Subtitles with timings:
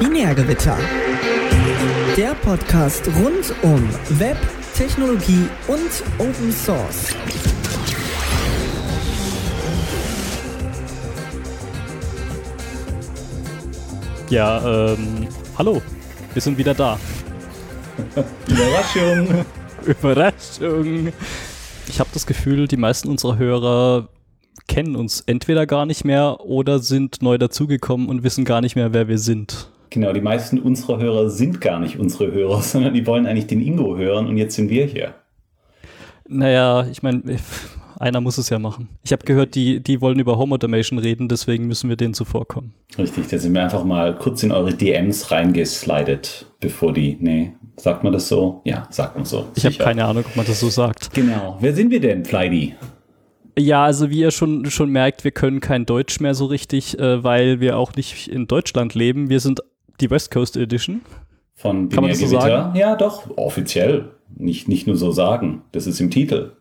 [0.00, 0.76] Binärgewitter.
[2.16, 4.36] Der Podcast rund um Web,
[4.74, 7.14] Technologie und Open Source.
[14.28, 15.80] Ja, ähm, hallo,
[16.32, 16.98] wir sind wieder da.
[18.48, 19.44] Überraschung.
[19.86, 21.12] Überraschung.
[21.86, 24.08] Ich habe das Gefühl, die meisten unserer Hörer
[24.68, 28.92] kennen uns entweder gar nicht mehr oder sind neu dazugekommen und wissen gar nicht mehr,
[28.92, 29.68] wer wir sind.
[29.90, 33.60] Genau, die meisten unserer Hörer sind gar nicht unsere Hörer, sondern die wollen eigentlich den
[33.60, 35.14] Ingo hören und jetzt sind wir hier.
[36.26, 37.22] Naja, ich meine,
[37.98, 38.88] einer muss es ja machen.
[39.04, 42.72] Ich habe gehört, die, die wollen über Home Automation reden, deswegen müssen wir denen zuvorkommen.
[42.96, 47.18] Richtig, da sind wir einfach mal kurz in eure DMs reingeslidet, bevor die.
[47.20, 48.62] Nee, sagt man das so?
[48.64, 49.46] Ja, sagt man so.
[49.54, 51.12] Ich habe keine Ahnung, ob man das so sagt.
[51.12, 51.58] Genau.
[51.60, 52.74] Wer sind wir denn, Flydi?
[53.58, 57.22] Ja, also wie ihr schon, schon merkt, wir können kein Deutsch mehr so richtig, äh,
[57.22, 59.28] weil wir auch nicht in Deutschland leben.
[59.28, 59.60] Wir sind
[60.00, 61.02] die West Coast Edition.
[61.54, 62.76] Von Kann man das so sagen?
[62.76, 64.10] Ja, doch, offiziell.
[64.34, 65.62] Nicht, nicht nur so sagen.
[65.72, 66.52] Das ist im Titel.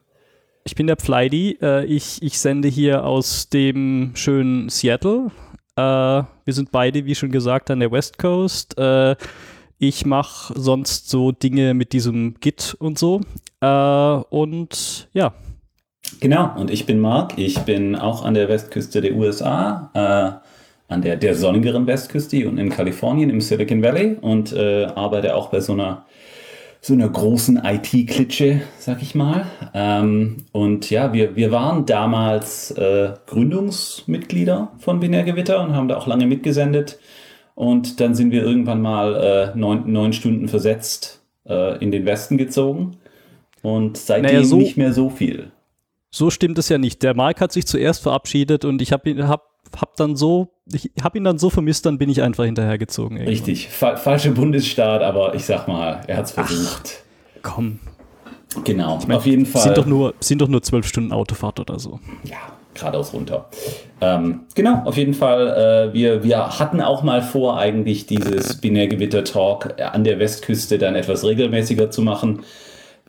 [0.65, 1.57] Ich bin der Pfleidi.
[1.61, 5.31] Äh, ich, ich sende hier aus dem schönen Seattle.
[5.75, 8.77] Äh, wir sind beide, wie schon gesagt, an der West Coast.
[8.77, 9.15] Äh,
[9.79, 13.21] ich mache sonst so Dinge mit diesem Git und so.
[13.61, 15.33] Äh, und ja.
[16.19, 17.37] Genau, und ich bin Marc.
[17.37, 22.57] Ich bin auch an der Westküste der USA, äh, an der, der sonnigeren Westküste unten
[22.59, 26.05] in Kalifornien im Silicon Valley und äh, arbeite auch bei so einer
[26.83, 29.45] so einer großen IT-Klitsche, sag ich mal.
[29.75, 36.07] Ähm, und ja, wir, wir waren damals äh, Gründungsmitglieder von Binärgewitter und haben da auch
[36.07, 36.97] lange mitgesendet.
[37.53, 42.39] Und dann sind wir irgendwann mal äh, neun, neun Stunden versetzt äh, in den Westen
[42.39, 42.97] gezogen.
[43.61, 45.51] Und seitdem Naja, so- nicht mehr so viel.
[46.11, 47.01] So stimmt es ja nicht.
[47.03, 50.91] Der Mark hat sich zuerst verabschiedet und ich habe ihn, hab, hab dann so, ich
[51.01, 53.17] habe ihn dann so vermisst, dann bin ich einfach hinterhergezogen.
[53.17, 53.33] irgendwann.
[53.33, 57.03] Richtig, fa falscher Bundesstaat, aber ich sag mal, er hat es versucht.
[57.41, 57.79] Komm,
[58.65, 59.61] genau, ich mein, auf jeden Fall.
[59.61, 62.01] Sind doch nur, sind doch nur zwölf Stunden Autofahrt oder so.
[62.23, 62.37] ja,
[62.73, 63.49] geradeaus runter.
[64.01, 65.91] Ähm, genau, auf jeden Fall.
[65.91, 71.23] Äh, wir, wir hatten auch mal vor, eigentlich dieses Binärgewitter-Talk an der Westküste dann etwas
[71.23, 72.41] regelmäßiger zu machen.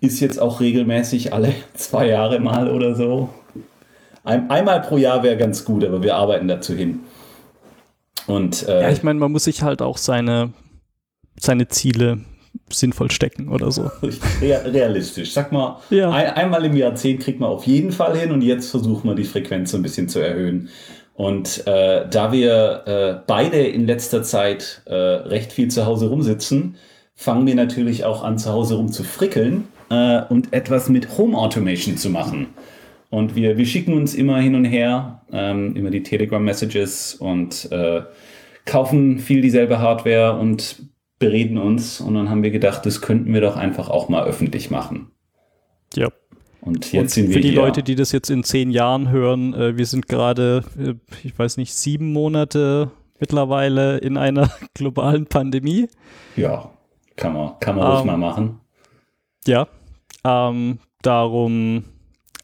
[0.03, 3.31] Ist jetzt auch regelmäßig alle zwei Jahre mal oder so.
[4.25, 7.01] Ein, einmal pro Jahr wäre ganz gut, aber wir arbeiten dazu hin.
[8.27, 10.53] Und äh, Ja, ich meine, man muss sich halt auch seine,
[11.39, 12.19] seine Ziele
[12.71, 13.91] sinnvoll stecken oder so.
[14.41, 15.33] Rea- realistisch.
[15.33, 16.11] Sag mal, Ja.
[16.11, 19.25] ein, einmal im Jahrzehnt kriegt man auf jeden Fall hin und jetzt versuchen wir die
[19.25, 20.69] Frequenz so ein bisschen zu erhöhen.
[21.15, 26.77] Und äh, da wir äh, beide in letzter Zeit äh, recht viel zu Hause rumsitzen,
[27.15, 31.37] fangen wir natürlich auch an, zu Hause rum zu frickeln äh, und etwas mit Home
[31.37, 32.49] Automation zu machen.
[33.11, 38.01] Und wir, wir schicken uns immer hin und her, ähm, immer die Telegram-Messages und äh,
[38.65, 40.83] kaufen viel dieselbe Hardware und
[41.19, 42.01] bereden uns.
[42.01, 45.11] Und dann haben wir gedacht, das könnten wir doch einfach auch mal öffentlich machen.
[45.95, 46.09] Ja.
[46.63, 47.61] Und jetzt Und sind wir für die hier.
[47.61, 51.59] Leute, die das jetzt in zehn Jahren hören, äh, wir sind gerade, äh, ich weiß
[51.59, 55.89] nicht, sieben Monate mittlerweile in einer globalen Pandemie.
[56.37, 56.71] Ja,
[57.17, 58.61] kann man, kann man ruhig Ähm, mal machen.
[59.47, 59.69] Ja.
[60.25, 61.85] Ähm, darum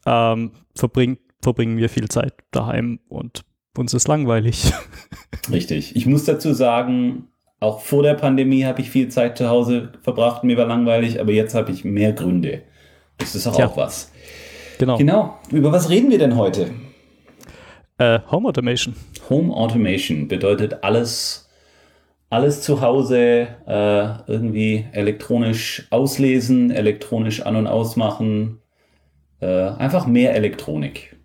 [0.05, 3.43] ähm, verbring, verbringen wir viel Zeit daheim und
[3.77, 4.71] uns ist langweilig.
[5.51, 5.95] Richtig.
[5.95, 7.29] Ich muss dazu sagen,
[7.59, 11.31] auch vor der Pandemie habe ich viel Zeit zu Hause verbracht, mir war langweilig, aber
[11.31, 12.63] jetzt habe ich mehr Gründe.
[13.17, 13.67] Das ist auch, Tja.
[13.67, 14.11] auch was.
[14.77, 14.97] genau.
[14.97, 15.37] Genau.
[15.51, 16.71] Über was reden wir denn heute?
[17.97, 18.95] Äh, Home Automation.
[19.29, 21.48] Home Automation bedeutet alles,
[22.29, 28.59] alles zu Hause äh, irgendwie elektronisch auslesen, elektronisch an- und ausmachen.
[29.41, 31.15] Äh, einfach mehr Elektronik.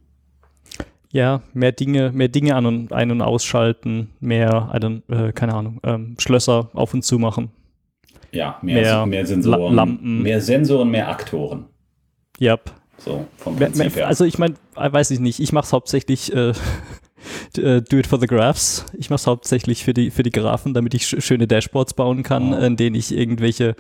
[1.12, 4.72] Ja, mehr Dinge, mehr Dinge an und ein- und ausschalten, mehr,
[5.09, 7.50] äh, keine Ahnung, ähm, Schlösser auf und zu machen.
[8.32, 9.60] Ja, mehr, Mehr mehr Sensoren.
[9.60, 10.22] La- Lampen.
[10.22, 11.66] Mehr Sensoren, mehr Aktoren.
[12.41, 12.72] Yep.
[12.98, 14.09] So, vom Prinzip her.
[14.09, 16.54] Also ich meine, weiß ich nicht, ich mache es hauptsächlich äh, äh,
[17.54, 18.84] do it for the graphs.
[18.98, 22.22] Ich mache es hauptsächlich für die, für die Graphen, damit ich sch schöne Dashboards bauen
[22.22, 22.59] kann, Oh.
[22.59, 23.76] in denen ich irgendwelche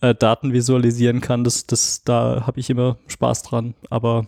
[0.00, 1.44] äh, Daten visualisieren kann.
[1.44, 3.74] Das, das, da habe ich immer Spaß dran.
[3.90, 4.26] Aber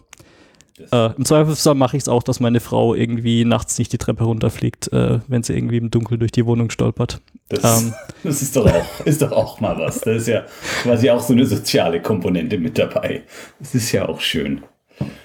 [0.76, 3.99] Das- äh, im Zweifelsfall mache ich es auch, dass meine Frau irgendwie nachts nicht die
[3.99, 7.20] Treppe runterfliegt, äh, wenn sie irgendwie im Dunkeln durch die Wohnung stolpert.
[7.49, 7.94] Das, Ähm.
[8.25, 10.00] das ist, doch auch, ist doch auch mal was.
[10.00, 10.44] Da ist ja
[10.82, 13.23] quasi auch so eine soziale Komponente mit dabei.
[13.58, 14.62] Das ist ja auch schön.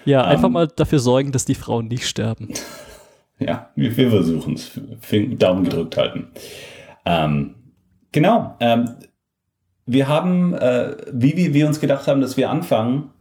[0.06, 0.54] Ja, einfach Ähm.
[0.54, 2.50] mal dafür sorgen, dass die Frauen nicht sterben.
[3.39, 4.72] Ja, wir, versuchen es.
[5.38, 6.28] Daumen gedrückt halten.
[7.06, 7.56] Ähm,
[8.12, 8.56] genau.
[8.60, 8.95] Ähm,
[9.86, 13.12] wir haben, äh, wie wir, wir uns gedacht haben, dass wir anfangen,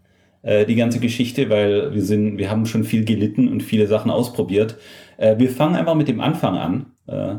[0.42, 4.10] äh, die ganze Geschichte, weil wir sind, wir haben schon viel gelitten und viele Sachen
[4.10, 4.76] ausprobiert.
[5.16, 6.86] Äh, wir fangen einfach mit dem Anfang an.
[7.06, 7.36] Äh,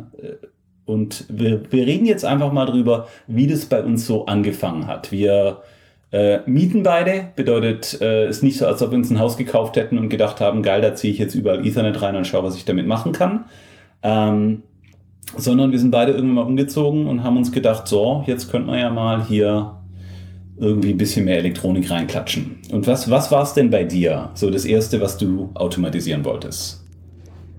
[0.85, 5.11] und wir, wir reden jetzt einfach mal drüber, wie das bei uns so angefangen hat.
[5.11, 5.61] Wir
[6.11, 9.75] äh, mieten beide, bedeutet, äh, ist nicht so, als ob wir uns ein Haus gekauft
[9.75, 12.55] hätten und gedacht haben, geil, da ziehe ich jetzt überall Ethernet rein und schaue, was
[12.55, 13.45] ich damit machen kann.
[14.03, 14.63] Ähm,
[15.35, 18.79] sondern wir sind beide irgendwann mal umgezogen und haben uns gedacht, so, jetzt könnte man
[18.79, 19.73] ja mal hier
[20.57, 22.59] irgendwie ein bisschen mehr Elektronik reinklatschen.
[22.71, 24.29] Und was, was war es denn bei dir?
[24.33, 26.86] So das Erste, was du automatisieren wolltest?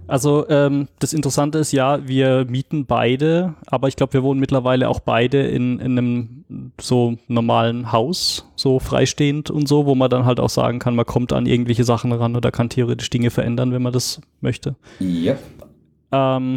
[0.09, 4.89] Also ähm, das Interessante ist ja, wir mieten beide, aber ich glaube, wir wohnen mittlerweile
[4.89, 6.45] auch beide in, in einem
[6.81, 11.05] so normalen Haus, so freistehend und so, wo man dann halt auch sagen kann, man
[11.05, 14.77] kommt an irgendwelche Sachen ran oder kann theoretisch Dinge verändern, wenn man das möchte.
[14.99, 15.37] Ja.
[16.11, 16.57] Ähm,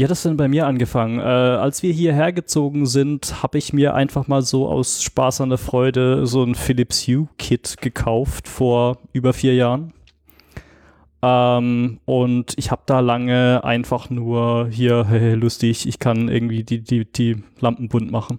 [0.00, 1.20] hat das denn bei mir angefangen?
[1.20, 5.48] Äh, als wir hierher gezogen sind, habe ich mir einfach mal so aus Spaß an
[5.48, 9.92] der Freude so ein Philips Hue Kit gekauft vor über vier Jahren.
[11.20, 16.82] Ähm, und ich habe da lange einfach nur hier, hey, lustig, ich kann irgendwie die,
[16.82, 18.38] die, die Lampen bunt machen.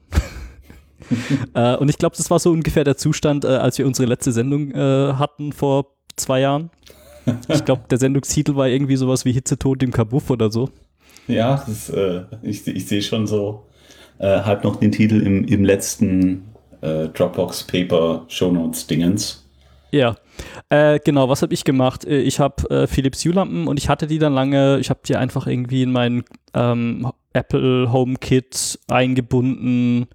[1.54, 4.32] äh, und ich glaube, das war so ungefähr der Zustand, äh, als wir unsere letzte
[4.32, 6.70] Sendung äh, hatten vor zwei Jahren.
[7.48, 10.70] Ich glaube, der Sendungstitel war irgendwie sowas wie Hitzetod im Kabuff oder so.
[11.28, 13.68] Ja, ist, äh, ich, ich sehe schon so
[14.18, 16.46] äh, halt noch den Titel im, im letzten
[16.82, 19.48] äh, Dropbox Paper Shownotes Dingens.
[19.92, 20.16] Ja,
[20.70, 22.06] äh, genau, was habe ich gemacht?
[22.06, 25.16] Äh, ich habe äh, Philips Hue-Lampen und ich hatte die dann lange, ich habe die
[25.16, 30.08] einfach irgendwie in mein ähm, Apple HomeKit eingebunden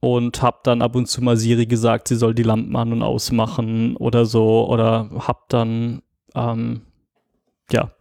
[0.00, 3.02] und habe dann ab und zu mal Siri gesagt, sie soll die Lampen an- und
[3.02, 6.02] ausmachen oder so oder habe dann,
[6.34, 6.82] ähm,
[7.70, 7.92] ja,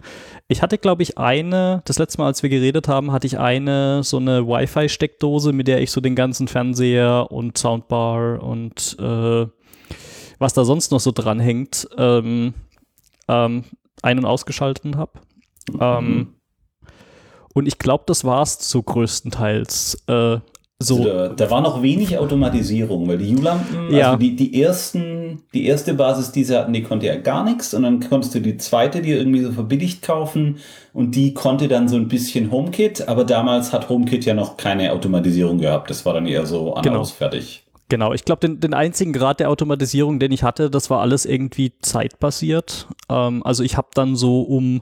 [0.50, 4.04] ich hatte, glaube ich, eine, das letzte Mal, als wir geredet haben, hatte ich eine,
[4.04, 9.48] so eine Wi-Fi-Steckdose, mit der ich so den ganzen Fernseher und Soundbar und äh,
[10.44, 12.54] was da sonst noch so dranhängt, ähm,
[13.28, 13.64] ähm,
[14.02, 15.14] ein- und ausgeschalten habe.
[15.72, 15.80] Mhm.
[15.80, 16.28] Ähm,
[17.54, 20.04] und ich glaube, das war es so größtenteils.
[20.08, 20.38] Äh,
[20.80, 20.98] so.
[20.98, 24.08] Also da, da, war noch wenig Automatisierung, weil die U-Lampen, ja.
[24.08, 27.74] also die, die ersten, die erste Basis, die sie hatten, die konnte ja gar nichts
[27.74, 30.58] und dann konntest du die zweite dir irgendwie so verbilligt kaufen
[30.92, 34.92] und die konnte dann so ein bisschen HomeKit, aber damals hat HomeKit ja noch keine
[34.92, 37.06] Automatisierung gehabt, das war dann eher so an genau.
[37.06, 37.63] fertig.
[37.90, 41.26] Genau, ich glaube, den, den einzigen Grad der Automatisierung, den ich hatte, das war alles
[41.26, 42.88] irgendwie zeitbasiert.
[43.10, 44.82] Ähm, also ich habe dann so um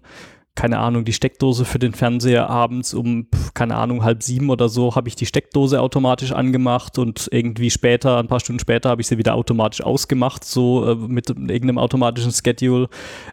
[0.56, 4.96] keine Ahnung, die Steckdose für den Fernseher abends um, keine Ahnung, halb sieben oder so,
[4.96, 9.08] habe ich die Steckdose automatisch angemacht und irgendwie später, ein paar Stunden später, habe ich
[9.08, 12.90] sie wieder automatisch ausgemacht, so äh, mit irgendeinem automatischen Schedule.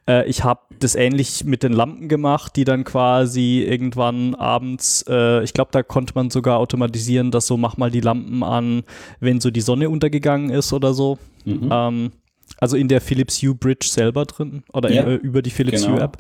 [0.09, 5.43] Äh, ich habe das ähnlich mit den Lampen gemacht, die dann quasi irgendwann abends, äh,
[5.43, 8.85] ich glaube, da konnte man sogar automatisieren, dass so, mach mal die Lampen an,
[9.19, 11.19] wenn so die Sonne untergegangen ist oder so.
[11.45, 11.69] Mhm.
[11.71, 12.13] Ähm,
[12.59, 15.97] also in der Philips Hue Bridge selber drin oder ja, in, über die Philips genau.
[15.97, 16.19] Hue App.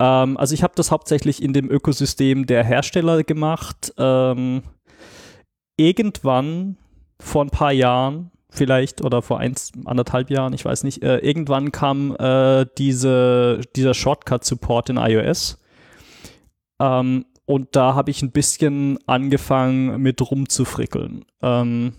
[0.00, 3.92] Ähm, also ich habe das hauptsächlich in dem Ökosystem der Hersteller gemacht.
[3.98, 4.62] Ähm,
[5.76, 6.78] irgendwann
[7.20, 11.70] vor ein paar Jahren, vielleicht oder vor eins, anderthalb Jahren, ich weiß nicht, äh, irgendwann
[11.70, 15.58] kam äh, diese, dieser Shortcut-Support in iOS.
[16.80, 21.24] Ähm, und da habe ich ein bisschen angefangen mit rumzufrickeln.
[21.42, 21.92] Ähm,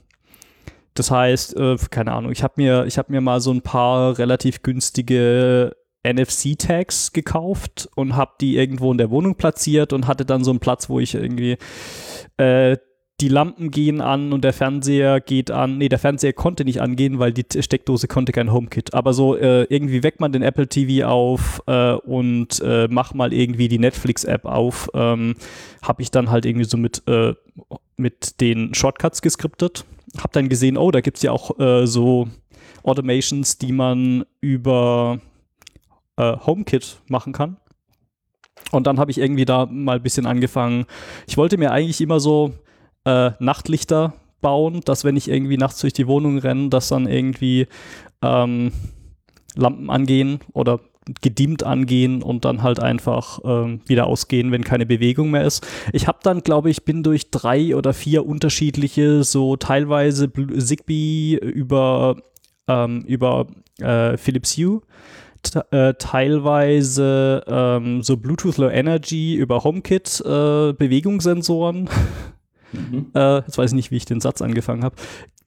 [0.94, 4.62] das heißt, äh, keine Ahnung, ich habe mir, hab mir mal so ein paar relativ
[4.64, 10.52] günstige NFC-Tags gekauft und habe die irgendwo in der Wohnung platziert und hatte dann so
[10.52, 11.58] einen Platz, wo ich irgendwie
[12.38, 12.78] äh,
[13.22, 15.78] die Lampen gehen an und der Fernseher geht an.
[15.78, 18.94] Nee, der Fernseher konnte nicht angehen, weil die Steckdose konnte kein HomeKit.
[18.94, 23.32] Aber so äh, irgendwie weckt man den Apple TV auf äh, und äh, mach mal
[23.32, 24.90] irgendwie die Netflix-App auf.
[24.96, 25.36] Ähm,
[25.84, 27.36] habe ich dann halt irgendwie so mit, äh,
[27.96, 29.86] mit den Shortcuts geskriptet.
[30.18, 32.28] Hab dann gesehen, oh, da gibt es ja auch äh, so
[32.84, 35.20] Automations, die man über
[36.18, 37.58] äh, HomeKit machen kann.
[38.72, 40.86] Und dann habe ich irgendwie da mal ein bisschen angefangen.
[41.28, 42.54] Ich wollte mir eigentlich immer so
[43.06, 47.68] äh, Nachtlichter bauen, dass wenn ich irgendwie nachts durch die Wohnung renne, dass dann irgendwie
[48.22, 48.72] ähm,
[49.56, 50.80] Lampen angehen oder
[51.22, 55.66] gedimmt angehen und dann halt einfach ähm, wieder ausgehen, wenn keine Bewegung mehr ist.
[55.94, 62.18] Ich habe dann, glaube ich, bin durch drei oder vier unterschiedliche, so teilweise Zigbee über,
[62.68, 63.48] ähm, über
[63.80, 64.82] äh, Philips Hue
[65.72, 71.90] äh, teilweise ähm, so Bluetooth Low Energy über HomeKit äh, Bewegungssensoren.
[72.74, 73.08] Mhm.
[73.14, 74.96] äh, jetzt weiß ich nicht, wie ich den Satz angefangen habe.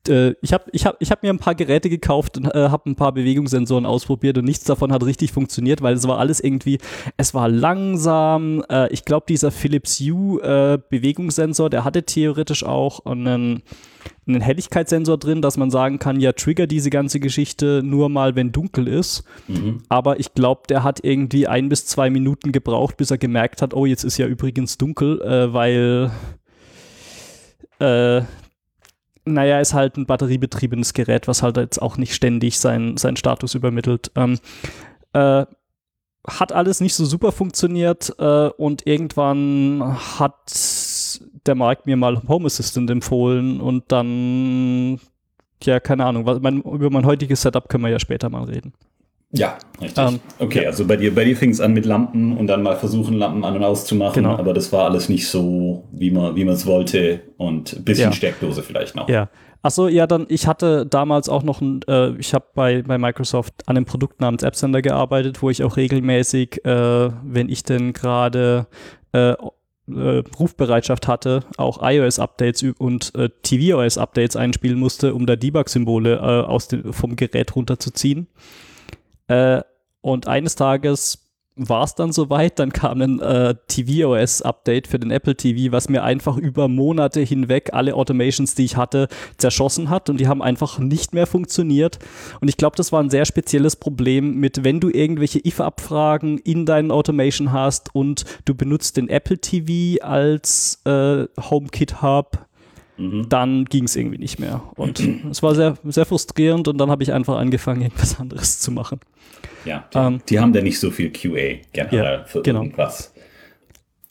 [0.08, 2.90] Äh, ich habe ich hab, ich hab mir ein paar Geräte gekauft und äh, habe
[2.90, 6.78] ein paar Bewegungssensoren ausprobiert und nichts davon hat richtig funktioniert, weil es war alles irgendwie,
[7.16, 8.64] es war langsam.
[8.70, 13.62] Äh, ich glaube, dieser Philips Hue äh, Bewegungssensor, der hatte theoretisch auch einen,
[14.26, 18.52] einen Helligkeitssensor drin, dass man sagen kann, ja, trigger diese ganze Geschichte nur mal, wenn
[18.52, 19.25] dunkel ist.
[19.49, 19.82] Mhm.
[19.88, 23.75] Aber ich glaube, der hat irgendwie ein bis zwei Minuten gebraucht, bis er gemerkt hat,
[23.75, 26.11] oh, jetzt ist ja übrigens dunkel, äh, weil
[29.25, 33.54] naja, ist halt ein batteriebetriebenes Gerät, was halt jetzt auch nicht ständig sein, seinen Status
[33.54, 34.11] übermittelt.
[34.16, 34.38] Ähm,
[35.12, 35.47] äh,
[36.26, 42.47] hat alles nicht so super funktioniert äh, und irgendwann hat der Markt mir mal Home
[42.47, 45.00] Assistant empfohlen und dann,
[45.62, 48.73] ja, keine Ahnung, mein, über mein heutiges Setup können wir ja später mal reden.
[49.37, 50.05] Ja, richtig.
[50.05, 50.69] Ähm, okay, ja.
[50.69, 53.45] also bei dir, bei dir fing es an mit Lampen und dann mal versuchen, Lampen
[53.45, 54.37] an und auszumachen, genau.
[54.37, 58.12] aber das war alles nicht so, wie man wie es wollte und ein bisschen ja.
[58.12, 59.09] Steckdose vielleicht noch.
[59.09, 59.29] Ja.
[59.62, 63.55] Achso, ja, dann, ich hatte damals auch noch ein, äh, ich habe bei, bei Microsoft
[63.67, 67.93] an einem Produkt namens App Center gearbeitet, wo ich auch regelmäßig, äh, wenn ich denn
[67.95, 68.67] gerade
[69.12, 76.47] äh, äh, Rufbereitschaft hatte, auch iOS-Updates und äh, tvOS-Updates einspielen musste, um da Debug-Symbole äh,
[76.47, 78.29] aus dem, vom Gerät runterzuziehen.
[79.28, 79.62] Äh,
[80.00, 81.25] und eines Tages
[81.57, 86.02] war es dann soweit, dann kam ein äh, tvOS-Update für den Apple TV, was mir
[86.02, 90.78] einfach über Monate hinweg alle Automations, die ich hatte, zerschossen hat und die haben einfach
[90.78, 91.99] nicht mehr funktioniert.
[92.40, 96.66] Und ich glaube, das war ein sehr spezielles Problem mit, wenn du irgendwelche if-Abfragen in
[96.66, 102.47] deinen Automation hast und du benutzt den Apple TV als äh, HomeKit-Hub,
[102.97, 103.29] Mhm.
[103.29, 104.63] dann ging es irgendwie nicht mehr.
[104.77, 108.71] Und es war sehr, sehr frustrierend und dann habe ich einfach angefangen, irgendwas anderes zu
[108.71, 109.01] machen.
[109.65, 112.63] Ja, die, ähm, die haben da nicht so viel QA generell ja, für genau.
[112.63, 113.15] irgendwas.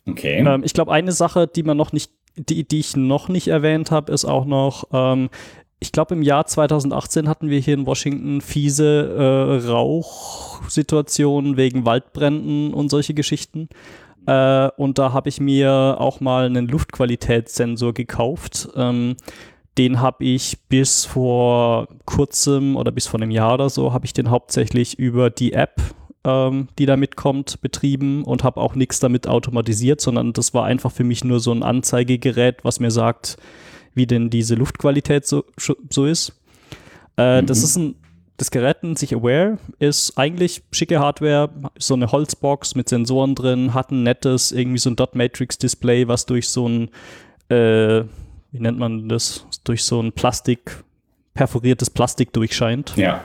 [0.06, 0.44] Okay.
[0.46, 3.90] Ähm, ich glaube, eine Sache, die man noch nicht, die, die ich noch nicht erwähnt
[3.90, 5.30] habe, ist auch noch, ähm,
[5.80, 12.72] ich glaube, im Jahr 2018 hatten wir hier in Washington fiese äh, Rauchsituationen wegen Waldbränden
[12.74, 13.68] und solche Geschichten.
[14.26, 18.68] Äh, und da habe ich mir auch mal einen Luftqualitätssensor gekauft.
[18.76, 19.16] Ähm,
[19.78, 24.12] den habe ich bis vor kurzem oder bis vor einem Jahr oder so, habe ich
[24.12, 25.80] den hauptsächlich über die App,
[26.24, 30.92] ähm, die da mitkommt, betrieben und habe auch nichts damit automatisiert, sondern das war einfach
[30.92, 33.36] für mich nur so ein Anzeigegerät, was mir sagt,
[33.94, 35.44] wie denn diese Luftqualität so,
[35.90, 36.40] so ist.
[37.16, 37.46] Äh, mhm.
[37.46, 37.96] Das ist ein
[38.36, 43.74] das Gerät nennt sich Aware, ist eigentlich schicke Hardware, so eine Holzbox mit Sensoren drin,
[43.74, 46.88] hat ein nettes, irgendwie so ein Dot-Matrix-Display, was durch so ein,
[47.48, 48.04] äh,
[48.50, 50.82] wie nennt man das, durch so ein Plastik,
[51.34, 52.96] perforiertes Plastik durchscheint.
[52.96, 53.22] Ja.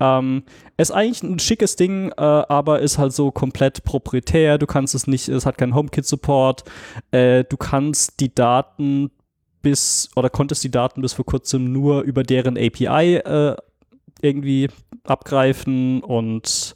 [0.00, 0.42] Ähm,
[0.76, 4.58] ist eigentlich ein schickes Ding, äh, aber ist halt so komplett proprietär.
[4.58, 6.64] Du kannst es nicht, es hat keinen HomeKit-Support.
[7.10, 9.10] Äh, du kannst die Daten
[9.62, 13.56] bis, oder konntest die Daten bis vor kurzem nur über deren API äh,
[14.24, 14.68] irgendwie
[15.04, 16.74] abgreifen und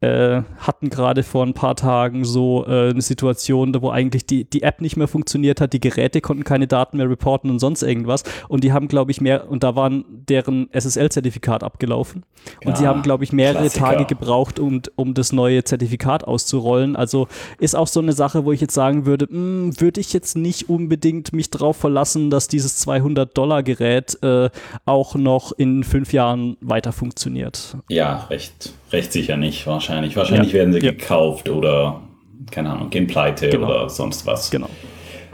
[0.00, 4.62] äh, hatten gerade vor ein paar Tagen so äh, eine Situation, wo eigentlich die, die
[4.62, 8.22] App nicht mehr funktioniert hat, die Geräte konnten keine Daten mehr reporten und sonst irgendwas.
[8.48, 12.24] Und die haben, glaube ich, mehr, und da waren deren SSL-Zertifikat abgelaufen.
[12.64, 13.84] Und ja, sie haben, glaube ich, mehrere Klassiker.
[13.86, 16.94] Tage gebraucht, um, um das neue Zertifikat auszurollen.
[16.94, 20.36] Also ist auch so eine Sache, wo ich jetzt sagen würde, hm, würde ich jetzt
[20.36, 24.50] nicht unbedingt mich darauf verlassen, dass dieses 200-Dollar-Gerät äh,
[24.84, 27.78] auch noch in fünf Jahren weiter funktioniert.
[27.88, 30.16] Ja, recht Recht sicher nicht, wahrscheinlich.
[30.16, 30.58] Wahrscheinlich ja.
[30.60, 30.92] werden sie ja.
[30.92, 32.02] gekauft oder,
[32.50, 33.66] keine Ahnung, gehen pleite genau.
[33.66, 34.50] oder sonst was.
[34.50, 34.68] Genau.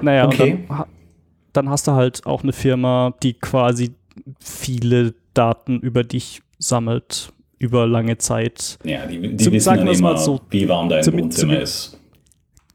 [0.01, 0.59] Naja, okay.
[0.69, 0.85] dann,
[1.53, 3.93] dann hast du halt auch eine Firma, die quasi
[4.41, 7.33] viele Daten über dich sammelt
[7.63, 8.79] über lange Zeit.
[8.85, 11.99] Ja, die, die Zum, wissen dann immer, so, wie warm dein zum, Wohnzimmer zum, ist.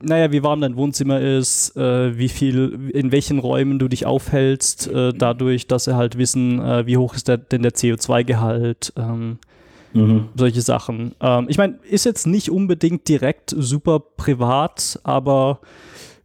[0.02, 4.88] Naja, wie warm dein Wohnzimmer ist, äh, wie viel, in welchen Räumen du dich aufhältst,
[4.88, 9.40] äh, dadurch, dass sie halt wissen, äh, wie hoch ist der, denn der CO2-Gehalt, ähm,
[9.98, 10.30] Mhm.
[10.36, 11.16] Solche Sachen.
[11.22, 15.60] Ähm, ich meine, ist jetzt nicht unbedingt direkt super privat, aber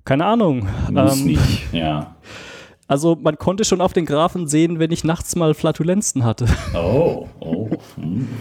[0.05, 0.69] keine Ahnung.
[0.91, 2.17] Muss ähm, nicht, ja.
[2.89, 6.45] Also man konnte schon auf den Graphen sehen, wenn ich nachts mal Flatulenzen hatte.
[6.75, 7.71] Oh, oh.
[7.97, 8.29] Hm.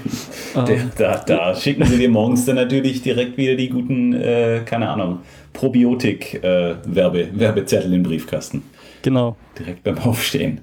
[0.54, 0.92] Ähm.
[0.98, 5.20] da, da, schicken sie dir morgens dann natürlich direkt wieder die guten, äh, keine Ahnung,
[5.54, 8.62] Probiotik-Werbezettel äh, im Briefkasten.
[9.02, 9.38] Genau.
[9.58, 10.60] Direkt beim Aufstehen.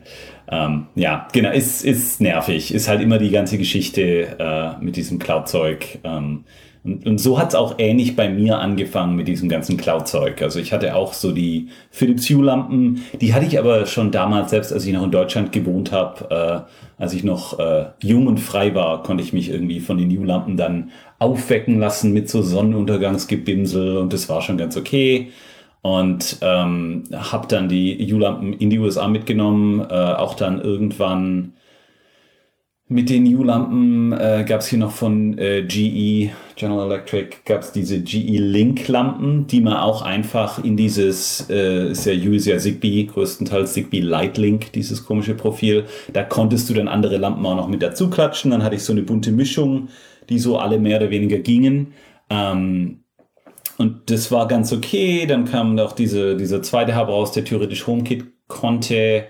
[0.51, 2.73] Ähm, ja, genau, ist, ist nervig.
[2.73, 5.99] Ist halt immer die ganze Geschichte äh, mit diesem Cloud-Zeug.
[6.05, 6.45] Ähm,
[6.85, 10.41] und, und, so hat es auch ähnlich bei mir angefangen mit diesem ganzen Cloud-Zeug.
[10.41, 14.73] Also ich hatte auch so die Philips Hue-Lampen, die hatte ich aber schon damals, selbst
[14.73, 16.67] als ich noch in Deutschland gewohnt habe,
[16.99, 20.11] äh, als ich noch äh, jung und frei war, konnte ich mich irgendwie von den
[20.11, 25.31] Hue-Lampen dann aufwecken lassen mit so Sonnenuntergangsgebimsel und das war schon ganz okay.
[25.83, 31.55] Und ähm, habe dann die U-Lampen in die USA mitgenommen, äh, auch dann irgendwann
[32.91, 37.71] mit den U-Lampen äh, gab es hier noch von äh, GE, General Electric, gab es
[37.71, 42.57] diese GE Link-Lampen, die man auch einfach in dieses, äh, ist ja U ist ja
[42.57, 45.85] Zigbee, größtenteils Zigbee Light Link, dieses komische Profil.
[46.15, 48.53] Da konntest du dann andere Lampen auch noch mit dazu klatschen.
[48.53, 49.89] Dann hatte ich so eine bunte Mischung,
[50.31, 51.93] die so alle mehr oder weniger gingen.
[52.31, 53.01] Ähm,
[53.79, 55.25] und das war ganz okay.
[55.27, 59.25] Dann kam noch diese, dieser zweite Hub raus, der theoretisch HomeKit konnte.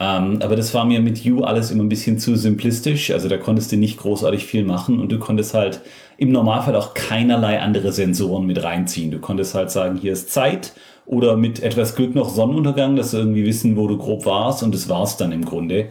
[0.00, 3.12] Ähm, aber das war mir mit You alles immer ein bisschen zu simplistisch.
[3.12, 5.80] Also da konntest du nicht großartig viel machen und du konntest halt
[6.18, 9.12] im Normalfall auch keinerlei andere Sensoren mit reinziehen.
[9.12, 10.72] Du konntest halt sagen, hier ist Zeit
[11.06, 14.74] oder mit etwas Glück noch Sonnenuntergang, dass du irgendwie wissen, wo du grob warst und
[14.74, 15.90] das war's dann im Grunde.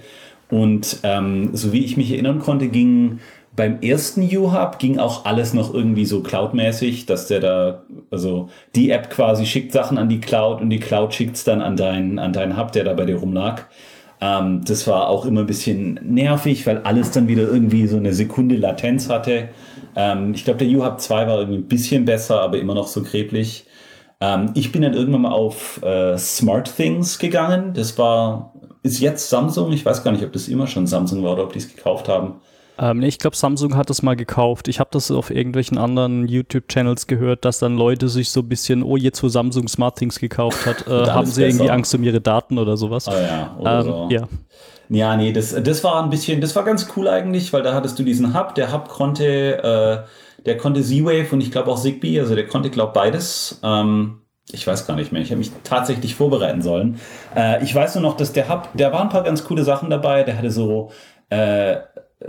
[0.50, 3.20] Und ähm, so wie ich mich erinnern konnte, ging
[3.56, 8.92] beim ersten U-Hub ging auch alles noch irgendwie so cloudmäßig, dass der da, also die
[8.92, 12.18] App quasi schickt Sachen an die Cloud und die Cloud schickt es dann an deinen
[12.18, 13.64] an deinen Hub, der da bei dir rumlag.
[14.22, 18.14] Ähm, das war auch immer ein bisschen nervig, weil alles dann wieder irgendwie so eine
[18.14, 19.50] Sekunde Latenz hatte.
[19.96, 23.04] Ähm, ich glaube, der U-Hub 2 war irgendwie ein bisschen besser, aber immer noch so
[23.04, 23.66] kreblich.
[24.22, 27.74] Ähm, ich bin dann irgendwann mal auf äh, Smart Things gegangen.
[27.74, 28.54] Das war,
[28.84, 29.74] ist jetzt Samsung.
[29.74, 32.08] Ich weiß gar nicht, ob das immer schon Samsung war oder ob die es gekauft
[32.08, 32.36] haben.
[32.78, 34.68] Ähm, nee, ich glaube, Samsung hat das mal gekauft.
[34.68, 38.84] Ich habe das auf irgendwelchen anderen YouTube-Channels gehört, dass dann Leute sich so ein bisschen,
[38.84, 41.56] oh, jetzt wo Samsung Smart Things gekauft hat, äh, haben sie besser.
[41.56, 43.08] irgendwie Angst um ihre Daten oder sowas.
[43.08, 44.08] Oh ja, oder ähm, so.
[44.10, 44.28] Ja.
[44.90, 47.98] Ja, nee, das, das war ein bisschen, das war ganz cool eigentlich, weil da hattest
[47.98, 48.56] du diesen Hub.
[48.56, 52.70] Der Hub konnte, äh, der konnte Z-Wave und ich glaube auch Zigbee, also der konnte,
[52.70, 53.62] glaube beides.
[53.64, 55.22] Ähm, ich weiß gar nicht mehr.
[55.22, 57.00] Ich habe mich tatsächlich vorbereiten sollen.
[57.36, 59.90] Äh, ich weiß nur noch, dass der Hub, da waren ein paar ganz coole Sachen
[59.90, 60.24] dabei.
[60.24, 60.92] Der hatte so
[61.30, 61.78] äh,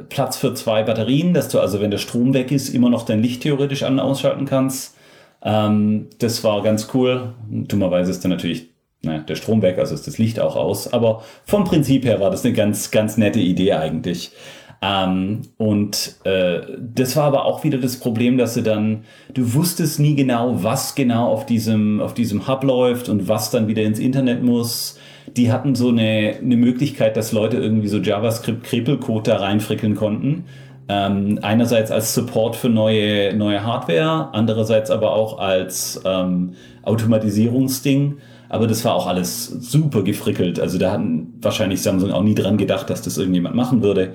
[0.09, 3.23] Platz für zwei Batterien, dass du also, wenn der Strom weg ist, immer noch dein
[3.23, 4.97] Licht theoretisch an- und ausschalten kannst.
[5.43, 7.35] Ähm, das war ganz cool.
[7.51, 8.71] Dummerweise ist dann natürlich
[9.03, 10.93] naja, der Strom weg, also ist das Licht auch aus.
[10.93, 14.33] Aber vom Prinzip her war das eine ganz, ganz nette Idee eigentlich.
[14.81, 20.01] Ähm, und äh, das war aber auch wieder das Problem, dass du dann, du wusstest
[20.01, 23.99] nie genau, was genau auf diesem, auf diesem Hub läuft und was dann wieder ins
[23.99, 24.99] Internet muss
[25.37, 30.45] die hatten so eine, eine Möglichkeit, dass Leute irgendwie so JavaScript-Krepelcode da reinfrickeln konnten.
[30.89, 38.19] Ähm, einerseits als Support für neue, neue Hardware, andererseits aber auch als ähm, Automatisierungsding.
[38.49, 40.61] Aber das war auch alles super gefrickelt.
[40.61, 44.13] Also da hatten wahrscheinlich Samsung auch nie dran gedacht, dass das irgendjemand machen würde.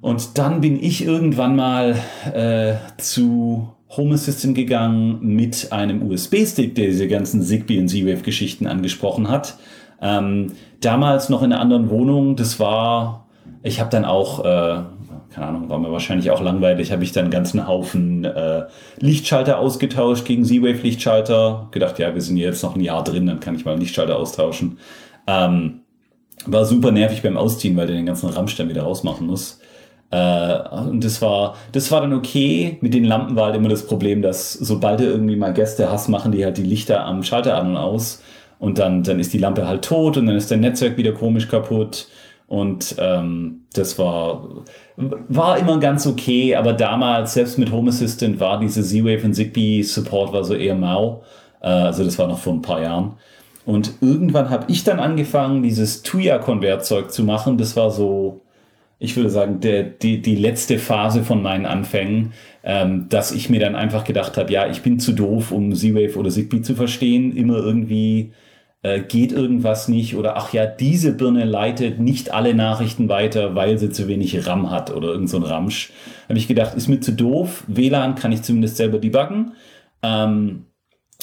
[0.00, 1.96] Und dann bin ich irgendwann mal
[2.34, 9.28] äh, zu Home Assistant gegangen mit einem USB-Stick, der diese ganzen Zigbee und Z-Wave-Geschichten angesprochen
[9.28, 9.56] hat.
[10.00, 13.26] Ähm, damals noch in einer anderen Wohnung, das war,
[13.62, 14.82] ich habe dann auch, äh,
[15.34, 18.66] keine Ahnung, war mir wahrscheinlich auch langweilig, habe ich dann einen ganzen Haufen äh,
[18.98, 21.68] Lichtschalter ausgetauscht gegen Z-Wave-Lichtschalter.
[21.70, 24.16] Gedacht, ja, wir sind jetzt noch ein Jahr drin, dann kann ich mal einen Lichtschalter
[24.16, 24.78] austauschen.
[25.26, 25.80] Ähm,
[26.46, 29.60] war super nervig beim Ausziehen, weil der den ganzen Rammstein wieder rausmachen muss.
[30.10, 32.78] Äh, und das war, das war dann okay.
[32.80, 36.08] Mit den Lampen war halt immer das Problem, dass sobald du irgendwie mal Gäste hast,
[36.08, 38.22] machen die halt die Lichter am Schalter an und aus.
[38.58, 41.48] Und dann, dann ist die Lampe halt tot und dann ist der Netzwerk wieder komisch
[41.48, 42.08] kaputt.
[42.48, 44.64] Und ähm, das war,
[44.96, 49.82] war immer ganz okay, aber damals, selbst mit Home Assistant, war diese Z-Wave und Zigbee
[49.82, 51.22] Support war so eher mau.
[51.60, 53.16] Äh, also das war noch vor ein paar Jahren.
[53.66, 57.58] Und irgendwann habe ich dann angefangen, dieses Tuya-Konvertzeug zu machen.
[57.58, 58.40] Das war so,
[58.98, 62.32] ich würde sagen, der, die, die letzte Phase von meinen Anfängen,
[62.64, 66.18] ähm, dass ich mir dann einfach gedacht habe, ja, ich bin zu doof, um Z-Wave
[66.18, 67.36] oder Zigbee zu verstehen.
[67.36, 68.32] Immer irgendwie
[68.82, 73.78] äh, geht irgendwas nicht oder ach ja, diese Birne leitet nicht alle Nachrichten weiter, weil
[73.78, 75.90] sie zu wenig RAM hat oder irgend so ein Ramsch.
[76.28, 77.64] Habe ich gedacht, ist mir zu doof.
[77.66, 79.52] WLAN kann ich zumindest selber debuggen.
[80.02, 80.66] Ähm,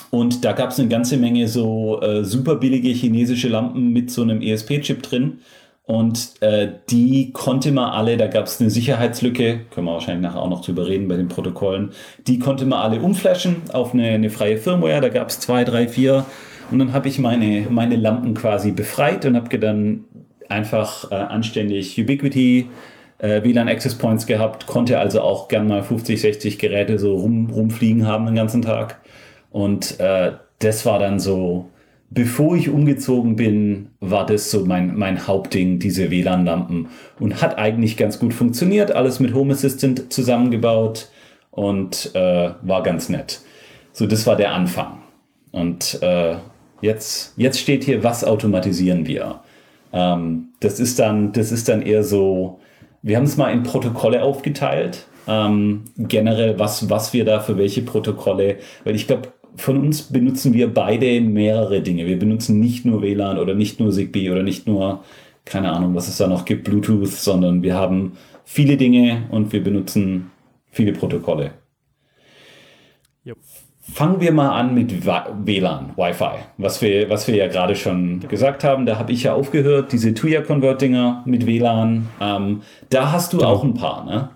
[0.10, 4.22] und da gab es eine ganze Menge so äh, super billige chinesische Lampen mit so
[4.22, 5.40] einem ESP-Chip drin.
[5.84, 10.42] Und äh, die konnte man alle, da gab es eine Sicherheitslücke, können wir wahrscheinlich nachher
[10.42, 11.92] auch noch drüber reden bei den Protokollen,
[12.26, 15.00] die konnte man alle umflashen auf eine, eine freie Firmware.
[15.00, 16.26] Da gab es zwei, drei, vier
[16.72, 20.06] und dann habe ich meine, meine Lampen quasi befreit und habe dann
[20.50, 22.68] einfach äh, anständig Ubiquity,
[23.20, 27.50] äh, WLAN Access Points gehabt, konnte also auch gern mal 50, 60 Geräte so rum,
[27.50, 29.00] rumfliegen haben den ganzen Tag.
[29.52, 31.70] Und äh, das war dann so,
[32.10, 36.88] bevor ich umgezogen bin, war das so mein, mein Hauptding, diese WLAN-Lampen.
[37.20, 41.10] Und hat eigentlich ganz gut funktioniert, alles mit Home Assistant zusammengebaut
[41.52, 43.42] und äh, war ganz nett.
[43.94, 45.00] So, das war der Anfang.
[45.52, 46.36] Und äh,
[46.86, 49.40] Jetzt, jetzt steht hier, was automatisieren wir?
[49.92, 52.60] Ähm, das, ist dann, das ist dann eher so,
[53.02, 55.08] wir haben es mal in Protokolle aufgeteilt.
[55.28, 60.54] Ähm, generell, was, was wir da für welche Protokolle, weil ich glaube, von uns benutzen
[60.54, 62.06] wir beide mehrere Dinge.
[62.06, 65.04] Wir benutzen nicht nur WLAN oder nicht nur Zigbee oder nicht nur,
[65.44, 68.12] keine Ahnung, was es da noch gibt, Bluetooth, sondern wir haben
[68.44, 70.30] viele Dinge und wir benutzen
[70.70, 71.54] viele Protokolle.
[73.26, 73.38] Yep.
[73.94, 78.64] Fangen wir mal an mit WLAN, Wi-Fi, was wir, was wir ja gerade schon gesagt
[78.64, 78.86] haben.
[78.86, 82.08] Da habe ich ja aufgehört, diese Tuya-Convert-Dinger mit WLAN.
[82.20, 83.50] Ähm, da hast du genau.
[83.52, 84.30] auch ein paar, ne?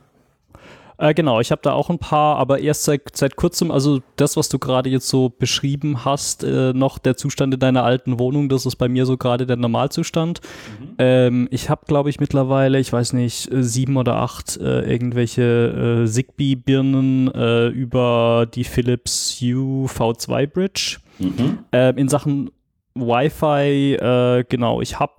[1.00, 4.36] Äh, genau, ich habe da auch ein paar, aber erst seit, seit kurzem, also das,
[4.36, 8.50] was du gerade jetzt so beschrieben hast, äh, noch der Zustand in deiner alten Wohnung,
[8.50, 10.42] das ist bei mir so gerade der Normalzustand.
[10.80, 10.96] Mhm.
[10.98, 16.04] Ähm, ich habe, glaube ich, mittlerweile, ich weiß nicht, äh, sieben oder acht äh, irgendwelche
[16.04, 20.98] äh, Zigbee-Birnen äh, über die Philips Hue V2 Bridge.
[21.18, 21.60] Mhm.
[21.72, 22.52] Ähm, in Sachen
[22.96, 25.14] Wi-Fi, genau, ich habe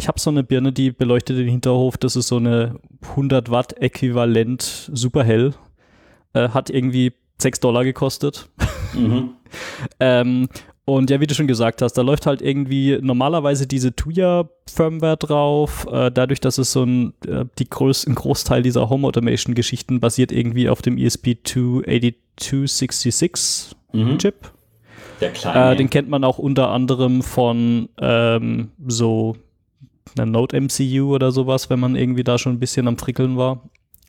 [0.00, 1.98] ich habe so eine Birne, die beleuchtet den Hinterhof.
[1.98, 5.52] Das ist so eine 100 Watt Äquivalent super hell.
[6.32, 8.48] Äh, hat irgendwie 6 Dollar gekostet.
[8.94, 9.34] Mhm.
[10.00, 10.48] ähm,
[10.86, 15.86] und ja, wie du schon gesagt hast, da läuft halt irgendwie normalerweise diese Tuya-Firmware drauf.
[15.92, 20.32] Äh, dadurch, dass es so ein, äh, die Groß, ein Großteil dieser Home Automation-Geschichten basiert
[20.32, 24.16] irgendwie auf dem ESP28266 mhm.
[24.16, 24.50] Chip.
[25.20, 25.72] Der kleine.
[25.72, 29.36] Äh, den kennt man auch unter anderem von ähm, so
[30.16, 33.62] einer Node MCU oder sowas, wenn man irgendwie da schon ein bisschen am Frickeln war.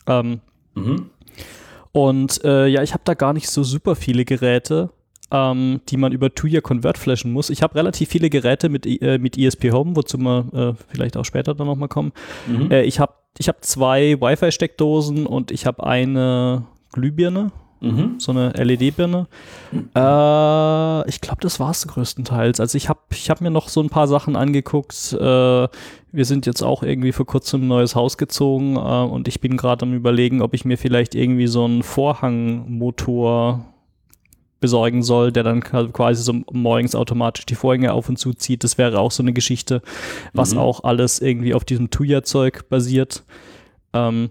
[0.07, 0.41] Ähm,
[0.75, 1.09] mhm.
[1.91, 4.89] Und äh, ja, ich habe da gar nicht so super viele Geräte,
[5.31, 7.49] ähm, die man über Tuya Convert flashen muss.
[7.49, 11.25] Ich habe relativ viele Geräte mit, äh, mit ESP Home, wozu wir äh, vielleicht auch
[11.25, 12.13] später dann nochmal kommen.
[12.47, 12.71] Mhm.
[12.71, 18.19] Äh, ich habe ich hab zwei Wi-Fi-Steckdosen und ich habe eine Glühbirne Mhm.
[18.19, 19.27] So eine LED-Birne.
[19.73, 22.59] Äh, ich glaube, das war es größtenteils.
[22.59, 25.13] Also ich habe ich hab mir noch so ein paar Sachen angeguckt.
[25.13, 25.67] Äh,
[26.13, 29.57] wir sind jetzt auch irgendwie vor kurzem ein neues Haus gezogen äh, und ich bin
[29.57, 33.65] gerade am überlegen, ob ich mir vielleicht irgendwie so einen Vorhangmotor
[34.59, 38.63] besorgen soll, der dann quasi so morgens automatisch die Vorhänge auf und zu zieht.
[38.63, 39.81] Das wäre auch so eine Geschichte,
[40.33, 40.59] was mhm.
[40.59, 43.23] auch alles irgendwie auf diesem Tuya-Zeug basiert.
[43.93, 44.29] Ähm,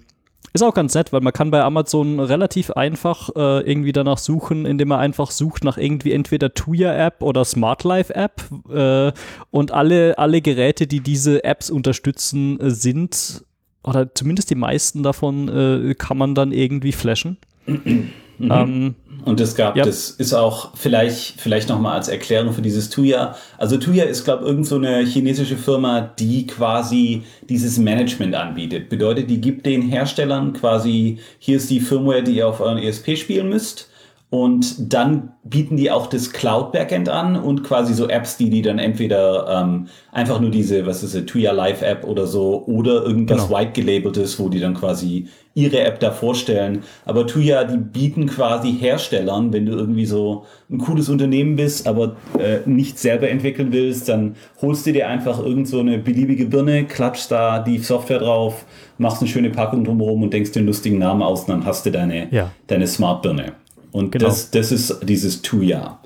[0.52, 4.66] ist auch ganz nett, weil man kann bei Amazon relativ einfach äh, irgendwie danach suchen,
[4.66, 9.12] indem man einfach sucht nach irgendwie entweder Tuya-App oder Smart Life-App äh,
[9.50, 13.44] und alle, alle Geräte, die diese Apps unterstützen, äh, sind,
[13.84, 17.38] oder zumindest die meisten davon, äh, kann man dann irgendwie flashen.
[18.40, 18.50] Mhm.
[18.50, 19.84] Ähm, und es gab, ja.
[19.84, 23.36] das ist auch vielleicht, vielleicht nochmal als Erklärung für dieses Tuya.
[23.58, 28.88] Also Tuya ist, glaube ich, irgend so eine chinesische Firma, die quasi dieses Management anbietet.
[28.88, 33.16] Bedeutet, die gibt den Herstellern quasi, hier ist die Firmware, die ihr auf euren ESP
[33.16, 33.88] spielen müsst.
[34.30, 38.78] Und dann bieten die auch das Cloud-Backend an und quasi so Apps, die die dann
[38.78, 43.48] entweder ähm, einfach nur diese, was ist es, Tuya Live App oder so oder irgendwas
[43.48, 43.58] genau.
[43.58, 46.84] white gelabeltes, wo die dann quasi ihre App da vorstellen.
[47.04, 52.14] Aber Tuya, die bieten quasi Herstellern, wenn du irgendwie so ein cooles Unternehmen bist, aber
[52.38, 56.84] äh, nicht selber entwickeln willst, dann holst du dir einfach irgend so eine beliebige Birne,
[56.84, 58.64] klatschst da die Software drauf,
[58.98, 61.90] machst eine schöne Packung drumherum und denkst den lustigen Namen aus und dann hast du
[61.90, 62.52] deine, ja.
[62.68, 63.54] deine Smart Birne.
[63.92, 64.26] Und genau.
[64.26, 66.00] das, das ist dieses Tuya,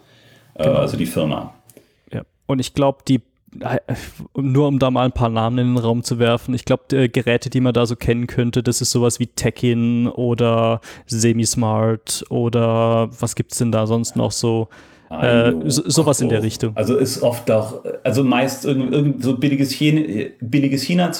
[0.54, 0.76] äh, genau.
[0.76, 1.54] also die Firma.
[2.12, 2.22] Ja.
[2.46, 3.20] Und ich glaube, die
[4.36, 7.50] nur um da mal ein paar Namen in den Raum zu werfen, ich glaube, Geräte,
[7.50, 13.36] die man da so kennen könnte, das ist sowas wie Tekin oder Semismart oder was
[13.36, 14.68] gibt es denn da sonst noch so?
[15.10, 16.76] Äh, so, sowas in der Richtung.
[16.76, 20.36] Also ist oft auch, also meist irgend, irgend so billiges China-Zeug.
[20.40, 21.12] Billiges China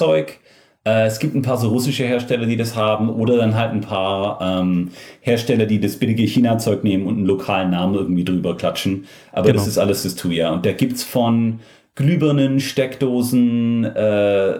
[0.85, 3.81] äh, es gibt ein paar so russische Hersteller, die das haben, oder dann halt ein
[3.81, 9.05] paar ähm, Hersteller, die das billige China-Zeug nehmen und einen lokalen Namen irgendwie drüber klatschen.
[9.31, 9.57] Aber genau.
[9.57, 10.51] das ist alles das Tuya.
[10.51, 11.59] Und da gibt's von
[11.95, 14.57] Glühbirnen, Steckdosen, äh,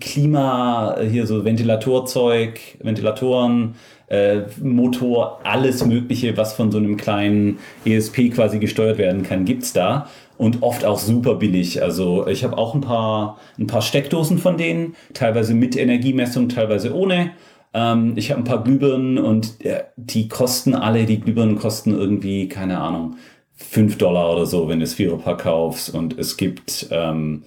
[0.00, 3.74] Klima, hier so Ventilatorzeug, Ventilatoren,
[4.08, 9.72] äh, Motor, alles Mögliche, was von so einem kleinen ESP quasi gesteuert werden kann, gibt's
[9.72, 10.08] da
[10.42, 11.82] und oft auch super billig.
[11.82, 16.96] Also ich habe auch ein paar, ein paar Steckdosen von denen, teilweise mit Energiemessung, teilweise
[16.96, 17.30] ohne.
[17.72, 22.48] Ähm, ich habe ein paar Glühbirnen und äh, die kosten alle, die Glühbirnen kosten irgendwie,
[22.48, 23.18] keine Ahnung,
[23.54, 25.94] 5 Dollar oder so, wenn du das Viererpack kaufst.
[25.94, 27.44] Und es gibt ähm,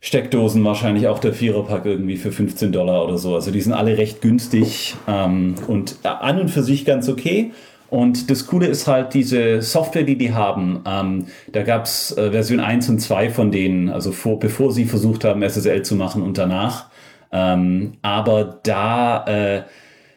[0.00, 3.34] Steckdosen, wahrscheinlich auch der Viererpack irgendwie für 15 Dollar oder so.
[3.34, 7.50] Also die sind alle recht günstig ähm, und an und für sich ganz okay.
[7.96, 10.82] Und das Coole ist halt diese Software, die die haben.
[10.86, 14.84] Ähm, da gab es äh, Version 1 und 2 von denen, also vor, bevor sie
[14.84, 16.90] versucht haben, SSL zu machen und danach.
[17.32, 19.62] Ähm, aber da äh,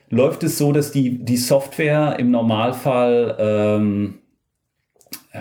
[0.10, 4.16] läuft es so, dass die, die Software im Normalfall ähm,
[5.32, 5.40] äh,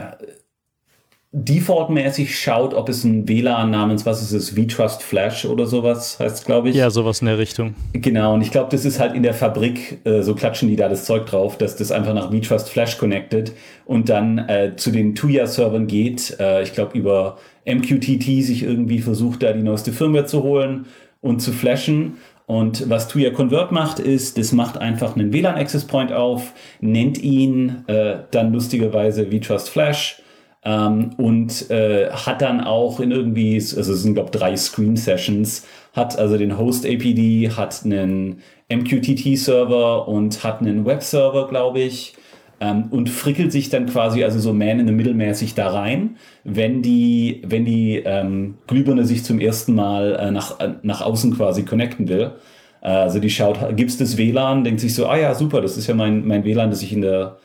[1.31, 6.47] defaultmäßig schaut, ob es ein WLAN namens, was ist es, VTrust Flash oder sowas heißt,
[6.47, 6.77] glaube ich.
[6.77, 7.75] Ja, sowas in der Richtung.
[7.93, 10.89] Genau, und ich glaube, das ist halt in der Fabrik, äh, so klatschen die da
[10.89, 13.53] das Zeug drauf, dass das einfach nach VTrust Flash connected
[13.85, 16.35] und dann äh, zu den Tuya-Servern geht.
[16.41, 17.37] Äh, ich glaube, über
[17.67, 20.87] MQTT sich irgendwie versucht, da die neueste Firmware zu holen
[21.21, 22.17] und zu flashen.
[22.47, 27.19] Und was Tuya Convert macht, ist, das macht einfach einen WLAN Access Point auf, nennt
[27.19, 30.23] ihn äh, dann lustigerweise VTrust Flash
[30.65, 35.67] ähm, und äh, hat dann auch in irgendwie, also es sind glaube drei Screen Sessions,
[35.93, 38.41] hat also den Host APD, hat einen
[38.71, 42.15] MQTT Server und hat einen Web Server, glaube ich.
[42.61, 46.17] Ähm, und frickelt sich dann quasi also so Man in the Middle mäßig da rein,
[46.43, 51.37] wenn die, wenn die ähm, Glühbirne sich zum ersten Mal äh, nach, äh, nach außen
[51.37, 52.33] quasi connecten will.
[52.81, 55.77] Äh, also die schaut, gibt es das WLAN, denkt sich so, ah ja, super, das
[55.77, 57.39] ist ja mein, mein WLAN, das ich in der,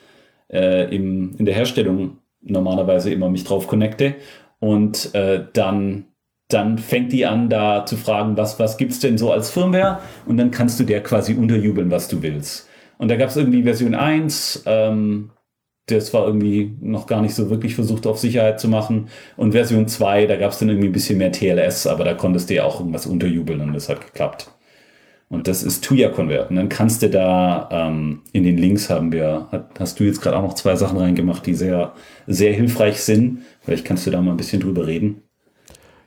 [0.52, 4.15] äh, im, in der Herstellung normalerweise immer mich drauf connecte.
[4.60, 6.06] Und äh, dann,
[6.49, 9.99] dann fängt die an, da zu fragen, was, was gibt es denn so als Firmware?
[10.25, 12.69] Und dann kannst du der quasi unterjubeln, was du willst.
[12.97, 15.32] Und da gab es irgendwie Version 1, ähm,
[15.88, 19.10] das war irgendwie noch gar nicht so wirklich versucht, auf Sicherheit zu machen.
[19.36, 22.49] Und Version 2, da gab es dann irgendwie ein bisschen mehr TLS, aber da konntest
[22.49, 24.49] du ja auch irgendwas unterjubeln und das hat geklappt.
[25.34, 26.52] Und das ist Tuya Convert.
[26.52, 29.48] Und dann kannst du da ähm, in den Links haben wir,
[29.80, 31.93] hast du jetzt gerade auch noch zwei Sachen reingemacht, die sehr,
[32.28, 33.39] sehr hilfreich sind.
[33.62, 35.22] Vielleicht kannst du da mal ein bisschen drüber reden.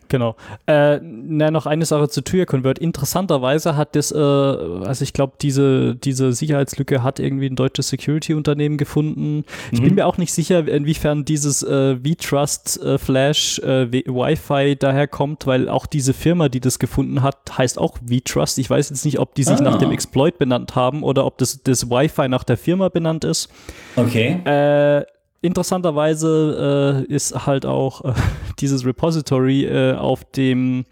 [0.09, 0.37] Genau.
[0.66, 2.79] Äh, na, noch eine Sache zu Tuya Convert.
[2.79, 8.77] Interessanterweise hat das, äh, also ich glaube, diese, diese Sicherheitslücke hat irgendwie ein deutsches Security-Unternehmen
[8.77, 9.38] gefunden.
[9.38, 9.45] Mhm.
[9.73, 9.95] Ich bin mhm.
[9.97, 15.69] mir auch nicht sicher, inwiefern dieses äh, V-Trust äh, Flash äh, Wi-Fi daher kommt, weil
[15.69, 18.59] auch diese Firma, die das gefunden hat, heißt auch V-Trust.
[18.59, 19.62] Ich weiß jetzt nicht, ob die sich ah.
[19.62, 23.49] nach dem Exploit benannt haben oder ob das, das Wi-Fi nach der Firma benannt ist.
[23.97, 24.40] Okay.
[24.45, 25.05] Äh,
[25.46, 28.12] interessanterweise äh, ist halt auch äh,
[28.61, 30.85] dieses Repository äh, auf dem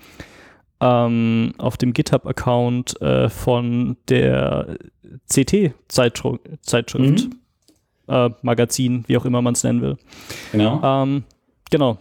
[0.80, 4.76] ähm, auf dem GitHub-Account äh, von der
[5.32, 7.30] CT-Zeitschrift, mhm.
[8.06, 9.96] Äh, Magazin, wie auch immer man es nennen will.
[10.52, 10.80] Genau.
[10.82, 11.24] Ähm,
[11.70, 11.96] genau.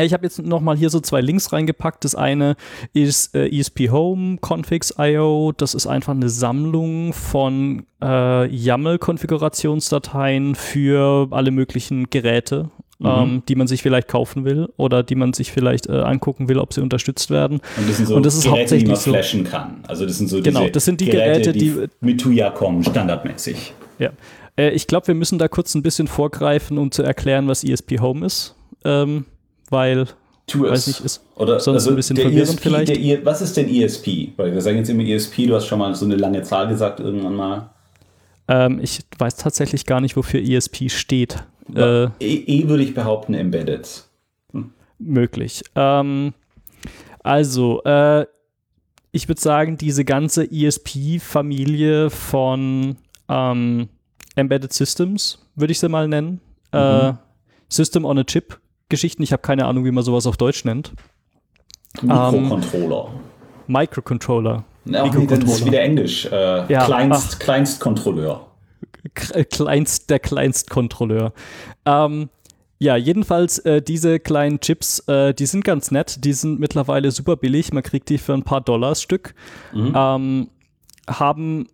[0.00, 2.04] Ich habe jetzt nochmal hier so zwei Links reingepackt.
[2.04, 2.56] Das eine
[2.94, 5.52] ist äh, ESP Home Configs.io.
[5.56, 13.06] Das ist einfach eine Sammlung von äh, YAML-Konfigurationsdateien für alle möglichen Geräte, mhm.
[13.06, 16.58] ähm, die man sich vielleicht kaufen will oder die man sich vielleicht äh, angucken will,
[16.58, 17.60] ob sie unterstützt werden.
[17.76, 19.84] Und das sind so das Geräte, hauptsächlich die man flashen kann.
[19.86, 23.74] Also das sind so genau, das sind die Geräte, die, die mit Tuya kommen, standardmäßig.
[23.98, 24.10] Ja.
[24.56, 28.00] Äh, ich glaube, wir müssen da kurz ein bisschen vorgreifen, um zu erklären, was ESP
[28.00, 28.56] Home ist.
[28.84, 29.26] Ähm,
[29.72, 30.06] weil
[30.46, 32.88] tu weiß nicht, ist Oder, sonst also ein bisschen verwirrend ESP, vielleicht.
[32.96, 34.32] Der, was ist denn ESP?
[34.36, 37.00] Weil wir sagen jetzt immer ESP, du hast schon mal so eine lange Zahl gesagt
[37.00, 37.70] irgendwann mal.
[38.48, 41.42] Ähm, ich weiß tatsächlich gar nicht, wofür ESP steht.
[41.74, 44.04] Äh, e, e, würde ich behaupten, Embedded.
[44.52, 44.72] Hm.
[44.98, 45.62] Möglich.
[45.74, 46.34] Ähm,
[47.22, 48.26] also, äh,
[49.12, 52.96] ich würde sagen, diese ganze ESP-Familie von
[53.28, 53.88] ähm,
[54.34, 56.40] Embedded Systems, würde ich sie mal nennen.
[56.72, 56.78] Mhm.
[56.78, 57.12] Äh,
[57.68, 58.58] System on a Chip
[58.92, 59.22] Geschichten.
[59.22, 60.92] Ich habe keine Ahnung, wie man sowas auf Deutsch nennt.
[62.00, 63.08] Mikrocontroller.
[63.08, 63.20] Ähm,
[63.66, 64.64] Microcontroller.
[64.84, 66.26] Ja, das ist wieder Englisch.
[66.26, 68.46] Äh, ja, Kleinst, Kleinstkontrolleur.
[69.32, 71.32] Äh, Kleinst, der Kleinstkontrolleur.
[71.86, 72.28] Ähm,
[72.78, 76.24] ja, jedenfalls äh, diese kleinen Chips, äh, die sind ganz nett.
[76.24, 77.72] Die sind mittlerweile super billig.
[77.72, 79.34] Man kriegt die für ein paar Dollars Stück.
[79.72, 79.92] Mhm.
[79.96, 80.50] Ähm,
[81.08, 81.66] haben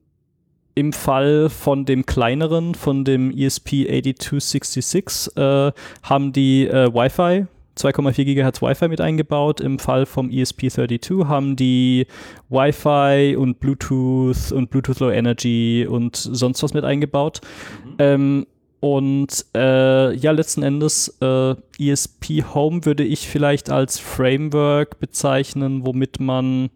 [0.79, 8.63] im Fall von dem kleineren, von dem ESP8266, äh, haben die äh, Wi-Fi 2,4 GHz
[8.63, 9.61] Wi-Fi mit eingebaut.
[9.61, 12.07] Im Fall vom ESP32 haben die
[12.49, 17.41] Wi-Fi und Bluetooth und Bluetooth Low Energy und sonst was mit eingebaut.
[17.85, 17.95] Mhm.
[17.99, 18.47] Ähm,
[18.81, 26.21] und äh, ja, letzten Endes, äh, ESP Home würde ich vielleicht als Framework bezeichnen, womit
[26.21, 26.71] man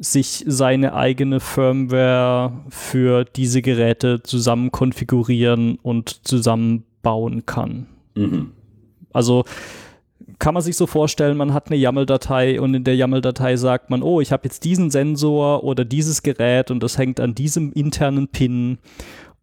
[0.00, 7.86] sich seine eigene Firmware für diese Geräte zusammen konfigurieren und zusammenbauen kann.
[8.14, 8.52] Mhm.
[9.12, 9.44] Also
[10.38, 14.02] kann man sich so vorstellen, man hat eine YAML-Datei und in der YAML-Datei sagt man,
[14.02, 18.28] oh, ich habe jetzt diesen Sensor oder dieses Gerät und das hängt an diesem internen
[18.28, 18.78] Pin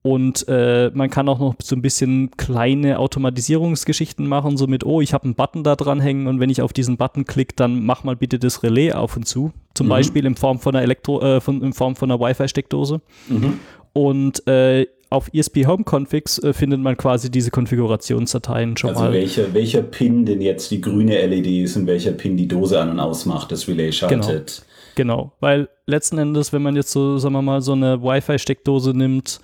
[0.08, 5.02] und äh, man kann auch noch so ein bisschen kleine Automatisierungsgeschichten machen, so mit, oh,
[5.02, 7.84] ich habe einen Button da dran hängen und wenn ich auf diesen Button klicke, dann
[7.86, 9.52] mach mal bitte das Relais auf und zu.
[9.74, 9.89] Zum mhm.
[9.89, 13.02] Beispiel in Form von einer Elektro, äh, von, in Form von einer Wi-Fi-Steckdose.
[13.28, 13.60] Mhm.
[13.91, 19.08] Und äh, auf ESP Home Configs äh, findet man quasi diese Konfigurationsdateien schon also mal.
[19.08, 22.80] Also welcher, welcher Pin denn jetzt die grüne LED ist und welcher Pin die Dose
[22.80, 24.22] an und ausmacht, das Relais schaltet.
[24.22, 24.67] Genau.
[24.96, 29.39] Genau, weil letzten Endes, wenn man jetzt so, sagen wir mal, so eine Wi-Fi-Steckdose nimmt,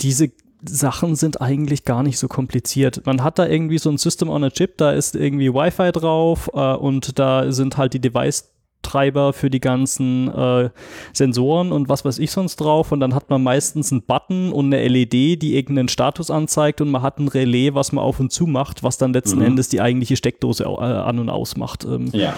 [0.00, 0.30] diese
[0.64, 3.06] Sachen sind eigentlich gar nicht so kompliziert.
[3.06, 6.50] Man hat da irgendwie so ein System on a Chip, da ist irgendwie Wi-Fi drauf
[6.52, 8.50] äh, und da sind halt die Device
[8.82, 10.70] Treiber für die ganzen äh,
[11.12, 12.92] Sensoren und was weiß ich sonst drauf.
[12.92, 16.90] Und dann hat man meistens einen Button und eine LED, die irgendeinen Status anzeigt und
[16.90, 19.46] man hat ein Relais, was man auf und zu macht, was dann letzten mhm.
[19.46, 21.84] Endes die eigentliche Steckdose äh, an und aus macht.
[21.84, 22.34] Ähm, ja.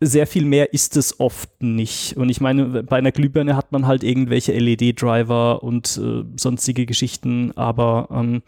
[0.00, 2.16] Sehr viel mehr ist es oft nicht.
[2.16, 7.52] Und ich meine, bei einer Glühbirne hat man halt irgendwelche LED-Driver und äh, sonstige Geschichten,
[7.54, 8.42] aber ähm,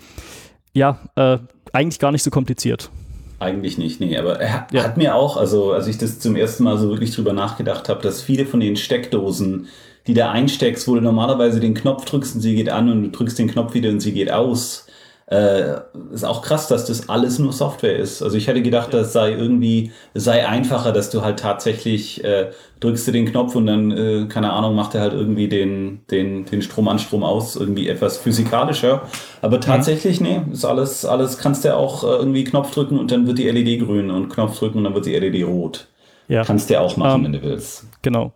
[0.72, 1.38] ja, äh,
[1.72, 2.90] eigentlich gar nicht so kompliziert.
[3.38, 4.16] Eigentlich nicht, nee.
[4.16, 4.82] Aber er ja.
[4.84, 8.00] hat mir auch, also als ich das zum ersten Mal so wirklich drüber nachgedacht habe,
[8.00, 9.66] dass viele von den Steckdosen,
[10.06, 13.10] die da einsteckst, wo du normalerweise den Knopf drückst und sie geht an und du
[13.10, 14.86] drückst den Knopf wieder und sie geht aus,
[15.32, 15.80] äh,
[16.12, 18.22] ist auch krass, dass das alles nur Software ist.
[18.22, 23.08] Also ich hätte gedacht, das sei irgendwie, sei einfacher, dass du halt tatsächlich äh, drückst
[23.08, 26.60] du den Knopf und dann, äh, keine Ahnung, macht er halt irgendwie den, den, den
[26.60, 29.08] Strom an, Strom aus, irgendwie etwas physikalischer.
[29.40, 29.62] Aber mhm.
[29.62, 30.26] tatsächlich, mhm.
[30.26, 33.48] nee, ist alles, alles kannst du auch äh, irgendwie Knopf drücken und dann wird die
[33.48, 35.88] LED grün und Knopf drücken und dann wird die LED rot.
[36.28, 36.44] Ja.
[36.44, 37.86] Kannst du auch machen, um, ähm, wenn du willst.
[38.02, 38.32] Genau.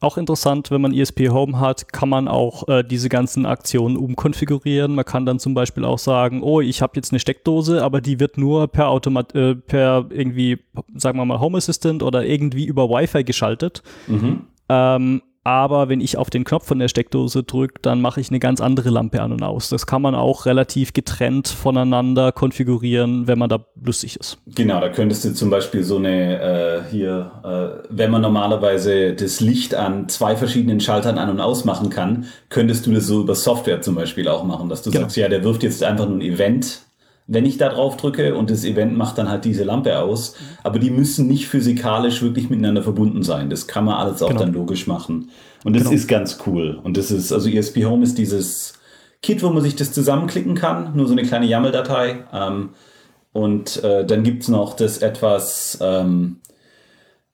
[0.00, 4.94] Auch interessant, wenn man ESP Home hat, kann man auch äh, diese ganzen Aktionen umkonfigurieren.
[4.94, 8.20] Man kann dann zum Beispiel auch sagen, oh, ich habe jetzt eine Steckdose, aber die
[8.20, 10.58] wird nur per Automat, äh, per irgendwie,
[10.94, 13.82] sagen wir mal, Home Assistant oder irgendwie über Wi-Fi geschaltet.
[14.06, 14.42] Mhm.
[14.68, 18.38] Ähm, aber wenn ich auf den Knopf von der Steckdose drücke, dann mache ich eine
[18.38, 19.68] ganz andere Lampe an und aus.
[19.70, 24.38] Das kann man auch relativ getrennt voneinander konfigurieren, wenn man da lustig ist.
[24.46, 29.40] Genau, da könntest du zum Beispiel so eine äh, hier, äh, wenn man normalerweise das
[29.40, 33.34] Licht an zwei verschiedenen Schaltern an und aus machen kann, könntest du das so über
[33.34, 35.04] Software zum Beispiel auch machen, dass du genau.
[35.04, 36.87] sagst, ja, der wirft jetzt einfach nur ein Event
[37.30, 40.34] wenn ich da drauf drücke und das Event macht dann halt diese Lampe aus.
[40.64, 43.50] Aber die müssen nicht physikalisch wirklich miteinander verbunden sein.
[43.50, 44.40] Das kann man alles auch genau.
[44.40, 45.30] dann logisch machen.
[45.62, 45.94] Und das genau.
[45.94, 46.80] ist ganz cool.
[46.82, 48.72] Und das ist, also ESP Home ist dieses
[49.22, 50.96] Kit, wo man sich das zusammenklicken kann.
[50.96, 52.24] Nur so eine kleine YAML-Datei.
[52.32, 52.70] Ähm,
[53.32, 56.38] und äh, dann gibt's noch das etwas, ähm,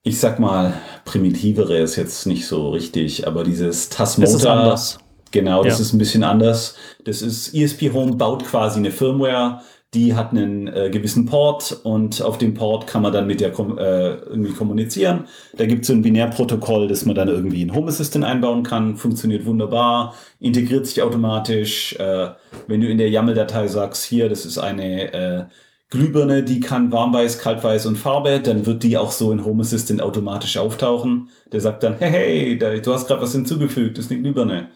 [0.03, 4.33] ich sag mal, primitivere ist jetzt nicht so richtig, aber dieses Tasmotor.
[4.33, 4.99] Das ist anders.
[5.31, 5.81] Genau, das ja.
[5.83, 6.77] ist ein bisschen anders.
[7.05, 9.63] Das ist ESP Home baut quasi eine Firmware,
[9.95, 13.53] die hat einen äh, gewissen Port und auf dem Port kann man dann mit der
[13.53, 15.25] kom äh, irgendwie kommunizieren.
[15.57, 18.97] Da gibt es so ein Binärprotokoll, das man dann irgendwie in Home Assistant einbauen kann.
[18.97, 21.95] Funktioniert wunderbar, integriert sich automatisch.
[21.99, 22.31] Äh,
[22.67, 25.45] wenn du in der YAML-Datei sagst, hier, das ist eine äh,
[25.91, 30.03] Glühbirne, die kann warmweiß, kaltweiß und Farbe, dann wird die auch so in Home Assistant
[30.03, 31.31] automatisch auftauchen.
[31.53, 34.69] Der sagt dann, hey, hey, du hast gerade was hinzugefügt, das ist eine Glühbirne.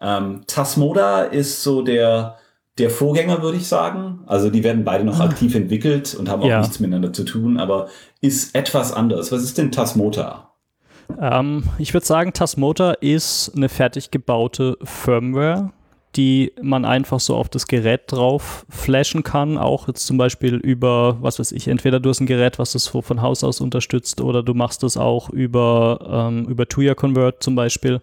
[0.00, 2.36] Ähm, Tasmoda ist so der
[2.78, 4.20] der Vorgänger, würde ich sagen.
[4.26, 5.24] Also die werden beide noch ah.
[5.24, 6.60] aktiv entwickelt und haben auch ja.
[6.60, 7.88] nichts miteinander zu tun, aber
[8.20, 9.32] ist etwas anders.
[9.32, 10.50] Was ist denn Tasmota?
[11.20, 15.70] Ähm, ich würde sagen, Tasmota ist eine fertig gebaute Firmware,
[16.16, 19.58] die man einfach so auf das Gerät drauf flashen kann.
[19.58, 22.88] Auch jetzt zum Beispiel über, was weiß ich, entweder du hast ein Gerät, was das
[22.88, 27.54] von Haus aus unterstützt, oder du machst das auch über, ähm, über Tuya Convert zum
[27.54, 28.00] Beispiel.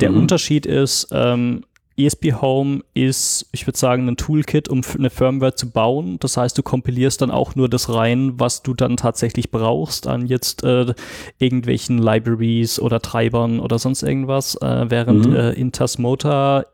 [0.00, 0.18] Der mhm.
[0.18, 1.64] Unterschied ist, ähm,
[1.98, 6.18] ESP Home ist, ich würde sagen, ein Toolkit, um eine Firmware zu bauen.
[6.20, 10.26] Das heißt, du kompilierst dann auch nur das rein, was du dann tatsächlich brauchst an
[10.26, 10.94] jetzt äh,
[11.38, 15.34] irgendwelchen Libraries oder Treibern oder sonst irgendwas, äh, während mhm.
[15.34, 16.66] äh, Intasmota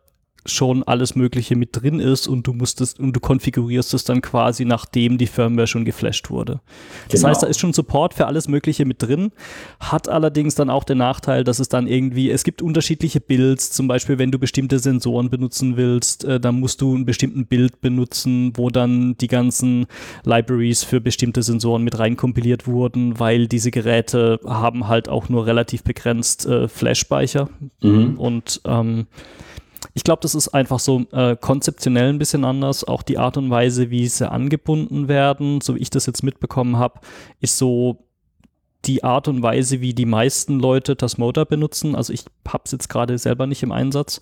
[0.46, 4.64] schon alles Mögliche mit drin ist und du musstest und du konfigurierst es dann quasi,
[4.64, 6.60] nachdem die Firmware schon geflasht wurde.
[7.08, 7.30] Das genau.
[7.30, 9.32] heißt, da ist schon Support für alles Mögliche mit drin,
[9.80, 13.88] hat allerdings dann auch den Nachteil, dass es dann irgendwie, es gibt unterschiedliche Builds, zum
[13.88, 18.52] Beispiel, wenn du bestimmte Sensoren benutzen willst, äh, dann musst du einen bestimmten Bild benutzen,
[18.56, 19.86] wo dann die ganzen
[20.24, 25.84] Libraries für bestimmte Sensoren mit reinkompiliert wurden, weil diese Geräte haben halt auch nur relativ
[25.84, 27.48] begrenzt äh, Flash-Speicher
[27.82, 28.18] mhm.
[28.18, 29.06] und ähm,
[29.94, 32.82] ich glaube, das ist einfach so äh, konzeptionell ein bisschen anders.
[32.82, 36.76] Auch die Art und Weise, wie sie angebunden werden, so wie ich das jetzt mitbekommen
[36.76, 37.00] habe,
[37.40, 38.04] ist so
[38.84, 41.94] die Art und Weise, wie die meisten Leute das Motor benutzen.
[41.94, 44.20] Also ich habe es jetzt gerade selber nicht im Einsatz.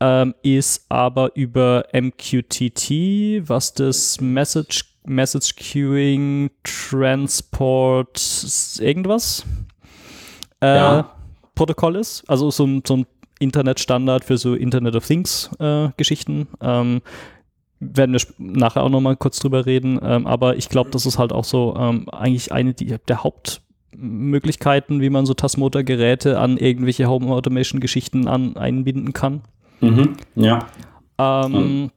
[0.00, 8.18] Ähm, ist aber über MQTT, was das Message, Message Queuing, Transport,
[8.80, 9.44] irgendwas
[10.62, 11.14] äh, ja.
[11.54, 12.24] Protokoll ist.
[12.26, 13.06] Also so, so ein
[13.40, 16.46] Internetstandard für so Internet of Things äh, Geschichten.
[16.60, 17.02] Ähm,
[17.80, 19.98] werden wir nachher auch nochmal kurz drüber reden.
[20.02, 25.00] Ähm, aber ich glaube, das ist halt auch so ähm, eigentlich eine die, der Hauptmöglichkeiten,
[25.00, 29.40] wie man so Tasmotor-Geräte an irgendwelche Home Automation-Geschichten an, einbinden kann.
[29.80, 30.66] Mhm, ja.
[31.18, 31.90] Ähm,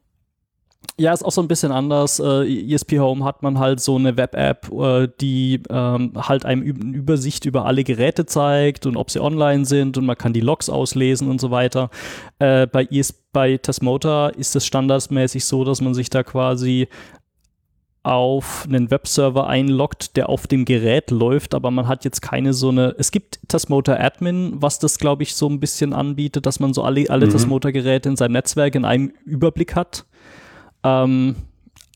[0.98, 2.20] Ja, ist auch so ein bisschen anders.
[2.20, 6.96] Äh, ESP Home hat man halt so eine Web-App, äh, die ähm, halt einem eine
[6.96, 10.70] Übersicht über alle Geräte zeigt und ob sie online sind und man kann die Logs
[10.70, 11.90] auslesen und so weiter.
[12.38, 16.88] Äh, bei, ES bei Tasmota ist es standardmäßig so, dass man sich da quasi
[18.04, 22.70] auf einen Webserver einloggt, der auf dem Gerät läuft, aber man hat jetzt keine so
[22.70, 22.94] eine.
[22.98, 26.84] Es gibt Tasmota Admin, was das, glaube ich, so ein bisschen anbietet, dass man so
[26.84, 27.32] alle, alle mhm.
[27.32, 30.06] Tasmota-Geräte in seinem Netzwerk in einem Überblick hat.
[30.84, 31.36] Ähm,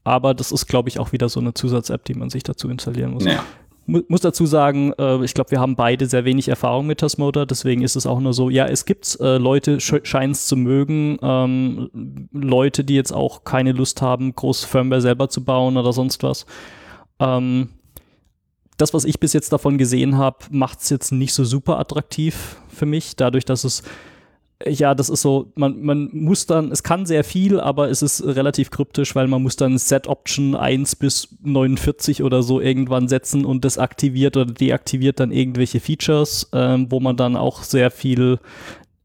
[0.03, 3.11] aber das ist, glaube ich, auch wieder so eine Zusatz-App, die man sich dazu installieren
[3.11, 3.25] muss.
[3.25, 3.43] Ja.
[3.85, 7.83] Muss dazu sagen, äh, ich glaube, wir haben beide sehr wenig Erfahrung mit Tasmota, deswegen
[7.83, 12.29] ist es auch nur so, ja, es gibt äh, Leute, scheinen es zu mögen, ähm,
[12.33, 16.45] Leute, die jetzt auch keine Lust haben, große Firmware selber zu bauen oder sonst was.
[17.19, 17.69] Ähm,
[18.77, 22.57] das, was ich bis jetzt davon gesehen habe, macht es jetzt nicht so super attraktiv
[22.69, 23.83] für mich, dadurch, dass es
[24.65, 28.25] ja, das ist so, man, man muss dann, es kann sehr viel, aber es ist
[28.25, 33.63] relativ kryptisch, weil man muss dann Set-Option 1 bis 49 oder so irgendwann setzen und
[33.65, 38.39] das aktiviert oder deaktiviert dann irgendwelche Features, ähm, wo man dann auch sehr viel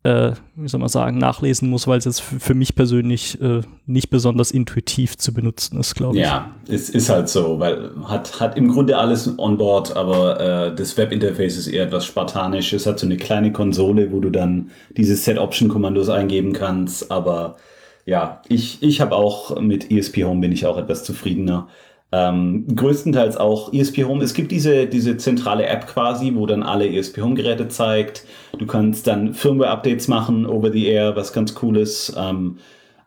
[0.05, 4.11] äh, wie soll man sagen, nachlesen muss, weil es jetzt für mich persönlich äh, nicht
[4.11, 6.22] besonders intuitiv zu benutzen ist, glaube ich.
[6.22, 10.74] Ja, es ist halt so, weil hat, hat im Grunde alles on board, aber äh,
[10.74, 12.72] das Webinterface ist eher etwas spartanisch.
[12.72, 17.57] Es hat so eine kleine Konsole, wo du dann diese Set-Option-Kommandos eingeben kannst, aber
[18.05, 21.68] ja, ich, ich habe auch mit ESP Home bin ich auch etwas zufriedener.
[22.14, 24.22] Ähm, größtenteils auch ESP Home.
[24.22, 28.26] Es gibt diese, diese zentrale App quasi, wo dann alle ESP Home Geräte zeigt.
[28.58, 32.14] Du kannst dann Firmware-Updates machen over the air, was ganz cool ist.
[32.18, 32.58] Ähm,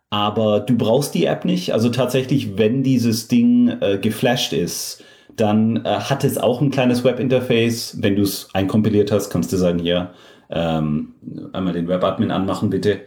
[0.10, 1.74] aber du brauchst die App nicht.
[1.74, 5.03] Also tatsächlich, wenn dieses Ding äh, geflasht ist,
[5.36, 7.97] dann äh, hat es auch ein kleines Webinterface.
[8.01, 10.12] Wenn du es einkompiliert hast, kannst du sagen, hier,
[10.49, 11.14] ähm,
[11.53, 13.01] einmal den Webadmin anmachen, bitte.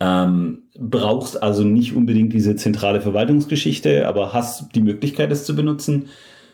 [0.00, 6.08] Ähm, brauchst also nicht unbedingt diese zentrale Verwaltungsgeschichte, aber hast die Möglichkeit, es zu benutzen.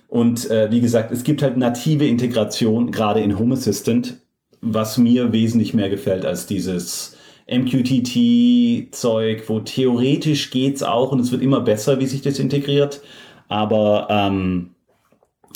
[0.08, 4.16] Und äh, wie gesagt, es gibt halt native Integration, gerade in Home Assistant,
[4.60, 7.16] was mir wesentlich mehr gefällt als dieses
[7.50, 13.02] MQTT-Zeug, wo theoretisch geht's auch und es wird immer besser, wie sich das integriert.
[13.48, 14.70] Aber ähm,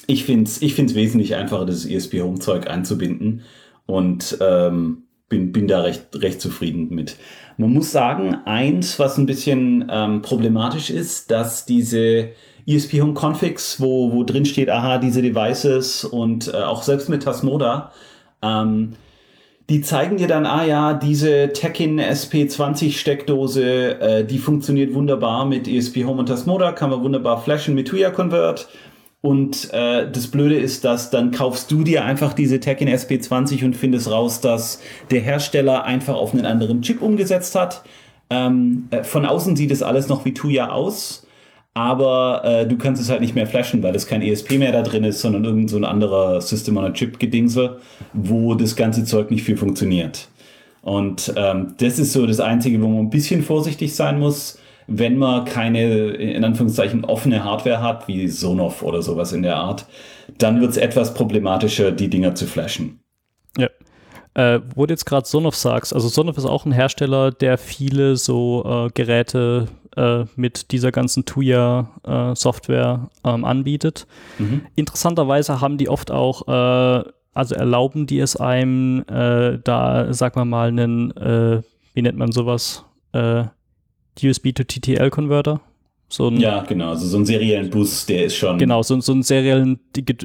[0.07, 3.43] ich finde es ich find's wesentlich einfacher, das ESP Home-Zeug einzubinden.
[3.87, 7.16] Und ähm, bin, bin da recht, recht zufrieden mit.
[7.61, 12.28] Man muss sagen, eins, was ein bisschen ähm, problematisch ist, dass diese
[12.68, 17.24] ESP Home Configs, wo, wo drin steht, aha, diese Devices und äh, auch selbst mit
[17.24, 17.90] Tasmoda,
[18.42, 18.92] ähm,
[19.68, 25.66] die zeigen dir dann, ah ja, diese Tekin SP20 Steckdose, äh, die funktioniert wunderbar mit
[25.66, 28.68] ESP Home und Tasmoda, kann man wunderbar flashen mit Tuya Convert
[29.21, 33.77] und äh, das Blöde ist, dass dann kaufst du dir einfach diese Tekken SP20 und
[33.77, 37.83] findest raus, dass der Hersteller einfach auf einen anderen Chip umgesetzt hat.
[38.31, 41.27] Ähm, äh, von außen sieht es alles noch wie Tuya aus,
[41.75, 44.83] aber äh, du kannst es halt nicht mehr flashen, weil es kein ESP mehr da
[44.83, 47.79] drin ist, sondern irgend so ein anderer System on a Chip Gedingsel,
[48.12, 50.29] wo das ganze Zeug nicht viel funktioniert.
[50.83, 54.59] Und ähm, das ist so das Einzige, wo man ein bisschen vorsichtig sein muss
[54.89, 59.86] wenn man keine, in Anführungszeichen, offene Hardware hat, wie Sonoff oder sowas in der Art,
[60.39, 63.01] dann wird es etwas problematischer, die Dinger zu flashen.
[63.57, 63.68] Ja.
[64.34, 68.16] Äh, wo du jetzt gerade Sonoff sagst, also Sonoff ist auch ein Hersteller, der viele
[68.16, 74.07] so äh, Geräte äh, mit dieser ganzen Tuya-Software äh, ähm, anbietet.
[74.39, 74.62] Mhm.
[74.74, 80.47] Interessanterweise haben die oft auch, äh, also erlauben die es einem, äh, da, sag mal
[80.47, 81.12] mal, einen,
[81.95, 82.84] wie nennt man sowas,
[84.23, 85.61] USB to TTL Converter.
[86.11, 88.57] So ein, ja, genau, also so einen seriellen Bus, der ist schon.
[88.57, 89.79] Genau, so, so einen seriellen,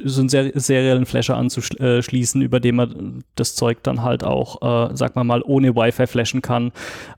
[0.04, 5.14] so einen seriellen Flasher anzuschließen, über den man das Zeug dann halt auch, äh, sag
[5.14, 6.72] mal mal, ohne Wi-Fi flashen kann.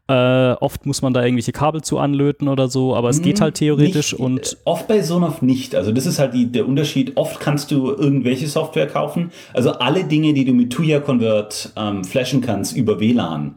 [0.08, 3.44] Äh, oft muss man da irgendwelche Kabel zu anlöten oder so, aber es geht hm,
[3.44, 4.52] halt theoretisch nicht, und.
[4.54, 5.76] Äh, oft bei Sonoff nicht.
[5.76, 7.16] Also, das ist halt die, der Unterschied.
[7.16, 9.30] Oft kannst du irgendwelche Software kaufen.
[9.54, 13.54] Also, alle Dinge, die du mit Tuya Convert ähm, flashen kannst über WLAN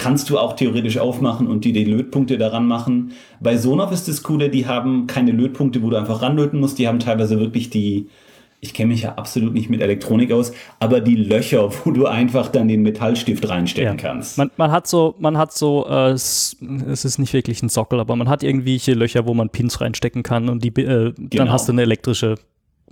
[0.00, 3.12] kannst du auch theoretisch aufmachen und die, die Lötpunkte daran machen.
[3.38, 6.78] Bei Sonoff ist das Coole, die haben keine Lötpunkte, wo du einfach ranlöten musst.
[6.78, 8.08] Die haben teilweise wirklich die,
[8.60, 12.48] ich kenne mich ja absolut nicht mit Elektronik aus, aber die Löcher, wo du einfach
[12.48, 14.02] dann den Metallstift reinstecken ja.
[14.02, 14.38] kannst.
[14.38, 18.16] Man, man, hat so, man hat so, äh, es, ist nicht wirklich ein Sockel, aber
[18.16, 21.28] man hat irgendwelche Löcher, wo man Pins reinstecken kann und die, äh, genau.
[21.30, 22.36] dann hast du eine elektrische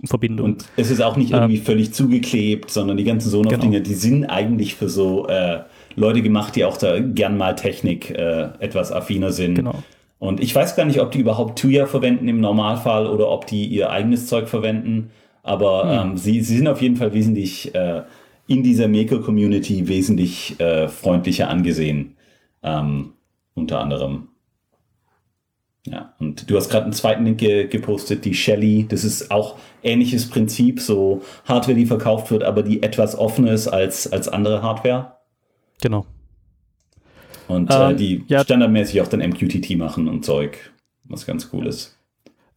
[0.05, 0.45] Verbindung.
[0.45, 3.89] Und es ist auch nicht irgendwie ähm, völlig zugeklebt, sondern die ganzen Sonoff-Dinge, genau.
[3.89, 5.61] die sind eigentlich für so äh,
[5.95, 9.55] Leute gemacht, die auch da gern mal Technik äh, etwas affiner sind.
[9.55, 9.83] Genau.
[10.19, 13.65] Und ich weiß gar nicht, ob die überhaupt Tuya verwenden im Normalfall oder ob die
[13.65, 15.11] ihr eigenes Zeug verwenden.
[15.43, 16.11] Aber hm.
[16.11, 18.03] ähm, sie, sie sind auf jeden Fall wesentlich äh,
[18.47, 22.17] in dieser Maker-Community wesentlich äh, freundlicher angesehen.
[22.63, 23.13] Ähm,
[23.53, 24.29] unter anderem.
[25.85, 28.85] Ja, und du hast gerade einen zweiten Link ge gepostet, die Shelly.
[28.87, 33.67] Das ist auch ähnliches Prinzip, so Hardware, die verkauft wird, aber die etwas offener ist
[33.67, 35.18] als, als andere Hardware.
[35.81, 36.05] Genau.
[37.47, 38.43] Und äh, ähm, äh, die ja.
[38.43, 40.71] standardmäßig auch dann MQTT machen und Zeug,
[41.05, 41.98] was ganz cool ist.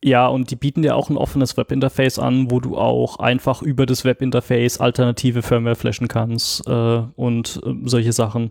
[0.05, 3.87] Ja, und die bieten dir auch ein offenes Webinterface an, wo du auch einfach über
[3.87, 8.51] das Webinterface alternative Firmware flashen kannst äh, und äh, solche Sachen.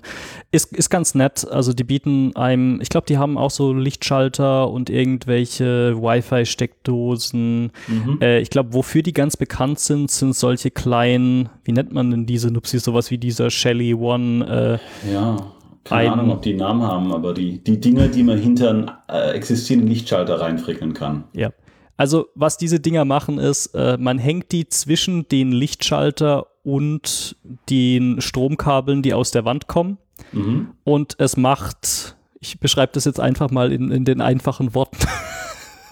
[0.52, 1.45] Ist, ist ganz nett.
[1.45, 7.72] Also die bieten einem, ich glaube, die haben auch so Lichtschalter und irgendwelche Wi-Fi-Steckdosen.
[7.88, 8.18] Mhm.
[8.22, 12.26] Äh, ich glaube, wofür die ganz bekannt sind, sind solche kleinen, wie nennt man denn
[12.26, 14.80] diese Nupsis, sowas wie dieser Shelly One.
[15.04, 15.36] Äh, ja
[15.84, 19.32] keine Ahnung, ob die Namen haben, aber die, die Dinge, die man hinter einen äh,
[19.32, 21.26] existierenden Lichtschalter reinfrickeln kann.
[21.34, 21.52] Ja.
[21.98, 27.36] Also, was diese Dinger machen, ist, äh, man hängt die zwischen den Lichtschalter und
[27.70, 29.98] den Stromkabeln, die aus der Wand kommen.
[30.32, 30.70] Mhm.
[30.84, 34.98] Und es macht, ich beschreibe das jetzt einfach mal in, in den einfachen Worten.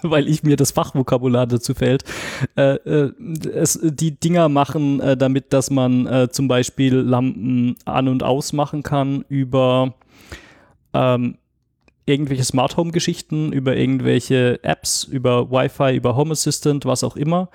[0.10, 2.04] weil ich mir das Fachvokabular dazu fällt.
[2.56, 3.12] Äh, äh,
[3.52, 8.82] es, die Dinger machen äh, damit, dass man äh, zum Beispiel Lampen an- und ausmachen
[8.82, 9.94] kann über
[10.92, 11.36] ähm,
[12.06, 17.48] irgendwelche Smart Home Geschichten, über irgendwelche Apps, über Wi-Fi, über Home Assistant, was auch immer.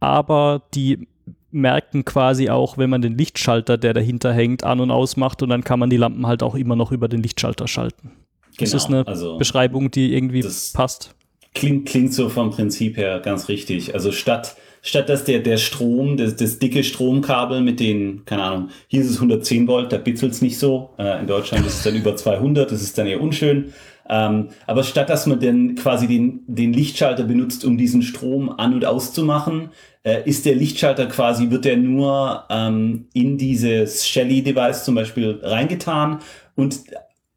[0.00, 1.08] Aber die
[1.50, 5.64] merken quasi auch, wenn man den Lichtschalter, der dahinter hängt, an- und ausmacht und dann
[5.64, 8.12] kann man die Lampen halt auch immer noch über den Lichtschalter schalten.
[8.56, 10.44] Genau, das ist eine also Beschreibung, die irgendwie
[10.74, 11.14] passt.
[11.54, 13.94] Klingt, klingt so vom Prinzip her ganz richtig.
[13.94, 18.68] Also statt, statt dass der, der Strom, das, das dicke Stromkabel mit den, keine Ahnung,
[18.86, 20.90] hier ist es 110 Volt, da bitzelt es nicht so.
[20.98, 23.72] Äh, in Deutschland ist es dann über 200, das ist dann eher unschön.
[24.08, 28.74] Ähm, aber statt dass man dann quasi den, den Lichtschalter benutzt, um diesen Strom an-
[28.74, 29.70] und auszumachen,
[30.02, 36.20] äh, ist der Lichtschalter quasi, wird der nur ähm, in dieses Shelly-Device zum Beispiel reingetan
[36.54, 36.80] und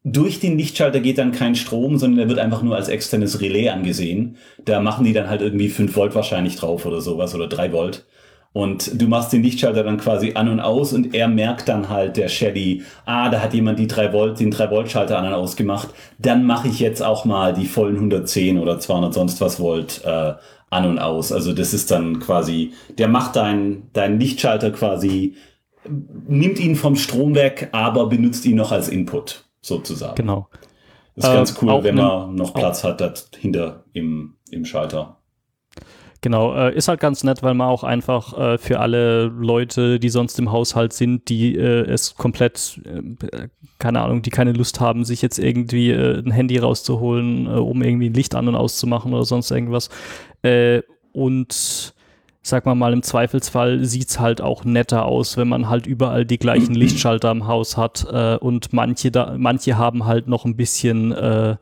[0.04, 3.70] durch den Lichtschalter geht dann kein Strom, sondern er wird einfach nur als externes Relais
[3.70, 4.38] angesehen.
[4.66, 8.06] Da machen die dann halt irgendwie 5 Volt wahrscheinlich drauf oder sowas oder 3 Volt.
[8.54, 12.18] Und du machst den Lichtschalter dann quasi an und aus und er merkt dann halt,
[12.18, 15.34] der Shelly, ah, da hat jemand die 3 Volt, den 3 Volt Schalter an und
[15.34, 15.90] aus gemacht.
[16.18, 20.34] Dann mache ich jetzt auch mal die vollen 110 oder 200 sonst was Volt äh,
[20.70, 21.32] an und aus.
[21.32, 25.36] Also das ist dann quasi, der macht deinen dein Lichtschalter quasi,
[26.28, 30.16] nimmt ihn vom Strom weg, aber benutzt ihn noch als Input sozusagen.
[30.16, 30.48] Genau.
[31.16, 35.18] Das ist äh, ganz cool, wenn man noch Platz hat dahinter im, im Schalter.
[36.22, 40.10] Genau, äh, ist halt ganz nett, weil man auch einfach äh, für alle Leute, die
[40.10, 43.48] sonst im Haushalt sind, die äh, es komplett, äh,
[43.80, 48.10] keine Ahnung, die keine Lust haben, sich jetzt irgendwie äh, ein Handy rauszuholen, um irgendwie
[48.12, 49.90] ein Licht an und auszumachen oder sonst irgendwas.
[51.14, 51.94] und
[52.42, 56.26] sag mal mal, im Zweifelsfall sieht es halt auch netter aus, wenn man halt überall
[56.26, 60.56] die gleichen Lichtschalter im Haus hat äh, und manche, da, manche haben halt noch ein
[60.56, 61.58] bisschen, äh,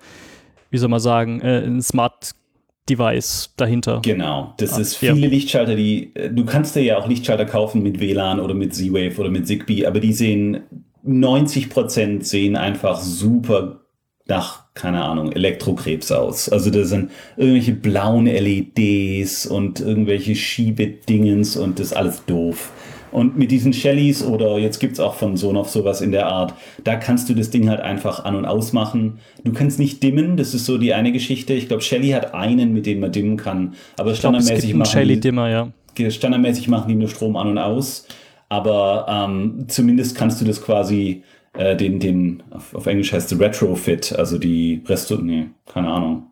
[0.71, 2.33] wie soll man sagen, äh, ein Smart
[2.89, 4.01] Device dahinter.
[4.03, 5.27] Genau, das ah, ist viele ja.
[5.27, 9.19] Lichtschalter, die, äh, du kannst dir ja auch Lichtschalter kaufen mit WLAN oder mit Z-Wave
[9.19, 10.61] oder mit Zigbee, aber die sehen,
[11.03, 13.78] 90 Prozent sehen einfach super
[14.29, 16.49] nach, keine Ahnung, Elektrokrebs aus.
[16.49, 22.71] Also da sind irgendwelche blauen LEDs und irgendwelche Schiebedingens und das ist alles doof.
[23.11, 26.53] Und mit diesen Shellys oder jetzt gibt's auch von Sonoff sowas in der Art,
[26.83, 29.19] da kannst du das Ding halt einfach an- und ausmachen.
[29.43, 31.53] Du kannst nicht dimmen, das ist so die eine Geschichte.
[31.53, 33.73] Ich glaube, Shelly hat einen, mit dem man dimmen kann.
[33.97, 35.71] Aber standardmäßig, glaub, machen die, Dimmer, ja.
[36.11, 38.05] standardmäßig machen die nur Strom an und aus.
[38.47, 41.23] Aber ähm, zumindest kannst du das quasi
[41.53, 46.27] äh, den, den, auf, auf, Englisch heißt es Retrofit, also die Resto, nee, keine Ahnung.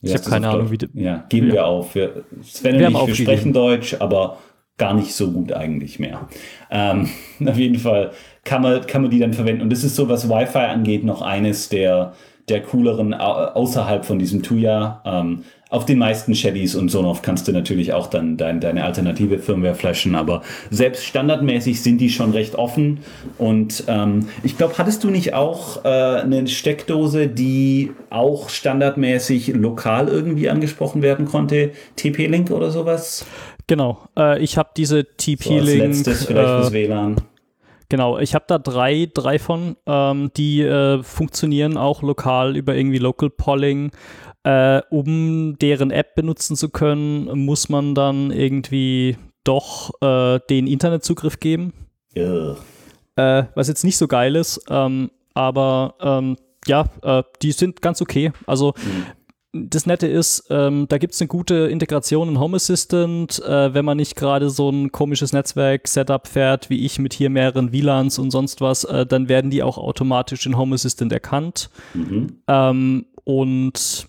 [0.00, 1.54] Wie ich habe keine Ahnung, wie Ja, geben ja.
[1.54, 1.94] wir auf.
[1.94, 4.38] Wir, Sven wir und ich, wir sprechen Deutsch, aber
[4.76, 6.28] gar nicht so gut eigentlich mehr.
[6.70, 7.08] Ähm,
[7.46, 8.12] auf jeden Fall
[8.44, 9.62] kann man, kann man die dann verwenden.
[9.62, 12.14] Und das ist so, was Wi-Fi angeht, noch eines der,
[12.48, 15.02] der cooleren außerhalb von diesem Tuya.
[15.04, 15.44] Ähm,
[15.74, 19.74] auf den meisten Shellys und Sonoff kannst du natürlich auch dann dein, deine alternative Firmware
[19.74, 23.00] flashen, aber selbst standardmäßig sind die schon recht offen.
[23.38, 30.06] Und ähm, ich glaube, hattest du nicht auch äh, eine Steckdose, die auch standardmäßig lokal
[30.06, 31.72] irgendwie angesprochen werden konnte?
[31.96, 33.26] TP-Link oder sowas?
[33.66, 33.98] Genau.
[34.16, 35.66] Äh, ich habe diese TP-Link.
[35.66, 37.16] So letztes vielleicht äh, fürs WLAN.
[37.88, 42.98] Genau, ich habe da drei, drei von, ähm, die äh, funktionieren auch lokal über irgendwie
[42.98, 43.90] Local Polling.
[44.44, 51.40] Äh, um deren App benutzen zu können, muss man dann irgendwie doch äh, den Internetzugriff
[51.40, 51.72] geben.
[52.14, 52.56] Ja.
[53.16, 56.36] Äh, was jetzt nicht so geil ist, ähm, aber ähm,
[56.66, 58.32] ja, äh, die sind ganz okay.
[58.46, 58.74] Also
[59.52, 59.68] mhm.
[59.70, 63.84] das Nette ist, ähm, da gibt es eine gute Integration in Home Assistant, äh, wenn
[63.84, 68.30] man nicht gerade so ein komisches Netzwerk-Setup fährt, wie ich mit hier mehreren WLANs und
[68.30, 71.70] sonst was, äh, dann werden die auch automatisch in Home Assistant erkannt.
[71.94, 72.40] Mhm.
[72.48, 74.08] Ähm, und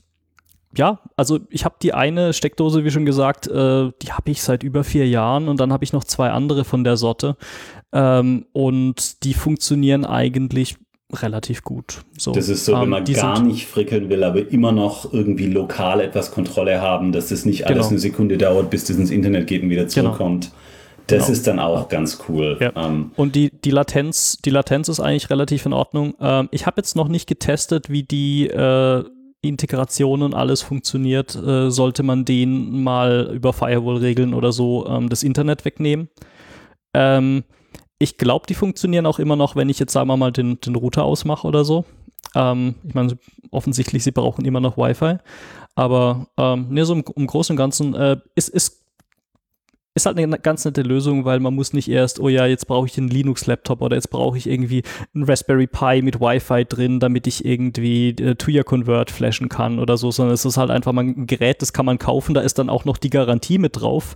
[0.77, 4.63] ja, also ich habe die eine Steckdose, wie schon gesagt, äh, die habe ich seit
[4.63, 7.37] über vier Jahren und dann habe ich noch zwei andere von der Sorte.
[7.93, 10.75] Ähm, und die funktionieren eigentlich
[11.13, 12.01] relativ gut.
[12.17, 15.47] So, das ist so, wenn ähm, man gar nicht frickeln will, aber immer noch irgendwie
[15.47, 17.89] lokal etwas Kontrolle haben, dass das nicht alles genau.
[17.89, 20.09] eine Sekunde dauert, bis das ins Internet geht und wieder genau.
[20.09, 20.45] zurückkommt.
[20.45, 20.55] Genau.
[21.07, 21.33] Das genau.
[21.33, 22.57] ist dann auch ganz cool.
[22.59, 22.71] Ja.
[22.75, 26.15] Ähm, und die, die, Latenz, die Latenz ist eigentlich relativ in Ordnung.
[26.19, 29.03] Ähm, ich habe jetzt noch nicht getestet, wie die äh,
[29.47, 31.35] Integration und alles funktioniert.
[31.35, 36.09] Äh, sollte man den mal über Firewall-Regeln oder so ähm, das Internet wegnehmen.
[36.93, 37.43] Ähm,
[37.99, 40.75] ich glaube, die funktionieren auch immer noch, wenn ich jetzt, sagen wir mal, den, den
[40.75, 41.85] Router ausmache oder so.
[42.35, 43.17] Ähm, ich meine,
[43.51, 45.17] offensichtlich, sie brauchen immer noch Wi-Fi.
[45.75, 48.84] Aber ähm, ne, so im, im Großen und Ganzen äh, ist, ist
[49.95, 52.85] ist halt eine ganz nette Lösung, weil man muss nicht erst, oh ja, jetzt brauche
[52.85, 54.83] ich einen Linux-Laptop oder jetzt brauche ich irgendwie
[55.13, 59.95] einen Raspberry Pi mit Wi-Fi drin, damit ich irgendwie äh, Tuya Convert flashen kann oder
[59.95, 62.59] so, sondern es ist halt einfach mal ein Gerät, das kann man kaufen, da ist
[62.59, 64.15] dann auch noch die Garantie mit drauf.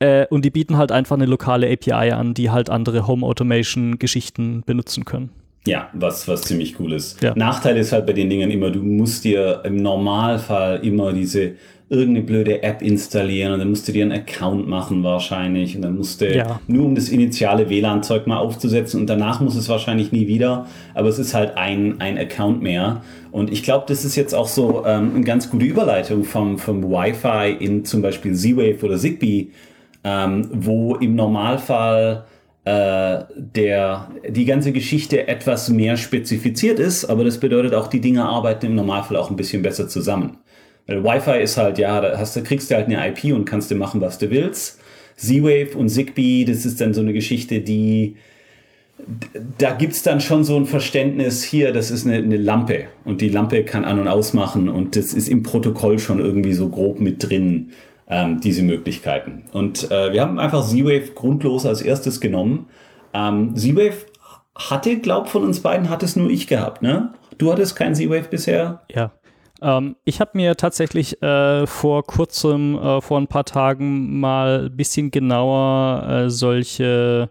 [0.00, 4.00] Äh, und die bieten halt einfach eine lokale API an, die halt andere Home Automation
[4.00, 5.30] Geschichten benutzen können.
[5.64, 7.22] Ja, was, was ziemlich cool ist.
[7.22, 7.34] Ja.
[7.36, 11.52] Nachteil ist halt bei den Dingen immer, du musst dir im Normalfall immer diese
[11.92, 15.96] irgendeine blöde App installieren und dann musst du dir einen Account machen wahrscheinlich und dann
[15.96, 16.58] musst du ja.
[16.66, 21.08] nur um das initiale WLAN-Zeug mal aufzusetzen und danach muss es wahrscheinlich nie wieder, aber
[21.08, 24.84] es ist halt ein, ein Account mehr und ich glaube, das ist jetzt auch so
[24.86, 29.48] ähm, eine ganz gute Überleitung vom, vom Wi-Fi in zum Beispiel Z-Wave oder Zigbee,
[30.02, 32.24] ähm, wo im Normalfall
[32.64, 38.24] äh, der, die ganze Geschichte etwas mehr spezifiziert ist, aber das bedeutet auch, die Dinge
[38.24, 40.38] arbeiten im Normalfall auch ein bisschen besser zusammen.
[41.02, 43.74] Wi-Fi ist halt, ja, da hast du, kriegst du halt eine IP und kannst du
[43.74, 44.80] machen, was du willst.
[45.16, 48.16] Z-Wave und Zigbee, das ist dann so eine Geschichte, die
[49.58, 53.20] da gibt es dann schon so ein Verständnis hier, das ist eine, eine, Lampe und
[53.20, 57.00] die Lampe kann an- und ausmachen und das ist im Protokoll schon irgendwie so grob
[57.00, 57.70] mit drin,
[58.08, 59.44] ähm, diese Möglichkeiten.
[59.52, 62.66] Und äh, wir haben einfach Z-Wave grundlos als erstes genommen.
[63.12, 64.06] Ähm, Z-Wave
[64.54, 67.12] hatte, glaub von uns beiden, hat es nur ich gehabt, ne?
[67.38, 68.82] Du hattest kein Z-Wave bisher?
[68.94, 69.12] Ja.
[69.62, 74.76] Ähm, ich habe mir tatsächlich äh, vor kurzem, äh, vor ein paar Tagen mal ein
[74.76, 77.30] bisschen genauer äh, solche,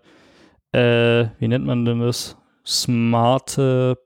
[0.71, 2.37] äh, wie nennt man denn das?
[2.65, 3.97] Smarte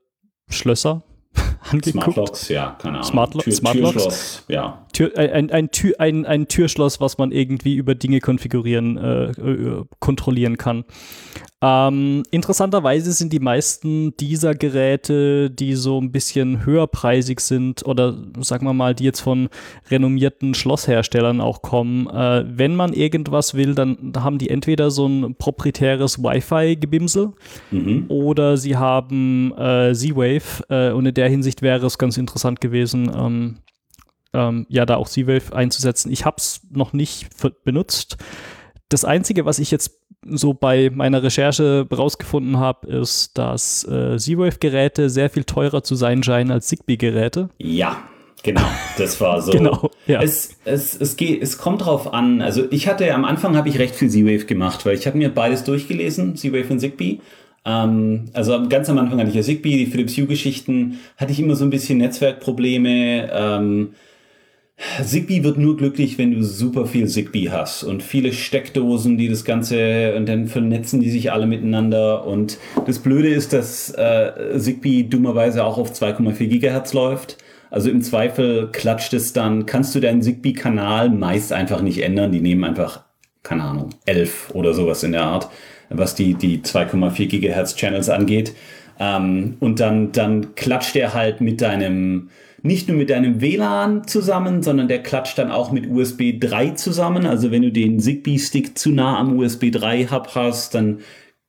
[0.48, 1.02] Schlösser
[1.70, 2.02] angeguckt.
[2.02, 3.08] Smart Locks, ja, keine Ahnung.
[3.08, 4.85] Smart, Tür, Smart Türschloss, ja.
[4.96, 9.84] Tür, ein, ein, Tür, ein, ein Türschloss, was man irgendwie über Dinge konfigurieren, äh, äh
[10.00, 10.84] kontrollieren kann.
[11.62, 18.66] Ähm, interessanterweise sind die meisten dieser Geräte, die so ein bisschen höherpreisig sind oder sagen
[18.66, 19.50] wir mal, die jetzt von
[19.90, 25.34] renommierten Schlossherstellern auch kommen, äh, wenn man irgendwas will, dann haben die entweder so ein
[25.36, 27.32] proprietäres Wi-Fi-Gebimsel
[27.70, 28.04] mhm.
[28.08, 33.10] oder sie haben äh, Z-Wave äh, und in der Hinsicht wäre es ganz interessant gewesen,
[33.14, 33.56] ähm,
[34.36, 36.12] ähm, ja, da auch Z-Wave einzusetzen.
[36.12, 37.28] Ich habe es noch nicht
[37.64, 38.18] benutzt.
[38.88, 45.08] Das Einzige, was ich jetzt so bei meiner Recherche rausgefunden habe, ist, dass äh, Z-Wave-Geräte
[45.08, 47.48] sehr viel teurer zu sein scheinen als Zigbee-Geräte.
[47.58, 48.02] Ja,
[48.42, 48.66] Genau,
[48.96, 49.50] das war so.
[49.58, 50.22] genau, ja.
[50.22, 52.42] Es, es, es, geht, es kommt drauf an.
[52.42, 55.30] Also ich hatte am Anfang habe ich recht viel Z-Wave gemacht, weil ich habe mir
[55.30, 57.18] beides durchgelesen, Z-Wave und Zigbee.
[57.64, 61.56] Ähm, also ganz am Anfang hatte ich ja Zigbee, die Philips Hue-Geschichten, hatte ich immer
[61.56, 63.30] so ein bisschen Netzwerkprobleme.
[63.32, 63.94] Ähm,
[65.02, 69.44] Zigbee wird nur glücklich, wenn du super viel Zigbee hast und viele Steckdosen, die das
[69.44, 72.26] Ganze und dann vernetzen die sich alle miteinander.
[72.26, 77.38] Und das Blöde ist, dass äh, Zigbee dummerweise auch auf 2,4 Gigahertz läuft.
[77.70, 82.32] Also im Zweifel klatscht es dann, kannst du deinen Zigbee-Kanal meist einfach nicht ändern.
[82.32, 83.04] Die nehmen einfach,
[83.42, 85.48] keine Ahnung, 11 oder sowas in der Art,
[85.88, 88.54] was die, die 2,4 Gigahertz Channels angeht.
[88.98, 92.28] Ähm, und dann, dann klatscht er halt mit deinem
[92.62, 97.26] nicht nur mit deinem WLAN zusammen, sondern der klatscht dann auch mit USB 3 zusammen.
[97.26, 101.00] Also wenn du den Zigbee-Stick zu nah am USB 3 Hub hast, dann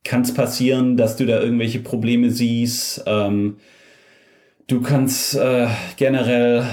[0.03, 3.03] kann es passieren, dass du da irgendwelche Probleme siehst.
[3.07, 3.57] Ähm,
[4.67, 6.65] du kannst äh, generell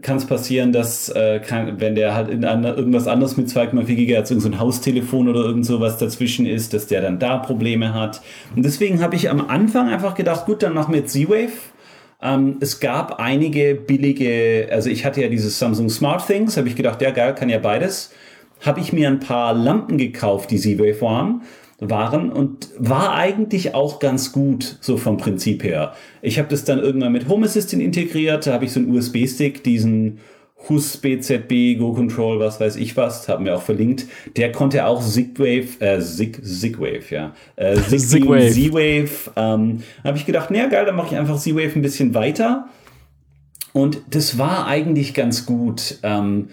[0.00, 3.84] kann es passieren, dass äh, kann, wenn der halt in eine, irgendwas anderes mit 2,4
[3.94, 8.22] GHz, so Haustelefon oder irgend sowas dazwischen ist, dass der dann da Probleme hat.
[8.56, 11.52] Und deswegen habe ich am Anfang einfach gedacht, gut, dann machen wir jetzt Z-Wave
[12.22, 16.76] ähm, es gab einige billige, also ich hatte ja dieses Samsung Smart Things, habe ich
[16.76, 18.12] gedacht, ja geil, kann ja beides.
[18.60, 21.42] Habe ich mir ein paar Lampen gekauft, die Z-Wave waren
[21.88, 25.94] waren und war eigentlich auch ganz gut, so vom Prinzip her.
[26.20, 29.64] Ich habe das dann irgendwann mit Home Assistant integriert, da habe ich so einen USB-Stick,
[29.64, 30.20] diesen
[30.68, 34.06] Hus BZB, Go Control, was weiß ich was, haben wir auch verlinkt.
[34.36, 37.34] Der konnte auch Zigwave, äh, Zig, Zigwave, ja.
[37.56, 38.50] Äh, Z-Wave.
[38.50, 39.32] Z-Wave.
[39.36, 42.68] Ähm, habe ich gedacht, naja, geil, dann mache ich einfach Z-Wave ein bisschen weiter.
[43.72, 45.98] Und das war eigentlich ganz gut.
[46.02, 46.48] Ähm,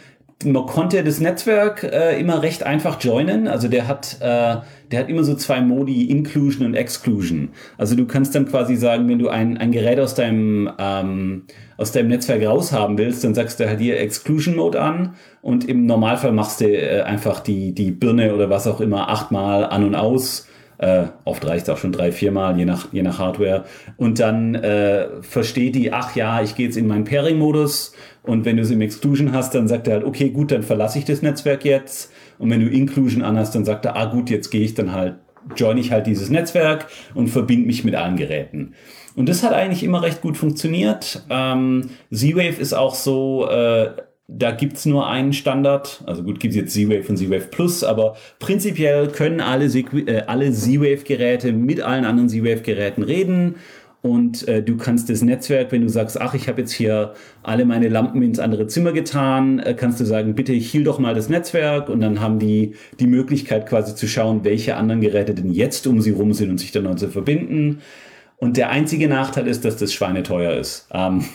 [0.45, 3.49] man konnte das Netzwerk äh, immer recht einfach joinen.
[3.49, 4.57] Also der hat, äh,
[4.91, 7.49] der hat immer so zwei Modi, Inclusion und Exclusion.
[7.77, 11.43] Also du kannst dann quasi sagen, wenn du ein, ein Gerät aus deinem, ähm,
[11.75, 15.85] aus deinem Netzwerk raushaben willst, dann sagst du halt hier Exclusion Mode an und im
[15.85, 19.95] Normalfall machst du äh, einfach die, die Birne oder was auch immer achtmal an und
[19.95, 20.47] aus
[20.79, 23.65] äh, oft reicht es auch schon drei, viermal, je nach, je nach Hardware.
[23.97, 27.93] Und dann äh, versteht die, ach ja, ich gehe jetzt in meinen Pairing-Modus.
[28.23, 30.97] Und wenn du es im Exclusion hast, dann sagt er halt, okay, gut, dann verlasse
[30.97, 32.11] ich das Netzwerk jetzt.
[32.37, 35.15] Und wenn du Inclusion anhast, dann sagt er, ah gut, jetzt gehe ich dann halt,
[35.55, 38.73] join ich halt dieses Netzwerk und verbinde mich mit allen Geräten.
[39.15, 41.25] Und das hat eigentlich immer recht gut funktioniert.
[41.29, 43.89] Ähm, Z-Wave ist auch so, äh,
[44.31, 46.03] da gibt's nur einen Standard.
[46.05, 51.51] Also gut, gibt's jetzt Z-Wave und Z-Wave Plus, aber prinzipiell können alle, äh, alle Z-Wave-Geräte
[51.51, 53.55] mit allen anderen Z-Wave-Geräten reden.
[54.01, 57.65] Und äh, du kannst das Netzwerk, wenn du sagst, ach, ich habe jetzt hier alle
[57.65, 61.27] meine Lampen ins andere Zimmer getan, äh, kannst du sagen, bitte hiel doch mal das
[61.27, 65.85] Netzwerk und dann haben die die Möglichkeit quasi zu schauen, welche anderen Geräte denn jetzt
[65.85, 67.81] um sie rum sind und sich dann zu verbinden.
[68.39, 70.87] Und der einzige Nachteil ist, dass das schweineteuer ist.
[70.93, 71.25] Ähm,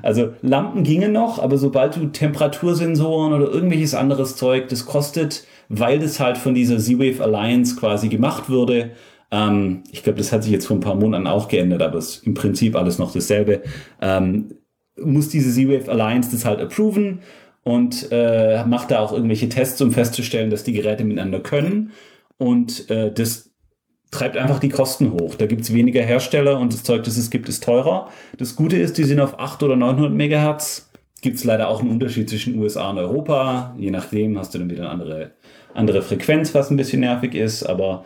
[0.00, 5.98] also Lampen gingen noch, aber sobald du Temperatursensoren oder irgendwelches anderes Zeug, das kostet, weil
[5.98, 8.92] das halt von dieser Z-Wave Alliance quasi gemacht wurde.
[9.32, 12.16] Ähm, ich glaube, das hat sich jetzt vor ein paar Monaten auch geändert, aber es
[12.16, 13.62] ist im Prinzip alles noch dasselbe.
[14.00, 14.54] Ähm,
[14.96, 17.22] muss diese Z-Wave Alliance das halt approven
[17.64, 21.90] und äh, macht da auch irgendwelche Tests, um festzustellen, dass die Geräte miteinander können.
[22.38, 23.51] Und äh, das
[24.12, 25.34] treibt einfach die Kosten hoch.
[25.34, 28.08] Da gibt es weniger Hersteller und das Zeug, das es gibt, ist teurer.
[28.38, 30.90] Das Gute ist, die sind auf 800 oder 900 Megahertz.
[31.22, 33.74] Gibt es leider auch einen Unterschied zwischen USA und Europa.
[33.78, 35.30] Je nachdem hast du dann wieder eine andere,
[35.72, 37.62] andere Frequenz, was ein bisschen nervig ist.
[37.62, 38.04] Aber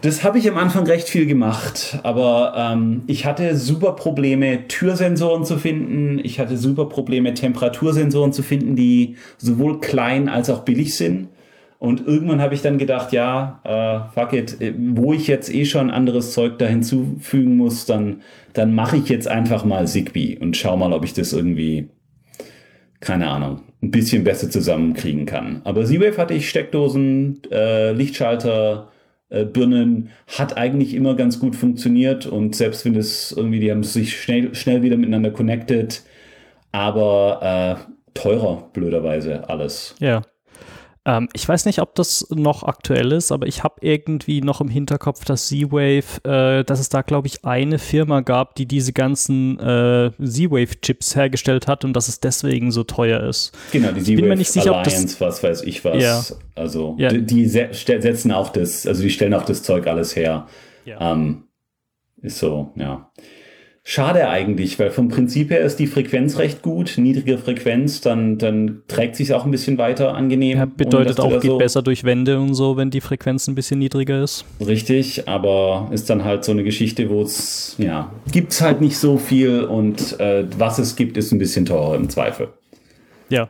[0.00, 1.98] das habe ich am Anfang recht viel gemacht.
[2.02, 6.18] Aber ähm, ich hatte super Probleme, Türsensoren zu finden.
[6.22, 11.28] Ich hatte super Probleme, Temperatursensoren zu finden, die sowohl klein als auch billig sind.
[11.80, 15.64] Und irgendwann habe ich dann gedacht, ja, äh, fuck it, äh, wo ich jetzt eh
[15.64, 18.20] schon anderes Zeug da hinzufügen muss, dann,
[18.52, 21.88] dann mache ich jetzt einfach mal Zigbee und schau mal, ob ich das irgendwie,
[23.00, 25.62] keine Ahnung, ein bisschen besser zusammenkriegen kann.
[25.64, 28.92] Aber Z-Wave hatte ich Steckdosen, äh, Lichtschalter,
[29.30, 33.84] äh, Birnen, hat eigentlich immer ganz gut funktioniert und selbst wenn es irgendwie, die haben
[33.84, 36.02] sich schnell, schnell wieder miteinander connected,
[36.72, 39.94] aber äh, teurer, blöderweise alles.
[39.98, 40.20] Ja.
[41.06, 44.68] Ähm, ich weiß nicht, ob das noch aktuell ist, aber ich habe irgendwie noch im
[44.68, 49.58] Hinterkopf, dass Z-Wave, äh, dass es da, glaube ich, eine Firma gab, die diese ganzen
[49.58, 53.56] äh, Z-Wave-Chips hergestellt hat und dass es deswegen so teuer ist.
[53.72, 56.02] Genau, die Z-Wave Alliance, das, was weiß ich was.
[56.02, 56.22] Ja.
[56.54, 57.08] Also ja.
[57.08, 60.46] die, die setzen auch das, also die stellen auch das Zeug alles her.
[60.84, 61.12] Ja.
[61.12, 61.44] Ähm,
[62.20, 63.10] ist so, ja.
[63.92, 66.94] Schade eigentlich, weil vom Prinzip her ist die Frequenz recht gut.
[66.96, 70.58] Niedrige Frequenz, dann, dann trägt sich auch ein bisschen weiter angenehm.
[70.58, 73.80] Ja, bedeutet auch, geht so besser durch Wände und so, wenn die Frequenz ein bisschen
[73.80, 74.44] niedriger ist.
[74.64, 78.96] Richtig, aber ist dann halt so eine Geschichte, wo es, ja, gibt es halt nicht
[78.96, 82.50] so viel und äh, was es gibt, ist ein bisschen teurer im Zweifel.
[83.28, 83.48] Ja.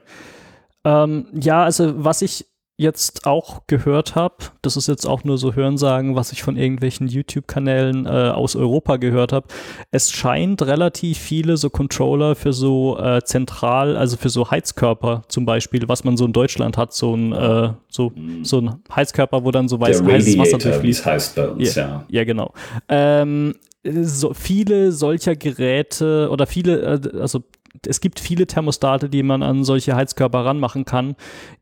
[0.87, 2.47] Ähm, ja, also was ich
[2.81, 7.09] jetzt auch gehört habe, das ist jetzt auch nur so Hörensagen, was ich von irgendwelchen
[7.09, 9.49] YouTube-Kanälen äh, aus Europa gehört habe,
[9.91, 15.45] es scheint relativ viele so Controller für so äh, zentral, also für so Heizkörper zum
[15.45, 18.13] Beispiel, was man so in Deutschland hat, so ein, äh, so,
[18.43, 21.05] so ein Heizkörper, wo dann so weiß, heißes Wasser durchfließt.
[21.05, 21.87] heißt bei uns, ja.
[21.87, 22.55] Ja, ja genau.
[22.89, 27.43] Ähm, so viele solcher Geräte oder viele, äh, also
[27.87, 31.17] es gibt viele Thermostate, die man an solche Heizkörper ranmachen kann,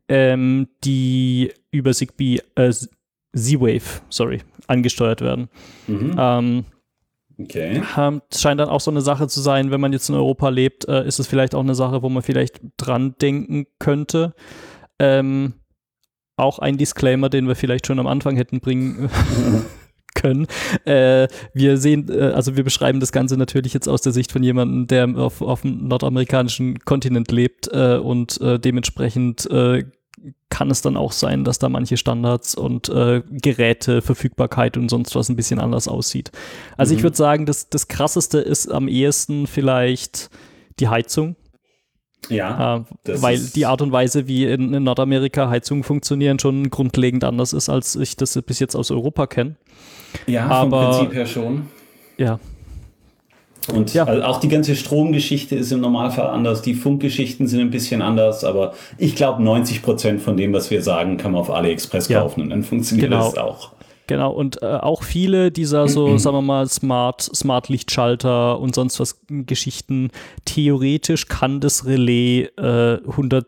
[0.09, 2.72] ähm, die über Zigbee, äh,
[3.34, 5.48] Z-Wave, sorry, angesteuert werden.
[5.86, 6.16] Mhm.
[6.18, 6.64] Ähm,
[7.38, 7.82] okay.
[8.34, 11.06] Scheint dann auch so eine Sache zu sein, wenn man jetzt in Europa lebt, äh,
[11.06, 14.34] ist es vielleicht auch eine Sache, wo man vielleicht dran denken könnte.
[14.98, 15.54] Ähm,
[16.36, 19.11] auch ein Disclaimer, den wir vielleicht schon am Anfang hätten bringen
[20.14, 20.46] können.
[20.84, 24.42] Äh, wir sehen, äh, also wir beschreiben das Ganze natürlich jetzt aus der Sicht von
[24.42, 29.84] jemandem, der auf, auf dem nordamerikanischen Kontinent lebt äh, und äh, dementsprechend äh,
[30.51, 35.14] kann es dann auch sein, dass da manche Standards und äh, Geräte, Verfügbarkeit und sonst
[35.14, 36.33] was ein bisschen anders aussieht.
[36.77, 36.99] Also mhm.
[36.99, 40.31] ich würde sagen, das, das krasseste ist am ehesten vielleicht
[40.81, 41.37] die Heizung.
[42.29, 42.85] Ja.
[43.07, 47.53] Äh, weil die Art und Weise, wie in, in, Nordamerika Heizungen funktionieren, schon grundlegend anders
[47.53, 49.57] ist, als ich das bis jetzt aus Europa kenne.
[50.27, 51.69] Ja, Aber, vom Prinzip her schon.
[52.16, 52.41] Ja.
[53.73, 54.05] Und ja.
[54.05, 58.45] also auch die ganze Stromgeschichte ist im Normalfall anders, die Funkgeschichten sind ein bisschen anders,
[58.45, 62.41] aber ich glaube, 90 Prozent von dem, was wir sagen, kann man auf AliExpress kaufen
[62.41, 62.45] ja.
[62.45, 63.25] und dann funktioniert genau.
[63.25, 63.73] das auch.
[64.07, 68.99] Genau, und äh, auch viele dieser so, sagen wir mal, Smart, Smart Lichtschalter und sonst
[69.01, 70.11] was Geschichten,
[70.45, 73.47] theoretisch kann das Relais äh, 100,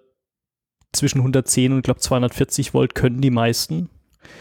[0.93, 3.89] zwischen 110 und ich glaube 240 Volt können die meisten.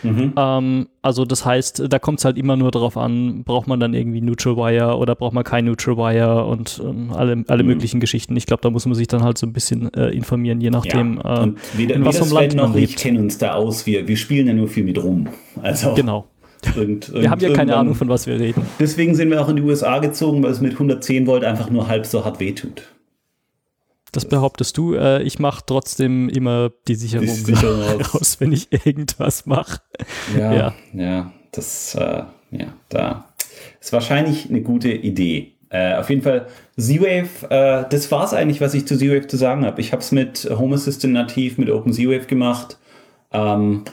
[0.04, 0.34] Mhm.
[0.36, 3.94] Ähm, also das heißt, da kommt es halt immer nur darauf an, braucht man dann
[3.94, 7.70] irgendwie Neutral Wire oder braucht man kein Neutral Wire und ähm, alle, alle mhm.
[7.70, 8.36] möglichen Geschichten.
[8.36, 11.20] Ich glaube, da muss man sich dann halt so ein bisschen äh, informieren, je nachdem,
[11.24, 11.44] ja.
[11.44, 12.90] äh, weder, in was vom Land man lebt.
[12.90, 15.28] Ich kenne uns da aus, wir, wir spielen ja nur viel mit rum.
[15.62, 16.28] Also genau.
[16.76, 18.64] Irgend, wir haben ja keine Ahnung, von was wir reden.
[18.80, 21.88] Deswegen sind wir auch in die USA gezogen, weil es mit 110 Volt einfach nur
[21.88, 22.84] halb so hart wehtut.
[24.12, 24.96] Das behauptest du.
[24.96, 29.82] Äh, ich mache trotzdem immer die Sicherung, die Sicherung raus, wenn ich irgendwas mache.
[30.38, 33.26] Ja, ja, ja, das, äh, ja, da
[33.80, 35.54] ist wahrscheinlich eine gute Idee.
[35.70, 36.48] Äh, auf jeden Fall,
[36.78, 39.80] Z-Wave, äh, das war es eigentlich, was ich zu Z-Wave zu sagen habe.
[39.82, 42.80] Ich habe es mit Home Assistant nativ, mit Open Z-Wave gemacht.
[43.32, 43.84] Ähm,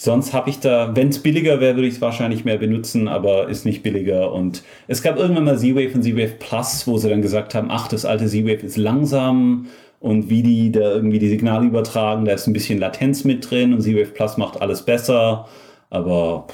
[0.00, 3.48] Sonst habe ich da, wenn es billiger wäre, würde ich es wahrscheinlich mehr benutzen, aber
[3.48, 4.32] ist nicht billiger.
[4.32, 7.88] Und es gab irgendwann mal Z-Wave und Z-Wave Plus, wo sie dann gesagt haben, ach,
[7.88, 9.66] das alte Z-Wave ist langsam
[9.98, 13.74] und wie die da irgendwie die Signale übertragen, da ist ein bisschen Latenz mit drin
[13.74, 15.48] und Z-Wave Plus macht alles besser.
[15.90, 16.46] Aber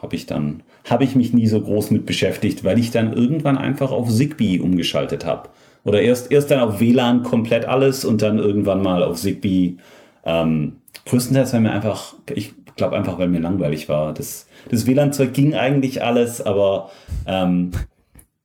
[0.00, 3.58] habe ich dann, habe ich mich nie so groß mit beschäftigt, weil ich dann irgendwann
[3.58, 5.48] einfach auf Zigbee umgeschaltet habe.
[5.82, 9.78] Oder erst, erst dann auf WLAN komplett alles und dann irgendwann mal auf Zigbee.
[10.24, 10.74] Ähm,
[11.06, 14.14] größtenteils, weil mir einfach, ich glaube einfach, weil mir langweilig war.
[14.14, 16.90] Das, das WLAN-Zeug ging eigentlich alles, aber
[17.26, 17.70] ähm,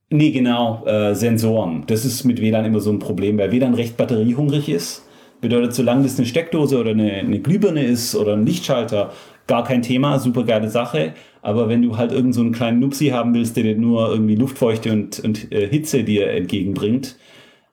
[0.10, 1.84] nee, genau, äh, Sensoren.
[1.88, 5.06] Das ist mit WLAN immer so ein Problem, weil WLAN recht batteriehungrig ist.
[5.42, 9.12] Bedeutet, solange das eine Steckdose oder eine, eine Glühbirne ist oder ein Lichtschalter,
[9.48, 11.14] gar kein Thema, super geile Sache.
[11.42, 14.36] Aber wenn du halt irgend so einen kleinen Nupsi haben willst, der dir nur irgendwie
[14.36, 17.16] Luftfeuchte und, und äh, Hitze dir entgegenbringt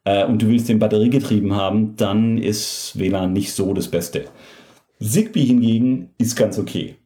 [0.04, 4.26] äh, und du willst den batteriegetrieben haben, dann ist WLAN nicht so das Beste.
[5.00, 6.96] Zigbee hingegen ist ganz okay.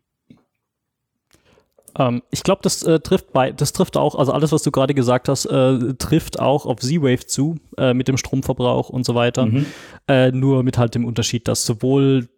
[1.98, 4.94] Ähm, ich glaube, das äh, trifft bei, das trifft auch, also alles, was du gerade
[4.94, 9.46] gesagt hast, äh, trifft auch auf Z-Wave zu, äh, mit dem Stromverbrauch und so weiter.
[9.46, 9.66] Mhm.
[10.08, 12.28] Äh, nur mit halt dem Unterschied, dass sowohl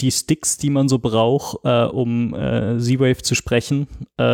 [0.00, 3.88] die Sticks, die man so braucht, äh, um äh, Z-Wave zu sprechen,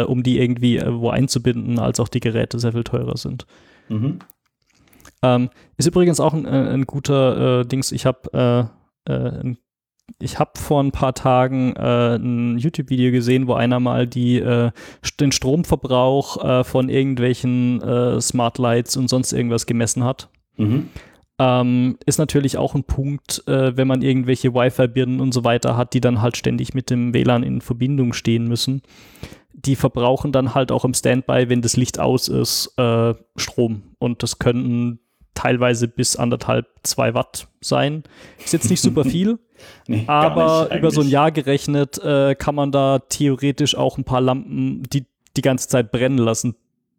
[0.06, 3.46] um die irgendwie wo einzubinden, als auch die Geräte sehr viel teurer sind.
[3.88, 4.18] Mhm.
[5.22, 5.48] Ähm,
[5.78, 7.92] ist übrigens auch ein, ein guter Dings.
[7.92, 8.68] Ich habe
[9.06, 9.56] ein
[10.18, 14.70] ich habe vor ein paar Tagen äh, ein YouTube-Video gesehen, wo einer mal die, äh,
[15.20, 20.28] den Stromverbrauch äh, von irgendwelchen äh, Smart Lights und sonst irgendwas gemessen hat.
[20.56, 20.88] Mhm.
[21.38, 25.92] Ähm, ist natürlich auch ein Punkt, äh, wenn man irgendwelche Wi-Fi-Birnen und so weiter hat,
[25.92, 28.82] die dann halt ständig mit dem WLAN in Verbindung stehen müssen.
[29.52, 33.82] Die verbrauchen dann halt auch im Standby, wenn das Licht aus ist, äh, Strom.
[33.98, 35.00] Und das könnten
[35.34, 38.04] teilweise bis anderthalb, zwei Watt sein.
[38.42, 39.38] Ist jetzt nicht super viel.
[39.86, 44.20] Nee, aber über so ein Jahr gerechnet äh, kann man da theoretisch auch ein paar
[44.20, 45.06] Lampen, die
[45.36, 46.54] die ganze Zeit brennen lassen,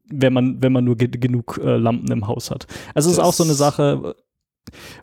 [0.10, 2.68] wenn man, wenn man nur ge genug äh, Lampen im Haus hat.
[2.94, 4.16] Also es ist auch so eine Sache,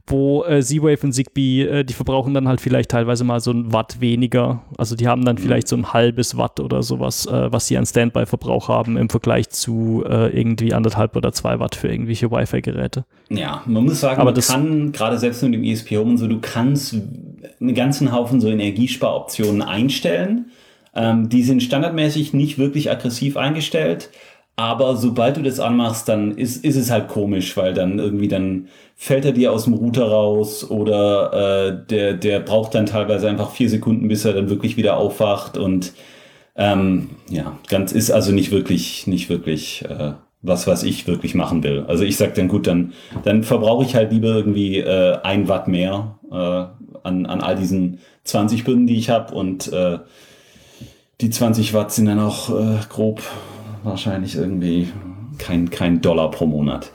[0.07, 3.73] wo äh, Z-Wave und Zigbee, äh, die verbrauchen dann halt vielleicht teilweise mal so ein
[3.73, 4.63] Watt weniger.
[4.79, 5.41] Also die haben dann mhm.
[5.41, 9.51] vielleicht so ein halbes Watt oder sowas, äh, was sie an Standby-Verbrauch haben im Vergleich
[9.51, 13.05] zu äh, irgendwie anderthalb oder zwei Watt für irgendwelche Wi-Fi-Geräte.
[13.31, 16.27] Ja, man muss sagen, Aber man kann, gerade selbst mit dem ESP Home und so,
[16.27, 16.95] du kannst
[17.61, 20.47] einen ganzen Haufen so Energiesparoptionen einstellen.
[20.95, 24.11] Ähm, die sind standardmäßig nicht wirklich aggressiv eingestellt.
[24.57, 28.69] Aber sobald du das anmachst, dann ist, ist es halt komisch, weil dann irgendwie dann
[28.97, 33.51] fällt er dir aus dem Router raus oder äh, der, der braucht dann teilweise einfach
[33.51, 35.95] vier Sekunden, bis er dann wirklich wieder aufwacht und
[36.55, 41.63] ähm, ja, ganz ist also nicht wirklich, nicht wirklich äh, was, was ich wirklich machen
[41.63, 41.85] will.
[41.89, 42.93] Also ich sag dann gut, dann,
[43.25, 46.37] dann verbrauche ich halt lieber irgendwie äh, ein Watt mehr äh,
[47.05, 49.99] an, an all diesen 20 Birnen, die ich habe und äh,
[51.21, 53.23] die 20 Watt sind dann auch äh, grob
[53.85, 54.93] wahrscheinlich irgendwie
[55.39, 56.91] kein, kein Dollar pro Monat.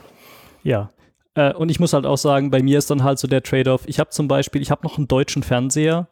[0.64, 0.92] Ja.
[1.36, 3.84] Äh, und ich muss halt auch sagen, bei mir ist dann halt so der Trade-off.
[3.88, 6.08] Ich habe zum Beispiel, ich habe noch einen deutschen Fernseher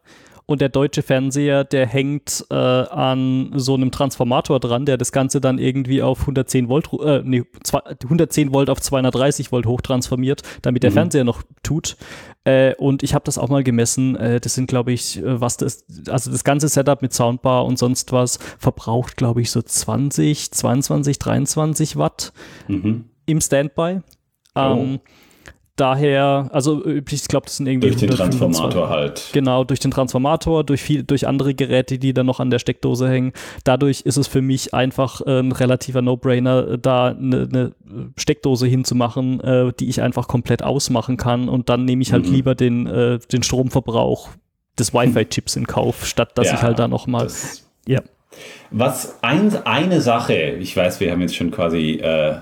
[0.48, 5.42] und der deutsche Fernseher, der hängt äh, an so einem Transformator dran, der das Ganze
[5.42, 7.44] dann irgendwie auf 110 Volt, äh, nee,
[8.04, 10.96] 110 Volt auf 230 Volt hochtransformiert, damit der mhm.
[10.96, 11.98] Fernseher noch tut.
[12.44, 14.16] Äh, und ich habe das auch mal gemessen.
[14.16, 17.80] Äh, das sind, glaube ich, äh, was das, also das ganze Setup mit Soundbar und
[17.80, 22.34] sonst was verbraucht, glaube ich, so 20, 22, 23 Watt
[22.68, 23.06] mhm.
[23.26, 24.02] im Standby.
[24.54, 25.00] Oh.
[25.78, 27.90] Daher, also ich glaube, das sind irgendwie.
[27.90, 29.30] Durch den Transformator halt.
[29.34, 33.10] Genau, durch den Transformator, durch, viel, durch andere Geräte, die dann noch an der Steckdose
[33.10, 33.34] hängen.
[33.66, 37.72] Dadurch ist es für mich einfach äh, ein relativer No-Brainer, da eine ne
[38.16, 41.50] Steckdose hinzumachen, äh, die ich einfach komplett ausmachen kann.
[41.50, 42.34] Und dann nehme ich halt mhm.
[42.34, 44.30] lieber den, äh, den Stromverbrauch
[44.80, 47.28] des Wi-Fi-Chips in Kauf, statt dass ja, ich halt da nochmal
[47.86, 48.02] Ja.
[48.72, 52.38] Was ein, eine Sache, ich weiß, wir haben jetzt schon quasi, äh,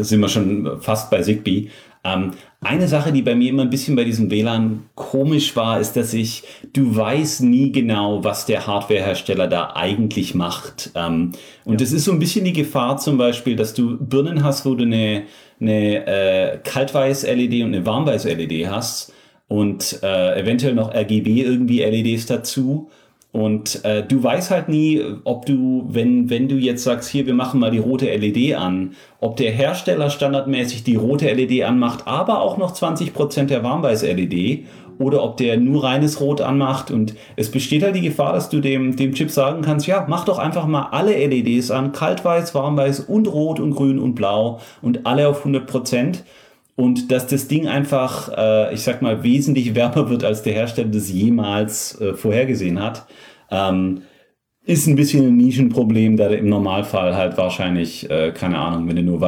[0.00, 1.70] sind wir schon fast bei Zigbee.
[2.14, 5.96] Ähm, eine Sache, die bei mir immer ein bisschen bei diesem WLAN komisch war, ist,
[5.96, 6.42] dass ich,
[6.72, 10.90] du weißt nie genau, was der Hardwarehersteller da eigentlich macht.
[10.94, 11.32] Ähm,
[11.64, 11.78] und ja.
[11.78, 14.84] das ist so ein bisschen die Gefahr zum Beispiel, dass du Birnen hast, wo du
[14.84, 15.24] eine,
[15.60, 19.12] eine äh, Kaltweiß-LED und eine Warmweiß-LED hast
[19.46, 22.90] und äh, eventuell noch RGB irgendwie LEDs dazu.
[23.30, 27.34] Und äh, du weißt halt nie, ob du, wenn, wenn du jetzt sagst, hier, wir
[27.34, 32.40] machen mal die rote LED an, ob der Hersteller standardmäßig die rote LED anmacht, aber
[32.40, 34.64] auch noch 20% der Warmweiß-LED
[34.98, 36.90] oder ob der nur reines Rot anmacht.
[36.90, 40.24] Und es besteht halt die Gefahr, dass du dem, dem Chip sagen kannst, ja, mach
[40.24, 45.06] doch einfach mal alle LEDs an, kaltweiß, warmweiß und rot und grün und blau und
[45.06, 46.20] alle auf 100%
[46.78, 50.90] und dass das Ding einfach, äh, ich sag mal, wesentlich wärmer wird, als der Hersteller
[50.90, 53.04] das jemals äh, vorhergesehen hat.
[53.50, 54.02] Ähm,
[54.64, 59.02] ist ein bisschen ein Nischenproblem, da im Normalfall halt wahrscheinlich, äh, keine Ahnung, wenn du
[59.02, 59.18] nur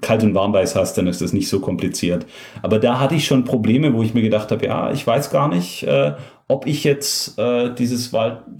[0.00, 2.24] kalt und warmweiß hast, dann ist das nicht so kompliziert.
[2.62, 5.48] Aber da hatte ich schon Probleme, wo ich mir gedacht habe, ja, ich weiß gar
[5.48, 6.14] nicht, äh,
[6.48, 8.10] ob ich jetzt äh, dieses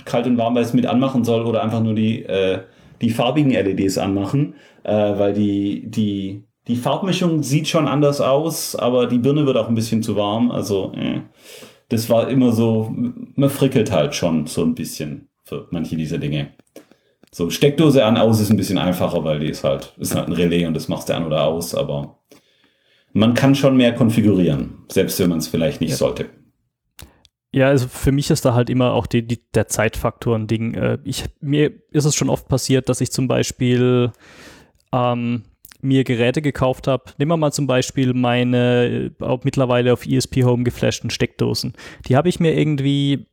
[0.04, 2.58] kalt und warmweiß mit anmachen soll oder einfach nur die, äh,
[3.00, 9.06] die farbigen LEDs anmachen, äh, weil die, die die Farbmischung sieht schon anders aus, aber
[9.06, 10.50] die Birne wird auch ein bisschen zu warm.
[10.50, 11.20] Also, äh,
[11.88, 12.92] das war immer so,
[13.34, 16.48] man frickelt halt schon so ein bisschen für manche dieser Dinge.
[17.30, 20.32] So, Steckdose an, aus ist ein bisschen einfacher, weil die ist halt, ist halt ein
[20.32, 22.18] Relais und das machst du an oder aus, aber
[23.12, 25.96] man kann schon mehr konfigurieren, selbst wenn man es vielleicht nicht ja.
[25.96, 26.26] sollte.
[27.52, 30.74] Ja, also für mich ist da halt immer auch die, die, der Zeitfaktor ein Ding.
[30.74, 34.12] Äh, ich, mir ist es schon oft passiert, dass ich zum Beispiel
[34.92, 35.44] ähm,
[35.86, 40.44] mir Geräte gekauft habe, nehmen wir mal zum Beispiel meine äh, auch mittlerweile auf ESP
[40.44, 41.74] Home geflashten Steckdosen.
[42.08, 43.26] Die habe ich mir irgendwie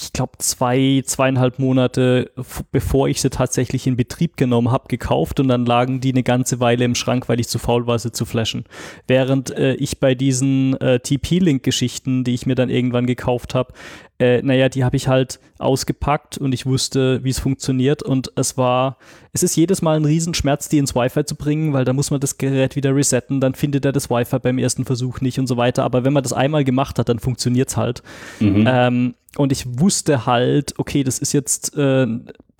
[0.00, 2.32] ich glaube, zwei, zweieinhalb Monate
[2.72, 6.58] bevor ich sie tatsächlich in Betrieb genommen habe, gekauft und dann lagen die eine ganze
[6.58, 8.64] Weile im Schrank, weil ich zu faul war, sie zu flashen.
[9.06, 13.72] Während äh, ich bei diesen äh, TP-Link-Geschichten, die ich mir dann irgendwann gekauft habe,
[14.18, 18.56] äh, naja, die habe ich halt ausgepackt und ich wusste, wie es funktioniert und es
[18.56, 18.96] war,
[19.32, 22.20] es ist jedes Mal ein Riesenschmerz, die ins Wi-Fi zu bringen, weil da muss man
[22.20, 25.56] das Gerät wieder resetten, dann findet er das Wi-Fi beim ersten Versuch nicht und so
[25.56, 28.02] weiter, aber wenn man das einmal gemacht hat, dann funktioniert es halt.
[28.38, 28.64] Mhm.
[28.68, 32.06] Ähm, und ich wusste halt, okay, das ist jetzt, äh,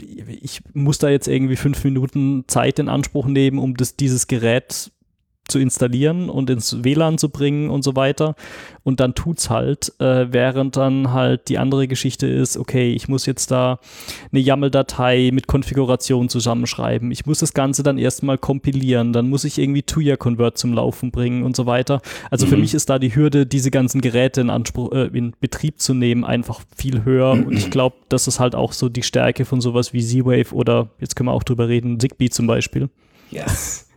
[0.01, 4.91] ich muss da jetzt irgendwie fünf Minuten Zeit in Anspruch nehmen, um das, dieses Gerät
[5.47, 8.35] zu installieren und ins WLAN zu bringen und so weiter.
[8.83, 13.27] Und dann tut's halt, äh, während dann halt die andere Geschichte ist, okay, ich muss
[13.27, 13.79] jetzt da
[14.33, 17.11] eine YAML-Datei mit Konfiguration zusammenschreiben.
[17.11, 21.43] Ich muss das Ganze dann erstmal kompilieren, dann muss ich irgendwie Tuya-Convert zum Laufen bringen
[21.43, 22.01] und so weiter.
[22.31, 22.51] Also mhm.
[22.51, 25.95] für mich ist da die Hürde, diese ganzen Geräte in Anspruch, äh, in Betrieb zu
[25.95, 27.35] nehmen, einfach viel höher.
[27.35, 27.47] Mhm.
[27.47, 30.89] Und ich glaube, das ist halt auch so die Stärke von sowas wie Z-Wave oder
[31.01, 32.89] jetzt können wir auch drüber reden, Zigbee zum Beispiel.
[33.31, 33.89] Yes.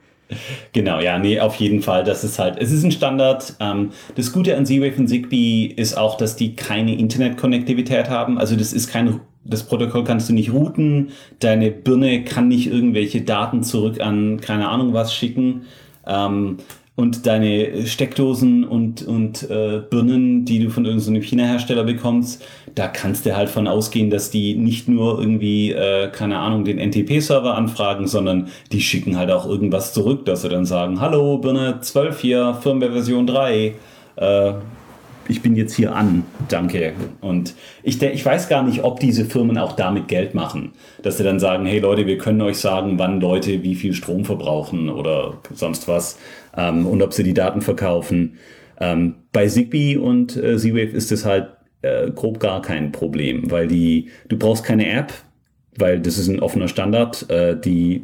[0.74, 2.04] Genau, ja, nee, auf jeden Fall.
[2.04, 3.56] Das ist halt, es ist ein Standard.
[3.60, 8.38] Ähm, das Gute an Z-Wave und Zigbee ist auch, dass die keine Internetkonnektivität haben.
[8.38, 11.12] Also das ist kein, das Protokoll kannst du nicht routen.
[11.40, 15.64] Deine Birne kann nicht irgendwelche Daten zurück an keine Ahnung was schicken.
[16.06, 16.58] Ähm,
[16.96, 22.44] und deine Steckdosen und, und äh, Birnen, die du von irgendeinem China-Hersteller bekommst,
[22.78, 26.78] da kannst du halt von ausgehen, dass die nicht nur irgendwie, äh, keine Ahnung, den
[26.78, 31.80] NTP-Server anfragen, sondern die schicken halt auch irgendwas zurück, dass sie dann sagen, hallo, Birne
[31.82, 33.74] 12 hier, Firmware-Version 3,
[34.18, 34.54] äh,
[35.28, 36.94] ich bin jetzt hier an, danke.
[37.20, 41.24] Und ich, ich weiß gar nicht, ob diese Firmen auch damit Geld machen, dass sie
[41.24, 45.34] dann sagen, hey Leute, wir können euch sagen, wann Leute wie viel Strom verbrauchen oder
[45.54, 46.18] sonst was
[46.56, 48.38] ähm, und ob sie die Daten verkaufen.
[48.80, 51.48] Ähm, bei Zigbee und äh, Z-Wave ist es halt
[51.82, 55.14] äh, grob gar kein Problem, weil die, du brauchst keine App,
[55.78, 57.30] weil das ist ein offener Standard.
[57.30, 58.04] Äh, die,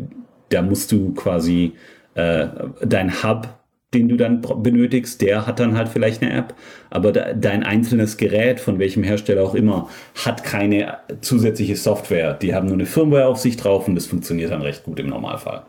[0.50, 1.74] da musst du quasi
[2.16, 2.48] äh,
[2.82, 3.48] dein Hub
[3.94, 6.56] den du dann benötigst, der hat dann halt vielleicht eine App,
[6.90, 9.90] aber dein einzelnes Gerät, von welchem Hersteller auch immer,
[10.26, 12.34] hat keine zusätzliche Software.
[12.34, 15.08] Die haben nur eine Firmware auf sich drauf und das funktioniert dann recht gut im
[15.08, 15.64] Normalfall.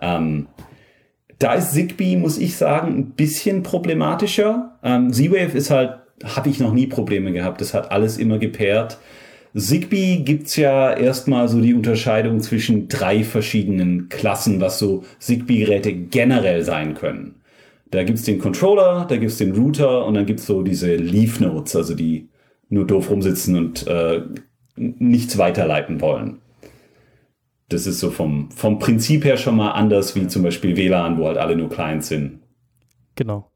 [0.00, 0.48] Ähm,
[1.38, 4.78] da ist Zigbee, muss ich sagen, ein bisschen problematischer.
[4.82, 7.60] Ähm, Z-Wave ist halt, habe ich noch nie Probleme gehabt.
[7.60, 8.98] Das hat alles immer gepaart.
[9.56, 16.62] Zigbee gibt's ja erstmal so die Unterscheidung zwischen drei verschiedenen Klassen, was so Zigbee-Geräte generell
[16.64, 17.36] sein können.
[17.90, 21.74] Da gibt's den Controller, da gibt's den Router und dann gibt's so diese Leaf Nodes,
[21.74, 22.28] also die
[22.68, 24.22] nur doof rumsitzen und äh,
[24.76, 26.38] nichts weiterleiten wollen.
[27.70, 31.26] Das ist so vom, vom Prinzip her schon mal anders wie zum Beispiel WLAN, wo
[31.26, 32.40] halt alle nur Clients sind.
[33.14, 33.50] Genau.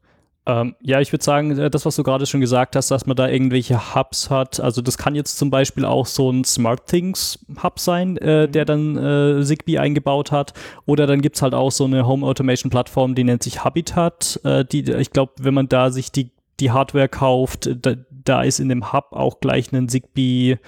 [0.45, 3.17] Ähm, ja, ich würde sagen, äh, das, was du gerade schon gesagt hast, dass man
[3.17, 4.59] da irgendwelche Hubs hat.
[4.59, 8.65] Also das kann jetzt zum Beispiel auch so ein Smart Things Hub sein, äh, der
[8.65, 10.53] dann äh, Zigbee eingebaut hat.
[10.85, 14.41] Oder dann gibt es halt auch so eine Home Automation Plattform, die nennt sich Habitat.
[14.43, 18.59] Äh, die, ich glaube, wenn man da sich die, die Hardware kauft, da, da ist
[18.59, 20.59] in dem Hub auch gleich ein Zigbee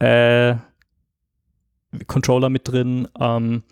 [0.00, 0.54] äh,
[2.06, 3.08] Controller mit drin.
[3.18, 3.62] Ähm,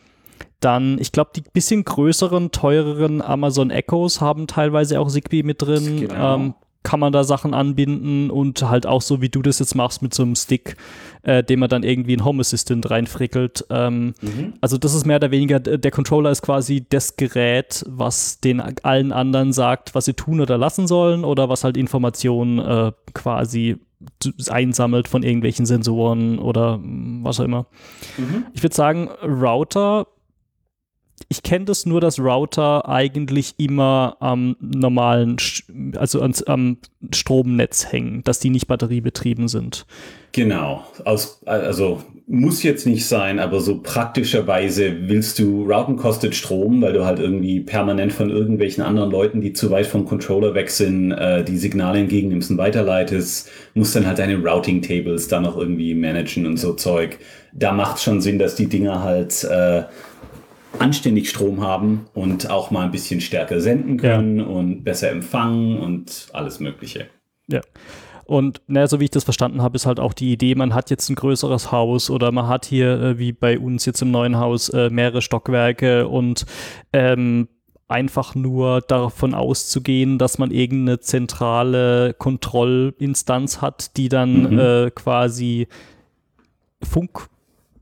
[0.60, 6.08] dann, ich glaube, die bisschen größeren, teureren Amazon Echos haben teilweise auch Zigbee mit drin.
[6.08, 6.34] Genau.
[6.34, 6.54] Ähm,
[6.86, 10.14] kann man da Sachen anbinden und halt auch so, wie du das jetzt machst mit
[10.14, 10.76] so einem Stick,
[11.24, 13.66] äh, den man dann irgendwie in Home Assistant reinfrickelt.
[13.70, 14.52] Ähm, mhm.
[14.60, 19.10] Also das ist mehr oder weniger, der Controller ist quasi das Gerät, was den allen
[19.10, 23.78] anderen sagt, was sie tun oder lassen sollen oder was halt Informationen äh, quasi
[24.48, 26.78] einsammelt von irgendwelchen Sensoren oder
[27.22, 27.66] was auch immer.
[28.16, 28.46] Mhm.
[28.52, 30.06] Ich würde sagen, Router
[31.28, 35.36] ich kenne das nur, dass Router eigentlich immer am normalen,
[35.96, 36.78] also ans, am
[37.12, 39.86] Stromnetz hängen, dass die nicht batteriebetrieben sind.
[40.32, 40.84] Genau.
[41.04, 46.92] Aus, also muss jetzt nicht sein, aber so praktischerweise willst du, Routen kostet Strom, weil
[46.92, 51.12] du halt irgendwie permanent von irgendwelchen anderen Leuten, die zu weit vom Controller weg sind,
[51.12, 56.46] äh, die Signale entgegennimmst und weiterleitest, musst dann halt deine Routing-Tables da noch irgendwie managen
[56.46, 57.18] und so Zeug.
[57.52, 59.84] Da macht schon Sinn, dass die Dinger halt äh,
[60.78, 64.44] anständig Strom haben und auch mal ein bisschen stärker senden können ja.
[64.44, 67.06] und besser empfangen und alles Mögliche.
[67.48, 67.60] Ja.
[68.24, 70.90] Und naja, so wie ich das verstanden habe, ist halt auch die Idee, man hat
[70.90, 74.38] jetzt ein größeres Haus oder man hat hier, äh, wie bei uns jetzt im neuen
[74.38, 76.44] Haus, äh, mehrere Stockwerke und
[76.92, 77.48] ähm,
[77.86, 84.58] einfach nur davon auszugehen, dass man irgendeine zentrale Kontrollinstanz hat, die dann mhm.
[84.58, 85.68] äh, quasi
[86.82, 87.28] Funk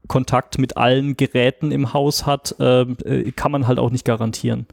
[0.08, 4.66] Kontakt mit allen Geräten im Haus hat, ähm, äh, kann man halt auch nicht garantieren.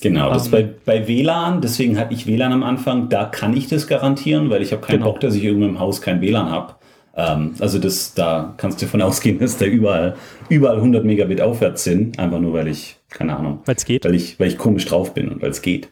[0.00, 3.68] Genau, das ähm, bei, bei WLAN, deswegen hatte ich WLAN am Anfang, da kann ich
[3.68, 5.12] das garantieren, weil ich habe keinen genau.
[5.12, 6.74] Bock, dass ich irgendwo im Haus kein WLAN habe.
[7.16, 10.16] Ähm, also das, da kannst du davon ausgehen, dass da überall,
[10.48, 13.60] überall 100 Megabit aufwärts sind, einfach nur, weil ich, keine Ahnung.
[13.64, 14.04] Weil es geht.
[14.04, 15.88] Weil ich, weil ich komisch drauf bin und weil es geht.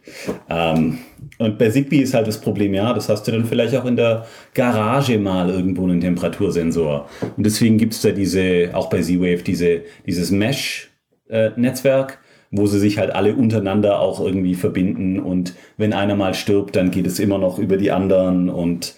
[0.50, 0.98] Ähm,
[1.38, 3.96] und bei Zigbee ist halt das Problem, ja, das hast du dann vielleicht auch in
[3.96, 7.08] der Garage mal irgendwo einen Temperatursensor.
[7.36, 12.16] Und deswegen gibt es da diese, auch bei Z-Wave, diese, dieses Mesh-Netzwerk, äh,
[12.56, 15.18] wo sie sich halt alle untereinander auch irgendwie verbinden.
[15.18, 18.48] Und wenn einer mal stirbt, dann geht es immer noch über die anderen.
[18.48, 18.94] Und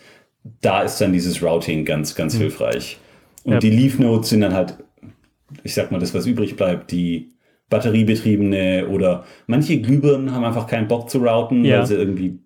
[0.61, 2.39] da ist dann dieses Routing ganz, ganz mhm.
[2.39, 2.99] hilfreich.
[3.45, 3.59] Und ja.
[3.61, 4.79] die Leaf Nodes sind dann halt,
[5.63, 7.33] ich sag mal, das, was übrig bleibt, die
[7.69, 11.79] batteriebetriebene oder manche Glühbirnen haben einfach keinen Bock zu routen, ja.
[11.79, 12.39] weil sie irgendwie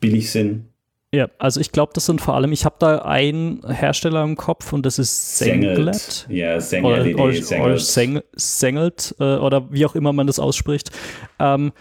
[0.00, 0.66] billig sind.
[1.14, 4.72] Ja, also ich glaube, das sind vor allem, ich habe da einen Hersteller im Kopf
[4.72, 6.26] und das ist Senglet.
[6.30, 7.14] Ja, Senglet.
[7.14, 10.90] Oder, oder, oder Sengelt äh, oder wie auch immer man das ausspricht.
[11.38, 11.72] Ähm,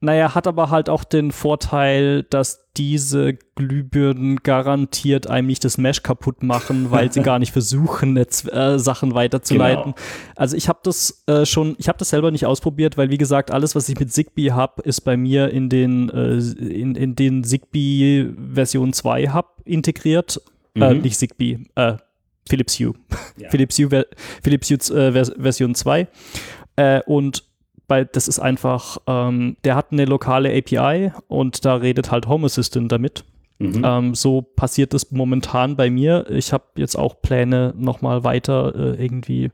[0.00, 6.02] naja, hat aber halt auch den Vorteil, dass diese Glühbirnen garantiert einem nicht das Mesh
[6.02, 9.94] kaputt machen, weil sie gar nicht versuchen, Netz, äh, Sachen weiterzuleiten.
[9.94, 10.06] Genau.
[10.36, 13.50] Also ich habe das äh, schon, ich habe das selber nicht ausprobiert, weil wie gesagt,
[13.50, 17.42] alles, was ich mit Zigbee habe, ist bei mir in den, äh, in, in den
[17.42, 20.42] Zigbee Version 2 Hub integriert.
[20.74, 21.00] Äh, mhm.
[21.00, 21.94] nicht Zigbee, äh,
[22.46, 22.92] Philips Hue.
[23.38, 23.48] Ja.
[23.50, 24.06] Philips Hue,
[24.42, 26.06] Philips Hue äh, Version 2.
[27.06, 27.44] und
[27.88, 32.46] weil das ist einfach, ähm, der hat eine lokale API und da redet halt Home
[32.46, 33.24] Assistant damit.
[33.58, 33.82] Mhm.
[33.84, 36.26] Ähm, so passiert es momentan bei mir.
[36.30, 39.50] Ich habe jetzt auch Pläne, nochmal weiter äh, irgendwie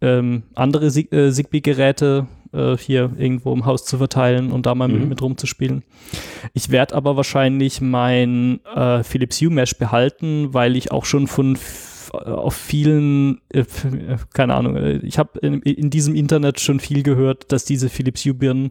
[0.00, 4.88] ähm, andere Sig äh, Zigbee-Geräte äh, hier irgendwo im Haus zu verteilen und da mal
[4.88, 5.00] mhm.
[5.00, 5.82] mit, mit, rumzuspielen.
[6.52, 11.56] Ich werde aber wahrscheinlich mein äh, Philips Hue Mesh behalten, weil ich auch schon von
[12.12, 13.64] auf vielen, äh,
[14.34, 18.24] keine Ahnung, äh, ich habe in, in, diesem Internet schon viel gehört, dass diese Philips
[18.24, 18.70] Hue-Birnen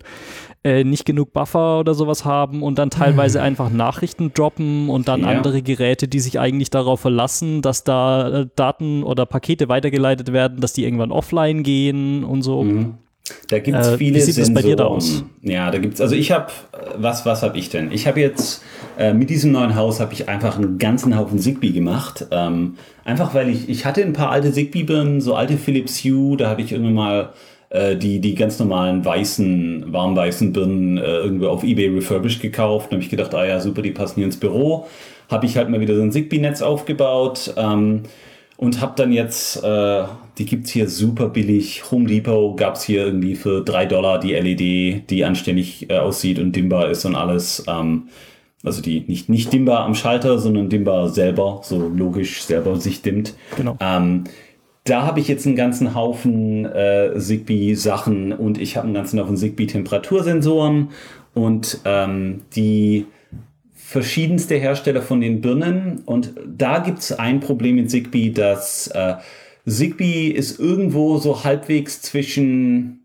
[0.64, 3.46] äh, nicht genug Buffer oder sowas haben und dann teilweise mhm.
[3.46, 5.30] einfach Nachrichten droppen und dann ja.
[5.30, 10.62] andere Geräte, die sich eigentlich darauf verlassen, dass da äh, Daten oder Pakete weitergeleitet werden,
[10.62, 12.64] dass die irgendwann offline gehen und so.
[12.64, 12.98] Mhm.
[13.50, 14.56] Da gibt es äh, viele wie sieht Sensoren.
[14.56, 15.24] Das bei dir da aus?
[15.42, 16.48] Ja, da gibt es, also ich habe,
[16.98, 17.92] was, was habe ich denn?
[17.92, 18.64] Ich habe jetzt
[18.98, 22.28] äh, mit diesem neuen Haus habe ich einfach einen ganzen Haufen Zigbee gemacht.
[22.32, 26.50] Ähm, einfach weil ich, ich hatte ein paar alte Zigbee-Birnen, so alte Philips Hue, da
[26.50, 27.30] habe ich irgendwann mal
[27.70, 32.88] äh, die, die ganz normalen weißen, warmweißen Birnen äh, irgendwo auf Ebay refurbished gekauft.
[32.90, 34.88] Da habe ich gedacht, ah ja, super, die passen hier ins Büro.
[35.30, 37.54] Habe ich halt mal wieder so ein Zigbee-Netz aufgebaut.
[37.58, 38.04] Ähm,
[38.62, 40.04] und habe dann jetzt, äh,
[40.38, 41.92] die gibt es hier super billig.
[41.92, 46.38] Home Depot gab es hier irgendwie für drei Dollar die LED, die anständig äh, aussieht
[46.38, 47.66] und dimmbar ist und alles.
[47.68, 48.04] Ähm,
[48.64, 53.34] also die nicht, nicht dimmbar am Schalter, sondern dimmbar selber, so logisch selber sich dimmt.
[53.58, 53.78] Genau.
[53.80, 54.26] Ähm,
[54.84, 59.38] da habe ich jetzt einen ganzen Haufen äh, Zigbee-Sachen und ich habe einen ganzen Haufen
[59.38, 60.90] Zigbee-Temperatursensoren
[61.34, 63.08] und ähm, die
[63.92, 66.00] verschiedenste Hersteller von den Birnen.
[66.06, 69.16] Und da gibt es ein Problem mit Zigbee, dass äh,
[69.68, 73.00] Zigbee ist irgendwo so halbwegs zwischen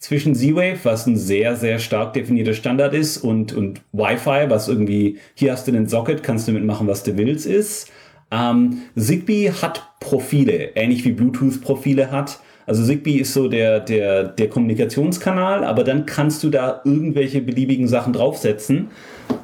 [0.00, 5.18] zwischen Z-Wave, was ein sehr, sehr stark definierter Standard ist, und, und Wi-Fi, was irgendwie,
[5.34, 7.90] hier hast du den Socket, kannst du mitmachen, was du willst, ist.
[8.30, 12.40] Ähm, Zigbee hat Profile, ähnlich wie Bluetooth Profile hat.
[12.66, 17.88] Also Zigbee ist so der, der, der Kommunikationskanal, aber dann kannst du da irgendwelche beliebigen
[17.88, 18.88] Sachen draufsetzen.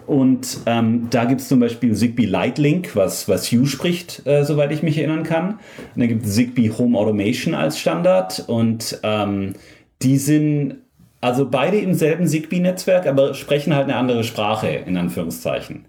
[0.06, 4.72] Und ähm, da gibt es zum Beispiel Zigbee Lightlink, was, was Hugh spricht, äh, soweit
[4.72, 5.50] ich mich erinnern kann.
[5.94, 8.44] Und dann gibt es Zigbee Home Automation als Standard.
[8.48, 9.54] Und ähm,
[10.02, 10.78] die sind
[11.20, 15.84] also beide im selben Zigbee-Netzwerk, aber sprechen halt eine andere Sprache, in Anführungszeichen.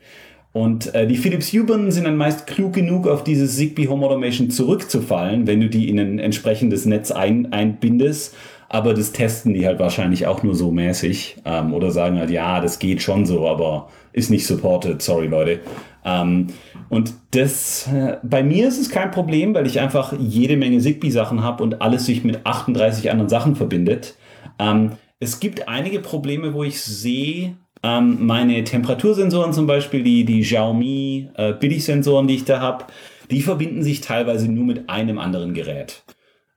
[0.53, 4.49] Und äh, die Philips Hue sind dann meist klug genug, auf dieses Zigbee Home Automation
[4.49, 8.35] zurückzufallen, wenn du die in ein entsprechendes Netz ein, einbindest.
[8.67, 12.61] Aber das testen die halt wahrscheinlich auch nur so mäßig ähm, oder sagen halt, ja,
[12.61, 15.59] das geht schon so, aber ist nicht supported, sorry Leute.
[16.05, 16.47] Ähm,
[16.89, 21.43] und das, äh, bei mir ist es kein Problem, weil ich einfach jede Menge Zigbee-Sachen
[21.43, 24.15] habe und alles sich mit 38 anderen Sachen verbindet.
[24.57, 30.41] Ähm, es gibt einige Probleme, wo ich sehe, ähm, meine Temperatursensoren zum Beispiel, die, die
[30.41, 32.85] Xiaomi äh, Billigsensoren, die ich da habe,
[33.31, 36.03] die verbinden sich teilweise nur mit einem anderen Gerät.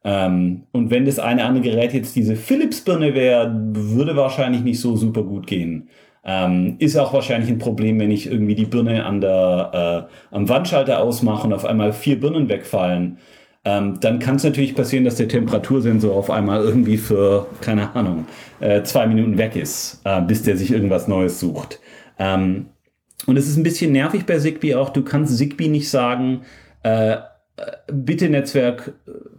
[0.04, 4.96] Ähm, und wenn das eine andere Gerät jetzt diese Philips-Birne wäre, würde wahrscheinlich nicht so
[4.96, 5.88] super gut gehen.
[6.26, 10.48] Ähm, ist auch wahrscheinlich ein Problem, wenn ich irgendwie die Birne an der, äh, am
[10.48, 13.18] Wandschalter ausmache und auf einmal vier Birnen wegfallen.
[13.64, 18.26] Ähm, dann kann es natürlich passieren, dass der Temperatursensor auf einmal irgendwie für, keine Ahnung,
[18.60, 21.80] äh, zwei Minuten weg ist, äh, bis der sich irgendwas Neues sucht.
[22.18, 22.66] Ähm,
[23.26, 24.90] und es ist ein bisschen nervig bei Zigbee auch.
[24.90, 26.42] Du kannst Zigbee nicht sagen,
[26.82, 27.16] äh,
[27.90, 28.92] bitte Netzwerk,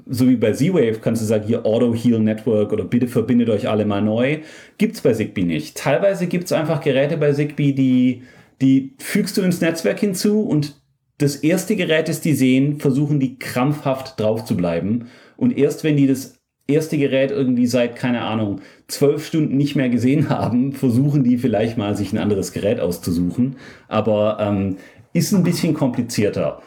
[0.07, 3.67] so wie bei Z-Wave, kannst du sagen, hier Auto Heal Network oder bitte verbindet euch
[3.67, 4.39] alle mal neu.
[4.77, 5.77] Gibt's bei Zigbee nicht.
[5.77, 8.23] Teilweise gibt's einfach Geräte bei Zigbee, die,
[8.61, 10.81] die fügst du ins Netzwerk hinzu und
[11.17, 15.07] das erste Gerät, das die sehen, versuchen die krampfhaft drauf zu bleiben.
[15.37, 19.89] Und erst wenn die das erste Gerät irgendwie seit, keine Ahnung, zwölf Stunden nicht mehr
[19.89, 23.57] gesehen haben, versuchen die vielleicht mal sich ein anderes Gerät auszusuchen.
[23.87, 24.77] Aber ähm,
[25.13, 26.61] ist ein bisschen komplizierter.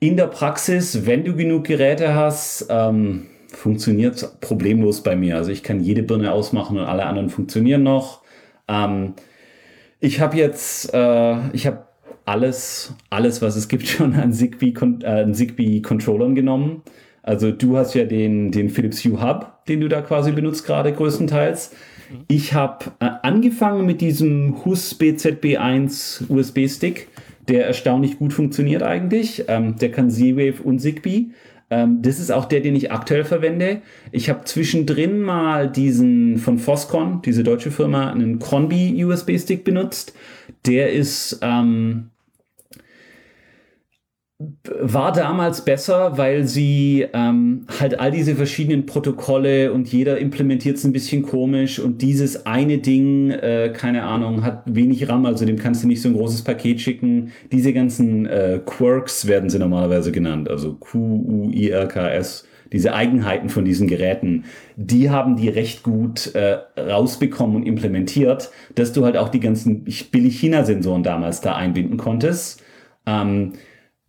[0.00, 5.36] In der Praxis, wenn du genug Geräte hast, ähm, funktioniert problemlos bei mir.
[5.36, 8.22] Also ich kann jede Birne ausmachen und alle anderen funktionieren noch.
[8.66, 9.14] Ähm,
[10.00, 11.86] ich habe jetzt, äh, ich habe
[12.24, 16.82] alles, alles, was es gibt, schon an Zigbee, äh, Zigbee Controllern genommen.
[17.22, 20.92] Also du hast ja den, den Philips Hue Hub, den du da quasi benutzt gerade
[20.92, 21.72] größtenteils.
[22.28, 27.08] Ich habe äh, angefangen mit diesem HUS BZB1 USB-Stick
[27.48, 29.44] der erstaunlich gut funktioniert eigentlich.
[29.48, 31.26] Ähm, der kann Z-Wave und Zigbee.
[31.70, 33.82] Ähm, das ist auch der, den ich aktuell verwende.
[34.12, 40.14] Ich habe zwischendrin mal diesen von Foscon, diese deutsche Firma, einen Cronby USB-Stick benutzt.
[40.66, 42.10] Der ist ähm,
[44.80, 50.84] war damals besser, weil sie ähm, halt all diese verschiedenen Protokolle und jeder implementiert es
[50.84, 55.56] ein bisschen komisch und dieses eine Ding, äh, keine Ahnung, hat wenig RAM, also dem
[55.56, 57.32] kannst du nicht so ein großes Paket schicken.
[57.52, 64.46] Diese ganzen äh, Quirks werden sie normalerweise genannt, also Q-U-I-R-K-S diese Eigenheiten von diesen Geräten,
[64.74, 69.84] die haben die recht gut äh, rausbekommen und implementiert, dass du halt auch die ganzen
[70.10, 72.64] billig China-Sensoren damals da einbinden konntest.
[73.06, 73.52] Ähm,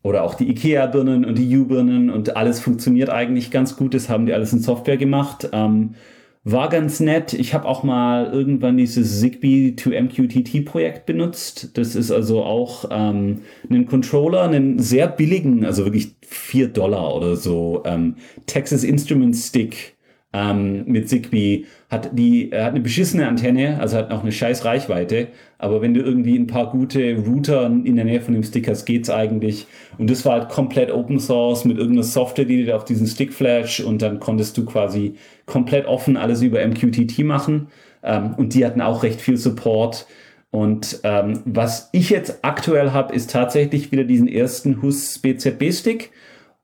[0.06, 3.96] oder auch die IKEA-Birnen und die U-Birnen und alles funktioniert eigentlich ganz gut.
[3.96, 5.50] Das haben die alles in Software gemacht.
[5.52, 5.96] Ähm,
[6.44, 7.34] war ganz nett.
[7.34, 11.76] Ich habe auch mal irgendwann dieses Zigbee to MQTT Projekt benutzt.
[11.76, 17.36] Das ist also auch ähm, ein Controller, einen sehr billigen, also wirklich 4 Dollar oder
[17.36, 19.96] so, ähm, Texas Instruments Stick
[20.34, 25.30] ähm, mit Zigbee hat die hat eine beschissene Antenne, also hat auch eine scheiß Reichweite,
[25.58, 28.86] aber wenn du irgendwie ein paar gute Router in der Nähe von dem Stick hast,
[28.86, 29.68] geht's eigentlich.
[29.98, 33.34] Und das war halt komplett Open Source mit irgendeiner Software, die dir auf diesen Stick
[33.34, 35.16] flash und dann konntest du quasi
[35.46, 37.68] komplett offen alles über MQTT machen.
[38.04, 40.08] Ähm, und die hatten auch recht viel Support.
[40.52, 46.12] Und ähm, was ich jetzt aktuell habe, ist tatsächlich wieder diesen ersten HUS BZB Stick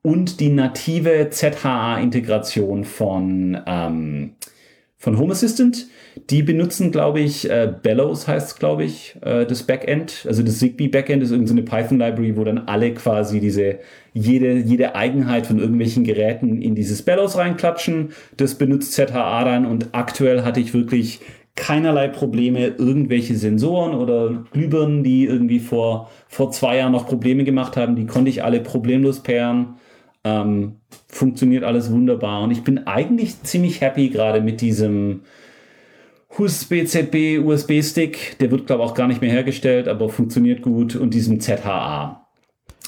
[0.01, 4.35] und die native ZHA-Integration von, ähm,
[4.97, 5.87] von Home Assistant.
[6.29, 10.25] Die benutzen, glaube ich, äh, Bellows heißt es, glaube ich, äh, das Backend.
[10.27, 13.79] Also das Zigbee Backend ist irgendeine Python-Library, wo dann alle quasi diese,
[14.13, 18.09] jede, jede Eigenheit von irgendwelchen Geräten in dieses Bellows reinklatschen.
[18.35, 21.21] Das benutzt ZHA dann und aktuell hatte ich wirklich
[21.55, 27.77] keinerlei Probleme, irgendwelche Sensoren oder Glühbirnen, die irgendwie vor, vor zwei Jahren noch Probleme gemacht
[27.77, 29.75] haben, die konnte ich alle problemlos pairen.
[30.23, 30.77] Ähm,
[31.07, 35.21] funktioniert alles wunderbar und ich bin eigentlich ziemlich happy gerade mit diesem
[36.37, 41.13] USB-ZB, USB-Stick, der wird, glaube ich, auch gar nicht mehr hergestellt, aber funktioniert gut und
[41.13, 42.27] diesem ZHA.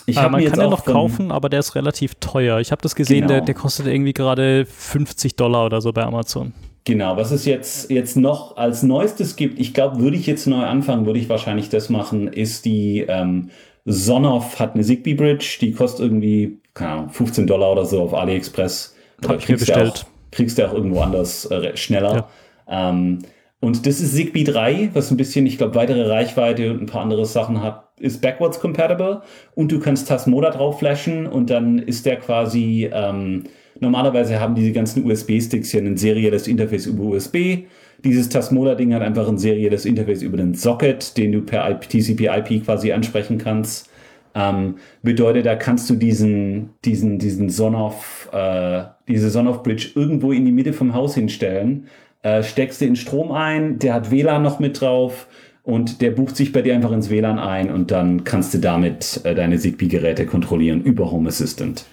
[0.06, 2.60] Ich äh, man kann ja noch kaufen, aber der ist relativ teuer.
[2.60, 3.34] Ich habe das gesehen, genau.
[3.34, 6.53] der, der kostet irgendwie gerade 50 Dollar oder so bei Amazon.
[6.86, 10.64] Genau, was es jetzt, jetzt noch als Neuestes gibt, ich glaube, würde ich jetzt neu
[10.65, 13.52] anfangen, würde ich wahrscheinlich das machen, ist die ähm,
[13.86, 18.14] Sonoff hat eine Zigbee Bridge, die kostet irgendwie, keine Ahnung, 15 Dollar oder so auf
[18.14, 18.95] AliExpress.
[19.26, 20.06] Habe ich mir bestellt.
[20.06, 22.28] Auch, kriegst du auch irgendwo anders äh, schneller.
[22.68, 22.90] Ja.
[22.90, 23.20] Ähm,
[23.64, 27.02] und das ist Zigbee 3, was ein bisschen, ich glaube, weitere Reichweite und ein paar
[27.02, 29.22] andere Sachen hat, ist backwards compatible
[29.56, 33.45] und du kannst Tasmoda drauf flashen und dann ist der quasi, ähm,
[33.80, 37.60] normalerweise haben diese ganzen USB-Sticks hier ein serielles Interface über USB.
[38.03, 42.91] Dieses Tasmoda-Ding hat einfach ein serielles Interface über den Socket, den du per TCP/IP quasi
[42.91, 43.90] ansprechen kannst.
[44.35, 50.52] Ähm, bedeutet, da kannst du diesen, diesen, diesen Sonoff, äh, diese Sonoff-Bridge irgendwo in die
[50.52, 51.88] Mitte vom Haus hinstellen,
[52.24, 55.28] äh, steckst du in Strom ein, der hat WLAN noch mit drauf
[55.62, 59.22] und der bucht sich bei dir einfach ins WLAN ein und dann kannst du damit
[59.24, 61.86] äh, deine Zigbee-Geräte kontrollieren über Home Assistant.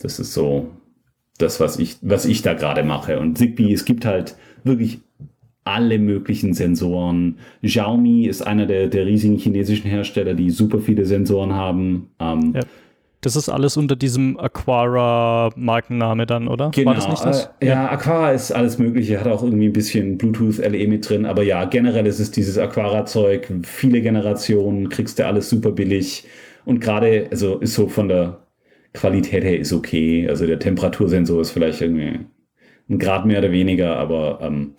[0.00, 0.70] Das ist so
[1.38, 3.20] das, was ich, was ich da gerade mache.
[3.20, 5.00] Und Zigbee, es gibt halt wirklich
[5.64, 7.38] alle möglichen Sensoren.
[7.62, 12.10] Xiaomi ist einer der, der riesigen chinesischen Hersteller, die super viele Sensoren haben.
[12.20, 12.60] Ähm, ja.
[13.20, 16.70] Das ist alles unter diesem Aquara-Markenname dann, oder?
[16.70, 16.88] Genau.
[16.88, 17.50] War das nicht das?
[17.60, 21.26] Äh, ja, Aquara ist alles Mögliche, hat auch irgendwie ein bisschen Bluetooth LE mit drin,
[21.26, 26.24] aber ja, generell ist es dieses Aquara-Zeug, viele Generationen, kriegst du alles super billig
[26.66, 28.46] und gerade, also ist so von der
[28.96, 30.28] Qualität her ist okay.
[30.28, 32.20] Also der Temperatursensor ist vielleicht irgendwie
[32.88, 34.74] ein Grad mehr oder weniger, aber ähm,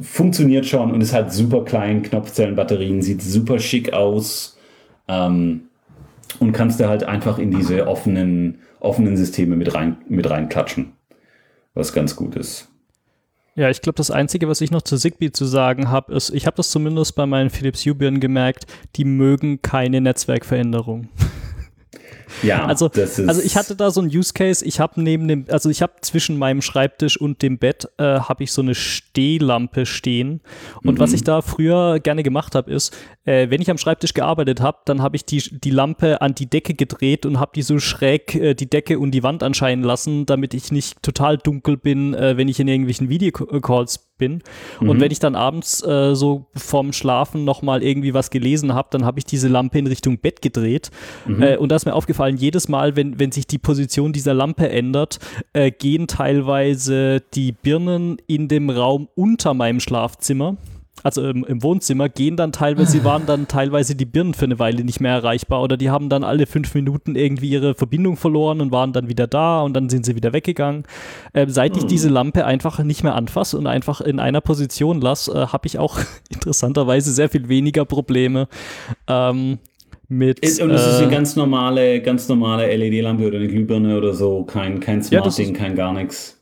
[0.00, 4.58] funktioniert schon und ist halt super klein, Knopfzellenbatterien, sieht super schick aus
[5.08, 5.67] ähm,
[6.40, 10.92] und kannst du halt einfach in diese offenen, offenen Systeme mit rein, mit reinklatschen,
[11.74, 12.68] was ganz gut ist.
[13.54, 16.46] Ja, ich glaube, das Einzige, was ich noch zu Zigbee zu sagen habe, ist, ich
[16.46, 21.08] habe das zumindest bei meinen Philips Hue-Birnen gemerkt, die mögen keine Netzwerkveränderung.
[22.42, 24.64] Ja, also, also ich hatte da so ein Use Case.
[24.64, 28.44] Ich habe neben dem, also ich habe zwischen meinem Schreibtisch und dem Bett äh, habe
[28.44, 30.40] ich so eine Stehlampe stehen.
[30.82, 30.98] Und mhm.
[30.98, 34.78] was ich da früher gerne gemacht habe, ist, äh, wenn ich am Schreibtisch gearbeitet habe,
[34.84, 38.34] dann habe ich die, die Lampe an die Decke gedreht und habe die so schräg
[38.34, 42.36] äh, die Decke und die Wand anscheinen lassen, damit ich nicht total dunkel bin, äh,
[42.36, 44.42] wenn ich in irgendwelchen Videocalls bin.
[44.80, 44.88] Mhm.
[44.90, 49.04] Und wenn ich dann abends äh, so vorm Schlafen nochmal irgendwie was gelesen habe, dann
[49.04, 50.90] habe ich diese Lampe in Richtung Bett gedreht.
[51.26, 51.42] Mhm.
[51.42, 54.68] Äh, und da ist mir aufgefallen, jedes Mal, wenn, wenn sich die Position dieser Lampe
[54.68, 55.18] ändert,
[55.52, 60.56] äh, gehen teilweise die Birnen in dem Raum unter meinem Schlafzimmer
[61.02, 64.58] also im, im, Wohnzimmer, gehen dann teilweise, sie waren dann teilweise die Birnen für eine
[64.58, 68.60] Weile nicht mehr erreichbar oder die haben dann alle fünf Minuten irgendwie ihre Verbindung verloren
[68.60, 70.84] und waren dann wieder da und dann sind sie wieder weggegangen.
[71.32, 71.88] Äh, seit ich hm.
[71.88, 75.78] diese Lampe einfach nicht mehr anfasse und einfach in einer Position lasse, äh, habe ich
[75.78, 75.98] auch
[76.30, 78.48] interessanterweise sehr viel weniger Probleme.
[79.06, 79.58] Ähm,
[80.10, 84.14] mit, und es ist eine äh, ganz normale, ganz normale LED-Lampe oder eine Glühbirne oder
[84.14, 86.37] so, kein, kein Smart-Ding, ja, kein gar nichts.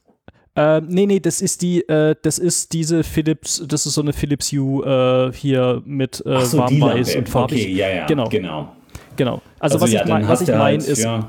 [0.57, 4.15] Äh, nee, nee, das ist die, äh, das ist diese Philips, das ist so eine
[4.15, 7.63] Philips Hue äh, hier mit äh, so, warmweiß und farbig.
[7.63, 8.29] Okay, ja, ja, genau.
[8.29, 8.73] genau.
[9.17, 9.43] Genau.
[9.59, 11.29] Also, also was, ja, ich mein, was ich meine halt, ist, ja.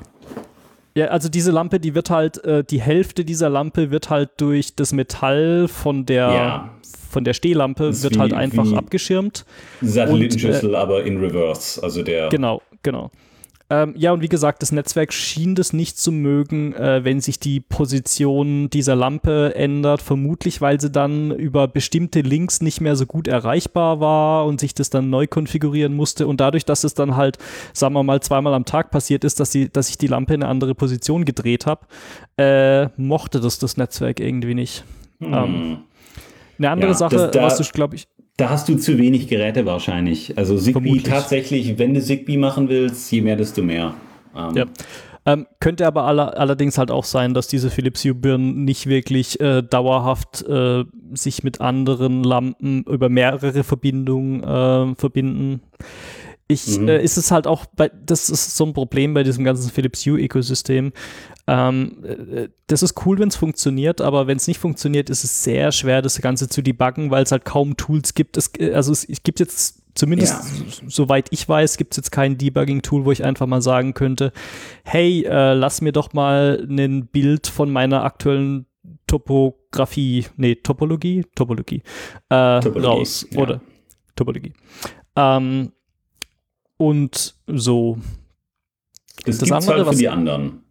[0.96, 1.08] ja.
[1.08, 4.94] also diese Lampe, die wird halt, äh, die Hälfte dieser Lampe wird halt durch das
[4.94, 6.70] Metall von der, ja.
[7.10, 9.46] von der Stehlampe wird wie, halt einfach abgeschirmt.
[9.82, 12.30] Satellitenschüssel, und, äh, aber in Reverse, also der.
[12.30, 13.12] Genau, genau.
[13.70, 17.38] Ähm, ja, und wie gesagt, das Netzwerk schien das nicht zu mögen, äh, wenn sich
[17.38, 23.06] die Position dieser Lampe ändert, vermutlich weil sie dann über bestimmte Links nicht mehr so
[23.06, 26.28] gut erreichbar war und sich das dann neu konfigurieren musste.
[26.28, 27.40] Und dadurch, dass es dann halt,
[27.74, 30.44] sagen wir mal, zweimal am Tag passiert ist, dass, sie, dass ich die Lampe in
[30.44, 31.86] eine andere Position gedreht habe,
[32.38, 34.86] äh, mochte das das Netzwerk irgendwie nicht.
[35.20, 35.34] Hm.
[35.34, 35.78] Ähm,
[36.58, 38.08] eine andere ja, Sache, was du, glaube ich,
[38.38, 40.38] da hast du zu wenig Geräte wahrscheinlich.
[40.38, 41.04] Also Zigbee Vermutlich.
[41.04, 43.96] tatsächlich, wenn du Zigbee machen willst, je mehr, desto mehr.
[44.36, 44.56] Ähm.
[44.56, 44.66] Ja.
[45.26, 49.62] Ähm, könnte aber aller, allerdings halt auch sein, dass diese Philips Hue-Birnen nicht wirklich äh,
[49.62, 55.62] dauerhaft äh, sich mit anderen Lampen über mehrere Verbindungen äh, verbinden.
[56.50, 56.88] Ich, mhm.
[56.88, 60.06] äh, ist es halt auch, bei, das ist so ein Problem bei diesem ganzen Philips
[60.06, 60.94] Hue-Ökosystem.
[61.46, 65.44] Ähm, äh, das ist cool, wenn es funktioniert, aber wenn es nicht funktioniert, ist es
[65.44, 68.38] sehr schwer, das Ganze zu debuggen, weil es halt kaum Tools gibt.
[68.38, 70.88] Es, äh, also es, es gibt jetzt zumindest ja.
[70.88, 74.32] soweit ich weiß, gibt es jetzt kein Debugging-Tool, wo ich einfach mal sagen könnte,
[74.86, 78.68] hey, äh, lass mir doch mal ein Bild von meiner aktuellen
[79.08, 81.82] Topografie, nee, Topologie, Topologie,
[82.30, 83.28] äh, Topologie raus.
[83.32, 83.40] Ja.
[83.40, 83.62] Oder
[84.16, 84.54] Topologie.
[85.16, 85.72] Ähm,
[86.78, 87.98] und so.
[89.26, 90.64] Das, das gibt's halt für die anderen.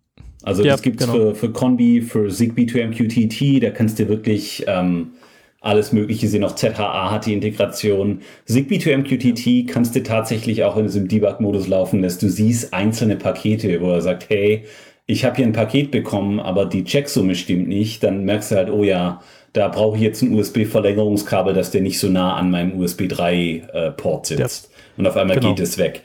[0.42, 1.18] Also ja, das gibt es genau.
[1.18, 5.12] für, für Conbi, für Zigbee to MQTT, da kannst du wirklich ähm,
[5.60, 6.44] alles Mögliche sind.
[6.44, 8.20] Auch ZHA hat die Integration.
[8.44, 13.16] Zigbee to MQTT kannst du tatsächlich auch, es im Debug-Modus laufen lässt, du siehst einzelne
[13.16, 14.64] Pakete, wo er sagt, hey,
[15.06, 18.02] ich habe hier ein Paket bekommen, aber die Checksumme stimmt nicht.
[18.02, 19.22] Dann merkst du halt, oh ja,
[19.52, 24.30] da brauche ich jetzt ein USB-Verlängerungskabel, dass der nicht so nah an meinem USB 3-Port
[24.30, 24.70] äh, sitzt.
[24.70, 24.75] Ja.
[24.96, 25.54] Und auf einmal genau.
[25.54, 26.02] geht es weg.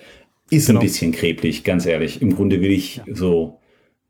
[0.49, 0.79] Ist genau.
[0.79, 2.21] ein bisschen kreblich, ganz ehrlich.
[2.21, 3.59] Im Grunde will ich so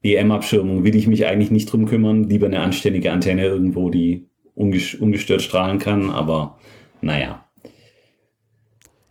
[0.04, 2.24] EM-Abschirmung, will ich mich eigentlich nicht drum kümmern.
[2.24, 6.58] Lieber eine anständige Antenne irgendwo, die ungestört strahlen kann, aber
[7.02, 7.46] naja.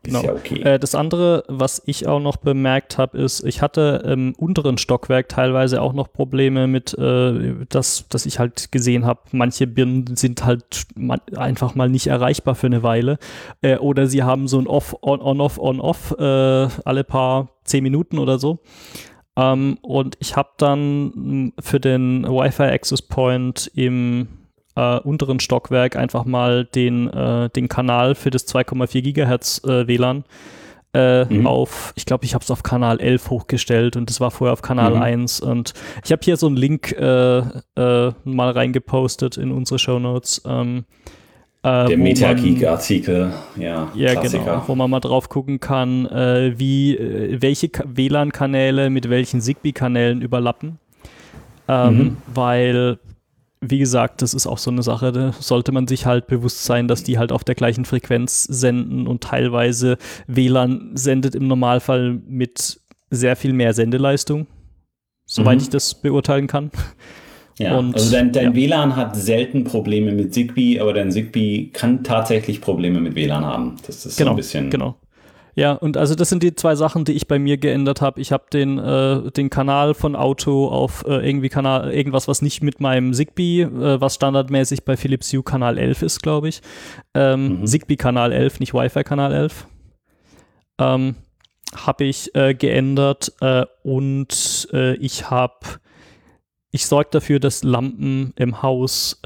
[0.02, 0.22] Genau.
[0.22, 0.62] Ja okay.
[0.62, 5.28] Äh, das andere, was ich auch noch bemerkt habe, ist, ich hatte im unteren Stockwerk
[5.28, 10.44] teilweise auch noch Probleme mit, äh, dass, dass ich halt gesehen habe, manche Birnen sind
[10.44, 10.86] halt
[11.36, 13.18] einfach mal nicht erreichbar für eine Weile.
[13.60, 17.50] Äh, oder sie haben so ein Off, On, On, Off, On, Off äh, alle paar
[17.64, 18.60] zehn Minuten oder so.
[19.36, 24.28] Ähm, und ich habe dann für den Wi-Fi Access Point im
[24.76, 30.24] äh, unteren Stockwerk einfach mal den, äh, den Kanal für das 2,4 Gigahertz äh, WLAN
[30.92, 31.46] äh, mhm.
[31.46, 34.62] auf, ich glaube, ich habe es auf Kanal 11 hochgestellt und das war vorher auf
[34.62, 35.02] Kanal mhm.
[35.02, 35.72] 1 und
[36.04, 40.42] ich habe hier so einen Link äh, äh, mal reingepostet in unsere Show Notes.
[40.44, 40.84] Ähm,
[41.62, 43.92] der Metageek-Artikel, ja.
[43.94, 44.44] Ja, Klassiker.
[44.44, 46.96] genau, wo man mal drauf gucken kann, wie,
[47.38, 50.78] welche WLAN-Kanäle mit welchen Zigbee-Kanälen überlappen.
[51.68, 52.16] Ähm, mhm.
[52.32, 52.98] Weil
[53.60, 56.88] wie gesagt, das ist auch so eine Sache, da sollte man sich halt bewusst sein,
[56.88, 62.80] dass die halt auf der gleichen Frequenz senden und teilweise WLAN sendet im Normalfall mit
[63.10, 64.46] sehr viel mehr Sendeleistung,
[65.26, 65.62] soweit mhm.
[65.62, 66.70] ich das beurteilen kann.
[67.58, 68.54] Ja, und, also dein, dein ja.
[68.54, 73.76] WLAN hat selten Probleme mit Zigbee, aber dein Zigbee kann tatsächlich Probleme mit WLAN haben.
[73.86, 74.70] Das ist genau, so ein bisschen.
[74.70, 74.96] Genau.
[75.60, 78.18] Ja, und also das sind die zwei Sachen, die ich bei mir geändert habe.
[78.18, 82.62] Ich habe den, äh, den Kanal von Auto auf äh, irgendwie Kanal, irgendwas, was nicht
[82.62, 86.62] mit meinem Zigbee, äh, was standardmäßig bei Philips Hue Kanal 11 ist, glaube ich.
[87.12, 87.66] Ähm, mhm.
[87.66, 89.66] Zigbee Kanal 11, nicht Wi-Fi Kanal 11.
[90.80, 91.16] Ähm,
[91.76, 95.66] habe ich äh, geändert äh, und äh, ich habe,
[96.70, 99.20] ich sorge dafür, dass Lampen im Haus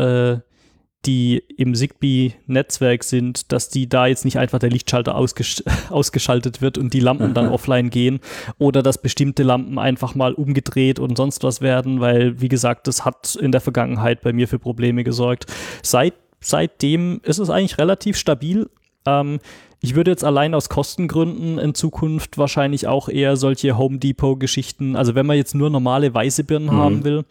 [1.06, 6.78] die im Zigbee-Netzwerk sind, dass die da jetzt nicht einfach der Lichtschalter ausgesch ausgeschaltet wird
[6.78, 8.20] und die Lampen dann offline gehen
[8.59, 13.05] oder dass bestimmte Lampen einfach mal umgedreht und sonst was werden, weil, wie gesagt, das
[13.05, 15.47] hat in der Vergangenheit bei mir für Probleme gesorgt.
[15.82, 18.68] Seit, seitdem ist es eigentlich relativ stabil.
[19.06, 19.40] Ähm,
[19.81, 25.14] ich würde jetzt allein aus Kostengründen in Zukunft wahrscheinlich auch eher solche Home Depot-Geschichten, also
[25.14, 26.78] wenn man jetzt nur normale weiße Birnen mhm.
[26.78, 27.24] haben will,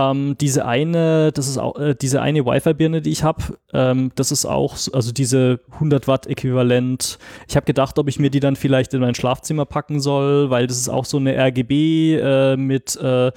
[0.00, 4.32] ähm, diese eine, das ist auch äh, diese eine Wi-Fi-Birne, die ich habe, ähm, das
[4.32, 7.18] ist auch, also diese 100 Watt Äquivalent.
[7.48, 10.66] Ich habe gedacht, ob ich mir die dann vielleicht in mein Schlafzimmer packen soll, weil
[10.66, 13.32] das ist auch so eine RGB äh, mit äh,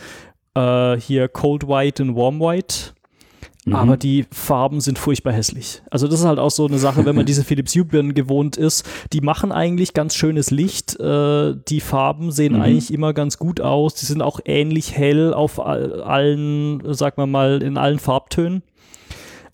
[0.55, 2.93] äh, hier Cold White und Warm White.
[3.65, 3.75] Mhm.
[3.75, 5.81] Aber die Farben sind furchtbar hässlich.
[5.89, 8.85] Also das ist halt auch so eine Sache, wenn man diese Philips Hue-Birnen gewohnt ist.
[9.13, 10.99] Die machen eigentlich ganz schönes Licht.
[10.99, 12.61] Äh, die Farben sehen mhm.
[12.61, 13.95] eigentlich immer ganz gut aus.
[13.95, 18.63] Die sind auch ähnlich hell auf allen, sag mal mal, in allen Farbtönen.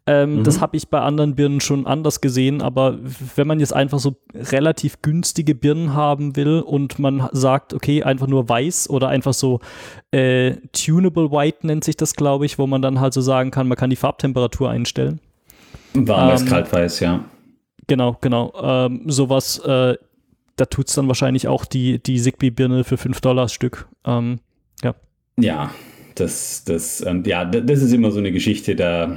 [0.10, 0.44] Ähm, mhm.
[0.44, 2.98] Das habe ich bei anderen Birnen schon anders gesehen, aber
[3.36, 8.26] wenn man jetzt einfach so relativ günstige Birnen haben will und man sagt, okay, einfach
[8.26, 9.60] nur weiß oder einfach so
[10.10, 13.68] äh, tunable white nennt sich das, glaube ich, wo man dann halt so sagen kann,
[13.68, 15.20] man kann die Farbtemperatur einstellen.
[15.94, 17.24] Warm ähm, kaltweiß, ja.
[17.86, 18.52] Genau, genau.
[18.60, 19.96] Ähm, sowas, äh,
[20.56, 23.88] da tut es dann wahrscheinlich auch die, die Zigbee-Birne für 5 Dollar Stück.
[24.06, 24.40] Ähm,
[24.84, 24.96] ja.
[25.40, 25.70] Ja,
[26.16, 29.16] das, das, ähm, ja, das ist immer so eine Geschichte, da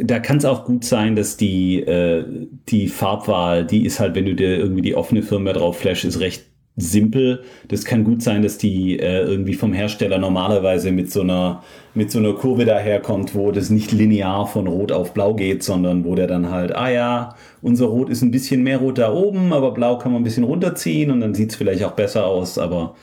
[0.00, 2.24] da kann es auch gut sein, dass die, äh,
[2.68, 6.20] die Farbwahl, die ist halt, wenn du dir irgendwie die offene Firma drauf flash, ist
[6.20, 6.44] recht
[6.76, 7.42] simpel.
[7.68, 11.62] Das kann gut sein, dass die äh, irgendwie vom Hersteller normalerweise mit so einer
[11.94, 16.04] mit so einer Kurve daherkommt, wo das nicht linear von Rot auf Blau geht, sondern
[16.04, 19.52] wo der dann halt, ah ja, unser Rot ist ein bisschen mehr Rot da oben,
[19.52, 22.56] aber Blau kann man ein bisschen runterziehen und dann sieht es vielleicht auch besser aus.
[22.56, 22.94] Aber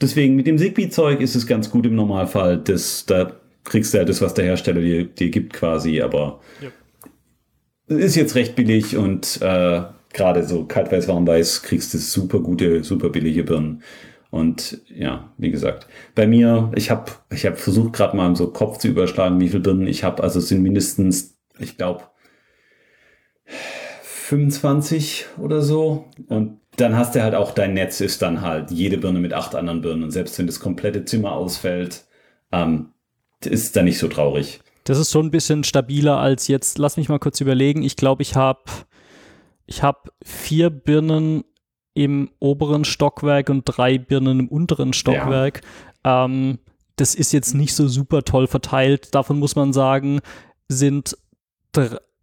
[0.00, 2.58] deswegen mit dem Zigbee-Zeug ist es ganz gut im Normalfall.
[2.58, 3.32] Das, da
[3.66, 7.96] kriegst du ja das, was der Hersteller dir, dir gibt quasi, aber ja.
[7.96, 9.82] ist jetzt recht billig und äh,
[10.12, 13.82] gerade so kaltweiß, warmweiß kriegst du super gute, super billige Birnen.
[14.30, 18.78] Und ja, wie gesagt, bei mir, ich habe ich hab versucht gerade mal so Kopf
[18.78, 20.22] zu überschlagen, wie viele Birnen ich habe.
[20.22, 22.04] Also es sind mindestens, ich glaube,
[23.44, 26.06] 25 oder so.
[26.28, 29.54] Und dann hast du halt auch dein Netz ist dann halt jede Birne mit acht
[29.54, 30.02] anderen Birnen.
[30.02, 32.04] Und selbst wenn das komplette Zimmer ausfällt,
[32.52, 32.90] ähm,
[33.44, 34.60] ist da nicht so traurig.
[34.84, 36.78] Das ist schon ein bisschen stabiler als jetzt.
[36.78, 37.82] Lass mich mal kurz überlegen.
[37.82, 38.62] Ich glaube, ich habe
[39.66, 41.44] ich hab vier Birnen
[41.92, 45.62] im oberen Stockwerk und drei Birnen im unteren Stockwerk.
[46.04, 46.24] Ja.
[46.24, 46.58] Ähm,
[46.94, 49.14] das ist jetzt nicht so super toll verteilt.
[49.14, 50.20] Davon muss man sagen,
[50.68, 51.16] sind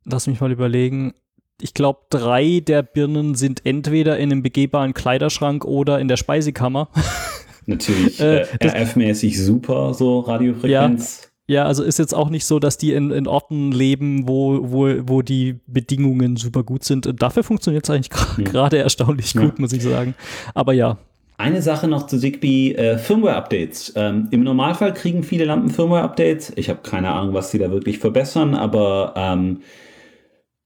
[0.05, 1.13] lass mich mal überlegen,
[1.61, 6.89] ich glaube, drei der Birnen sind entweder in einem begehbaren Kleiderschrank oder in der Speisekammer.
[7.65, 11.21] Natürlich äh, RF-mäßig super, so Radiofrequenz.
[11.23, 14.59] Ja, ja, also ist jetzt auch nicht so, dass die in, in Orten leben, wo,
[14.71, 17.21] wo, wo die Bedingungen super gut sind.
[17.21, 18.83] Dafür funktioniert es eigentlich gerade ja.
[18.83, 19.53] erstaunlich gut, ja.
[19.57, 20.15] muss ich sagen.
[20.53, 20.97] Aber ja,
[21.37, 23.93] eine Sache noch zu Zigbee, äh, Firmware-Updates.
[23.97, 26.53] Ähm, Im Normalfall kriegen viele Lampen Firmware-Updates.
[26.55, 29.61] Ich habe keine Ahnung, was sie da wirklich verbessern, aber ähm,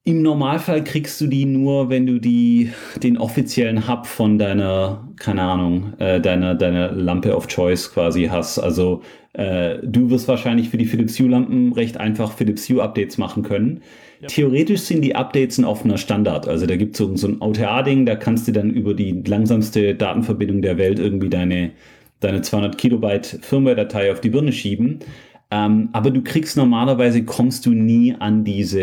[0.07, 2.71] im Normalfall kriegst du die nur, wenn du die,
[3.03, 8.57] den offiziellen Hub von deiner, keine Ahnung, äh, deiner, deiner Lampe of Choice quasi hast.
[8.57, 9.01] Also
[9.33, 13.81] äh, du wirst wahrscheinlich für die Philips Hue-Lampen recht einfach Philips Hue-Updates machen können.
[14.21, 14.29] Ja.
[14.29, 16.47] Theoretisch sind die Updates ein offener Standard.
[16.47, 19.93] Also da gibt es so, so ein OTA-Ding, da kannst du dann über die langsamste
[19.93, 21.71] Datenverbindung der Welt irgendwie deine,
[22.21, 24.99] deine 200 Kilobyte Firmware-Datei auf die Birne schieben.
[25.49, 28.81] Ähm, aber du kriegst normalerweise, kommst du nie an diese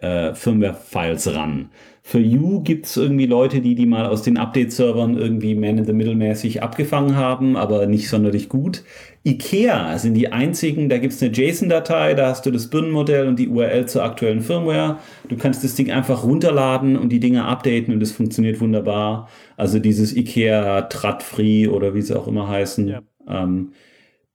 [0.00, 1.70] äh, Firmware-Files ran.
[2.06, 7.16] Für You gibt es irgendwie Leute, die die mal aus den Update-Servern irgendwie man-in-the-middle-mäßig abgefangen
[7.16, 8.84] haben, aber nicht sonderlich gut.
[9.24, 13.38] IKEA sind die einzigen, da gibt es eine JSON-Datei, da hast du das Birnenmodell und
[13.38, 14.98] die URL zur aktuellen Firmware.
[15.28, 19.30] Du kannst das Ding einfach runterladen und die Dinge updaten und es funktioniert wunderbar.
[19.56, 22.86] Also dieses IKEA Trat-Free oder wie sie auch immer heißen.
[22.86, 23.02] Ja.
[23.26, 23.72] Ähm,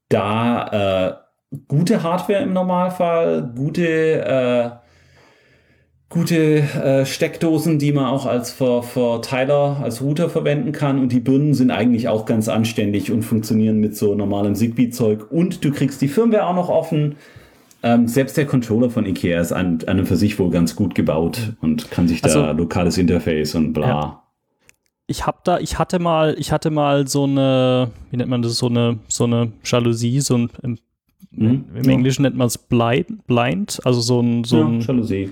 [0.10, 1.29] da äh,
[1.68, 4.70] gute Hardware im Normalfall, gute, äh,
[6.10, 11.00] gute äh, Steckdosen, die man auch als Verteiler, als Router verwenden kann.
[11.00, 15.32] Und die Birnen sind eigentlich auch ganz anständig und funktionieren mit so normalem Zigbee-Zeug.
[15.32, 17.16] Und du kriegst die Firmware auch noch offen.
[17.82, 20.96] Ähm, selbst der Controller von IKEA ist an, an und für sich wohl ganz gut
[20.96, 23.88] gebaut und kann sich also, da lokales Interface und bla.
[23.88, 24.24] Ja.
[25.08, 28.58] Ich habe da, ich hatte mal, ich hatte mal so eine, wie nennt man das,
[28.58, 30.80] so eine, so eine Jalousie, so ein
[31.32, 31.66] Mhm.
[31.76, 31.92] Im ja.
[31.92, 35.30] Englischen nennt man es blind, blind, also so ein, so ein Jalousie.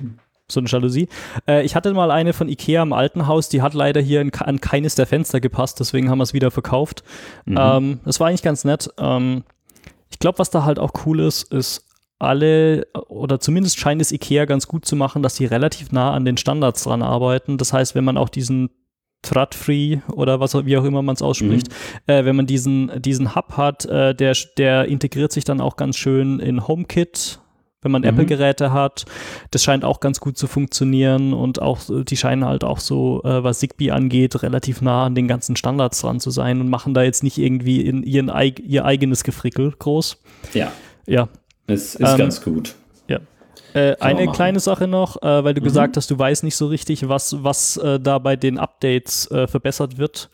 [0.49, 1.09] So eine Jalousie.
[1.47, 4.34] Äh, ich hatte mal eine von Ikea im alten Haus, die hat leider hier in,
[4.34, 7.03] an keines der Fenster gepasst, deswegen haben wir es wieder verkauft.
[7.45, 7.57] Mhm.
[7.59, 8.89] Ähm, das war eigentlich ganz nett.
[8.97, 9.43] Ähm,
[10.09, 11.85] ich glaube, was da halt auch cool ist, ist
[12.19, 16.26] alle, oder zumindest scheint es IKEA ganz gut zu machen, dass sie relativ nah an
[16.26, 17.57] den Standards dran arbeiten.
[17.57, 18.69] Das heißt, wenn man auch diesen
[19.22, 22.14] Thread-free oder was wie auch immer man es ausspricht, mhm.
[22.14, 25.98] äh, wenn man diesen, diesen Hub hat, äh, der, der integriert sich dann auch ganz
[25.98, 27.39] schön in HomeKit,
[27.81, 28.10] wenn man mhm.
[28.10, 29.06] Apple-Geräte hat.
[29.52, 33.44] Das scheint auch ganz gut zu funktionieren und auch, die scheinen halt auch so, äh,
[33.44, 37.03] was Zigbee angeht, relativ nah an den ganzen Standards dran zu sein und machen da
[37.03, 38.31] jetzt nicht irgendwie in ihren,
[38.64, 40.22] ihr eigenes Gefrickel groß.
[40.53, 40.72] Ja.
[41.06, 41.30] Ja.
[41.68, 42.76] Es ist ähm, ganz gut.
[43.73, 45.65] Äh, eine kleine Sache noch, äh, weil du mhm.
[45.65, 49.48] gesagt hast, du weißt nicht so richtig, was, was äh, da bei den Updates äh,
[49.48, 50.30] verbessert wird.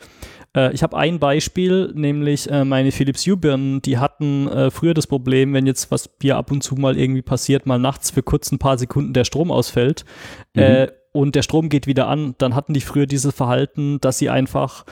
[0.55, 5.53] Äh, ich habe ein Beispiel, nämlich äh, meine Philips Hue-Birnen, die hatten früher das Problem,
[5.53, 8.59] wenn jetzt was hier ab und zu mal irgendwie passiert, mal nachts für kurz ein
[8.59, 10.05] paar Sekunden der Strom ausfällt
[10.53, 10.87] mhm.
[11.11, 14.85] und der Strom geht wieder an, dann hatten die früher dieses Verhalten, dass sie einfach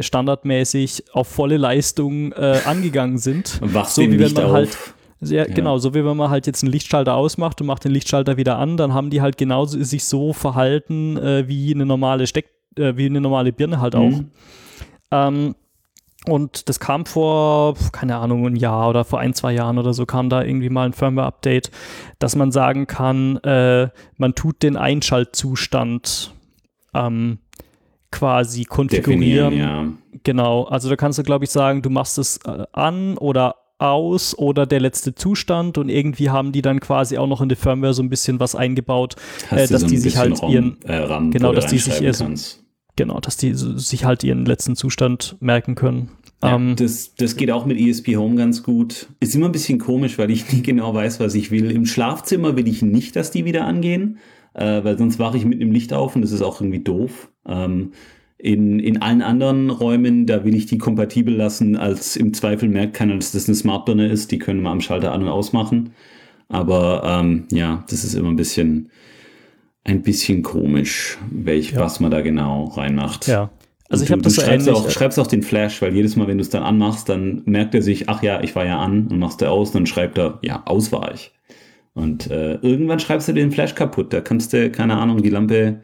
[0.00, 3.60] standardmäßig auf volle Leistung angegangen sind.
[3.60, 4.52] Wachst so wie wenn man auf.
[4.52, 4.78] halt
[5.20, 5.54] sehr, ja.
[5.54, 8.58] Genau, so wie wenn man halt jetzt einen Lichtschalter ausmacht und macht den Lichtschalter wieder
[8.58, 12.96] an, dann haben die halt genauso sich so verhalten äh, wie eine normale Steck, äh,
[12.96, 14.10] wie eine normale Birne halt auch.
[14.10, 14.30] Mhm.
[15.10, 15.54] Ähm,
[16.26, 20.04] und das kam vor, keine Ahnung, ein Jahr oder vor ein, zwei Jahren oder so
[20.04, 21.70] kam da irgendwie mal ein Firmware-Update,
[22.18, 26.34] dass man sagen kann, äh, man tut den Einschaltzustand
[26.94, 27.38] ähm,
[28.10, 29.56] quasi konfigurieren.
[29.56, 29.86] Ja.
[30.24, 34.36] Genau, also da kannst du, glaube ich, sagen, du machst es äh, an oder aus
[34.36, 37.94] oder der letzte Zustand und irgendwie haben die dann quasi auch noch in der Firmware
[37.94, 39.16] so ein bisschen was eingebaut,
[39.50, 42.12] äh, dass so die sich halt ihren äh, genau, dass die sich ihr,
[42.96, 46.10] genau, dass die sich halt ihren letzten Zustand merken können.
[46.42, 49.08] Ja, um, ähm, das, das geht auch mit ESP Home ganz gut.
[49.20, 51.70] Ist immer ein bisschen komisch, weil ich nie genau weiß, was ich will.
[51.70, 54.18] Im Schlafzimmer will ich nicht, dass die wieder angehen,
[54.54, 57.30] äh, weil sonst wache ich mit dem Licht auf und das ist auch irgendwie doof.
[57.46, 57.92] Ähm,
[58.38, 62.94] in, in allen anderen Räumen, da will ich die kompatibel lassen, als im Zweifel merkt
[62.94, 64.30] keiner, dass das eine Smartbirne ist.
[64.30, 65.90] Die können wir am Schalter an- und ausmachen.
[66.48, 68.90] Aber ähm, ja, das ist immer ein bisschen,
[69.84, 71.80] ein bisschen komisch, welch, ja.
[71.80, 73.26] was man da genau reinmacht.
[73.26, 73.50] Ja.
[73.90, 74.82] Also ich habe das so schreibst ähnlich.
[74.82, 77.74] Auch, schreibst auch den Flash, weil jedes Mal, wenn du es dann anmachst, dann merkt
[77.74, 80.38] er sich, ach ja, ich war ja an und machst du aus, dann schreibt er,
[80.42, 81.32] ja, aus war ich.
[81.94, 84.12] Und äh, irgendwann schreibst du den Flash kaputt.
[84.12, 85.80] Da kannst du, keine Ahnung, die Lampe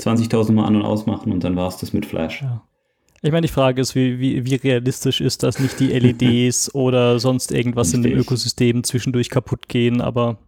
[0.00, 2.42] 20.000 Mal an- und ausmachen und dann war es das mit Flash.
[2.42, 2.62] Ja.
[3.22, 7.18] Ich meine, die Frage ist, wie, wie, wie, realistisch ist das, nicht die LEDs oder
[7.18, 8.04] sonst irgendwas Richtig.
[8.04, 10.38] in dem Ökosystem zwischendurch kaputt gehen, aber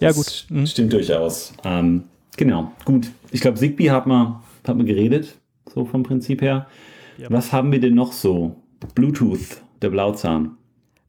[0.00, 0.46] ja, gut.
[0.48, 0.66] Mhm.
[0.66, 1.52] Stimmt durchaus.
[1.64, 2.04] Ähm,
[2.36, 3.10] genau, gut.
[3.30, 5.36] Ich glaube, Zigbee hat man, hat man geredet,
[5.72, 6.66] so vom Prinzip her.
[7.18, 7.26] Ja.
[7.30, 8.56] Was haben wir denn noch so?
[8.94, 10.56] Bluetooth, der Blauzahn.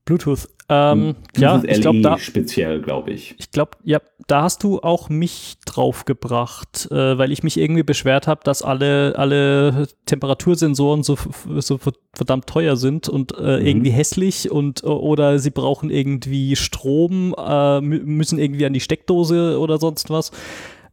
[0.06, 0.48] Bluetooth.
[0.72, 3.34] Ähm, ja, ich glaube da speziell, glaube ich.
[3.40, 7.82] Ich glaube, ja, da hast du auch mich drauf gebracht, äh, weil ich mich irgendwie
[7.82, 11.18] beschwert habe, dass alle alle Temperatursensoren so
[11.58, 11.80] so
[12.14, 13.66] verdammt teuer sind und äh, mhm.
[13.66, 19.80] irgendwie hässlich und oder sie brauchen irgendwie Strom, äh, müssen irgendwie an die Steckdose oder
[19.80, 20.32] sonst was.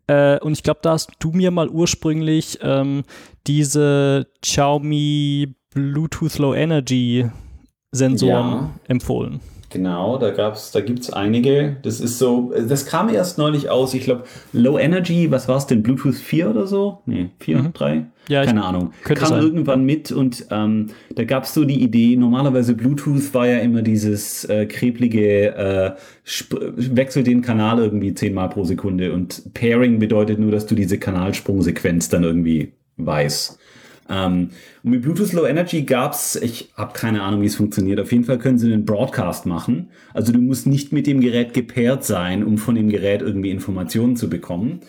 [0.06, 3.02] Äh, und ich glaube, da hast du mir mal ursprünglich ähm,
[3.46, 7.26] diese Xiaomi Bluetooth Low Energy
[7.92, 8.70] Sensoren ja.
[8.88, 9.40] empfohlen.
[9.76, 11.76] Genau, da gab's, da gibt's einige.
[11.82, 13.92] Das ist so, das kam erst neulich aus.
[13.92, 14.24] Ich glaube,
[14.54, 15.82] Low Energy, was war es denn?
[15.82, 17.02] Bluetooth 4 oder so?
[17.04, 17.72] Nee, 4, mhm.
[17.74, 18.06] 3?
[18.28, 18.92] Ja, Keine Ahnung.
[19.04, 19.42] Kam sein.
[19.42, 24.46] irgendwann mit und ähm, da gab's so die Idee, normalerweise Bluetooth war ja immer dieses
[24.46, 25.90] äh, kreplige, äh,
[26.56, 32.08] wechsel den Kanal irgendwie zehnmal pro Sekunde und Pairing bedeutet nur, dass du diese Kanalsprungsequenz
[32.08, 33.58] dann irgendwie weißt.
[34.08, 34.50] Ähm,
[34.82, 38.00] und mit Bluetooth Low Energy gab's, ich habe keine Ahnung, wie es funktioniert.
[38.00, 39.90] Auf jeden Fall können sie einen Broadcast machen.
[40.14, 44.16] Also du musst nicht mit dem Gerät gepaart sein, um von dem Gerät irgendwie Informationen
[44.16, 44.80] zu bekommen.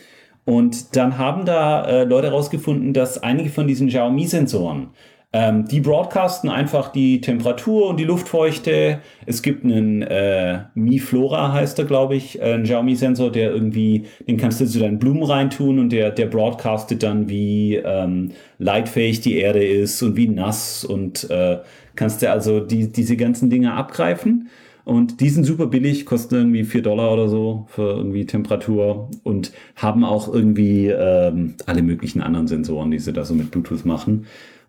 [0.46, 4.92] Und dann haben da äh, Leute herausgefunden, dass einige von diesen Xiaomi-Sensoren
[5.34, 9.00] ähm, die broadcasten einfach die Temperatur und die Luftfeuchte.
[9.26, 14.06] Es gibt einen äh, Mi Flora, heißt er, glaube ich, äh, ein Xiaomi-Sensor, der irgendwie,
[14.26, 19.20] den kannst du zu deinen Blumen reintun und der, der broadcastet dann, wie ähm, leitfähig
[19.20, 21.58] die Erde ist und wie nass und äh,
[21.96, 24.50] kannst du also die, diese ganzen Dinge abgreifen.
[24.86, 29.52] Und die sind super billig, kosten irgendwie 4 Dollar oder so für irgendwie Temperatur und
[29.76, 34.28] haben auch irgendwie ähm, alle möglichen anderen Sensoren, die sie da so mit Bluetooth machen.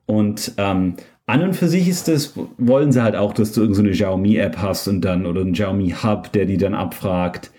[0.08, 0.94] Und ähm,
[1.26, 4.56] an und für sich ist das, wollen sie halt auch, dass du irgendeine so Xiaomi-App
[4.56, 7.50] hast und dann oder einen Xiaomi-Hub, der die dann abfragt.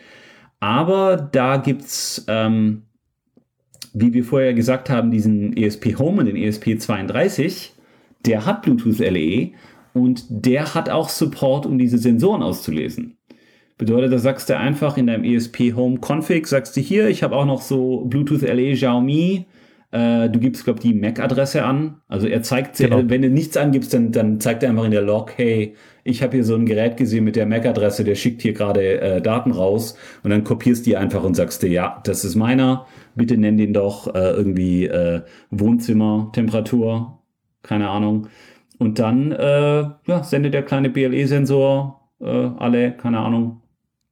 [0.59, 2.83] Aber da gibt's, ähm,
[3.93, 7.69] wie wir vorher gesagt haben, diesen ESP Home und den ESP32,
[8.25, 9.51] der hat Bluetooth LE
[9.93, 13.17] und der hat auch Support, um diese Sensoren auszulesen.
[13.77, 17.35] Bedeutet, da sagst du einfach in deinem ESP Home Config, sagst du hier, ich habe
[17.35, 19.45] auch noch so Bluetooth LE Xiaomi
[19.91, 22.01] äh, du gibst, glaube ich, die MAC-Adresse an.
[22.07, 23.01] Also er zeigt, genau.
[23.07, 26.33] wenn du nichts angibst, dann, dann zeigt er einfach in der Log, hey, ich habe
[26.33, 29.97] hier so ein Gerät gesehen mit der MAC-Adresse, der schickt hier gerade äh, Daten raus
[30.23, 32.85] und dann kopierst die einfach und sagst dir, ja, das ist meiner,
[33.15, 37.19] bitte nenn den doch äh, irgendwie äh, Wohnzimmertemperatur,
[37.63, 38.27] keine Ahnung.
[38.77, 43.61] Und dann äh, ja, sendet der kleine BLE-Sensor äh, alle, keine Ahnung,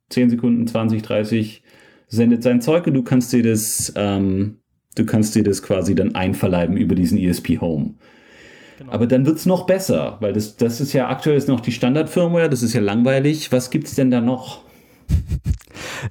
[0.09, 1.63] 10 Sekunden, 20, 30,
[2.07, 4.59] sendet sein Zeug und du kannst dir das ähm,
[4.97, 7.93] Du kannst dir das quasi dann einverleiben über diesen ESP Home.
[8.77, 8.91] Genau.
[8.91, 11.71] Aber dann wird es noch besser, weil das, das ist ja aktuell ist noch die
[11.71, 13.51] Standard-Firmware, das ist ja langweilig.
[13.51, 14.61] Was gibt es denn da noch?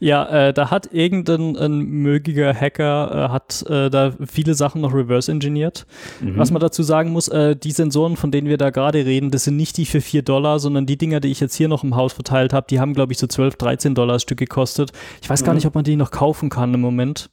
[0.01, 4.93] Ja, äh, da hat irgendein ein mögiger Hacker äh, hat äh, da viele Sachen noch
[4.93, 5.87] reverse engineert.
[6.21, 6.37] Mhm.
[6.37, 9.45] Was man dazu sagen muss, äh, die Sensoren, von denen wir da gerade reden, das
[9.45, 11.97] sind nicht die für 4 Dollar, sondern die Dinger, die ich jetzt hier noch im
[11.97, 14.93] Haus verteilt habe, die haben, glaube ich, so 12, 13 Dollar Stück gekostet.
[15.23, 15.47] Ich weiß mhm.
[15.47, 17.31] gar nicht, ob man die noch kaufen kann im Moment.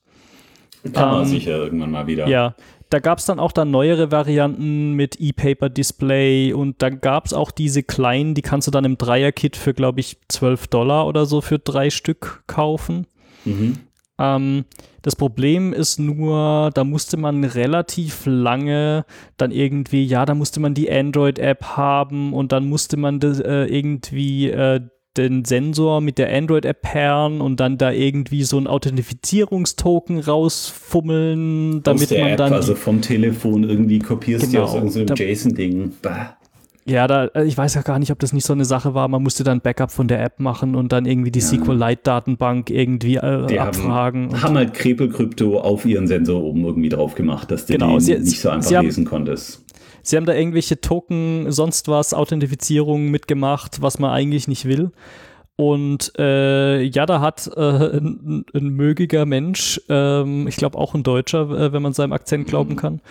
[0.91, 2.27] Kann man ähm, sicher irgendwann mal wieder.
[2.27, 2.55] Ja,
[2.89, 7.49] da gab es dann auch dann neuere Varianten mit E-Paper-Display und dann gab es auch
[7.51, 11.41] diese kleinen, die kannst du dann im Dreier-Kit für, glaube ich, 12 Dollar oder so
[11.41, 13.07] für drei Stück kaufen.
[13.45, 13.79] Mhm.
[14.19, 14.65] Ähm,
[15.01, 19.05] das Problem ist nur, da musste man relativ lange
[19.37, 23.65] dann irgendwie, ja, da musste man die Android-App haben und dann musste man das, äh,
[23.65, 24.81] irgendwie äh,
[25.17, 32.11] den Sensor mit der Android-App pairen und dann da irgendwie so ein Authentifizierungstoken rausfummeln, damit
[32.11, 32.53] man App, dann.
[32.53, 35.93] Also vom Telefon irgendwie kopierst genau, du aus irgendeinem JSON-Ding.
[36.85, 39.07] Ja, da, äh, ich weiß ja gar nicht, ob das nicht so eine Sache war.
[39.07, 41.45] Man musste dann Backup von der App machen und dann irgendwie die ja.
[41.45, 44.33] SQLite-Datenbank irgendwie äh, die abfragen.
[44.33, 47.99] Haben, haben halt Krepel-Krypto auf ihren Sensor oben irgendwie drauf gemacht, dass du genau, den
[48.01, 49.62] sie, nicht so einfach lesen haben, konntest.
[50.03, 54.91] Sie haben da irgendwelche Token, sonst was, Authentifizierung mitgemacht, was man eigentlich nicht will.
[55.55, 61.03] Und äh, ja, da hat äh, ein, ein, mögiger Mensch, ähm, ich glaube auch ein
[61.03, 63.01] Deutscher, äh, wenn man seinem Akzent glauben kann,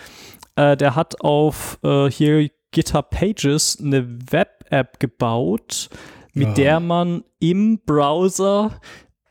[0.55, 5.89] äh, der hat auf äh, hier GitHub Pages eine Web-App gebaut,
[6.33, 6.53] mit ja.
[6.53, 8.79] der man im Browser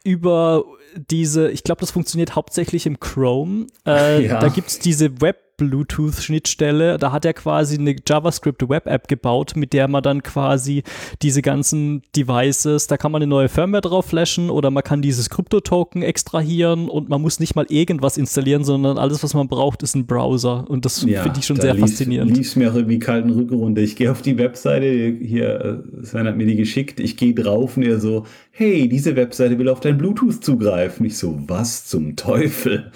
[0.05, 0.65] über
[0.97, 3.67] diese, ich glaube, das funktioniert hauptsächlich im Chrome.
[3.87, 4.41] Äh, ja.
[4.41, 6.99] Da gibt es diese Web Bluetooth-Schnittstelle.
[6.99, 10.83] Da hat er quasi eine JavaScript-Web-App gebaut, mit der man dann quasi
[11.23, 15.31] diese ganzen Devices, da kann man eine neue Firmware drauf flashen oder man kann dieses
[15.31, 19.95] Krypto-Token extrahieren und man muss nicht mal irgendwas installieren, sondern alles, was man braucht, ist
[19.95, 20.69] ein Browser.
[20.69, 22.37] Und das ja, finde ich schon sehr lief, faszinierend.
[22.37, 23.83] Lief mir auch irgendwie kalten Rückrunde.
[23.83, 27.77] Ich gehe auf die Webseite, hier, äh, Sven hat mir die geschickt, ich gehe drauf
[27.77, 31.07] und er so, hey, diese Webseite will auf dein Bluetooth zugreifen.
[31.07, 32.91] Ich so, was zum Teufel?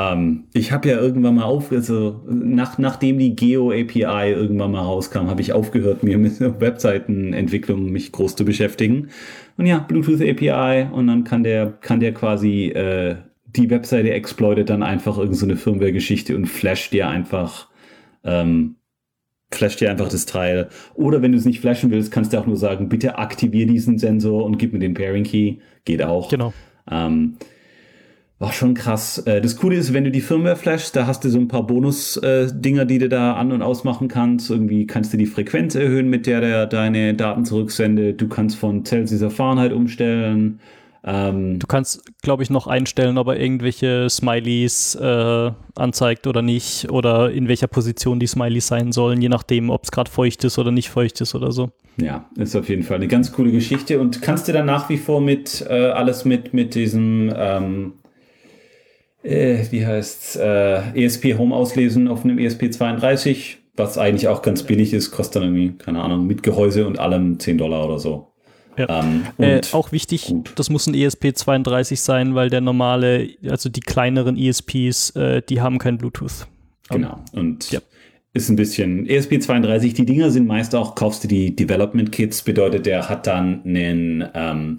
[0.00, 4.82] Ähm, ich habe ja irgendwann mal auf, also nach, nachdem die Geo API irgendwann mal
[4.82, 9.08] rauskam, habe ich aufgehört, mir mit Webseitenentwicklung mich groß zu beschäftigen.
[9.56, 14.70] Und ja, Bluetooth API und dann kann der, kann der quasi äh, die Webseite exploitet
[14.70, 17.68] dann einfach irgendeine so Firmware-Geschichte und flasht dir einfach
[18.22, 18.76] ähm,
[19.52, 20.68] flasht dir einfach das Teil.
[20.94, 23.98] Oder wenn du es nicht flashen willst, kannst du auch nur sagen, bitte aktiviere diesen
[23.98, 25.56] Sensor und gib mir den Pairing Key.
[25.84, 26.28] Geht auch.
[26.28, 26.52] Genau.
[26.88, 27.36] Ähm,
[28.40, 29.18] war schon krass.
[29.18, 31.66] Äh, das Coole ist, wenn du die Firmware flashst, da hast du so ein paar
[31.66, 34.50] Bonus-Dinger, die du da an- und ausmachen kannst.
[34.50, 38.20] Irgendwie kannst du die Frequenz erhöhen, mit der der deine Daten zurücksendet.
[38.20, 40.58] Du kannst von Celsius auf Fahrenheit umstellen.
[41.04, 46.90] Ähm, du kannst, glaube ich, noch einstellen, ob er irgendwelche Smileys äh, anzeigt oder nicht
[46.90, 50.58] oder in welcher Position die Smileys sein sollen, je nachdem, ob es gerade feucht ist
[50.58, 51.70] oder nicht feucht ist oder so.
[51.98, 54.98] Ja, ist auf jeden Fall eine ganz coole Geschichte und kannst du dann nach wie
[54.98, 57.92] vor mit äh, alles mit, mit diesem, ähm,
[59.22, 64.92] äh, wie heißt äh, ESP Home auslesen auf einem ESP32, was eigentlich auch ganz billig
[64.92, 68.30] ist, kostet dann irgendwie, keine Ahnung, mit Gehäuse und allem 10 Dollar oder so.
[68.76, 69.02] Ja.
[69.02, 70.52] Ähm, äh, auch wichtig, gut.
[70.56, 75.78] das muss ein ESP32 sein, weil der normale, also die kleineren ESPs, äh, die haben
[75.78, 76.46] kein Bluetooth.
[76.88, 77.22] Genau.
[77.32, 77.80] Und ja.
[78.32, 82.86] ist ein bisschen ESP32, die Dinger sind meist auch, kaufst du die Development Kits, bedeutet,
[82.86, 84.78] der hat dann einen, ähm,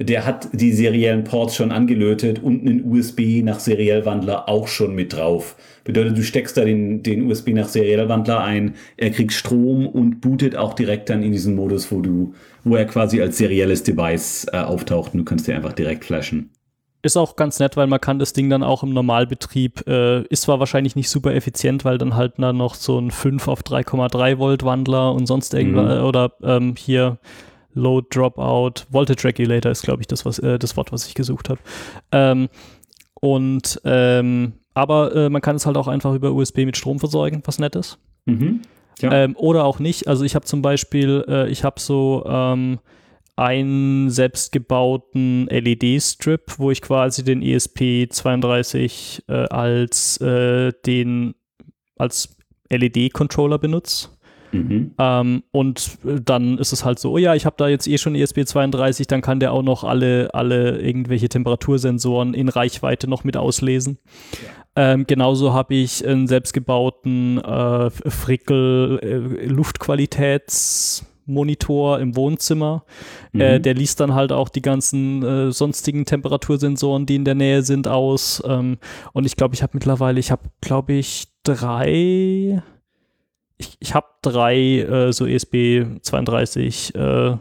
[0.00, 5.12] der hat die seriellen Ports schon angelötet und einen USB nach Seriellwandler auch schon mit
[5.12, 5.56] drauf.
[5.84, 10.56] Bedeutet, du steckst da den, den USB nach Seriellwandler ein, er kriegt Strom und bootet
[10.56, 12.32] auch direkt dann in diesen Modus, wo du,
[12.64, 16.50] wo er quasi als serielles Device äh, auftaucht und du kannst dir einfach direkt flashen.
[17.02, 20.42] Ist auch ganz nett, weil man kann das Ding dann auch im Normalbetrieb, äh, ist
[20.42, 24.38] zwar wahrscheinlich nicht super effizient, weil dann halt da noch so ein 5 auf 3,3
[24.38, 26.04] Volt Wandler und sonst irgendwas, mhm.
[26.04, 27.18] oder ähm, hier
[27.74, 31.48] Load Dropout, Voltage Regulator ist, glaube ich, das, was, äh, das Wort, was ich gesucht
[31.48, 31.60] habe.
[32.12, 32.48] Ähm,
[33.20, 37.42] und ähm, aber äh, man kann es halt auch einfach über USB mit Strom versorgen,
[37.44, 37.98] was nett ist.
[38.26, 38.62] Mhm.
[39.00, 39.12] Ja.
[39.12, 40.08] Ähm, oder auch nicht.
[40.08, 42.78] Also ich habe zum Beispiel, äh, ich habe so ähm,
[43.36, 51.34] einen selbstgebauten LED-Strip, wo ich quasi den ESP32 äh, als äh, den
[51.96, 52.36] als
[52.70, 54.08] LED-Controller benutze.
[54.52, 54.92] Mhm.
[54.98, 58.14] Ähm, und dann ist es halt so, oh ja, ich habe da jetzt eh schon
[58.14, 63.98] ESP32, dann kann der auch noch alle, alle irgendwelche Temperatursensoren in Reichweite noch mit auslesen.
[64.32, 64.38] Ja.
[64.76, 69.16] Ähm, genauso habe ich einen selbstgebauten äh, Frickel äh,
[69.46, 72.84] Luftqualitätsmonitor im Wohnzimmer.
[73.34, 73.40] Äh, mhm.
[73.40, 77.62] Äh, der liest dann halt auch die ganzen äh, sonstigen Temperatursensoren, die in der Nähe
[77.62, 78.40] sind, aus.
[78.46, 78.78] Ähm,
[79.12, 82.62] und ich glaube, ich habe mittlerweile, ich habe, glaube ich, drei
[83.60, 87.36] ich, ich habe drei äh, so ESB32 äh,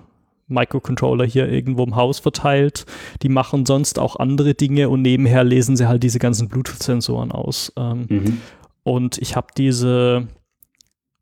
[0.48, 2.86] Microcontroller hier irgendwo im Haus verteilt.
[3.22, 7.72] Die machen sonst auch andere Dinge und nebenher lesen sie halt diese ganzen Bluetooth-Sensoren aus.
[7.78, 8.42] Ähm, mhm.
[8.84, 10.28] Und ich habe diese,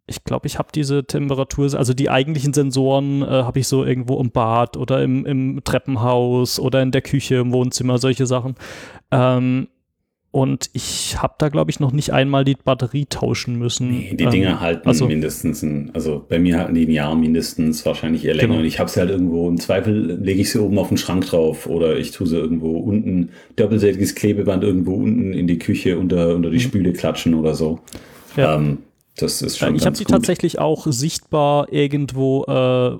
[0.07, 4.19] ich glaube, ich habe diese Temperatur, also die eigentlichen Sensoren äh, habe ich so irgendwo
[4.19, 8.55] im Bad oder im, im, Treppenhaus oder in der Küche, im Wohnzimmer, solche Sachen.
[9.11, 9.67] Ähm,
[10.37, 13.89] und ich habe da, glaube ich, noch nicht einmal die Batterie tauschen müssen.
[13.89, 17.15] Nee, die Dinger ähm, halten also, mindestens, ein, also bei mir halten die ein Jahr
[17.15, 18.49] mindestens, wahrscheinlich eher länger.
[18.49, 18.59] Genau.
[18.59, 21.25] Und ich habe sie halt irgendwo, im Zweifel lege ich sie oben auf den Schrank
[21.25, 26.35] drauf oder ich tue sie irgendwo unten, doppelseitiges Klebeband irgendwo unten in die Küche unter,
[26.35, 26.61] unter die mhm.
[26.61, 27.79] Spüle klatschen oder so.
[28.35, 28.57] Ja.
[28.57, 28.77] Ähm,
[29.15, 29.73] das ist schon.
[29.73, 32.99] ich habe sie tatsächlich auch sichtbar irgendwo äh,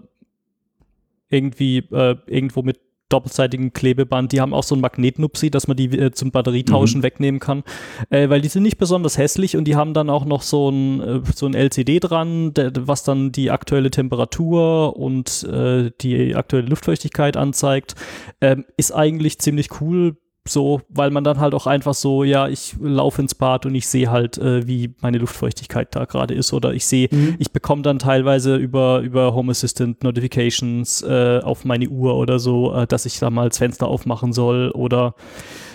[1.29, 2.79] irgendwie äh, irgendwo mit
[3.09, 4.31] doppelseitigen Klebeband.
[4.31, 7.03] Die haben auch so ein Magnetnupsi, dass man die äh, zum Batterietauschen mhm.
[7.03, 7.63] wegnehmen kann,
[8.09, 11.01] äh, weil die sind nicht besonders hässlich und die haben dann auch noch so ein,
[11.01, 16.67] äh, so ein LCD dran, der, was dann die aktuelle Temperatur und äh, die aktuelle
[16.67, 17.95] Luftfeuchtigkeit anzeigt.
[18.41, 20.17] Ähm, ist eigentlich ziemlich cool
[20.47, 23.87] so, weil man dann halt auch einfach so, ja, ich laufe ins Bad und ich
[23.87, 27.35] sehe halt, äh, wie meine Luftfeuchtigkeit da gerade ist oder ich sehe, mhm.
[27.39, 32.73] ich bekomme dann teilweise über, über Home Assistant Notifications äh, auf meine Uhr oder so,
[32.73, 35.15] äh, dass ich da mal das Fenster aufmachen soll oder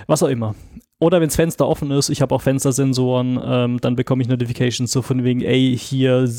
[0.06, 0.54] was auch immer.
[1.02, 4.92] Oder wenn das Fenster offen ist, ich habe auch Fenstersensoren, ähm, dann bekomme ich Notifications
[4.92, 6.30] so von wegen, ey, hier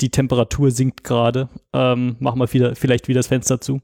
[0.00, 3.80] die Temperatur sinkt gerade, ähm, mach mal wieder, vielleicht wieder das Fenster zu.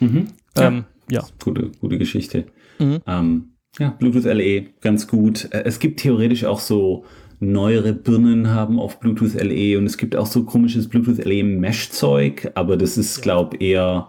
[0.00, 0.28] Mhm.
[0.56, 1.24] Ähm, ja.
[1.42, 2.46] Gute, gute Geschichte.
[2.78, 2.98] Mhm.
[3.06, 3.44] Ähm,
[3.78, 5.48] ja, Bluetooth LE, ganz gut.
[5.52, 7.04] Äh, es gibt theoretisch auch so
[7.40, 12.50] neuere Birnen haben auf Bluetooth LE und es gibt auch so komisches Bluetooth LE Mesh-Zeug,
[12.54, 14.08] aber das ist, glaube ich, eher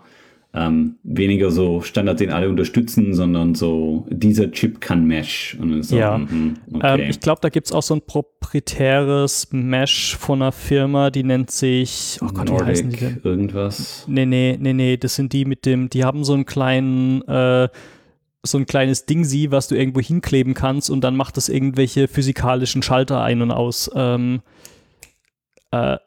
[0.51, 5.55] ähm, weniger so Standard, den alle unterstützen, sondern so dieser Chip kann Mesh.
[5.81, 7.03] So, ja, mm, okay.
[7.03, 11.23] ähm, ich glaube, da gibt es auch so ein proprietäres Mesh von einer Firma, die
[11.23, 13.21] nennt sich, oh Gott, Nordic, wie heißen die denn?
[13.23, 14.05] Irgendwas?
[14.07, 17.69] Nee, nee, nee, nee, das sind die mit dem, die haben so einen kleinen äh,
[18.43, 22.07] so ein kleines Ding sie, was du irgendwo hinkleben kannst und dann macht das irgendwelche
[22.07, 23.89] physikalischen Schalter ein und aus.
[23.93, 24.41] Ähm,
[25.71, 25.97] äh,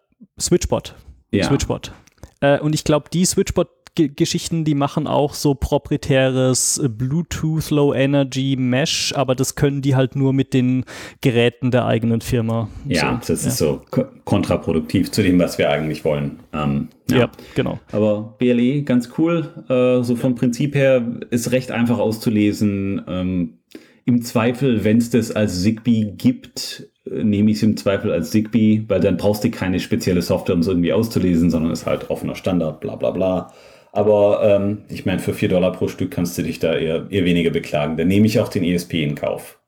[0.40, 0.94] Switchbot.
[1.30, 1.44] Ja.
[1.44, 1.92] Switchbot.
[2.40, 8.56] Äh, und ich glaube, die Switchbot Geschichten, die machen auch so proprietäres Bluetooth Low Energy
[8.59, 10.85] Mesh, aber das können die halt nur mit den
[11.20, 12.69] Geräten der eigenen Firma.
[12.86, 13.82] Ja, so, das ist so
[14.24, 16.39] kontraproduktiv zu dem, was wir eigentlich wollen.
[16.55, 17.19] Ähm, ja.
[17.19, 17.31] ja.
[17.55, 17.81] genau.
[17.93, 19.48] Aber BLE, ganz cool.
[19.69, 23.02] Äh, so vom Prinzip her ist recht einfach auszulesen.
[23.06, 23.59] Ähm,
[24.06, 28.31] Im Zweifel, wenn es das als Zigbee gibt, äh, nehme ich es im Zweifel als
[28.31, 32.09] Zigbee, weil dann brauchst du keine spezielle Software, um es irgendwie auszulesen, sondern ist halt
[32.09, 33.52] offener Standard, bla bla bla.
[33.93, 37.24] Aber ähm, ich meine, für 4 Dollar pro Stück kannst du dich da eher, eher
[37.24, 37.98] weniger beklagen.
[37.98, 39.60] Dann nehme ich auch den ESP in Kauf.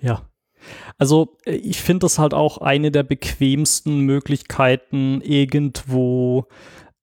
[0.00, 0.22] Ja.
[0.96, 6.46] Also äh, ich finde das halt auch eine der bequemsten Möglichkeiten, irgendwo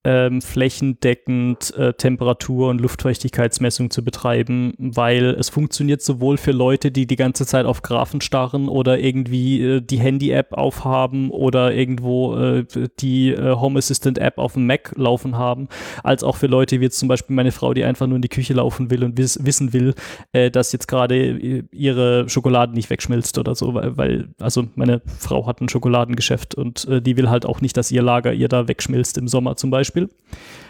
[0.05, 7.07] ähm, flächendeckend äh, Temperatur- und Luftfeuchtigkeitsmessung zu betreiben, weil es funktioniert sowohl für Leute, die
[7.07, 12.65] die ganze Zeit auf Graphen starren oder irgendwie äh, die Handy-App aufhaben oder irgendwo äh,
[12.99, 15.69] die äh, Home Assistant-App auf dem Mac laufen haben,
[16.03, 18.29] als auch für Leute wie jetzt zum Beispiel meine Frau, die einfach nur in die
[18.29, 19.95] Küche laufen will und wiss wissen will,
[20.33, 25.01] äh, dass jetzt gerade äh, ihre Schokolade nicht wegschmilzt oder so, weil, weil, also meine
[25.17, 28.67] Frau hat ein Schokoladengeschäft und die will halt auch nicht, dass ihr Lager ihr da
[28.67, 29.94] wegschmilzt im Sommer zum Beispiel.
[29.95, 30.09] Beispiel.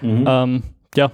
[0.01, 0.25] Mhm.
[0.27, 0.63] Ähm,
[0.95, 1.11] ja.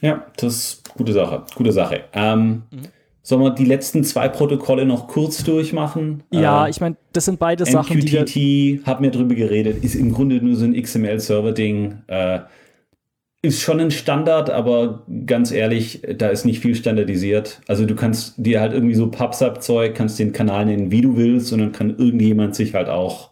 [0.00, 1.44] Ja, das ist gute Sache.
[1.54, 2.04] Gute Sache.
[2.12, 2.82] Ähm, mhm.
[3.22, 6.22] Sollen wir die letzten zwei Protokolle noch kurz durchmachen?
[6.30, 8.86] Ja, äh, ich meine, das sind beide MQTT, Sachen, die wir...
[8.86, 11.98] hat mir drüber geredet, ist im Grunde nur so ein XML-Server-Ding.
[12.06, 12.40] Äh,
[13.42, 17.60] ist schon ein Standard, aber ganz ehrlich, da ist nicht viel standardisiert.
[17.68, 21.52] Also du kannst dir halt irgendwie so PubSub-Zeug, kannst den Kanal nennen, wie du willst,
[21.52, 23.29] und dann kann irgendjemand sich halt auch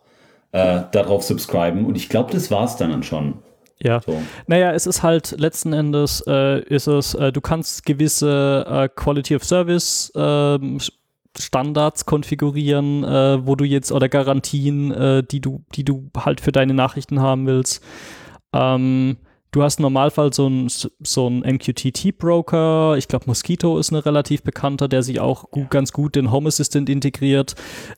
[0.52, 1.86] äh, darauf subscriben.
[1.86, 3.34] Und ich glaube, das war es dann schon.
[3.80, 4.00] Ja.
[4.00, 4.20] So.
[4.46, 9.36] Naja, es ist halt letzten Endes, äh, ist es, äh, du kannst gewisse äh, Quality
[9.36, 10.78] of Service ähm,
[11.38, 16.50] Standards konfigurieren, äh, wo du jetzt oder Garantien, äh, die du, die du halt für
[16.50, 17.84] deine Nachrichten haben willst.
[18.52, 19.18] Ähm,
[19.50, 22.96] Du hast im Normalfall so einen so ein MQTT-Broker.
[22.98, 26.48] Ich glaube, Mosquito ist ein relativ bekannter, der sich auch gut, ganz gut in Home
[26.48, 27.54] Assistant integriert.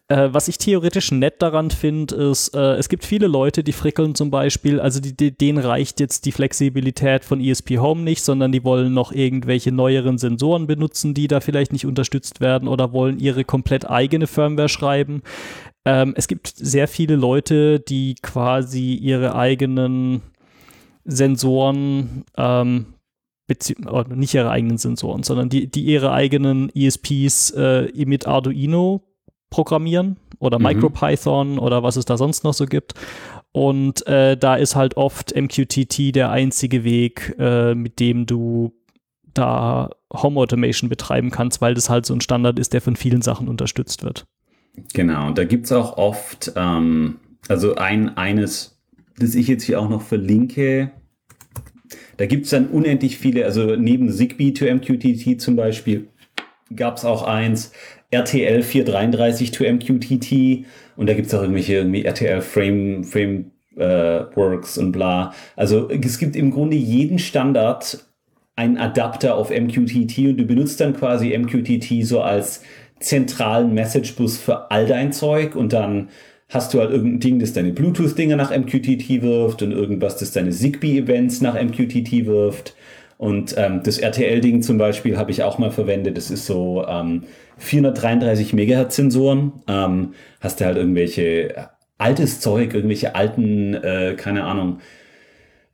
[0.07, 4.15] Äh, was ich theoretisch nett daran finde, ist, äh, es gibt viele Leute, die frickeln
[4.15, 8.53] zum Beispiel, also die, die, denen reicht jetzt die Flexibilität von ESP Home nicht, sondern
[8.53, 13.19] die wollen noch irgendwelche neueren Sensoren benutzen, die da vielleicht nicht unterstützt werden oder wollen
[13.19, 15.23] ihre komplett eigene Firmware schreiben.
[15.85, 20.23] Ähm, es gibt sehr viele Leute, die quasi ihre eigenen
[21.05, 22.87] Sensoren, ähm,
[23.87, 29.03] oh, nicht ihre eigenen Sensoren, sondern die, die ihre eigenen ESPs äh, mit Arduino
[29.51, 30.67] programmieren oder mhm.
[30.67, 32.95] MicroPython oder was es da sonst noch so gibt.
[33.53, 38.73] Und äh, da ist halt oft MQTT der einzige Weg, äh, mit dem du
[39.35, 43.23] da Home Automation betreiben kannst, weil das halt so ein Standard ist, der von vielen
[43.23, 44.27] Sachen unterstützt wird.
[44.93, 47.19] Genau, und da gibt es auch oft, ähm,
[47.49, 48.80] also ein, eines
[49.21, 50.91] das ich jetzt hier auch noch verlinke.
[52.17, 56.09] Da gibt es dann unendlich viele, also neben Zigbee to MQTT zum Beispiel
[56.75, 57.73] gab es auch eins,
[58.11, 60.67] RTL 433 to MQTT
[60.97, 65.33] und da gibt es auch irgendwelche irgendwie RTL Frame, Frame äh, und bla.
[65.57, 68.05] Also es gibt im Grunde jeden Standard
[68.57, 72.63] einen Adapter auf MQTT und du benutzt dann quasi MQTT so als
[72.99, 76.11] zentralen Message Bus für all dein Zeug und dann
[76.51, 80.51] hast du halt irgendein Ding, das deine Bluetooth-Dinger nach MQTT wirft und irgendwas, das deine
[80.51, 82.75] Zigbee-Events nach MQTT wirft.
[83.19, 86.17] Und ähm, das RTL-Ding zum Beispiel habe ich auch mal verwendet.
[86.17, 87.25] Das ist so ähm,
[87.59, 89.53] 433 Megahertz-Sensoren.
[89.69, 91.69] Ähm, hast du halt irgendwelche
[91.99, 94.79] altes Zeug, irgendwelche alten, äh, keine Ahnung,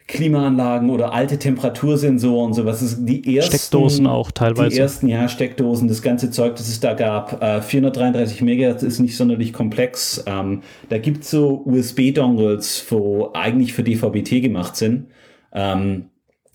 [0.09, 2.81] Klimaanlagen oder alte Temperatursensoren, sowas.
[2.81, 4.71] Das ist die ersten, Steckdosen auch teilweise.
[4.71, 7.43] Die ersten, ja, Steckdosen, das ganze Zeug, das es da gab.
[7.43, 10.23] Äh, 433 Megahertz ist nicht sonderlich komplex.
[10.27, 15.07] Ähm, da gibt es so USB-Dongles, wo eigentlich für DVB-T gemacht sind.
[15.53, 16.07] Ähm,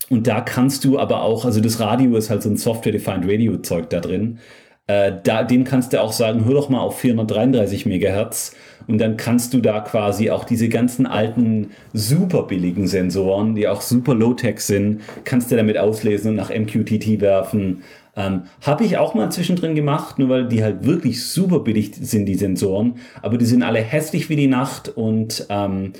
[0.08, 3.90] und da kannst du aber auch, also das Radio ist halt so ein Software-Defined Radio-Zeug
[3.90, 4.38] da drin.
[4.86, 8.54] Äh, da, dem kannst du auch sagen, hör doch mal auf 433 Megahertz
[8.88, 13.80] und dann kannst du da quasi auch diese ganzen alten, super billigen Sensoren, die auch
[13.80, 17.82] super low-tech sind, kannst du damit auslesen und nach MQTT werfen.
[18.16, 22.26] Ähm, Habe ich auch mal zwischendrin gemacht, nur weil die halt wirklich super billig sind,
[22.26, 22.96] die Sensoren.
[23.22, 25.92] Aber die sind alle hässlich wie die Nacht und ähm,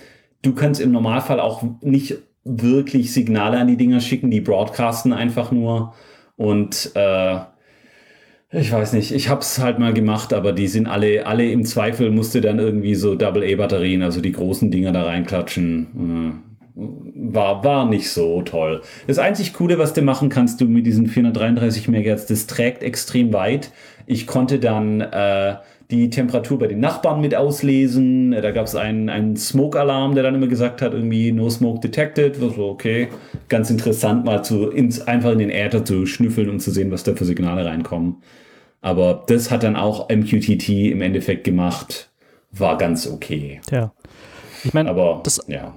[0.43, 5.53] du kannst im Normalfall auch nicht wirklich Signale an die Dinger schicken, die broadcasten einfach
[5.53, 5.95] nur.
[6.37, 7.39] Und äh,
[8.53, 11.65] ich weiß nicht, ich habe es halt mal gemacht, aber die sind alle, alle im
[11.65, 16.43] Zweifel, musste dann irgendwie so Double-A-Batterien, also die großen Dinger da reinklatschen.
[16.75, 18.83] war, war nicht so toll.
[19.07, 23.33] Das einzig Coole, was du machen kannst, du mit diesen 433 MHz, das trägt extrem
[23.33, 23.73] weit.
[24.07, 25.57] Ich konnte dann äh,
[25.93, 28.33] die Temperatur bei den Nachbarn mit auslesen.
[28.33, 32.41] Da gab es einen, einen Smoke-Alarm, der dann immer gesagt hat, irgendwie No Smoke Detected.
[32.41, 33.09] War okay.
[33.49, 37.05] Ganz interessant, mal zu ins, einfach in den Äther zu schnüffeln und zu sehen, was
[37.05, 38.23] da für Signale reinkommen.
[38.81, 42.11] Aber das hat dann auch MQTT im Endeffekt gemacht.
[42.51, 43.61] War ganz okay.
[43.71, 43.93] Ja.
[44.65, 45.75] Ich meine, aber das, ja.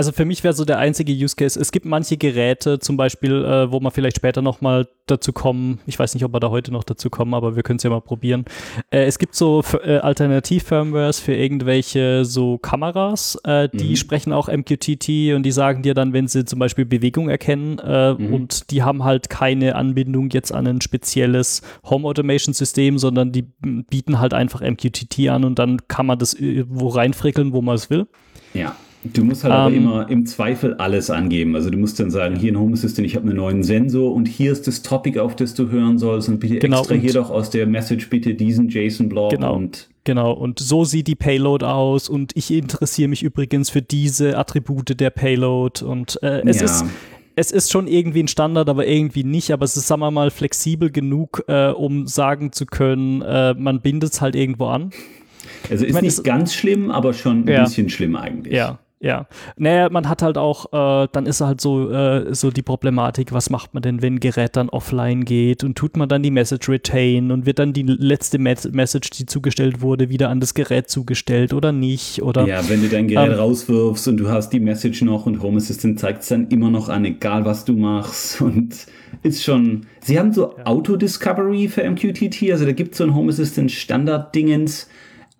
[0.00, 3.44] Also für mich wäre so der einzige Use Case, es gibt manche Geräte zum Beispiel,
[3.44, 6.72] äh, wo man vielleicht später nochmal dazu kommen, ich weiß nicht, ob wir da heute
[6.72, 8.46] noch dazu kommen, aber wir können es ja mal probieren.
[8.88, 13.96] Äh, es gibt so äh, Alternativ-Firmwares für irgendwelche so Kameras, äh, die mhm.
[13.96, 18.14] sprechen auch MQTT und die sagen dir dann, wenn sie zum Beispiel Bewegung erkennen äh,
[18.14, 18.32] mhm.
[18.32, 23.42] und die haben halt keine Anbindung jetzt an ein spezielles Home Automation System, sondern die
[23.60, 26.38] bieten halt einfach MQTT an und dann kann man das
[26.70, 28.06] wo reinfrickeln, wo man es will.
[28.54, 28.74] Ja.
[29.02, 31.56] Du musst halt um, aber ähm, immer im Zweifel alles angeben.
[31.56, 34.28] Also du musst dann sagen, hier in Home Assistant, ich habe einen neuen Sensor und
[34.28, 37.48] hier ist das Topic, auf das du hören sollst und bitte genau, extrahier doch aus
[37.48, 42.32] der Message bitte diesen JSON-Block genau, und Genau, und so sieht die Payload aus und
[42.34, 46.66] ich interessiere mich übrigens für diese Attribute der Payload und äh, es ja.
[46.66, 46.84] ist
[47.36, 49.52] es ist schon irgendwie ein Standard, aber irgendwie nicht.
[49.52, 53.80] Aber es ist, sagen wir mal, flexibel genug, äh, um sagen zu können, äh, man
[53.80, 54.90] bindet es halt irgendwo an.
[55.70, 57.62] Also ist ich mein, nicht ganz schlimm, aber schon ein ja.
[57.64, 58.52] bisschen schlimm eigentlich.
[58.52, 62.60] Ja, ja, naja, man hat halt auch, äh, dann ist halt so, äh, so die
[62.60, 66.22] Problematik, was macht man denn, wenn ein Gerät dann offline geht und tut man dann
[66.22, 70.52] die Message retain und wird dann die letzte Message, die zugestellt wurde, wieder an das
[70.52, 72.20] Gerät zugestellt oder nicht?
[72.22, 75.42] Oder, ja, wenn du dein Gerät ähm, rauswirfst und du hast die Message noch und
[75.42, 78.86] Home Assistant zeigt es dann immer noch an, egal was du machst und
[79.22, 80.66] ist schon, sie haben so ja.
[80.66, 84.88] Auto-Discovery für MQTT, also da gibt es so ein Home Assistant Standard-Dingens,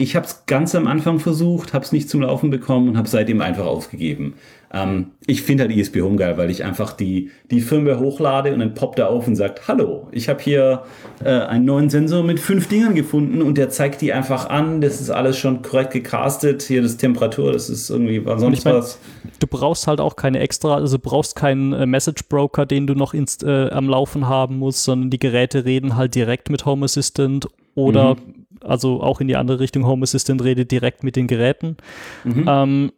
[0.00, 3.06] ich habe es ganz am Anfang versucht, habe es nicht zum Laufen bekommen und habe
[3.06, 4.32] seitdem einfach aufgegeben.
[4.72, 8.60] Ähm, ich finde halt ESP Home geil, weil ich einfach die, die Firmware hochlade und
[8.60, 10.84] dann poppt er auf und sagt, hallo, ich habe hier
[11.22, 14.80] äh, einen neuen Sensor mit fünf Dingern gefunden und der zeigt die einfach an.
[14.80, 16.62] Das ist alles schon korrekt gecastet.
[16.62, 18.98] Hier das Temperatur, das ist irgendwie was sonst ich mein, was.
[19.38, 23.12] Du brauchst halt auch keine extra, also brauchst keinen äh, Message Broker, den du noch
[23.12, 27.48] inst, äh, am Laufen haben musst, sondern die Geräte reden halt direkt mit Home Assistant
[27.74, 31.76] oder mhm also auch in die andere Richtung, Home Assistant redet direkt mit den Geräten.
[32.24, 32.44] Mhm.
[32.48, 32.92] Ähm,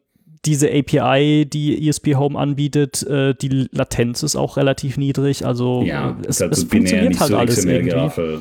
[0.45, 5.47] diese API, die ESP Home anbietet, äh, die Latenz ist auch relativ niedrig.
[5.47, 8.41] Also ja, es, es also funktioniert halt so alles irgendwie.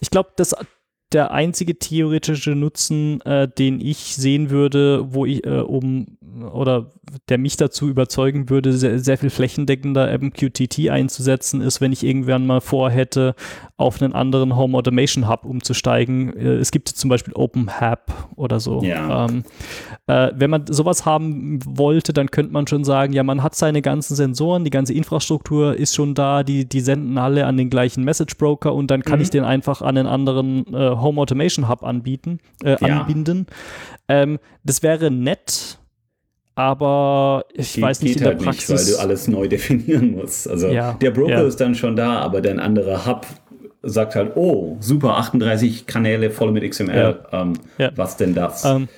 [0.00, 0.54] Ich glaube, das
[1.12, 6.18] der einzige theoretische Nutzen, äh, den ich sehen würde, wo ich, äh, um
[6.52, 6.92] oder
[7.28, 12.46] der mich dazu überzeugen würde, sehr, sehr viel flächendeckender MQTT einzusetzen, ist, wenn ich irgendwann
[12.46, 13.34] mal vorhätte,
[13.76, 16.36] auf einen anderen Home Automation Hub umzusteigen.
[16.36, 18.82] Äh, es gibt zum Beispiel OpenHub oder so.
[18.82, 19.26] Ja.
[19.26, 19.44] Ähm,
[20.06, 23.82] äh, wenn man sowas haben wollte, dann könnte man schon sagen, ja, man hat seine
[23.82, 28.04] ganzen Sensoren, die ganze Infrastruktur ist schon da, die, die senden alle an den gleichen
[28.04, 29.22] Message Broker und dann kann mhm.
[29.22, 33.00] ich den einfach an einen anderen äh, Home Automation Hub anbieten, äh, ja.
[33.00, 33.46] anbinden.
[34.08, 35.78] Ähm, das wäre nett,
[36.62, 38.68] aber ich geht, weiß nicht in der halt Praxis.
[38.68, 40.48] Nicht, weil du alles neu definieren musst.
[40.48, 41.42] Also ja, der Broker ja.
[41.42, 43.26] ist dann schon da, aber dein anderer Hub
[43.82, 47.18] sagt halt, oh, super, 38 Kanäle voll mit XML.
[47.32, 47.42] Ja.
[47.42, 47.54] Ähm,
[47.96, 48.64] was denn das?
[48.64, 48.88] Ähm,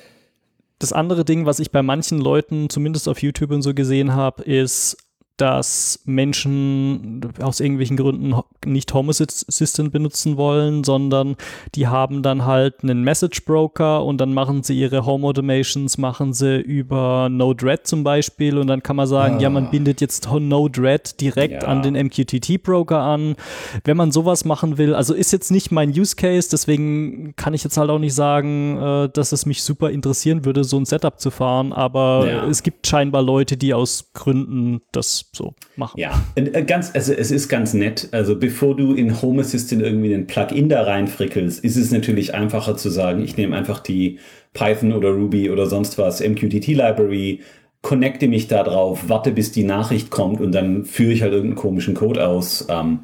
[0.78, 4.42] das andere Ding, was ich bei manchen Leuten, zumindest auf YouTube und so gesehen habe,
[4.42, 4.98] ist
[5.36, 8.34] dass Menschen aus irgendwelchen Gründen
[8.64, 11.36] nicht Home Assistant benutzen wollen, sondern
[11.74, 16.32] die haben dann halt einen Message Broker und dann machen sie ihre Home Automations, machen
[16.32, 19.40] sie über Node-RED zum Beispiel und dann kann man sagen, ah.
[19.40, 19.70] ja, man ah.
[19.70, 21.68] bindet jetzt Node-RED direkt ja.
[21.68, 23.34] an den MQTT Broker an.
[23.82, 27.64] Wenn man sowas machen will, also ist jetzt nicht mein Use Case, deswegen kann ich
[27.64, 31.18] jetzt halt auch nicht sagen, äh, dass es mich super interessieren würde, so ein Setup
[31.18, 32.46] zu fahren, aber ja.
[32.46, 35.98] es gibt scheinbar Leute, die aus Gründen das so machen.
[35.98, 38.08] Ja, äh, ganz, also es ist ganz nett.
[38.12, 42.76] Also bevor du in Home Assistant irgendwie einen Plugin da reinfrickelst, ist es natürlich einfacher
[42.76, 44.18] zu sagen, ich nehme einfach die
[44.52, 47.40] Python oder Ruby oder sonst was MQTT Library,
[47.82, 51.60] connecte mich da drauf, warte bis die Nachricht kommt und dann führe ich halt irgendeinen
[51.60, 52.66] komischen Code aus.
[52.70, 53.00] Ähm,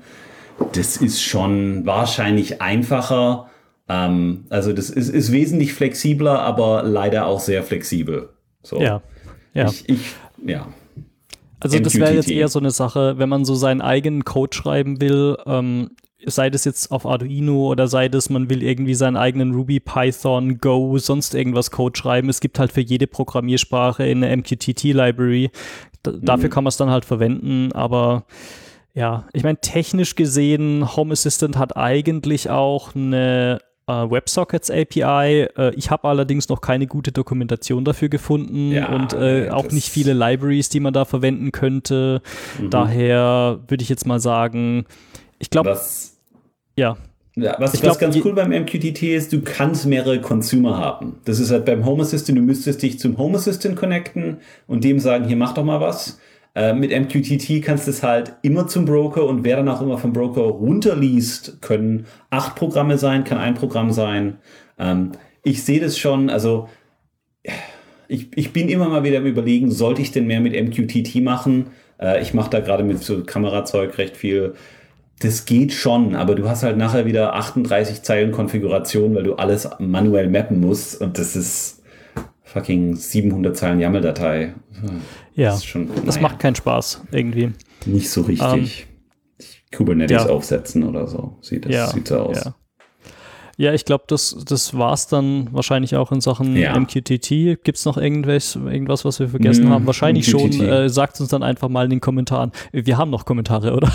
[0.73, 3.51] das ist schon wahrscheinlich einfacher.
[3.89, 8.31] Ähm, also das ist, ist wesentlich flexibler, aber leider auch sehr flexibel.
[8.63, 8.81] So.
[8.81, 9.03] Ja.
[9.53, 9.67] Ja.
[9.67, 10.01] Ich, ich,
[10.47, 10.69] ja.
[11.61, 15.01] Also das wäre jetzt eher so eine Sache, wenn man so seinen eigenen Code schreiben
[15.01, 15.91] will, ähm,
[16.27, 20.59] sei das jetzt auf Arduino oder sei das, man will irgendwie seinen eigenen Ruby, Python,
[20.59, 22.29] Go, sonst irgendwas Code schreiben.
[22.29, 25.51] Es gibt halt für jede Programmiersprache eine MQTT-Library.
[26.03, 26.53] Dafür mhm.
[26.53, 28.25] kann man es dann halt verwenden, aber
[28.95, 33.61] ja, ich meine, technisch gesehen, Home Assistant hat eigentlich auch eine
[34.11, 35.49] WebSockets API.
[35.57, 39.89] Äh, ich habe allerdings noch keine gute Dokumentation dafür gefunden Ja, und äh, auch nicht
[39.89, 42.23] viele Libraries, die man da verwenden könnte.
[42.61, 42.71] Mhm.
[42.71, 44.87] Daher würde ich jetzt mal sagen,
[45.39, 46.19] ich glaube, Was,
[46.77, 46.97] ja,
[47.37, 51.17] ja, was, Ich was glaub, ganz cool beim MQTT ist, du kannst mehrere Consumer haben.
[51.25, 54.99] Das ist halt beim Home Assistant, du müsstest dich zum Home Assistant connecten und dem
[54.99, 56.19] sagen, hier mach doch mal was.
[56.55, 59.99] Äh, mit MQTT kannst du es halt immer zum Broker und wer dann auch immer
[59.99, 64.39] vom Broker runterliest, können acht Programme sein, kann ein Programm sein.
[64.79, 65.13] Ähm,
[65.45, 66.69] ich sehe das schon, also
[68.09, 71.67] ich, ich bin immer mal wieder im Überlegen, sollte ich denn mehr mit MQTT machen?
[72.01, 74.55] Äh, ich mache da gerade mit so Kamerazeug recht viel.
[75.21, 79.69] Das geht schon, aber du hast halt nachher wieder 38 Zeilen Konfiguration, weil du alles
[79.79, 81.80] manuell mappen musst und das ist
[82.53, 84.55] fucking 700 Zeilen YAML-Datei.
[85.35, 87.53] ja, Das schon, das naja, macht keinen Spaß irgendwie.
[87.87, 88.87] nicht so richtig.
[89.75, 90.29] Kubernetes ja.
[90.31, 91.37] aufsetzen oder so.
[91.43, 92.45] Sieht, das ja, sieht so aus.
[92.45, 92.55] Ja.
[93.57, 96.79] Ja, ich glaube, das, das war es dann wahrscheinlich auch in Sachen Ja.
[96.81, 97.29] MQTT.
[97.63, 99.87] Gibt es noch irgendwas, irgendwas, was wir vergessen Nö, haben?
[99.87, 100.55] Wahrscheinlich MQTT.
[100.55, 100.67] schon.
[100.67, 102.53] Äh, sagt uns dann einfach mal in den Kommentaren.
[102.73, 103.93] Wir haben noch Kommentare, oder?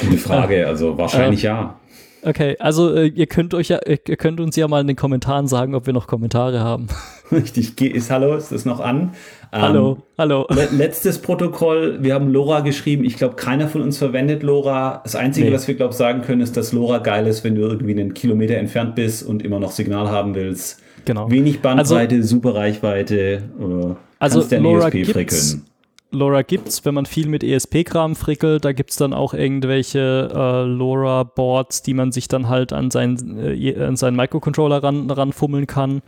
[0.00, 1.78] Gute Frage, also wahrscheinlich ja.
[2.26, 5.46] Okay, also äh, ihr könnt euch ja, ihr könnt uns ja mal in den Kommentaren
[5.46, 6.88] sagen, ob wir noch Kommentare haben.
[7.30, 9.12] Richtig, ist Hallo, ist das noch an?
[9.52, 10.44] Ähm, hallo, hallo.
[10.50, 13.04] Le letztes Protokoll, wir haben LoRa geschrieben.
[13.04, 15.02] Ich glaube, keiner von uns verwendet LoRa.
[15.04, 15.54] Das Einzige, Nee.
[15.54, 18.12] was wir, glaube ich, sagen können, ist, dass LoRa geil ist, wenn du irgendwie einen
[18.12, 20.82] Kilometer entfernt bist und immer noch Signal haben willst.
[21.04, 21.30] Genau.
[21.30, 23.16] Wenig Bandbreite, super Reichweite.
[23.60, 25.12] Äh, Also kannst LoRa ESP gibt's.
[25.12, 25.66] frickeln.
[26.12, 31.82] LoRa gibt's, wenn man viel mit ESP-Kram frickelt, da gibt's dann auch irgendwelche äh, LoRa-Boards,
[31.82, 36.02] die man sich dann halt an seinen, äh, an seinen Microcontroller ran, ranfummeln kann.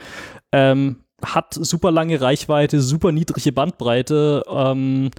[0.52, 5.10] Ähm, hat super lange Reichweite, super niedrige Bandbreite, ähm,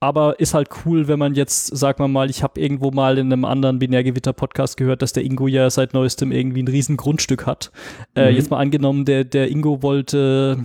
[0.00, 3.32] aber ist halt cool, wenn man jetzt, sag mal mal, ich habe irgendwo mal in
[3.32, 7.72] einem anderen Binärgewitter-Podcast gehört, dass der Ingo ja seit neuestem irgendwie ein riesen Grundstück hat.
[8.14, 8.36] Äh, Mhm.
[8.36, 10.58] jetzt mal angenommen, der, der Ingo wollte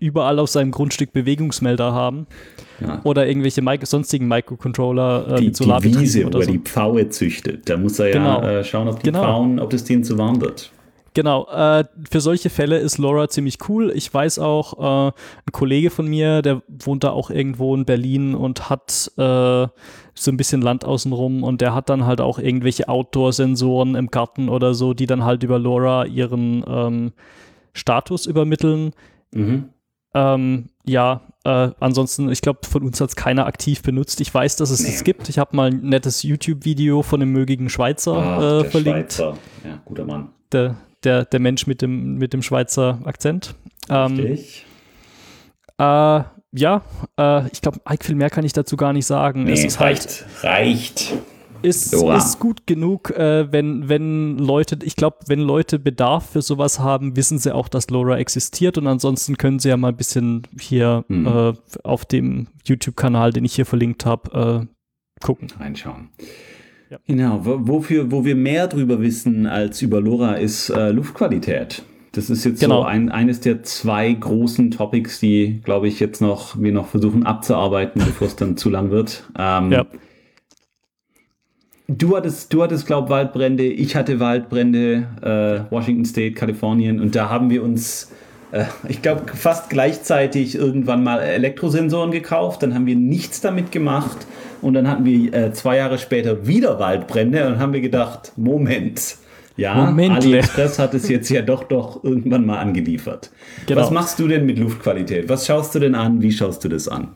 [0.00, 2.26] überall auf seinem Grundstück Bewegungsmelder haben
[2.80, 3.00] Ja.
[3.04, 6.50] oder irgendwelche Mic sonstigen Microcontroller äh, Die, mit die Solarbetrieb Wiese, wo oder er so.
[6.52, 7.68] die Pfaue züchtet.
[7.68, 8.40] Da muss er Genau.
[8.42, 9.22] ja äh, schauen, ob die Genau.
[9.22, 10.70] Pfauen, ob das denen zu warm wird.
[11.14, 13.90] Genau, äh, für solche Fälle ist LoRa ziemlich cool.
[13.92, 15.12] Ich weiß auch, äh,
[15.46, 19.66] ein Kollege von mir, der wohnt da auch irgendwo in Berlin und hat äh,
[20.14, 24.48] so ein bisschen Land außenrum und der hat dann halt auch irgendwelche Outdoor-Sensoren im Garten
[24.48, 27.12] oder so, die dann halt über LoRa ihren ähm,
[27.72, 28.92] Status übermitteln.
[29.32, 29.70] Mhm.
[30.14, 34.20] Ähm, ja, äh, ansonsten, ich glaube, von uns hat es keiner aktiv benutzt.
[34.20, 34.88] Ich weiß, dass es Nee.
[34.94, 35.28] es gibt.
[35.28, 39.12] Ich habe mal ein nettes YouTube-Video von einem mögigen Schweizer Ach, äh, der verlinkt.
[39.12, 39.34] Schweizer.
[39.64, 40.28] Ja, guter Mann.
[40.52, 43.54] Der, der, der Mensch mit dem, mit dem Schweizer Akzent.
[43.90, 44.66] Ähm, Richtig.
[45.78, 46.20] äh,
[46.52, 46.82] ja,
[47.18, 49.44] äh, ich glaube, viel mehr kann ich dazu gar nicht sagen.
[49.44, 51.12] Nee, es ist halt, reicht.
[51.62, 56.78] Ist, ist gut genug, äh, wenn, wenn Leute, ich glaube, wenn Leute Bedarf für sowas
[56.78, 60.42] haben, wissen sie auch, dass LoRa existiert und ansonsten können sie ja mal ein bisschen
[60.60, 61.26] hier Mhm.
[61.26, 61.52] äh,
[61.84, 65.48] auf dem YouTube-Kanal, den ich hier verlinkt habe, äh, gucken.
[65.58, 66.10] reinschauen.
[66.90, 66.98] Ja.
[67.06, 71.82] Genau, wo, wofür, wo wir mehr drüber wissen als über LoRa ist äh, Luftqualität.
[72.12, 72.80] Das ist jetzt Genau.
[72.82, 77.26] so ein, eines der zwei großen Topics, die, glaube ich, jetzt noch wir noch versuchen
[77.26, 79.24] abzuarbeiten, bevor es dann zu lang wird.
[79.38, 79.86] Ähm, Ja.
[81.90, 87.30] Du hattest, du hattest, glaub Waldbrände, ich hatte Waldbrände, äh, Washington State, Kalifornien, und da
[87.30, 88.12] haben wir uns,
[88.52, 92.62] äh, ich glaube, fast gleichzeitig irgendwann mal Elektrosensoren gekauft.
[92.62, 94.18] Dann haben wir nichts damit gemacht
[94.60, 99.16] und dann hatten wir äh, zwei Jahre später wieder Waldbrände und haben wir gedacht, Moment,
[99.56, 100.16] ja, Momentle.
[100.18, 103.30] AliExpress hat es jetzt ja doch doch irgendwann mal angeliefert.
[103.66, 103.80] Genau.
[103.80, 105.30] Was machst du denn mit Luftqualität?
[105.30, 106.20] Was schaust du denn an?
[106.20, 107.08] Wie schaust du das an?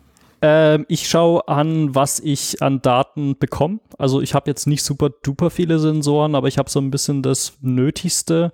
[0.43, 3.79] Ähm, ich schaue an, was ich an Daten bekomme.
[3.97, 7.23] Also ich habe jetzt nicht super duper viele Sensoren, aber ich habe so ein bisschen
[7.23, 8.51] das Nötigste.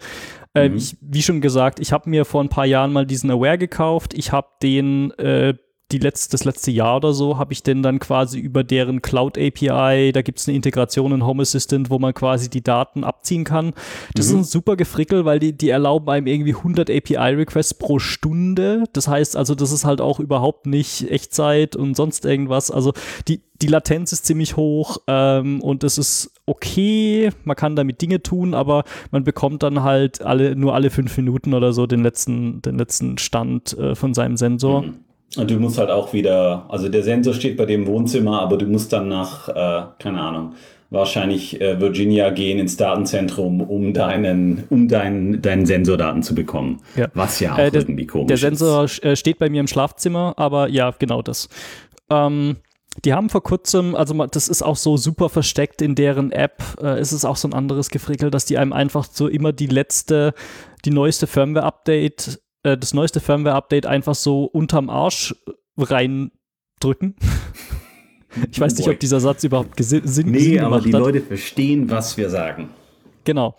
[0.55, 0.78] Ähm, Mhm.
[0.78, 4.12] ich, wie schon gesagt, ich habe mir vor ein paar Jahren mal diesen Aware gekauft.
[4.15, 5.55] Ich habe den äh,
[5.90, 9.39] die letzte, das letzte Jahr oder so habe ich den dann quasi über deren Cloud
[9.39, 13.44] API, da gibt es eine Integration in Home Assistant, wo man quasi die Daten abziehen
[13.44, 13.73] kann.
[14.15, 18.85] Das ist ein super Gefrickel, weil die, die erlauben einem irgendwie 100 API-Requests pro Stunde.
[18.93, 22.70] Das heißt also, das ist halt auch überhaupt nicht Echtzeit und sonst irgendwas.
[22.70, 22.93] Also
[23.27, 28.23] die, die Latenz ist ziemlich hoch ähm, und es ist okay, man kann damit Dinge
[28.23, 32.60] tun, aber man bekommt dann halt alle, nur alle fünf Minuten oder so den letzten,
[32.60, 34.85] den letzten Stand äh, von seinem Sensor.
[35.37, 38.67] Und du musst halt auch wieder, also der Sensor steht bei dem Wohnzimmer, aber du
[38.67, 40.55] musst dann nach, äh, keine Ahnung,
[40.91, 46.81] wahrscheinlich äh, Virginia gehen ins Datenzentrum, um deinen, um deinen, deinen Sensordaten zu bekommen.
[46.97, 47.09] Ja.
[47.13, 48.41] Was ja auch Äh, der, irgendwie komisch Der ist.
[48.41, 51.49] Sensor äh, steht bei mir im Schlafzimmer, aber ja, genau das.
[52.09, 52.57] Ähm,
[53.05, 56.99] Die haben vor kurzem, also das ist auch so super versteckt in deren App, äh,
[56.99, 60.33] ist es auch so ein anderes Gefrickel, dass die einem einfach so immer die letzte,
[60.87, 65.35] die neueste Firmware-Update, äh, das neueste Firmware-Update einfach so unterm Arsch
[65.77, 67.17] reindrücken.
[68.51, 71.01] ich weiß nicht, ob dieser Satz überhaupt Sinn Nee, Sinn aber die hat.
[71.01, 72.71] Leute verstehen, was wir sagen.
[73.29, 73.57] Genau.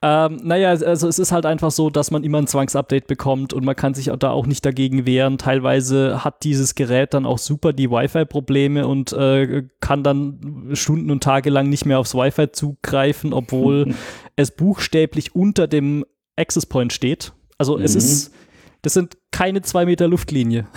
[0.00, 3.66] Ähm, naja, also es ist halt einfach so, dass man immer ein Zwangsupdate bekommt und
[3.66, 5.36] man kann sich da auch nicht dagegen wehren.
[5.36, 11.22] Teilweise hat dieses Gerät dann auch super die Wi-Fi-Probleme und äh, kann dann Stunden und
[11.22, 13.94] Tage lang nicht mehr aufs Wi-Fi zugreifen, obwohl
[14.36, 16.06] es buchstäblich unter dem
[16.36, 17.34] Access Point steht.
[17.58, 17.84] Also mhm.
[17.84, 18.32] es ist,
[18.82, 20.66] das sind keine zwei Meter Luftlinie.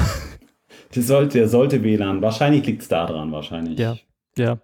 [0.95, 2.21] Das sollte, sollte WLAN.
[2.21, 3.79] Wahrscheinlich liegt es daran, wahrscheinlich.
[3.79, 3.95] Ja.
[4.35, 4.57] Ja,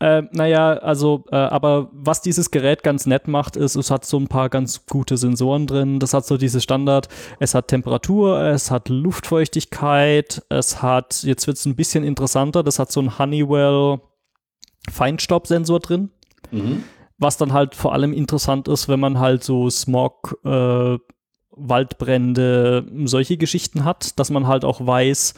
[0.00, 4.18] äh, naja, also, äh, aber was dieses Gerät ganz nett macht, ist, es hat so
[4.18, 6.00] ein paar ganz gute Sensoren drin.
[6.00, 7.08] Das hat so dieses Standard,
[7.38, 12.80] es hat Temperatur, es hat Luftfeuchtigkeit, es hat, jetzt wird es ein bisschen interessanter, das
[12.80, 14.00] hat so ein Honeywell
[14.90, 16.10] Feinstaubsensor drin.
[16.50, 16.82] Mhm.
[17.18, 20.98] Was dann halt vor allem interessant ist, wenn man halt so Smog, äh,
[21.52, 25.34] Waldbrände, solche Geschichten hat, dass man halt auch weiß,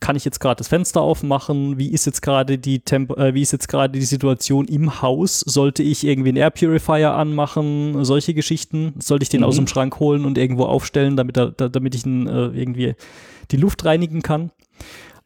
[0.00, 1.78] kann ich jetzt gerade das Fenster aufmachen?
[1.78, 5.40] Wie ist jetzt gerade die Temp äh, wie ist jetzt gerade die Situation im Haus?
[5.40, 8.04] Sollte ich irgendwie einen Air Purifier anmachen?
[8.04, 8.94] Solche Geschichten.
[8.98, 9.46] Sollte ich den mhm.
[9.46, 12.96] aus dem Schrank holen und irgendwo aufstellen, damit, er, damit ich ihn, äh, irgendwie
[13.50, 14.50] die Luft reinigen kann?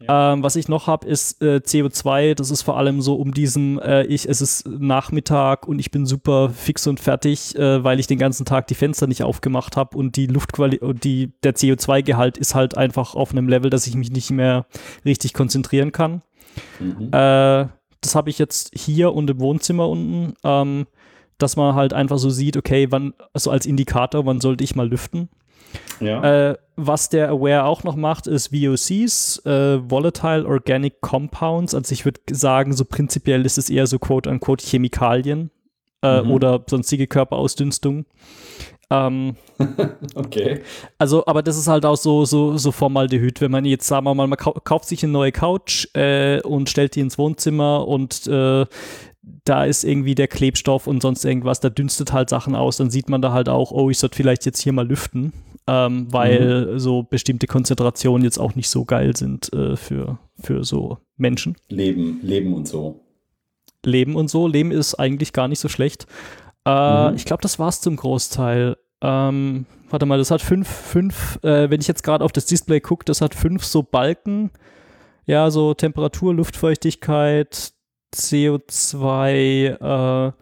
[0.01, 0.33] Ja.
[0.33, 2.35] Ähm, was ich noch habe, ist äh, CO2.
[2.35, 6.07] Das ist vor allem so um diesen, äh, ich, es ist Nachmittag und ich bin
[6.07, 9.99] super fix und fertig, äh, weil ich den ganzen Tag die Fenster nicht aufgemacht habe
[9.99, 13.97] und die Luftqualität und die, der CO2-Gehalt ist halt einfach auf einem Level, dass ich
[13.97, 14.67] mich nicht mehr
[15.05, 16.23] richtig konzentrieren kann.
[16.79, 17.09] Mhm.
[17.13, 17.67] Äh,
[18.01, 20.87] das habe ich jetzt hier und im Wohnzimmer unten, ähm,
[21.39, 24.89] dass man halt einfach so sieht, okay, wann, also als Indikator, wann sollte ich mal
[24.89, 25.29] lüften.
[26.01, 26.51] Ja.
[26.51, 31.75] Äh, was der Aware auch noch macht, ist VOCs, äh, Volatile Organic Compounds.
[31.75, 35.51] Also ich würde sagen, so prinzipiell ist es eher so quote-unquote Chemikalien
[36.03, 36.31] äh, mhm.
[36.31, 38.07] oder sonstige Körperausdünstung.
[38.91, 39.37] Ähm,
[40.15, 40.63] okay.
[40.99, 44.15] Also, aber das ist halt auch so, so, so Formaldehyd, wenn man jetzt, sagen wir
[44.15, 48.67] mal, man kauft sich eine neue Couch äh, und stellt die ins Wohnzimmer und äh,
[49.45, 53.11] da ist irgendwie der Klebstoff und sonst irgendwas, da dünstet halt Sachen aus, dann sieht
[53.11, 55.33] man da halt auch, oh, ich sollte vielleicht jetzt hier mal lüften
[55.69, 56.79] ähm, weil mhm.
[56.79, 61.57] so bestimmte Konzentrationen jetzt auch nicht so geil sind äh, für, für so Menschen.
[61.69, 63.05] Leben, Leben und so.
[63.85, 64.49] Leben und so.
[64.49, 66.07] Leben ist eigentlich gar nicht so schlecht.
[66.65, 67.17] Äh, mhm.
[67.17, 68.79] Ich glaube, das war es zum Großteil.
[69.03, 72.81] Ähm, warte mal, das hat fünf, fünf, äh, wenn ich jetzt gerade auf das Display
[72.81, 74.51] gucke, das hat fünf so Balken.
[75.27, 77.73] Ja, so Temperatur, Luftfeuchtigkeit,
[78.15, 80.33] CO2, äh,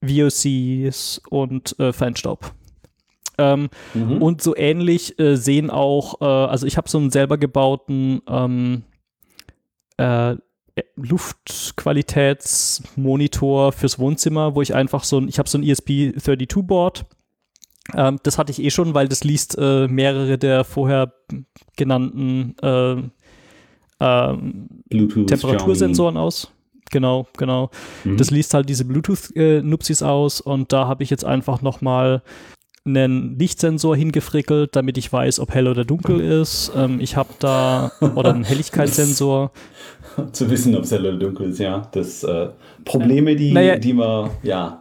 [0.00, 2.54] VOCs und äh, Feinstaub.
[3.38, 4.22] Ähm, mhm.
[4.22, 8.82] Und so ähnlich äh, sehen auch, äh, also ich habe so einen selber gebauten ähm,
[9.96, 10.36] äh,
[10.96, 17.06] Luftqualitätsmonitor fürs Wohnzimmer, wo ich einfach so ein, ich habe so ein ESP32-Board.
[17.94, 21.12] Ähm, das hatte ich eh schon, weil das liest äh, mehrere der vorher
[21.76, 22.96] genannten äh,
[24.00, 26.50] ähm, Temperatursensoren aus.
[26.90, 27.70] Genau, genau.
[28.04, 28.16] Mhm.
[28.16, 32.22] Das liest halt diese Bluetooth-Nupsis äh, aus und da habe ich jetzt einfach nochmal
[32.86, 36.70] einen Lichtsensor hingefrickelt, damit ich weiß, ob hell oder dunkel ist.
[36.76, 39.52] Ähm, ich habe da, oder einen Helligkeitssensor.
[40.32, 41.88] Zu wissen, ob es hell oder dunkel ist, ja.
[41.92, 42.48] Das äh,
[42.84, 44.80] Probleme, die, naja, die man, ja.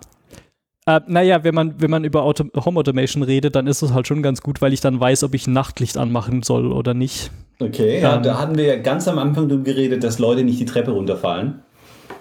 [0.86, 4.06] Äh, naja, wenn man, wenn man über Auto Home Automation redet, dann ist es halt
[4.06, 7.32] schon ganz gut, weil ich dann weiß, ob ich Nachtlicht anmachen soll oder nicht.
[7.62, 10.60] Okay, ja, ähm, da hatten wir ja ganz am Anfang darüber geredet, dass Leute nicht
[10.60, 11.62] die Treppe runterfallen.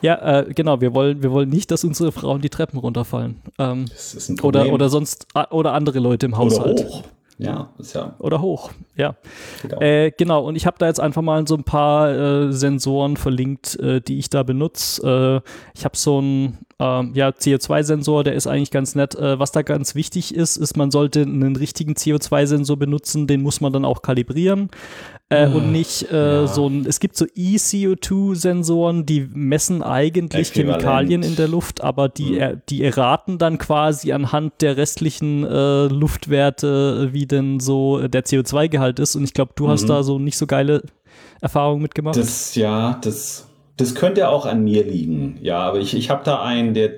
[0.03, 3.41] Ja, äh, genau, wir wollen, wir wollen nicht, dass unsere Frauen die Treppen runterfallen.
[3.59, 4.65] Ähm, das ist ein Problem.
[4.65, 6.81] Oder, oder sonst, oder andere Leute im Haushalt.
[6.81, 7.03] Oder hoch.
[7.39, 8.15] Ja, ist ja.
[8.19, 9.17] Oder hoch, ja.
[9.63, 10.45] Genau, äh, genau.
[10.45, 14.19] und ich habe da jetzt einfach mal so ein paar äh, Sensoren verlinkt, äh, die
[14.19, 15.43] ich da benutze.
[15.45, 19.15] Äh, ich habe so einen ähm, ja, CO2-Sensor, der ist eigentlich ganz nett.
[19.15, 23.61] Äh, was da ganz wichtig ist, ist, man sollte einen richtigen CO2-Sensor benutzen, den muss
[23.61, 24.69] man dann auch kalibrieren
[25.29, 26.47] äh, und hm, nicht äh, ja.
[26.49, 32.41] so ein, es gibt so eCO2-Sensoren, die messen eigentlich Chemikalien in der Luft, aber die,
[32.41, 32.63] mhm.
[32.69, 39.15] die erraten dann quasi anhand der restlichen äh, Luftwerte, wie denn so der CO2-Gehalt ist.
[39.15, 39.71] Und ich glaube, du mhm.
[39.71, 40.83] hast da so nicht so geile
[41.41, 42.17] Erfahrungen mitgemacht.
[42.17, 45.39] Das, ja, das, das könnte auch an mir liegen.
[45.43, 46.91] Ja, aber ich, ich habe da einen, der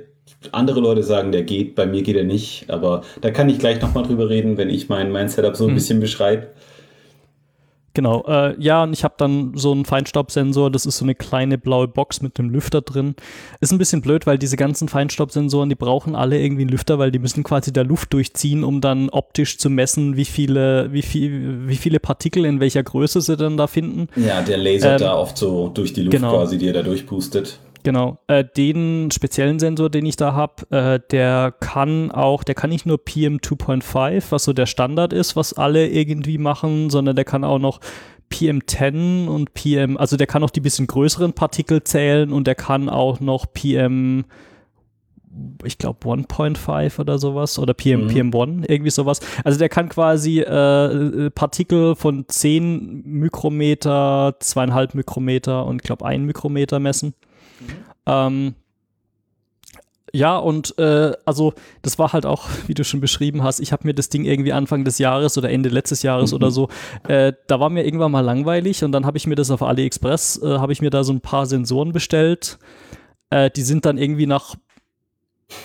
[0.52, 2.68] andere Leute sagen, der geht, bei mir geht er nicht.
[2.68, 5.70] Aber da kann ich gleich nochmal drüber reden, wenn ich mein, mein Setup so ein
[5.70, 5.74] mhm.
[5.74, 6.48] bisschen beschreibe.
[7.94, 11.58] Genau, äh, ja, und ich habe dann so einen Feinstaubsensor, das ist so eine kleine
[11.58, 13.14] blaue Box mit einem Lüfter drin.
[13.60, 17.12] Ist ein bisschen blöd, weil diese ganzen Feinstaubsensoren, die brauchen alle irgendwie einen Lüfter, weil
[17.12, 21.68] die müssen quasi da Luft durchziehen, um dann optisch zu messen, wie viele, wie viel,
[21.68, 24.08] wie viele Partikel in welcher Größe sie dann da finden.
[24.16, 26.32] Ja, der lasert ähm, da oft so durch die Luft genau.
[26.32, 27.60] quasi, die er da durchpustet.
[27.84, 28.18] Genau.
[28.28, 32.86] Äh, den speziellen Sensor, den ich da habe, äh, der kann auch, der kann nicht
[32.86, 37.44] nur PM 2.5, was so der Standard ist, was alle irgendwie machen, sondern der kann
[37.44, 37.80] auch noch
[38.32, 42.88] PM10 und PM, also der kann auch die bisschen größeren Partikel zählen und der kann
[42.88, 44.24] auch noch PM
[45.64, 48.10] ich glaube 1.5 oder sowas oder PM, mhm.
[48.10, 49.18] PM1, irgendwie sowas.
[49.42, 56.24] Also der kann quasi äh, Partikel von 10 Mikrometer, zweieinhalb Mikrometer und ich glaube 1
[56.24, 57.14] Mikrometer messen.
[58.06, 58.54] Ähm,
[60.14, 63.84] ja, und äh, also das war halt auch, wie du schon beschrieben hast, ich habe
[63.84, 66.36] mir das Ding irgendwie Anfang des Jahres oder Ende letztes Jahres mhm.
[66.36, 66.68] oder so,
[67.08, 70.40] äh, da war mir irgendwann mal langweilig und dann habe ich mir das auf AliExpress,
[70.40, 72.60] äh, habe ich mir da so ein paar Sensoren bestellt.
[73.30, 74.54] Äh, die sind dann irgendwie nach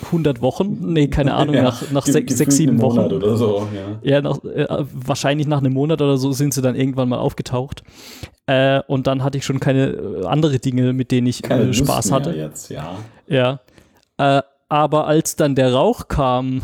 [0.06, 2.97] 100 Wochen, nee, keine Ahnung, ja, nach, nach sechs, sechs, sieben Wochen.
[2.97, 4.15] Monat oder so, ja.
[4.15, 7.84] Ja, nach, äh, wahrscheinlich nach einem Monat oder so sind sie dann irgendwann mal aufgetaucht.
[8.45, 12.11] Äh, und dann hatte ich schon keine äh, andere Dinge, mit denen ich äh, Spaß
[12.11, 12.31] hatte.
[12.31, 12.97] Jetzt, ja.
[13.27, 13.60] Ja.
[14.18, 16.61] Äh, aber als dann der Rauch kam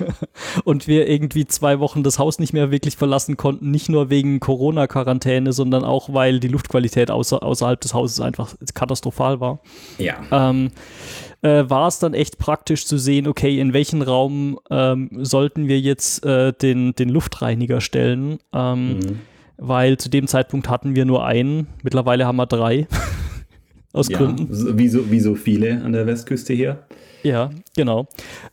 [0.64, 4.40] und wir irgendwie zwei Wochen das Haus nicht mehr wirklich verlassen konnten, nicht nur wegen
[4.40, 9.60] Corona-Quarantäne, sondern auch, weil die Luftqualität außer, außerhalb des Hauses einfach katastrophal war.
[9.98, 10.16] Ja.
[10.30, 10.70] Ähm,
[11.42, 15.80] äh, war es dann echt praktisch zu sehen, okay, in welchen Raum ähm, sollten wir
[15.80, 18.38] jetzt äh, den, den Luftreiniger stellen.
[18.52, 19.20] Ähm, mhm.
[19.56, 22.86] Weil zu dem Zeitpunkt hatten wir nur einen, mittlerweile haben wir drei.
[23.92, 24.78] Aus ja, Gründen.
[24.78, 26.84] Wie so, wie so viele an der Westküste hier.
[27.22, 28.06] Ja, genau.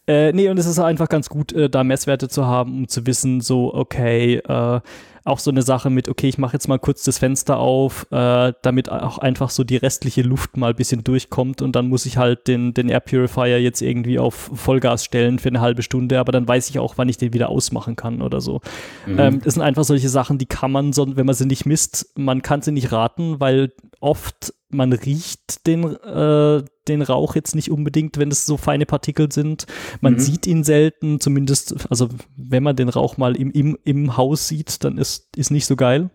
[0.08, 3.06] Äh, nee, und es ist einfach ganz gut, äh, da Messwerte zu haben, um zu
[3.06, 4.80] wissen, so, okay, äh,
[5.26, 8.54] auch so eine Sache mit, okay, ich mache jetzt mal kurz das Fenster auf, äh,
[8.62, 12.18] damit auch einfach so die restliche Luft mal ein bisschen durchkommt und dann muss ich
[12.18, 16.32] halt den, den Air Purifier jetzt irgendwie auf Vollgas stellen für eine halbe Stunde, aber
[16.32, 18.62] dann weiß ich auch, wann ich den wieder ausmachen kann oder so.
[19.08, 19.20] Mhm.
[19.20, 22.44] Ähm, das sind einfach solche Sachen, die kann man, wenn man sie nicht misst, man
[22.44, 28.18] kann sie nicht raten, weil oft man riecht den, äh, den Rauch jetzt nicht unbedingt,
[28.18, 29.66] wenn es so feine Partikel sind.
[30.02, 30.20] Man mhm.
[30.20, 34.84] sieht ihn selten, zumindest, also wenn man den Rauch mal im, im, im Haus sieht,
[34.84, 36.10] dann ist, ist nicht so geil.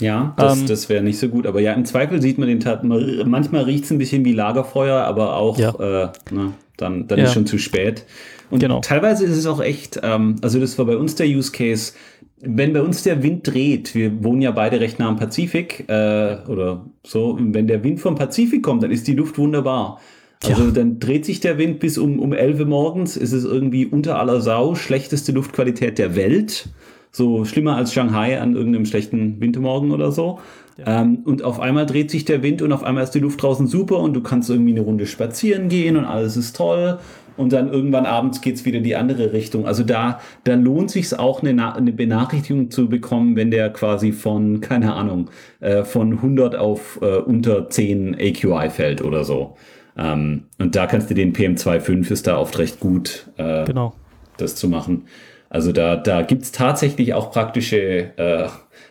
[0.00, 1.46] Ja, das, ähm, das wäre nicht so gut.
[1.46, 2.82] Aber ja, im Zweifel sieht man den Tat.
[2.84, 5.70] Manchmal riecht es ein bisschen wie Lagerfeuer, aber auch ja.
[5.70, 7.26] äh, na, dann, dann ja.
[7.26, 8.04] ist schon zu spät.
[8.50, 8.80] Und genau.
[8.80, 11.92] teilweise ist es auch echt, ähm, also das war bei uns der Use Case,
[12.46, 16.36] wenn bei uns der Wind dreht, wir wohnen ja beide recht nah am Pazifik äh,
[16.48, 20.00] oder so, wenn der Wind vom Pazifik kommt, dann ist die Luft wunderbar.
[20.44, 20.70] Also ja.
[20.70, 24.18] dann dreht sich der Wind bis um, um 11 Uhr morgens, ist es irgendwie unter
[24.18, 26.68] aller Sau, schlechteste Luftqualität der Welt.
[27.10, 30.40] So schlimmer als Shanghai an irgendeinem schlechten Wintermorgen oder so.
[30.76, 31.02] Ja.
[31.02, 33.68] Ähm, und auf einmal dreht sich der Wind und auf einmal ist die Luft draußen
[33.68, 36.98] super und du kannst irgendwie eine Runde spazieren gehen und alles ist toll
[37.36, 39.66] und dann irgendwann abends geht es wieder die andere Richtung.
[39.66, 44.60] Also da, da lohnt sich auch eine, eine Benachrichtigung zu bekommen, wenn der quasi von,
[44.60, 45.30] keine Ahnung,
[45.60, 49.56] äh, von 100 auf äh, unter 10 AQI fällt oder so.
[49.96, 53.94] Ähm, und da kannst du den PM25 ist da oft recht gut, äh, genau.
[54.36, 55.04] das zu machen.
[55.50, 58.48] Also da, da gibt es tatsächlich auch praktische, äh,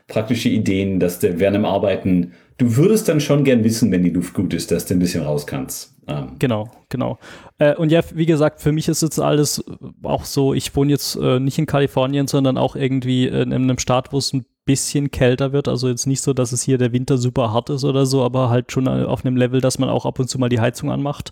[0.07, 4.11] praktische Ideen, dass du während dem Arbeiten, du würdest dann schon gern wissen, wenn die
[4.11, 5.93] Luft gut ist, dass du ein bisschen raus kannst.
[6.07, 6.35] Ähm.
[6.39, 7.17] Genau, genau.
[7.57, 9.63] Äh, und ja, wie gesagt, für mich ist jetzt alles
[10.03, 14.11] auch so, ich wohne jetzt äh, nicht in Kalifornien, sondern auch irgendwie in, einem Staat,
[14.11, 15.67] wo es ein bisschen kälter wird.
[15.67, 18.49] Also jetzt nicht so, dass es hier der Winter super hart ist oder so, aber
[18.49, 21.31] halt schon auf einem Level, dass man auch ab und zu mal die Heizung anmacht.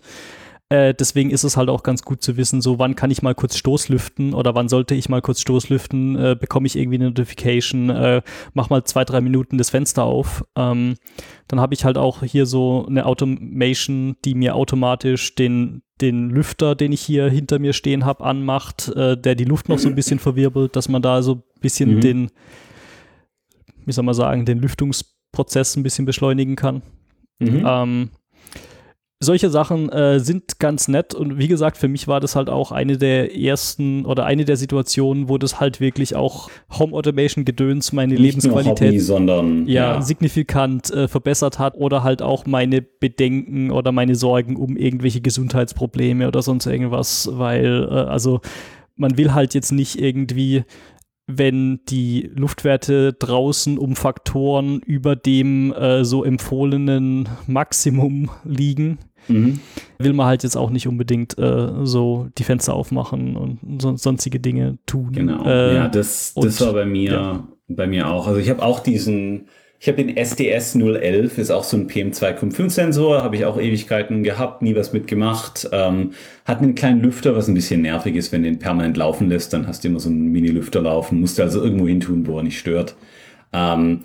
[0.72, 3.34] Äh, deswegen ist es halt auch ganz gut zu wissen, so wann kann ich mal
[3.34, 7.90] kurz Stoßlüften oder wann sollte ich mal kurz Stoßlüften, äh, bekomme ich irgendwie eine Notification,
[7.90, 8.22] äh,
[8.54, 10.46] mach mal zwei, drei Minuten das Fenster auf.
[10.56, 10.94] Ähm,
[11.46, 16.74] dann habe ich halt auch hier so eine Automation, die mir automatisch den, den Lüfter,
[16.74, 19.94] den ich hier hinter mir stehen habe, anmacht, äh, der die Luft noch so ein
[19.94, 22.00] bisschen verwirbelt, dass man da so ein bisschen mhm.
[22.00, 22.30] den,
[23.84, 26.80] wie soll man sagen, den Lüftungsprozess ein bisschen beschleunigen kann.
[27.40, 27.62] Mhm.
[27.66, 28.10] Ähm,
[29.22, 32.72] solche Sachen äh, sind ganz nett und wie gesagt, für mich war das halt auch
[32.72, 37.92] eine der ersten oder eine der Situationen, wo das halt wirklich auch Home Automation Gedöns
[37.92, 40.02] meine Nicht Lebensqualität Hobby, sondern ja, ja.
[40.02, 46.26] signifikant äh, verbessert hat oder halt auch meine Bedenken oder meine Sorgen um irgendwelche Gesundheitsprobleme
[46.26, 48.40] oder sonst irgendwas, weil äh, also
[48.96, 50.64] man will halt jetzt nicht irgendwie
[51.26, 59.60] wenn die Luftwerte draußen um Faktoren über dem äh, so empfohlenen Maximum liegen, mhm.
[59.98, 64.40] will man halt jetzt auch nicht unbedingt äh, so die Fenster aufmachen und so, sonstige
[64.40, 65.12] Dinge tun.
[65.12, 65.44] Genau.
[65.44, 67.48] Äh, ja, das, das war bei mir, ja.
[67.68, 68.26] bei mir auch.
[68.26, 73.22] Also ich habe auch diesen, ich habe den SDS 011, ist auch so ein PM2,5-Sensor,
[73.22, 75.68] habe ich auch Ewigkeiten gehabt, nie was mitgemacht.
[75.72, 76.12] Ähm,
[76.44, 79.52] hat einen kleinen Lüfter, was ein bisschen nervig ist, wenn du den permanent laufen lässt,
[79.52, 82.36] dann hast du immer so einen Mini-Lüfter laufen, musst du also irgendwo hin tun, wo
[82.36, 82.94] er nicht stört.
[83.52, 84.00] Ähm,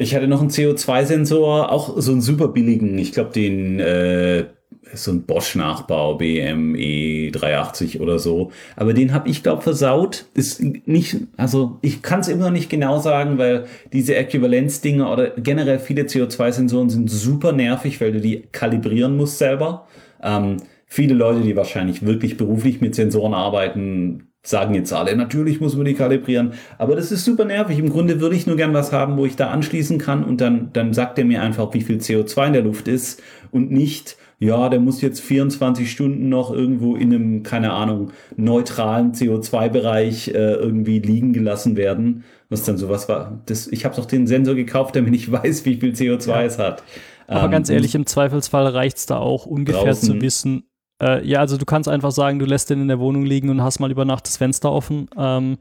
[0.00, 4.46] ich hatte noch einen CO2-Sensor, auch so einen super billigen, ich glaube den äh,
[4.94, 8.50] so ein Bosch-Nachbau, BME 380 oder so.
[8.76, 10.24] Aber den habe ich, glaube versaut.
[10.34, 15.78] Ist nicht, also ich kann es immer nicht genau sagen, weil diese Äquivalenzdinge oder generell
[15.78, 19.86] viele CO2-Sensoren sind super nervig, weil du die kalibrieren musst selber.
[20.22, 20.56] Ähm,
[20.86, 25.84] viele Leute, die wahrscheinlich wirklich beruflich mit Sensoren arbeiten, sagen jetzt alle, natürlich muss man
[25.84, 27.78] die kalibrieren, aber das ist super nervig.
[27.78, 30.70] Im Grunde würde ich nur gern was haben, wo ich da anschließen kann und dann,
[30.72, 34.70] dann sagt er mir einfach, wie viel CO2 in der Luft ist und nicht, ja,
[34.70, 40.98] der muss jetzt 24 Stunden noch irgendwo in einem, keine Ahnung, neutralen CO2-Bereich äh, irgendwie
[40.98, 42.24] liegen gelassen werden.
[42.48, 43.40] Was dann sowas war.
[43.46, 46.42] Das, ich habe doch den Sensor gekauft, damit ich weiß, wie viel CO2 ja.
[46.42, 46.82] es hat.
[47.28, 50.64] Aber ähm, ganz ehrlich, im Zweifelsfall reicht es da auch ungefähr draußen, zu wissen,
[51.00, 53.62] äh, ja, also du kannst einfach sagen, du lässt den in der Wohnung liegen und
[53.62, 55.08] hast mal über Nacht das Fenster offen.
[55.16, 55.58] Ähm,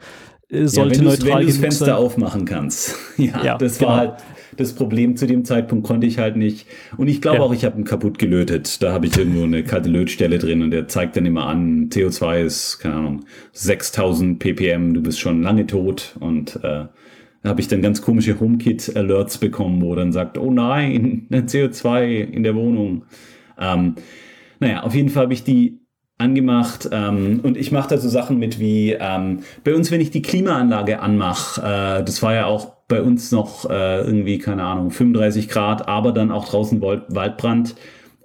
[0.52, 1.96] sollte ja, wenn neutral wenn du das Fenster sein.
[1.96, 2.96] aufmachen kannst.
[3.18, 3.92] ja, ja, das genau.
[3.92, 4.14] war halt
[4.60, 6.68] das Problem zu dem Zeitpunkt konnte ich halt nicht.
[6.98, 7.44] Und ich glaube ja.
[7.44, 8.84] auch, ich habe ihn kaputt gelötet.
[8.84, 12.42] Da habe ich irgendwo eine kalte Lötstelle drin und der zeigt dann immer an, CO2
[12.42, 16.16] ist, keine Ahnung, 6000 ppm, du bist schon lange tot.
[16.20, 16.86] Und äh,
[17.42, 22.44] da habe ich dann ganz komische HomeKit-Alerts bekommen, wo dann sagt, oh nein, CO2 in
[22.44, 23.04] der Wohnung.
[23.58, 23.96] Ähm,
[24.60, 25.80] naja, auf jeden Fall habe ich die
[26.18, 30.12] angemacht ähm, und ich mache da so Sachen mit wie ähm, bei uns, wenn ich
[30.12, 34.92] die Klimaanlage anmache, äh, das war ja auch bei uns noch äh, irgendwie, keine Ahnung,
[34.92, 37.76] 35 Grad, aber dann auch draußen Waldbrand.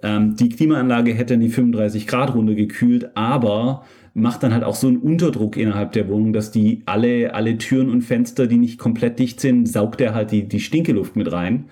[0.03, 3.83] Ähm, die Klimaanlage hätte dann die 35 Grad Runde gekühlt, aber
[4.13, 7.89] macht dann halt auch so einen Unterdruck innerhalb der Wohnung, dass die alle, alle Türen
[7.89, 11.65] und Fenster, die nicht komplett dicht sind, saugt er halt die, die Stinkeluft mit rein.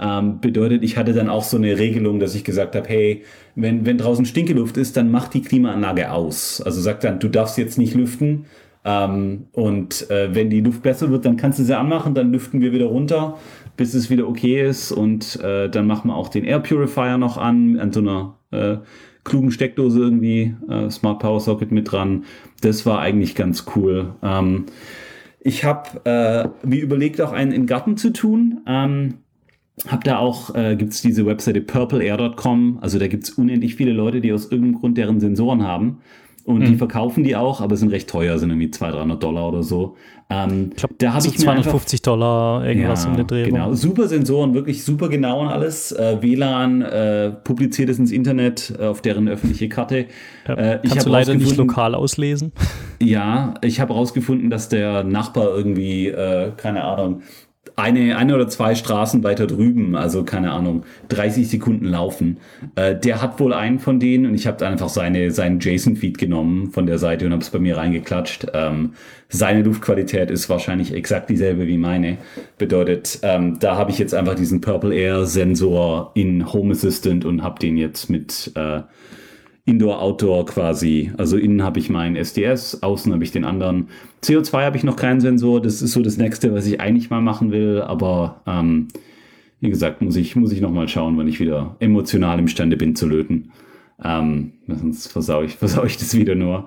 [0.00, 3.24] Ähm, bedeutet, ich hatte dann auch so eine Regelung, dass ich gesagt habe, hey,
[3.56, 6.60] wenn, wenn draußen Stinkeluft ist, dann mach die Klimaanlage aus.
[6.60, 8.46] Also sagt dann, du darfst jetzt nicht lüften.
[8.84, 12.60] Ähm, und äh, wenn die Luft besser wird, dann kannst du sie anmachen, dann lüften
[12.60, 13.38] wir wieder runter,
[13.76, 14.92] bis es wieder okay ist.
[14.92, 18.76] Und äh, dann machen wir auch den Air Purifier noch an, an so einer äh,
[19.24, 22.24] klugen Steckdose irgendwie, äh, Smart Power Socket mit dran.
[22.60, 24.14] Das war eigentlich ganz cool.
[24.22, 24.66] Ähm,
[25.40, 28.60] ich habe äh, mir überlegt, auch einen in Garten zu tun.
[28.66, 29.14] Ähm,
[29.86, 33.92] hab da auch, äh, gibt es diese Webseite purpleair.com, also da gibt es unendlich viele
[33.92, 35.98] Leute, die aus irgendeinem Grund deren Sensoren haben.
[36.48, 36.64] Und mhm.
[36.64, 39.96] die verkaufen die auch, aber sind recht teuer, sind irgendwie 200, 300 Dollar oder so.
[40.30, 43.44] Ähm, ich glaube, da habe so ich 250 einfach, Dollar irgendwas ja, um den Dreh.
[43.44, 45.92] Genau, super Sensoren, wirklich super genau und alles.
[45.92, 50.06] Äh, WLAN äh, publiziert es ins Internet äh, auf deren öffentliche Karte.
[50.46, 52.52] Ja, äh, kannst du leider nicht lokal auslesen.
[52.98, 57.20] Ja, ich habe herausgefunden, dass der Nachbar irgendwie, äh, keine Ahnung,
[57.78, 62.38] eine, eine oder zwei Straßen weiter drüben, also keine Ahnung, 30 Sekunden laufen.
[62.74, 66.72] Äh, der hat wohl einen von denen und ich habe einfach seine, seinen JSON-Feed genommen
[66.72, 68.48] von der Seite und habe es bei mir reingeklatscht.
[68.52, 68.94] Ähm,
[69.28, 72.18] seine Luftqualität ist wahrscheinlich exakt dieselbe wie meine.
[72.58, 77.44] Bedeutet, ähm, da habe ich jetzt einfach diesen Purple Air Sensor in Home Assistant und
[77.44, 78.80] habe den jetzt mit äh,
[79.68, 81.12] Indoor-Outdoor quasi.
[81.18, 83.88] Also innen habe ich meinen SDS, außen habe ich den anderen.
[84.22, 85.60] CO2 habe ich noch keinen Sensor.
[85.60, 87.82] Das ist so das nächste, was ich eigentlich mal machen will.
[87.82, 88.88] Aber ähm,
[89.60, 92.96] wie gesagt, muss ich, muss ich noch mal schauen, wenn ich wieder emotional imstande bin
[92.96, 93.52] zu löten.
[94.02, 96.66] Ähm, sonst versau ich, versau ich das wieder nur.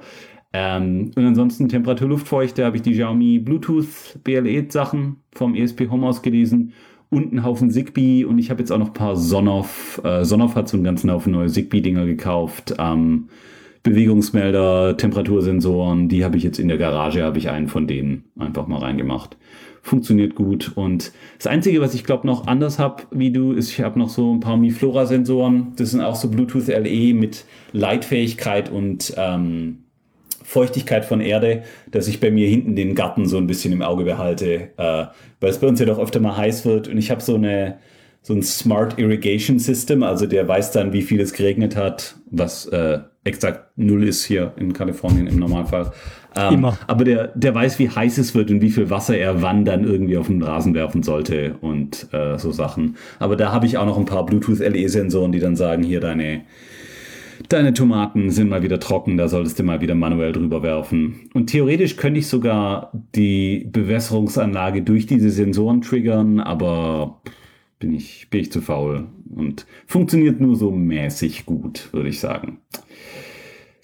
[0.53, 6.05] Ähm, und ansonsten Temperatur, Luftfeuchte habe ich die Xiaomi Bluetooth BLE Sachen vom ESP Home
[6.05, 6.73] ausgelesen
[7.11, 10.01] und einen Haufen Zigbee und ich habe jetzt auch noch ein paar Sonoff.
[10.03, 12.73] Äh, Sonoff hat so einen ganzen Haufen neue Zigbee-Dinger gekauft.
[12.79, 13.27] Ähm,
[13.83, 18.67] Bewegungsmelder, Temperatursensoren, die habe ich jetzt in der Garage, habe ich einen von denen einfach
[18.67, 19.37] mal reingemacht.
[19.81, 20.71] Funktioniert gut.
[20.75, 24.09] Und das Einzige, was ich glaube noch anders habe wie du, ist, ich habe noch
[24.09, 25.73] so ein paar Miflora-Sensoren.
[25.75, 29.80] Das sind auch so Bluetooth LE mit Leitfähigkeit und ähm,
[30.51, 34.03] Feuchtigkeit von Erde, dass ich bei mir hinten den Garten so ein bisschen im Auge
[34.03, 35.05] behalte, äh,
[35.39, 37.77] weil es bei uns ja doch öfter mal heiß wird und ich habe so eine
[38.21, 42.67] so ein Smart Irrigation System, also der weiß dann, wie viel es geregnet hat, was
[42.67, 45.91] äh, exakt null ist hier in Kalifornien im Normalfall.
[46.35, 46.77] Ähm, Immer.
[46.85, 49.85] Aber der, der weiß, wie heiß es wird und wie viel Wasser er wann dann
[49.85, 52.97] irgendwie auf den Rasen werfen sollte und äh, so Sachen.
[53.19, 56.41] Aber da habe ich auch noch ein paar Bluetooth-LE-Sensoren, die dann sagen, hier deine
[57.49, 61.29] Deine Tomaten sind mal wieder trocken, da solltest du mal wieder manuell drüber werfen.
[61.33, 67.21] Und theoretisch könnte ich sogar die Bewässerungsanlage durch diese Sensoren triggern, aber
[67.79, 72.59] bin ich, bin ich zu faul und funktioniert nur so mäßig gut, würde ich sagen.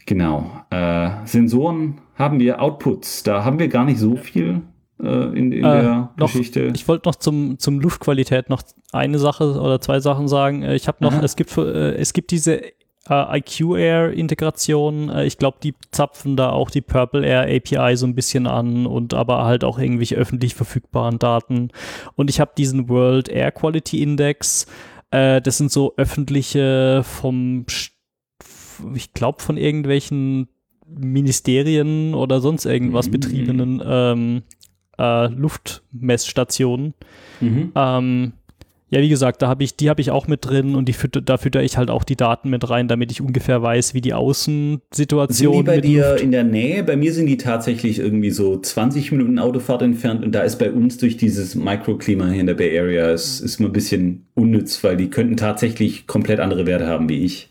[0.06, 0.50] Genau.
[0.70, 4.62] Äh, Sensoren haben wir, Outputs, da haben wir gar nicht so viel
[5.02, 6.72] äh, in, in äh, der noch, Geschichte.
[6.74, 10.64] Ich wollte noch zum, zum Luftqualität noch eine Sache oder zwei Sachen sagen.
[10.64, 12.62] Äh, ich habe noch, es gibt, äh, es gibt diese
[13.10, 15.10] äh, IQ Air Integration.
[15.10, 18.86] Äh, ich glaube, die zapfen da auch die Purple Air API so ein bisschen an
[18.86, 21.70] und aber halt auch irgendwelche öffentlich verfügbaren Daten.
[22.16, 24.68] Und ich habe diesen World Air Quality Index.
[25.12, 27.66] Äh, das sind so öffentliche vom,
[28.94, 30.50] ich glaube, von irgendwelchen
[30.88, 33.12] Ministerien oder sonst irgendwas mhm.
[33.12, 34.44] betriebenen ähm,
[34.98, 36.94] äh, Luftmessstationen.
[37.40, 37.72] Mhm.
[37.76, 38.34] Ähm,
[38.90, 41.20] ja, wie gesagt, da habe ich, die habe ich auch mit drin und die fütter,
[41.20, 44.14] da fütter ich halt auch die Daten mit rein, damit ich ungefähr weiß, wie die
[44.14, 46.84] Außensituation Sind die bei dir Luft in der Nähe?
[46.84, 50.72] Bei mir sind die tatsächlich irgendwie so 20 Minuten Autofahrt entfernt und da ist bei
[50.72, 54.82] uns durch dieses Microklima hier in der Bay Area, es ist mir ein bisschen unnütz,
[54.86, 57.50] weil die könnten tatsächlich komplett andere Werte haben wie ich.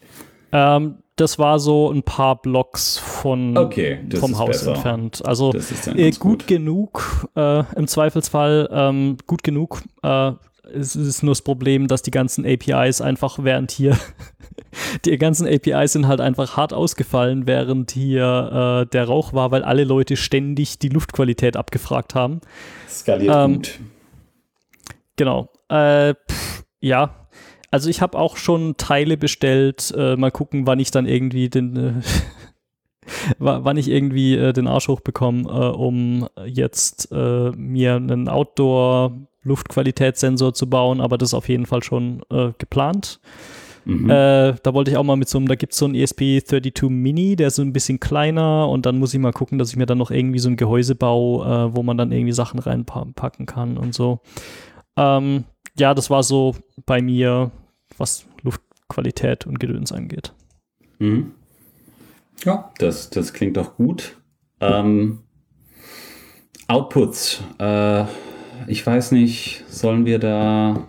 [0.52, 4.74] Ähm, das war so ein paar Blocks von, okay, vom Haus besser.
[4.74, 5.22] entfernt.
[5.24, 5.52] Also
[5.94, 9.82] äh, gut, gut, genug, äh, im Zweifelsfall ähm, gut genug.
[10.02, 10.32] Äh,
[10.72, 13.96] es ist nur das Problem, dass die ganzen APIs einfach während hier,
[15.04, 19.62] die ganzen APIs sind halt einfach hart ausgefallen, während hier äh, der Rauch war, weil
[19.62, 22.40] alle Leute ständig die Luftqualität abgefragt haben.
[22.88, 23.80] Skaliert ähm, gut.
[25.16, 25.48] Genau.
[25.68, 27.26] Äh, pff, ja,
[27.70, 29.92] also ich habe auch schon Teile bestellt.
[29.96, 31.92] Äh, mal gucken, wann ich dann irgendwie den, äh,
[33.38, 38.28] wann ich irgendwie äh, den Arsch hochbekomme, äh, um jetzt äh, mir einen
[39.46, 41.00] Outdoor-Luftqualitätssensor zu bauen.
[41.00, 43.20] Aber das ist auf jeden Fall schon äh, geplant.
[43.88, 44.08] Mhm.
[44.08, 47.36] da wollte ich auch mal mit so einem, da gibt es so einen ESP32 Mini,
[47.36, 49.86] der ist so ein bisschen kleiner und dann muss ich mal gucken, dass ich mir
[49.86, 53.94] dann noch irgendwie so ein Gehäuse baue, wo man dann irgendwie Sachen reinpacken kann und
[53.94, 54.18] so.
[54.96, 55.44] Ähm,
[55.78, 57.52] ja, das war so bei mir
[57.96, 60.32] was Luftqualität und Gedöns angeht.
[60.98, 61.30] Mhm.
[62.44, 64.16] Ja, das, das klingt doch gut.
[64.58, 65.20] Ähm,
[66.66, 67.40] Outputs.
[67.58, 68.04] Äh,
[68.66, 70.88] ich weiß nicht, sollen wir da.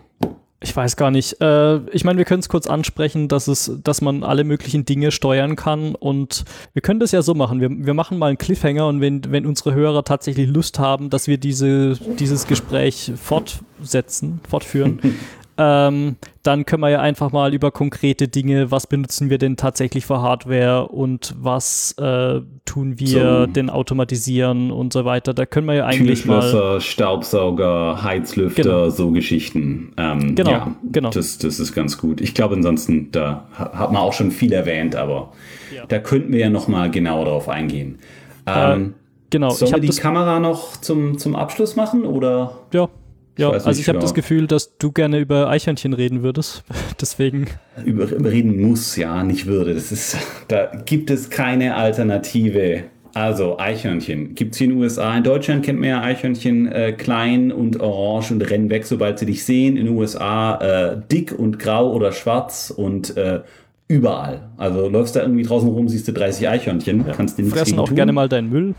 [0.60, 1.40] Ich weiß gar nicht.
[1.40, 5.12] Äh, ich meine, wir können es kurz ansprechen, dass es, dass man alle möglichen Dinge
[5.12, 7.62] steuern kann und wir können das ja so machen.
[7.62, 11.28] Wir, wir machen mal einen Cliffhanger und wenn, wenn unsere Hörer tatsächlich Lust haben, dass
[11.28, 15.00] wir diese, dieses Gespräch fortsetzen, fortführen,
[15.58, 20.06] ähm, dann können wir ja einfach mal über konkrete Dinge, was benutzen wir denn tatsächlich
[20.06, 23.46] für Hardware und was äh, tun wir so.
[23.48, 25.34] denn automatisieren und so weiter.
[25.34, 26.80] Da können wir ja eigentlich mal...
[26.80, 28.90] Staubsauger, Heizlüfter, genau.
[28.90, 29.94] so Geschichten.
[29.98, 31.10] Ähm, genau, ja, genau.
[31.10, 32.22] Das, das ist ganz gut.
[32.22, 35.34] Ich glaube, ansonsten, da hat man auch schon viel erwähnt, aber
[35.76, 35.86] ja.
[35.88, 37.98] da könnten wir ja noch mal genauer drauf eingehen.
[38.46, 38.94] Ähm, äh,
[39.32, 39.50] genau.
[39.50, 42.60] Sollen wir die Kamera noch zum, zum Abschluss machen, oder?
[42.74, 42.90] Ja,
[43.38, 46.64] ja, also ich habe das Gefühl, dass du gerne über Eichhörnchen reden würdest.
[47.02, 47.48] Deswegen.
[47.86, 49.74] Über, reden muss, ja, nicht würde.
[49.74, 52.84] Das ist, da gibt es keine Alternative.
[53.14, 55.18] Also Eichhörnchen gibt es hier in den USA.
[55.18, 59.26] In Deutschland kennt man ja Eichhörnchen äh, klein und orange und rennen weg, sobald sie
[59.26, 59.76] dich sehen.
[59.76, 63.42] In den USA äh, dick und grau oder schwarz und äh,
[63.88, 64.50] überall.
[64.58, 67.08] Also läufst da irgendwie draußen rum, siehst du 30 Eichhörnchen.
[67.08, 67.14] Ja.
[67.14, 67.96] Kannst du Fressen auch tun.
[67.96, 68.76] gerne mal deinen Müll.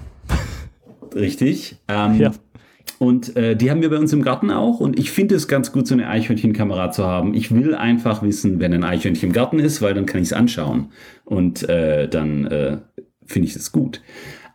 [1.15, 1.77] Richtig.
[1.89, 2.33] Ähm, ja.
[2.99, 4.81] Und äh, die haben wir bei uns im Garten auch.
[4.81, 7.35] Und ich finde es ganz gut, so eine Eichhörnchenkamera zu haben.
[7.35, 10.33] Ich will einfach wissen, wenn ein Eichhörnchen im Garten ist, weil dann kann ich es
[10.33, 10.89] anschauen.
[11.25, 12.79] Und äh, dann äh,
[13.25, 14.03] finde ich es gut.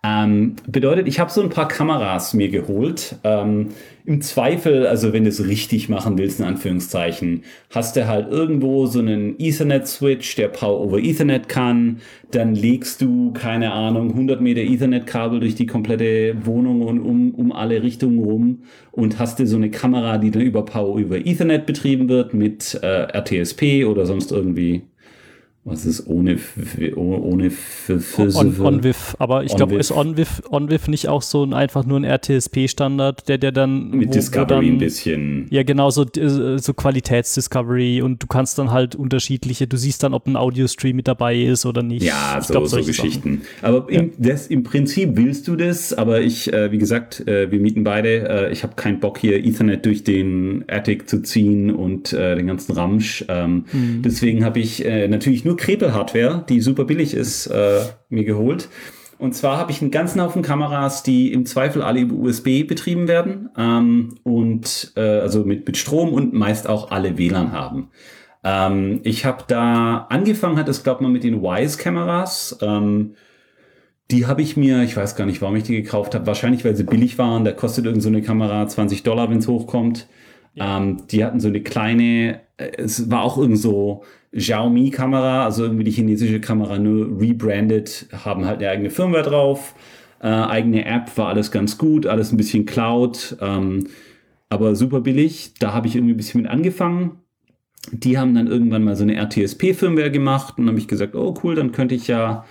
[0.05, 3.15] Ähm, bedeutet, ich habe so ein paar Kameras mir geholt.
[3.23, 3.69] Ähm,
[4.05, 8.85] Im Zweifel, also wenn du es richtig machen willst, in Anführungszeichen, hast du halt irgendwo
[8.85, 12.01] so einen Ethernet-Switch, der Power over Ethernet kann.
[12.31, 17.53] Dann legst du, keine Ahnung, 100 Meter Ethernet-Kabel durch die komplette Wohnung und um, um
[17.53, 21.65] alle Richtungen rum und hast du so eine Kamera, die dann über Power over Ethernet
[21.65, 24.81] betrieben wird mit äh, RTSP oder sonst irgendwie
[25.65, 26.37] was ist ohne
[26.95, 27.51] ohne
[28.17, 32.03] On, OnVIF, aber ich glaube, ist OnVIF, OnVIF nicht auch so ein, einfach nur ein
[32.03, 38.01] RTSP-Standard, der der dann mit wo, Discovery dann, ein bisschen ja genau so, so Qualitätsdiscovery
[38.01, 41.65] und du kannst dann halt unterschiedliche, du siehst dann, ob ein Audio-Stream mit dabei ist
[41.65, 42.03] oder nicht.
[42.03, 43.41] Ja, ich so, glaub, so Geschichten.
[43.41, 43.41] Sachen.
[43.61, 47.59] Aber im, das, im Prinzip willst du das, aber ich, äh, wie gesagt, äh, wir
[47.59, 48.47] mieten beide.
[48.47, 52.47] Äh, ich habe keinen Bock hier Ethernet durch den Attic zu ziehen und äh, den
[52.47, 53.25] ganzen Ramsch.
[53.29, 54.01] Ähm, mhm.
[54.03, 58.69] Deswegen habe ich äh, natürlich nur nur Krepel-Hardware, die super billig ist, äh, mir geholt.
[59.19, 63.07] Und zwar habe ich einen ganzen Haufen Kameras, die im Zweifel alle über USB betrieben
[63.07, 67.89] werden ähm, und äh, also mit, mit Strom und meist auch alle WLAN haben.
[68.43, 72.57] Ähm, ich habe da angefangen, hat es glaube ich mal mit den Wise-Kameras.
[72.61, 73.13] Ähm,
[74.11, 76.27] die habe ich mir, ich weiß gar nicht, warum ich die gekauft habe.
[76.27, 77.45] Wahrscheinlich, weil sie billig waren.
[77.45, 80.07] Da kostet irgend so eine Kamera 20 Dollar, wenn es hochkommt.
[80.53, 80.77] Ja.
[80.77, 84.03] Ähm, die hatten so eine kleine, äh, es war auch irgend so
[84.35, 89.75] Xiaomi-Kamera, also irgendwie die chinesische Kamera nur rebranded, haben halt eine eigene Firmware drauf,
[90.21, 93.87] äh, eigene App, war alles ganz gut, alles ein bisschen Cloud, ähm,
[94.49, 95.53] aber super billig.
[95.59, 97.19] Da habe ich irgendwie ein bisschen mit angefangen.
[97.91, 101.55] Die haben dann irgendwann mal so eine RTSP-Firmware gemacht und habe ich gesagt, oh cool,
[101.55, 102.45] dann könnte ich ja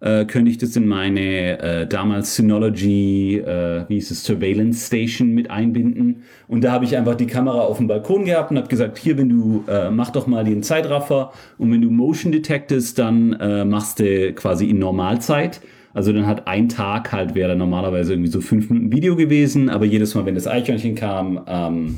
[0.00, 5.30] äh, könnte ich das in meine äh, damals Synology, äh, wie hieß es, Surveillance Station
[5.30, 6.22] mit einbinden.
[6.46, 9.18] Und da habe ich einfach die Kamera auf dem Balkon gehabt und habe gesagt, hier,
[9.18, 13.64] wenn du, äh, mach doch mal den Zeitraffer und wenn du Motion detectest, dann äh,
[13.64, 15.60] machst du quasi in Normalzeit.
[15.94, 19.84] Also dann hat ein Tag halt, wäre normalerweise irgendwie so fünf Minuten Video gewesen, aber
[19.84, 21.96] jedes Mal, wenn das Eichhörnchen kam, ähm,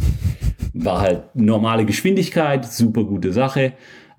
[0.72, 3.72] war halt normale Geschwindigkeit, super gute Sache.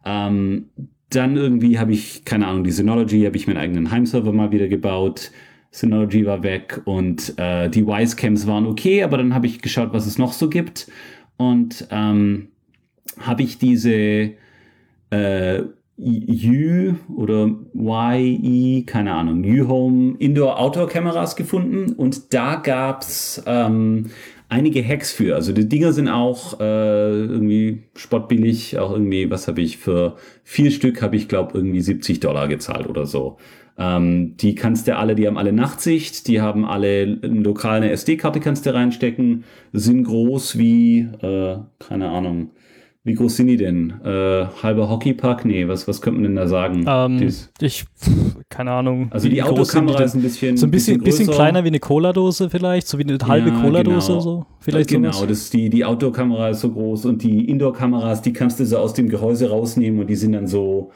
[0.05, 0.65] Ähm,
[1.11, 4.67] dann irgendwie habe ich, keine Ahnung, die Synology, habe ich meinen eigenen Heimserver mal wieder
[4.67, 5.31] gebaut.
[5.71, 10.05] Synology war weg und äh, die Wisecams waren okay, aber dann habe ich geschaut, was
[10.05, 10.91] es noch so gibt.
[11.37, 12.49] Und ähm,
[13.19, 14.33] habe ich diese
[15.11, 15.63] äh,
[15.97, 24.07] U oder YE, keine Ahnung, U-Home Indoor-Outdoor-Kameras gefunden und da gab es ähm,
[24.51, 25.35] einige Hacks für.
[25.35, 30.71] Also die Dinger sind auch äh, irgendwie spottbillig, auch irgendwie, was habe ich für vier
[30.71, 33.37] Stück, habe ich glaube irgendwie 70 Dollar gezahlt oder so.
[33.77, 38.41] Ähm, die kannst du alle, die haben alle Nachtsicht, die haben alle lokal eine SD-Karte
[38.41, 42.51] kannst du reinstecken, sind groß wie, äh, keine Ahnung,
[43.03, 43.93] wie groß sind die denn?
[44.05, 45.43] Äh, halber Hockeypark?
[45.43, 46.85] Nee, was, was könnte man denn da sagen?
[46.87, 47.85] Ähm, ich,
[48.49, 49.07] keine Ahnung.
[49.09, 50.55] Also die Autokamera ist ein bisschen.
[50.55, 53.59] So ein bisschen, bisschen, bisschen kleiner wie eine Cola-Dose vielleicht, so wie eine halbe ja,
[53.59, 54.19] Cola-Dose genau.
[54.19, 54.45] so.
[54.59, 58.65] Vielleicht genau, das, die, die Outdoor-Kamera ist so groß und die Indoor-Kameras, die kannst du
[58.65, 60.91] so aus dem Gehäuse rausnehmen und die sind dann so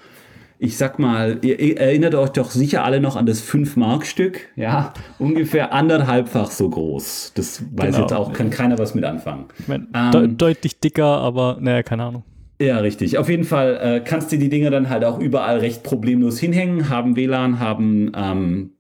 [0.58, 5.74] ich sag mal, ihr, erinnert euch doch sicher alle noch an das 5-Mark-Stück, ja, ungefähr
[5.74, 7.34] anderthalbfach so groß.
[7.36, 8.02] Das weiß genau.
[8.02, 9.46] jetzt auch, kann keiner was mit anfangen.
[9.60, 12.24] Ich mein, ähm, de deutlich dicker, aber naja, keine Ahnung.
[12.60, 13.18] Ja, richtig.
[13.18, 16.90] Auf jeden Fall äh, kannst du die Dinger dann halt auch überall recht problemlos hinhängen,
[16.90, 18.72] haben WLAN, haben ähm,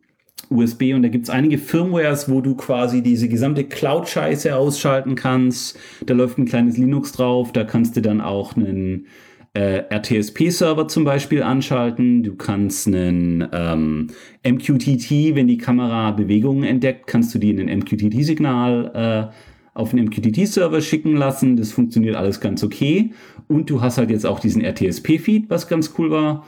[0.49, 5.77] USB und da gibt es einige Firmwares, wo du quasi diese gesamte Cloud-Scheiße ausschalten kannst.
[6.05, 9.07] Da läuft ein kleines Linux drauf, da kannst du dann auch einen
[9.55, 12.23] äh, RTSP-Server zum Beispiel anschalten.
[12.23, 14.07] Du kannst einen ähm,
[14.45, 19.35] MQTT, wenn die Kamera Bewegungen entdeckt, kannst du die in ein MQTT-Signal äh,
[19.73, 21.55] auf einen MQTT-Server schicken lassen.
[21.55, 23.13] Das funktioniert alles ganz okay.
[23.47, 26.45] Und du hast halt jetzt auch diesen RTSP-Feed, was ganz cool war.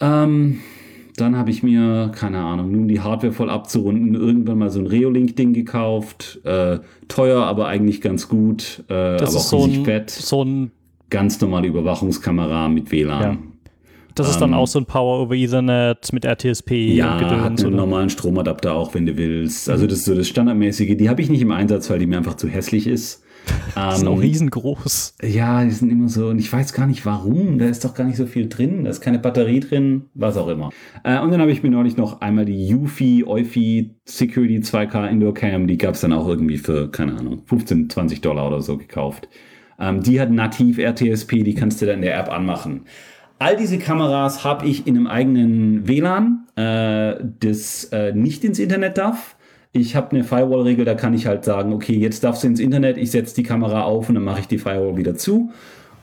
[0.00, 0.60] Ähm,
[1.16, 4.86] dann habe ich mir, keine Ahnung, nun die Hardware voll abzurunden, irgendwann mal so ein
[4.86, 6.40] Reolink-Ding gekauft.
[6.44, 8.84] Äh, teuer, aber eigentlich ganz gut.
[8.88, 10.10] Äh, das aber ist auch so ein, fett.
[10.10, 10.72] So ein
[11.12, 13.22] ganz normale Überwachungskamera mit WLAN.
[13.22, 13.38] Ja.
[14.14, 16.94] Das ist dann ähm, auch so ein Power over Ethernet mit RTSP.
[16.94, 19.70] Ja, und hat einen normalen Stromadapter auch, wenn du willst.
[19.70, 20.96] Also das ist so das Standardmäßige.
[20.96, 23.22] Die habe ich nicht im Einsatz, weil die mir einfach zu hässlich ist.
[23.76, 25.16] die sind auch ähm, riesengroß.
[25.22, 27.58] Ja, die sind immer so, und ich weiß gar nicht warum.
[27.58, 28.84] Da ist doch gar nicht so viel drin.
[28.84, 30.70] Da ist keine Batterie drin, was auch immer.
[31.04, 35.34] Äh, und dann habe ich mir neulich noch einmal die Ufi, Eufy Security 2K Indoor
[35.34, 35.66] Cam.
[35.66, 39.28] Die gab es dann auch irgendwie für, keine Ahnung, 15, 20 Dollar oder so gekauft.
[39.78, 42.82] Ähm, die hat nativ RTSP, die kannst du dann in der App anmachen.
[43.38, 48.98] All diese Kameras habe ich in einem eigenen WLAN, äh, das äh, nicht ins Internet
[48.98, 49.36] darf.
[49.72, 52.98] Ich habe eine Firewall-Regel, da kann ich halt sagen, okay, jetzt darfst du ins Internet,
[52.98, 55.50] ich setze die Kamera auf und dann mache ich die Firewall wieder zu.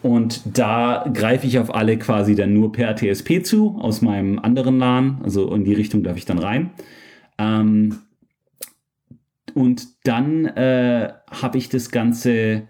[0.02, 4.80] Und da greife ich auf alle quasi dann nur per RTSP zu, aus meinem anderen
[4.80, 5.20] LAN.
[5.24, 6.72] Also in die Richtung darf ich dann rein.
[7.38, 8.00] Ähm,
[9.54, 12.64] und dann äh, habe ich das Ganze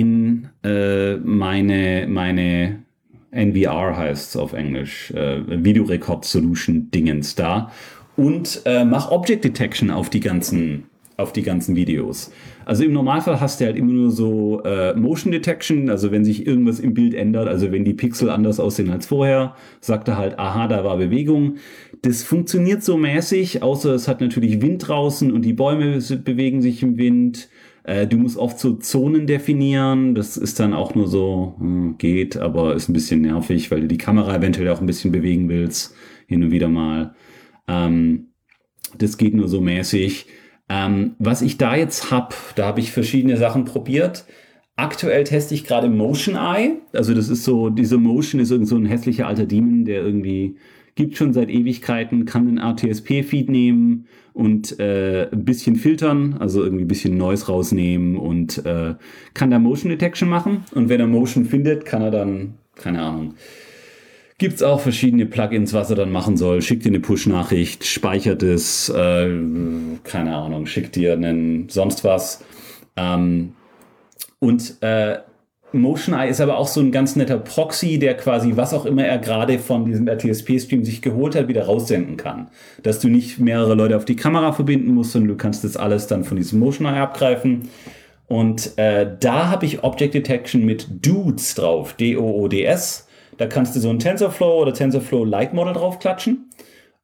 [0.00, 2.82] in äh, meine, meine
[3.30, 7.70] NVR heißt es auf Englisch, äh, Video Record Solution Dingens da
[8.16, 10.84] und äh, mach Object Detection auf die ganzen
[11.16, 12.32] auf die ganzen Videos.
[12.64, 16.46] Also im Normalfall hast du halt immer nur so äh, Motion Detection, also wenn sich
[16.46, 20.38] irgendwas im Bild ändert, also wenn die Pixel anders aussehen als vorher, sagt er halt,
[20.38, 21.56] aha, da war Bewegung.
[22.02, 26.82] Das funktioniert so mäßig, außer es hat natürlich Wind draußen und die Bäume bewegen sich
[26.82, 27.48] im Wind.
[27.84, 30.14] Äh, du musst oft so Zonen definieren.
[30.14, 33.86] Das ist dann auch nur so, hm, geht, aber ist ein bisschen nervig, weil du
[33.86, 35.94] die Kamera eventuell auch ein bisschen bewegen willst,
[36.26, 37.14] hin und wieder mal.
[37.68, 38.28] Ähm,
[38.98, 40.26] das geht nur so mäßig.
[40.68, 44.24] Ähm, was ich da jetzt habe, da habe ich verschiedene Sachen probiert.
[44.76, 46.78] Aktuell teste ich gerade Motion Eye.
[46.94, 50.56] Also das ist so, diese Motion ist irgend so ein hässlicher alter Demon, der irgendwie
[50.94, 56.84] gibt schon seit Ewigkeiten, kann den ATSP-Feed nehmen und äh, ein bisschen filtern, also irgendwie
[56.84, 58.94] ein bisschen Noise rausnehmen und äh,
[59.32, 60.64] kann da Motion Detection machen.
[60.74, 63.34] Und wenn er Motion findet, kann er dann, keine Ahnung,
[64.36, 66.60] gibt es auch verschiedene Plugins, was er dann machen soll.
[66.60, 69.30] Schickt dir eine Push-Nachricht, speichert es, äh,
[70.02, 72.44] keine Ahnung, schickt dir einen sonst was.
[72.96, 73.52] Ähm,
[74.40, 75.18] Und äh,
[75.80, 79.18] MotionEye ist aber auch so ein ganz netter Proxy, der quasi was auch immer er
[79.18, 82.48] gerade von diesem RTSP-Stream sich geholt hat, wieder raussenden kann.
[82.82, 86.06] Dass du nicht mehrere Leute auf die Kamera verbinden musst, sondern du kannst das alles
[86.06, 87.68] dann von diesem MotionEye abgreifen.
[88.26, 93.06] Und äh, da habe ich Object Detection mit Dudes drauf, D-O-O-D-S.
[93.36, 96.48] Da kannst du so ein TensorFlow oder TensorFlow Light Model draufklatschen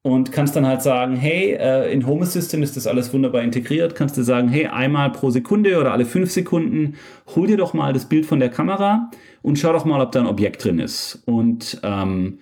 [0.02, 3.94] und kannst dann halt sagen, hey, äh, in Home Assistant ist das alles wunderbar integriert,
[3.94, 6.94] kannst du sagen, hey, einmal pro Sekunde oder alle fünf Sekunden,
[7.34, 9.10] hol dir doch mal das Bild von der Kamera
[9.42, 11.22] und schau doch mal, ob da ein Objekt drin ist.
[11.26, 12.38] Und ähm,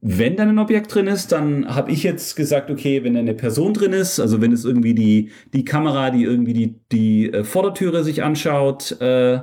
[0.00, 3.34] wenn dann ein Objekt drin ist, dann habe ich jetzt gesagt, okay, wenn da eine
[3.34, 7.44] Person drin ist, also wenn es irgendwie die, die Kamera, die irgendwie die, die äh,
[7.44, 9.40] Vordertüre sich anschaut, äh,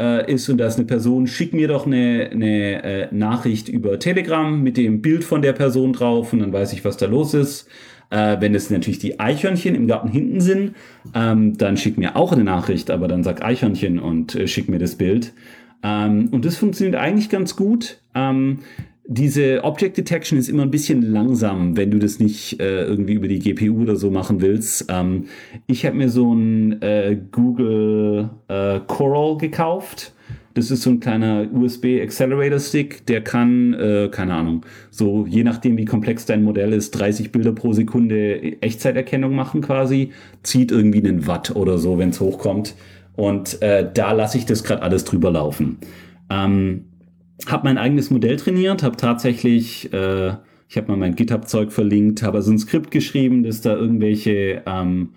[0.00, 3.98] äh, ist und da ist eine Person, schick mir doch eine, eine äh, Nachricht über
[3.98, 7.34] Telegram mit dem Bild von der Person drauf und dann weiß ich, was da los
[7.34, 7.68] ist.
[8.08, 10.74] Äh, wenn es natürlich die Eichhörnchen im Garten hinten sind,
[11.14, 14.78] ähm, dann schick mir auch eine Nachricht, aber dann sag Eichhörnchen und äh, schick mir
[14.78, 15.32] das Bild.
[15.82, 17.98] Ähm, und das funktioniert eigentlich ganz gut.
[18.14, 18.60] Ähm,
[19.12, 23.26] diese Object Detection ist immer ein bisschen langsam, wenn du das nicht äh, irgendwie über
[23.26, 24.86] die GPU oder so machen willst.
[24.88, 25.24] Ähm,
[25.66, 30.14] ich habe mir so ein äh, Google äh, Coral gekauft.
[30.54, 35.42] Das ist so ein kleiner USB Accelerator Stick, der kann, äh, keine Ahnung, so je
[35.42, 40.10] nachdem wie komplex dein Modell ist, 30 Bilder pro Sekunde Echtzeiterkennung machen quasi,
[40.44, 42.76] zieht irgendwie einen Watt oder so, wenn es hochkommt.
[43.16, 45.78] Und äh, da lasse ich das gerade alles drüber laufen.
[46.30, 46.84] Ähm,
[47.46, 50.34] habe mein eigenes Modell trainiert, habe tatsächlich, äh,
[50.68, 55.10] ich habe mal mein GitHub-Zeug verlinkt, habe also ein Skript geschrieben, dass da irgendwelche ähm,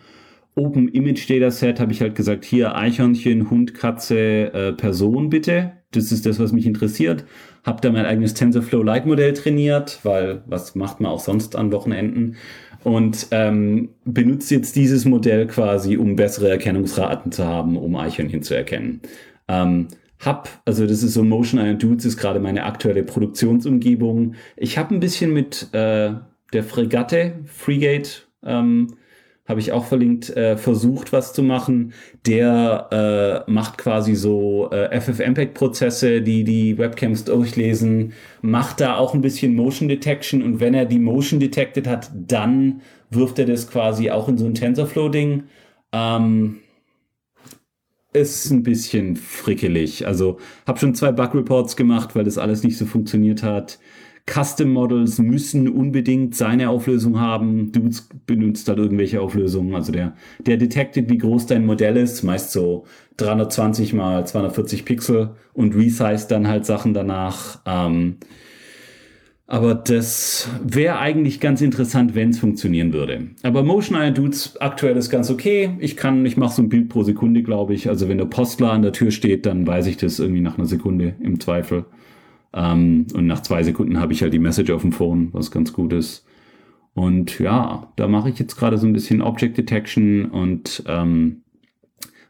[0.55, 5.73] Open Image Dataset, habe ich halt gesagt, hier Eichhörnchen, Hund, Katze, äh, Person bitte.
[5.91, 7.25] Das ist das, was mich interessiert.
[7.63, 11.71] Habe da mein eigenes TensorFlow Lite Modell trainiert, weil was macht man auch sonst an
[11.71, 12.35] Wochenenden?
[12.83, 18.55] Und ähm, benutze jetzt dieses Modell quasi, um bessere Erkennungsraten zu haben, um Eichhörnchen zu
[18.55, 19.01] erkennen.
[19.47, 19.87] Ähm,
[20.25, 24.35] hab, also das ist so Motion Iron Dudes, ist gerade meine aktuelle Produktionsumgebung.
[24.55, 26.13] Ich habe ein bisschen mit äh,
[26.53, 28.95] der Fregatte, Frigate, ähm,
[29.45, 31.93] habe ich auch verlinkt, äh, versucht, was zu machen.
[32.25, 39.21] Der äh, macht quasi so äh, FFmpeg-Prozesse, die die Webcams durchlesen, macht da auch ein
[39.21, 44.09] bisschen Motion Detection und wenn er die Motion detected hat, dann wirft er das quasi
[44.11, 45.43] auch in so ein TensorFlow-Ding.
[45.91, 46.59] Ähm,
[48.13, 50.07] ist ein bisschen frickelig.
[50.07, 53.79] Also habe schon zwei Bug Reports gemacht, weil das alles nicht so funktioniert hat.
[54.25, 57.73] Custom Models müssen unbedingt seine Auflösung haben.
[57.73, 57.89] Du
[58.25, 59.75] benutzt halt irgendwelche Auflösungen.
[59.75, 62.85] Also der, der detected, wie groß dein Modell ist, meist so
[63.17, 67.59] 320 mal 240 Pixel und resized dann halt Sachen danach.
[67.65, 68.17] Ähm,
[69.53, 73.27] aber das wäre eigentlich ganz interessant, wenn es funktionieren würde.
[73.43, 75.77] Aber Motion Eye Dudes aktuell ist ganz okay.
[75.77, 77.87] Ich kann, ich mache so ein Bild pro Sekunde, glaube ich.
[77.87, 80.65] Also wenn der Postler an der Tür steht, dann weiß ich das irgendwie nach einer
[80.65, 81.85] Sekunde im Zweifel.
[82.51, 85.71] Ähm, und nach zwei Sekunden habe ich halt die Message auf dem Phone, was ganz
[85.71, 86.25] gut ist.
[86.95, 91.43] Und ja, da mache ich jetzt gerade so ein bisschen Object Detection und ähm,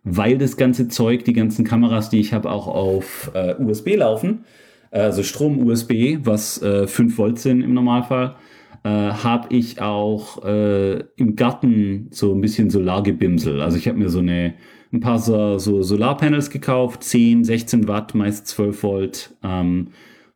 [0.04, 4.44] weil das ganze Zeug, die ganzen Kameras, die ich habe, auch auf äh, USB laufen,
[5.00, 8.36] also Strom USB, was äh, 5 Volt sind im Normalfall,
[8.84, 13.62] äh, habe ich auch äh, im Garten so ein bisschen Solargebimsel.
[13.62, 14.54] Also ich habe mir so eine
[14.94, 19.36] ein paar so, so Solarpanels gekauft, 10, 16 Watt, meist 12 Volt.
[19.44, 19.88] Ähm,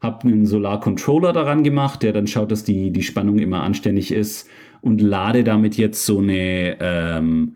[0.01, 4.49] habe einen Solarcontroller daran gemacht, der dann schaut, dass die, die Spannung immer anständig ist
[4.81, 7.55] und lade damit jetzt so eine ähm,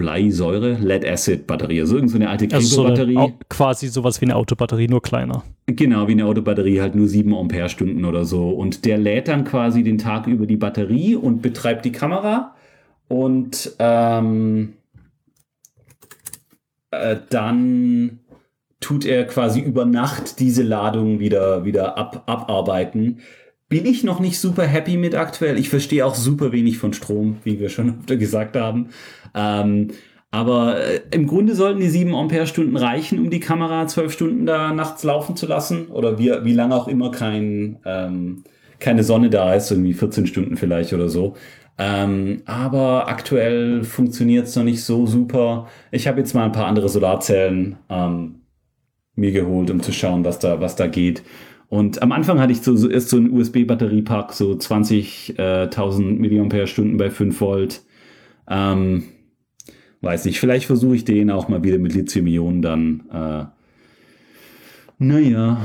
[0.00, 3.16] Bleisäure, Lead-Acid-Batterie, also irgendeine alte Kribo-Batterie.
[3.18, 5.44] Also so quasi sowas wie eine Autobatterie, nur kleiner.
[5.66, 8.48] Genau, wie eine Autobatterie, halt nur 7 Ampere-Stunden oder so.
[8.48, 12.54] Und der lädt dann quasi den Tag über die Batterie und betreibt die Kamera.
[13.08, 14.72] Und ähm,
[16.90, 18.20] äh, dann
[18.80, 23.18] tut er quasi über Nacht diese Ladung wieder, wieder ab, abarbeiten.
[23.68, 25.58] Bin ich noch nicht super happy mit aktuell.
[25.58, 28.88] Ich verstehe auch super wenig von Strom, wie wir schon öfter gesagt haben.
[29.34, 29.88] Ähm,
[30.30, 34.72] aber äh, im Grunde sollten die 7 Ampere-Stunden reichen, um die Kamera 12 Stunden da
[34.72, 35.88] nachts laufen zu lassen.
[35.88, 38.44] Oder wie, wie lange auch immer kein, ähm,
[38.78, 41.34] keine Sonne da ist, irgendwie 14 Stunden vielleicht oder so.
[41.78, 45.68] Ähm, aber aktuell funktioniert es noch nicht so super.
[45.90, 48.42] Ich habe jetzt mal ein paar andere Solarzellen ähm,
[49.16, 51.22] mir geholt, um zu schauen, was da, was da geht.
[51.68, 57.10] Und am Anfang hatte ich so, erst so einen USB-Batteriepack, so 20.000 äh, mAh bei
[57.10, 57.82] 5 Volt.
[58.48, 59.04] Ähm,
[60.02, 63.02] weiß nicht, vielleicht versuche ich den auch mal wieder mit Lithium-Ionen dann.
[63.12, 63.44] Äh,
[64.98, 65.60] naja,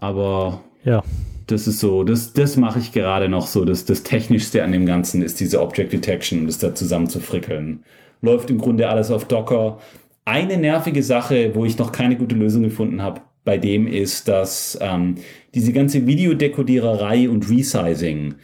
[0.00, 1.02] aber ja.
[1.46, 3.64] das ist so, das, das mache ich gerade noch so.
[3.64, 7.84] Das, das Technischste an dem Ganzen ist diese Object Detection, das da zusammen zu frickeln.
[8.22, 9.78] Läuft im Grunde alles auf Docker.
[10.24, 14.76] Eine nervige Sache, wo ich noch keine gute Lösung gefunden habe, bei dem ist, dass
[14.80, 15.16] ähm,
[15.54, 18.34] diese ganze Videodekodiererei und Resizing,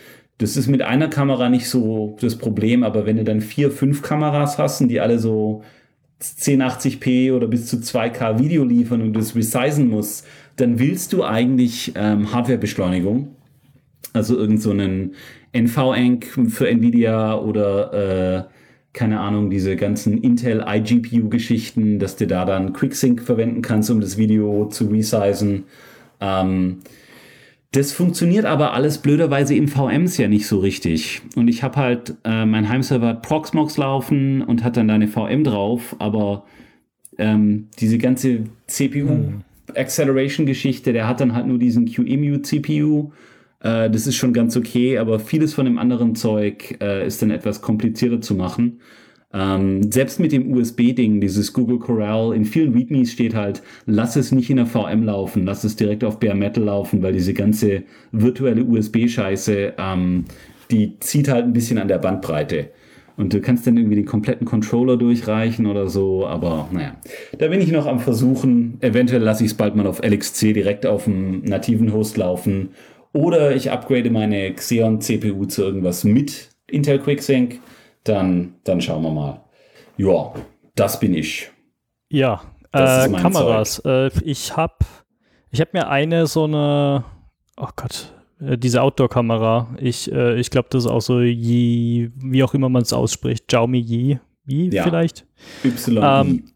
[0.43, 4.03] das ist mit einer Kamera nicht so das Problem, aber wenn du dann vier, fünf
[4.03, 5.63] Kameras hast, die alle so
[6.21, 11.93] 1080p oder bis zu 2K Video liefern und das resizen musst, dann willst du eigentlich
[11.95, 13.37] ähm, Hardwarebeschleunigung.
[14.13, 18.53] Also irgend so NVENC für Nvidia oder äh,
[18.93, 24.19] keine Ahnung, diese ganzen Intel iGPU-Geschichten, dass du da dann QuickSync verwenden kannst, um das
[24.19, 25.65] Video zu resizen.
[26.21, 26.81] Ähm,
[27.73, 31.23] das funktioniert aber alles blöderweise im VMs ja nicht so richtig.
[31.37, 35.09] Und ich habe halt, äh, mein Heimserver hat Proxmox laufen und hat dann da eine
[35.09, 36.45] VM drauf, aber
[37.19, 43.11] ähm, diese ganze CPU-Acceleration-Geschichte, der hat dann halt nur diesen QEMU-CPU
[43.63, 47.31] äh, das ist schon ganz okay, aber vieles von dem anderen Zeug äh, ist dann
[47.31, 48.81] etwas komplizierter zu machen.
[49.35, 54.31] Ähm, selbst mit dem USB-Ding, dieses Google Corral, in vielen READMEs steht halt, lass es
[54.33, 57.85] nicht in der VM laufen, lass es direkt auf Bare Metal laufen, weil diese ganze
[58.13, 60.27] virtuelle USB-Scheiße, ähm,
[60.71, 62.71] die zieht halt ein bisschen an der Bandbreite.
[63.17, 66.97] Und du kannst dann irgendwie den kompletten Controller durchreichen oder so, aber naja.
[67.39, 68.79] Da bin ich noch am Versuchen.
[68.81, 72.71] Eventuell lasse ich es bald mal auf LXC direkt auf dem nativen Host laufen
[73.13, 77.61] oder ich upgrade meine Xeon CPU zu irgendwas mit Intel QuickSync,
[78.05, 79.41] dann, dann schauen wir mal.
[79.97, 80.33] Ja,
[80.75, 81.51] das bin ich.
[82.09, 83.81] Ja, äh, Kameras.
[83.85, 84.77] Äh, ich habe
[85.51, 87.05] ich hab mir eine so eine,
[87.57, 89.69] oh Gott, äh, diese Outdoor-Kamera.
[89.79, 93.49] Ich, äh, ich glaube, das ist auch so Yi, wie auch immer man es ausspricht,
[93.49, 94.83] Xiaomi Yi, Yi ja.
[94.85, 95.27] vielleicht.
[95.65, 95.99] Y.
[96.03, 96.52] Ähm,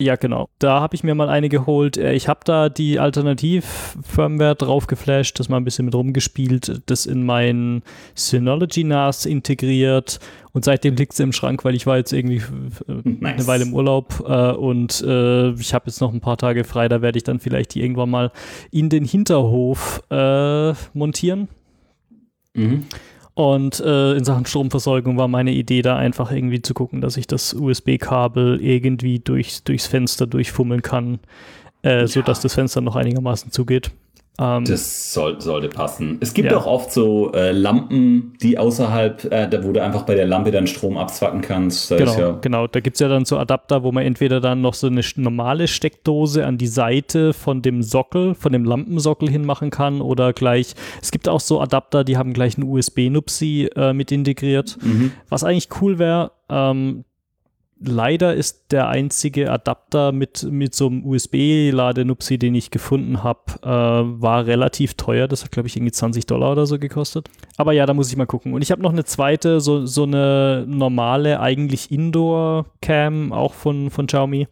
[0.00, 0.48] ja, genau.
[0.58, 1.98] Da habe ich mir mal eine geholt.
[1.98, 7.04] Äh, ich habe da die Alternativ-Firmware drauf geflasht, das mal ein bisschen mit rumgespielt, das
[7.04, 7.82] in mein
[8.14, 10.18] Synology NAS integriert
[10.52, 12.42] und seitdem liegt es im Schrank, weil ich war jetzt irgendwie
[12.88, 13.34] äh, nice.
[13.34, 16.88] eine Weile im Urlaub äh, und äh, ich habe jetzt noch ein paar Tage frei,
[16.88, 18.32] da werde ich dann vielleicht die irgendwann mal
[18.70, 21.48] in den Hinterhof äh, montieren.
[22.54, 22.86] Mhm.
[23.40, 27.26] Und äh, in Sachen Stromversorgung war meine Idee da einfach irgendwie zu gucken, dass ich
[27.26, 31.20] das USB-Kabel irgendwie durchs, durchs Fenster durchfummeln kann,
[31.82, 32.06] äh, ja.
[32.06, 33.92] sodass das Fenster noch einigermaßen zugeht.
[34.38, 36.18] Ähm, das soll, sollte passen.
[36.20, 36.58] Es gibt ja.
[36.58, 40.50] auch oft so äh, Lampen, die außerhalb, äh, da, wo du einfach bei der Lampe
[40.50, 41.90] dann Strom abzwacken kannst.
[41.90, 42.66] Genau, ja genau.
[42.66, 45.68] Da gibt es ja dann so Adapter, wo man entweder dann noch so eine normale
[45.68, 51.10] Steckdose an die Seite von dem Sockel, von dem Lampensockel hinmachen kann oder gleich, es
[51.10, 54.78] gibt auch so Adapter, die haben gleich einen USB-Nupsi äh, mit integriert.
[54.80, 55.12] Mhm.
[55.28, 57.04] Was eigentlich cool wäre, ähm,
[57.80, 63.68] leider ist der einzige Adapter mit, mit so einem USB-Ladenupsi, den ich gefunden habe, äh,
[63.68, 65.28] war relativ teuer.
[65.28, 67.28] Das hat, glaube ich, irgendwie 20 Dollar oder so gekostet.
[67.56, 68.52] Aber ja, da muss ich mal gucken.
[68.52, 74.06] Und ich habe noch eine zweite, so, so eine normale, eigentlich Indoor-Cam, auch von, von
[74.06, 74.46] Xiaomi.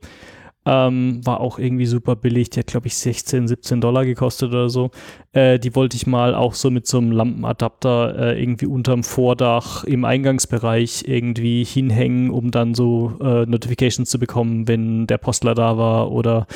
[0.70, 2.50] Ähm, war auch irgendwie super billig.
[2.50, 4.90] Die hat, glaube ich, 16, 17 Dollar gekostet oder so.
[5.32, 9.84] Äh, die wollte ich mal auch so mit so einem Lampenadapter äh, irgendwie unterm Vordach
[9.84, 15.78] im Eingangsbereich irgendwie hinhängen, um dann so äh, Notifications zu bekommen, wenn der Postler da
[15.78, 16.46] war oder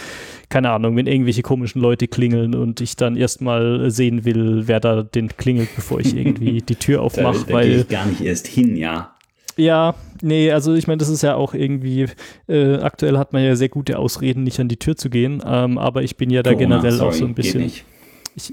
[0.50, 5.02] keine Ahnung, wenn irgendwelche komischen Leute klingeln und ich dann erstmal sehen will, wer da
[5.02, 7.38] den klingelt, bevor ich irgendwie die Tür aufmache.
[7.38, 9.14] da, da weil ich gar nicht erst hin, ja.
[9.56, 12.06] Ja, nee, also ich meine, das ist ja auch irgendwie,
[12.48, 15.78] äh, aktuell hat man ja sehr gute Ausreden, nicht an die Tür zu gehen, ähm,
[15.78, 17.62] aber ich bin ja da Corona, generell sorry, auch so ein bisschen.
[17.62, 17.84] Ich,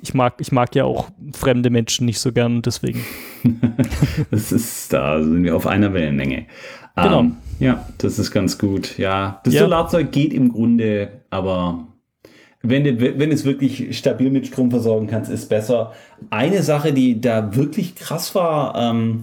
[0.04, 3.06] ich, mag, ich mag ja auch fremde Menschen nicht so gern, deswegen.
[4.32, 6.48] das ist, da sind wir auf einer Wellenlänge.
[6.96, 7.20] Genau.
[7.20, 8.98] Um, ähm, ja, das ist ganz gut.
[8.98, 9.62] Ja, das ja.
[9.62, 11.88] Solarzeug geht im Grunde, aber
[12.62, 15.94] wenn du, wenn es wirklich stabil mit Strom versorgen kannst, ist besser.
[16.30, 19.22] Eine Sache, die da wirklich krass war, ähm,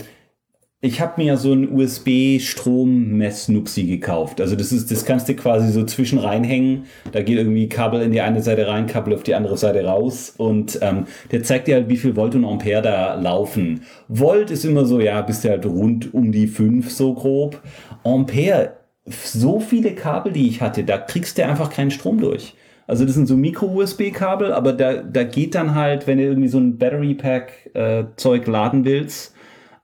[0.87, 4.41] ich habe mir so ein USB-Strom-Mess-Nupsi gekauft.
[4.41, 6.85] Also das ist, das kannst du quasi so zwischen reinhängen.
[7.11, 10.33] Da geht irgendwie Kabel in die eine Seite rein, Kabel auf die andere Seite raus.
[10.37, 13.81] Und ähm, der zeigt dir halt, wie viel Volt und Ampere da laufen.
[14.07, 17.61] Volt ist immer so, ja, bist du halt rund um die 5 so grob.
[18.05, 18.75] Ampere,
[19.05, 22.55] so viele Kabel, die ich hatte, da kriegst du einfach keinen Strom durch.
[22.87, 26.59] Also das sind so Micro-USB-Kabel, aber da, da geht dann halt, wenn du irgendwie so
[26.59, 29.35] ein Battery-Pack-Zeug äh, laden willst,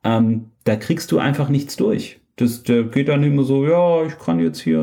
[0.04, 2.18] ähm, da kriegst du einfach nichts durch.
[2.36, 4.80] Das der geht dann immer so, ja, ich kann jetzt hier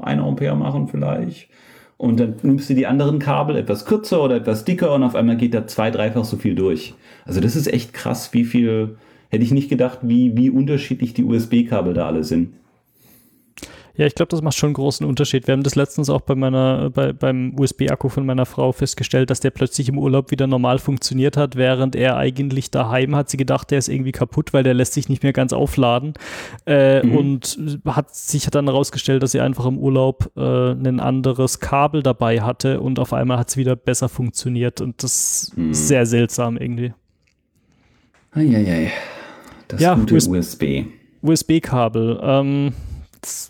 [0.00, 1.48] eine Ampere machen vielleicht.
[1.96, 5.36] Und dann nimmst du die anderen Kabel etwas kürzer oder etwas dicker und auf einmal
[5.36, 6.94] geht da zwei, dreifach so viel durch.
[7.24, 8.96] Also das ist echt krass, wie viel,
[9.30, 12.54] hätte ich nicht gedacht, wie, wie unterschiedlich die USB-Kabel da alle sind.
[14.02, 15.46] Ja, ich glaube, das macht schon einen großen Unterschied.
[15.46, 19.38] Wir haben das letztens auch bei meiner, bei, beim USB-Akku von meiner Frau festgestellt, dass
[19.38, 23.70] der plötzlich im Urlaub wieder normal funktioniert hat, während er eigentlich daheim hat sie gedacht,
[23.70, 26.14] der ist irgendwie kaputt, weil der lässt sich nicht mehr ganz aufladen.
[26.66, 27.16] Äh, mhm.
[27.16, 32.40] Und hat sich dann herausgestellt, dass sie einfach im Urlaub äh, ein anderes Kabel dabei
[32.40, 34.80] hatte und auf einmal hat es wieder besser funktioniert.
[34.80, 35.70] Und das mhm.
[35.70, 36.92] ist sehr seltsam irgendwie.
[38.32, 38.90] Eieiei.
[39.68, 40.86] Das ja, gute USB.
[41.22, 42.18] USB-Kabel.
[42.20, 42.72] Ähm,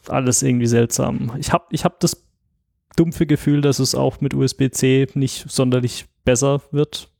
[0.09, 1.33] alles irgendwie seltsam.
[1.39, 2.23] Ich habe ich hab das
[2.97, 7.10] dumpfe Gefühl, dass es auch mit USB-C nicht sonderlich besser wird.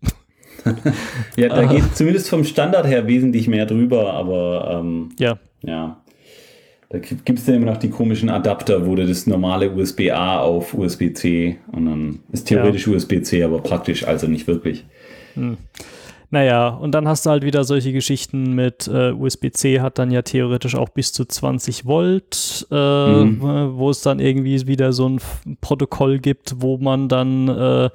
[1.37, 5.39] ja, da geht zumindest vom Standard her wesentlich mehr drüber, aber ähm, ja.
[5.63, 5.99] ja.
[6.91, 10.75] Da gibt es ja immer noch die komischen Adapter, wo du das normale USB-A auf
[10.75, 12.95] USB-C und dann ist theoretisch ja.
[12.95, 14.85] USB-C, aber praktisch also nicht wirklich.
[15.35, 15.57] Hm.
[16.33, 20.23] Naja, und dann hast du halt wieder solche Geschichten mit äh, USB-C hat dann ja
[20.23, 22.75] theoretisch auch bis zu 20 Volt, äh,
[23.25, 23.77] mhm.
[23.77, 25.20] wo es dann irgendwie wieder so ein
[25.61, 27.91] Protokoll gibt, wo man dann äh,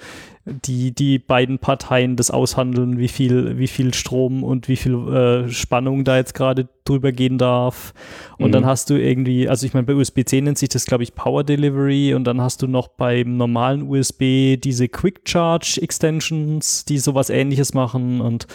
[0.48, 5.50] die, die beiden Parteien das aushandeln, wie viel, wie viel Strom und wie viel äh,
[5.50, 7.94] Spannung da jetzt gerade drüber gehen darf.
[8.38, 8.52] Und mhm.
[8.54, 11.44] dann hast du irgendwie, also ich meine, bei USB-C nennt sich das, glaube ich, Power
[11.44, 17.30] Delivery und dann hast du noch beim normalen USB diese Quick Charge Extensions, die sowas
[17.30, 18.22] ähnliches machen.
[18.22, 18.48] Und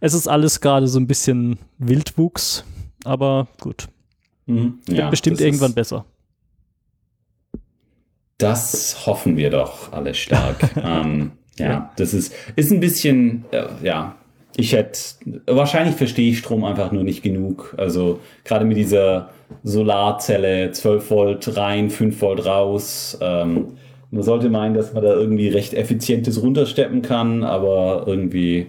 [0.00, 2.64] es ist alles gerade so ein bisschen Wildwuchs,
[3.04, 3.88] aber gut.
[4.46, 4.78] Mhm.
[4.88, 6.04] Ja, bestimmt irgendwann besser.
[8.38, 10.76] Das hoffen wir doch alle stark.
[10.82, 14.16] ähm, ja, das ist, ist ein bisschen, äh, ja,
[14.56, 14.98] ich hätte,
[15.46, 17.74] wahrscheinlich verstehe ich Strom einfach nur nicht genug.
[17.78, 19.30] Also gerade mit dieser
[19.62, 23.18] Solarzelle, 12 Volt rein, 5 Volt raus.
[23.20, 23.78] Ähm,
[24.10, 28.66] man sollte meinen, dass man da irgendwie recht effizientes runtersteppen kann, aber irgendwie,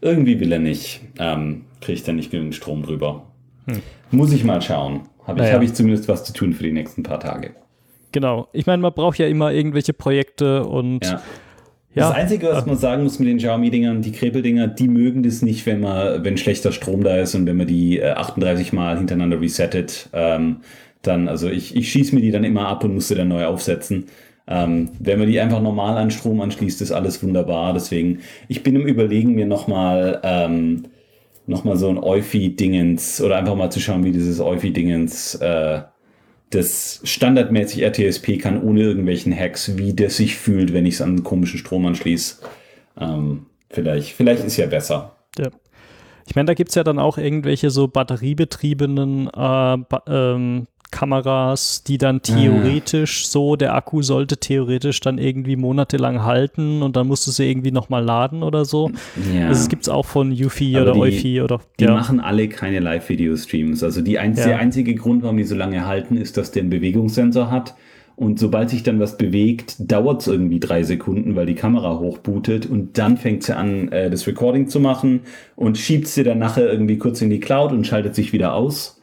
[0.00, 1.00] irgendwie will er nicht.
[1.18, 3.22] Ähm, Kriegt er nicht genug Strom drüber.
[3.66, 3.80] Hm.
[4.10, 5.02] Muss ich mal schauen.
[5.26, 5.54] Habe ich, naja.
[5.54, 7.54] hab ich zumindest was zu tun für die nächsten paar Tage.
[8.10, 8.48] Genau.
[8.52, 11.22] Ich meine, man braucht ja immer irgendwelche Projekte und ja.
[11.94, 12.08] Ja.
[12.08, 15.66] Das Einzige, was man sagen muss mit den Xiaomi-Dingern, die Krebeldinger, die mögen das nicht,
[15.66, 19.40] wenn man, wenn schlechter Strom da ist und wenn man die äh, 38 Mal hintereinander
[19.40, 20.08] resettet.
[20.14, 20.60] Ähm,
[21.02, 23.44] dann, also ich, ich schieße mir die dann immer ab und muss sie dann neu
[23.44, 24.06] aufsetzen.
[24.46, 27.74] Ähm, wenn man die einfach normal an Strom anschließt, ist alles wunderbar.
[27.74, 30.84] Deswegen, ich bin im Überlegen, mir nochmal ähm,
[31.46, 35.82] noch so ein Eufy-Dingens oder einfach mal zu schauen, wie dieses Eufy-Dingens äh,
[36.52, 41.10] das standardmäßig RTSP kann ohne irgendwelchen Hacks, wie das sich fühlt, wenn ich es an
[41.10, 42.36] einen komischen Strom anschließe.
[43.00, 45.16] Ähm, vielleicht, vielleicht ist ja besser.
[45.38, 45.48] Ja.
[46.26, 51.98] Ich meine, da gibt es ja dann auch irgendwelche so batteriebetriebenen äh, ähm, Kameras, die
[51.98, 52.20] dann ah.
[52.20, 57.50] theoretisch so, der Akku sollte theoretisch dann irgendwie monatelang halten und dann musst du sie
[57.50, 58.92] irgendwie nochmal laden oder so.
[59.34, 59.48] Ja.
[59.48, 61.60] Das gibt es auch von Eufy oder Eufy oder.
[61.80, 61.92] Die ja.
[61.92, 63.82] machen alle keine Live-Video-Streams.
[63.82, 64.46] Also die einz ja.
[64.46, 67.74] der einzige Grund, warum die so lange halten, ist, dass der einen Bewegungssensor hat.
[68.14, 72.66] Und sobald sich dann was bewegt, dauert es irgendwie drei Sekunden, weil die Kamera hochbootet
[72.66, 75.20] und dann fängt sie an, äh, das Recording zu machen
[75.56, 79.01] und schiebt sie dann nachher irgendwie kurz in die Cloud und schaltet sich wieder aus.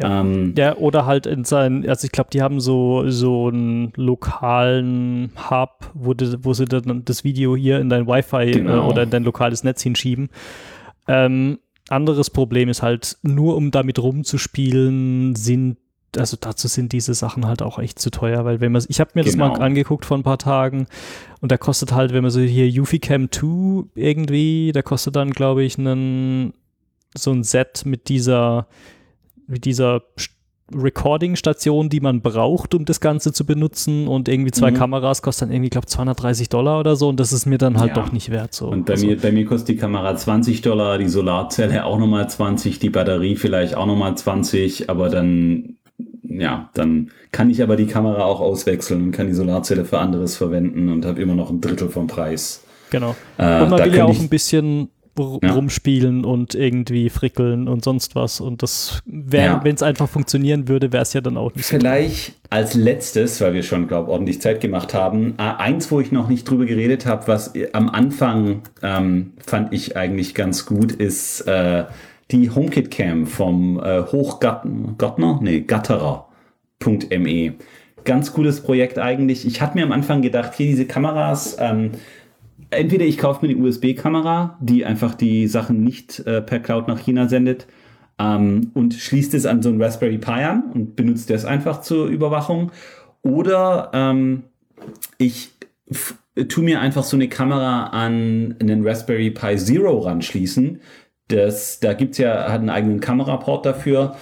[0.00, 0.20] Ja.
[0.20, 5.32] Ähm, ja, oder halt in seinen, also ich glaube, die haben so, so einen lokalen
[5.50, 8.76] Hub, wo, die, wo sie dann das Video hier in dein Wi-Fi äh, genau.
[8.76, 10.28] äh, oder in dein lokales Netz hinschieben.
[11.06, 15.78] Ähm, anderes Problem ist halt, nur um damit rumzuspielen, sind
[16.16, 19.10] also dazu sind diese Sachen halt auch echt zu teuer, weil wenn man, ich habe
[19.14, 19.32] mir genau.
[19.32, 19.64] das mal genau.
[19.64, 20.86] angeguckt vor ein paar Tagen
[21.40, 25.64] und der kostet halt, wenn man so hier Uficam 2 irgendwie, der kostet dann, glaube
[25.64, 26.54] ich, einen,
[27.14, 28.68] so ein Set mit dieser
[29.48, 30.02] mit dieser
[30.74, 34.76] Recording-Station, die man braucht, um das Ganze zu benutzen und irgendwie zwei mhm.
[34.76, 37.96] Kameras kosten dann irgendwie, glaube 230 Dollar oder so und das ist mir dann halt
[37.96, 38.02] ja.
[38.02, 38.52] doch nicht wert.
[38.52, 38.68] So.
[38.68, 39.06] Und bei, also.
[39.06, 43.36] mir, bei mir kostet die Kamera 20 Dollar, die Solarzelle auch nochmal 20, die Batterie
[43.36, 45.76] vielleicht auch nochmal 20, aber dann,
[46.22, 50.36] ja, dann kann ich aber die Kamera auch auswechseln und kann die Solarzelle für anderes
[50.36, 52.62] verwenden und habe immer noch ein Drittel vom Preis.
[52.90, 53.16] Genau.
[53.38, 54.90] Äh, und man will ja auch ein bisschen
[55.42, 55.52] ja.
[55.52, 58.40] rumspielen und irgendwie frickeln und sonst was.
[58.40, 59.60] Und das wäre, ja.
[59.64, 63.54] wenn es einfach funktionieren würde, wäre es ja dann auch nicht Vielleicht als letztes, weil
[63.54, 66.64] wir schon, glaube ich, ordentlich Zeit gemacht haben, äh, eins, wo ich noch nicht drüber
[66.66, 71.84] geredet habe, was am Anfang ähm, fand ich eigentlich ganz gut, ist äh,
[72.30, 77.54] die HomeKit Cam vom äh, Hochgattner, nee, Gatterer.me.
[78.04, 79.46] Ganz cooles Projekt eigentlich.
[79.46, 81.92] Ich hatte mir am Anfang gedacht, hier diese Kameras, ähm,
[82.70, 86.98] entweder ich kaufe mir eine USB-Kamera, die einfach die Sachen nicht äh, per Cloud nach
[86.98, 87.66] China sendet
[88.18, 92.06] ähm, und schließt es an so ein Raspberry Pi an und benutzt das einfach zur
[92.06, 92.72] Überwachung.
[93.22, 94.44] Oder ähm,
[95.18, 95.50] ich
[96.48, 100.80] tue mir einfach so eine Kamera an einen Raspberry Pi Zero ranschließen.
[101.28, 104.16] Das, da gibt es ja, hat einen eigenen Kameraport dafür.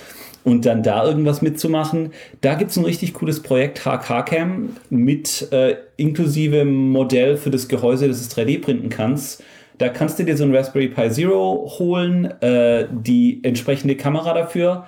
[0.46, 2.12] Und dann da irgendwas mitzumachen.
[2.40, 8.06] Da gibt es ein richtig cooles Projekt, HKCam, mit äh, inklusive Modell für das Gehäuse,
[8.06, 9.42] das du 3D printen kannst.
[9.78, 14.86] Da kannst du dir so ein Raspberry Pi Zero holen, äh, die entsprechende Kamera dafür.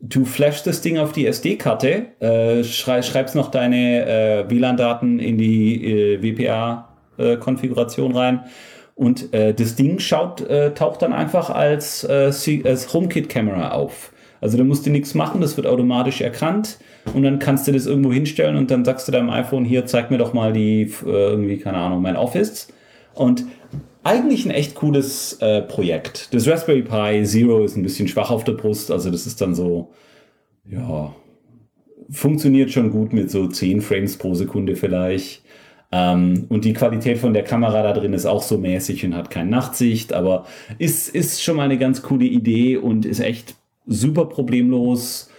[0.00, 5.36] Du flashst das Ding auf die SD-Karte, äh, schrei schreibst noch deine äh, WLAN-Daten in
[5.36, 8.40] die äh, WPA-Konfiguration äh, rein
[8.94, 14.13] und äh, das Ding schaut, äh, taucht dann einfach als, als HomeKit-Kamera auf.
[14.44, 16.76] Also da musst du nichts machen, das wird automatisch erkannt
[17.14, 20.10] und dann kannst du das irgendwo hinstellen und dann sagst du deinem iPhone, hier, zeig
[20.10, 22.68] mir doch mal die, irgendwie, keine Ahnung, mein Office.
[23.14, 23.46] Und
[24.02, 26.34] eigentlich ein echt cooles äh, Projekt.
[26.34, 29.54] Das Raspberry Pi Zero ist ein bisschen schwach auf der Brust, also das ist dann
[29.54, 29.94] so,
[30.70, 31.14] ja,
[32.10, 35.42] funktioniert schon gut mit so 10 Frames pro Sekunde vielleicht.
[35.90, 39.30] Ähm, und die Qualität von der Kamera da drin ist auch so mäßig und hat
[39.30, 40.44] keine Nachtsicht, aber
[40.76, 43.54] ist, ist schon mal eine ganz coole Idee und ist echt
[43.86, 45.30] super problemlos.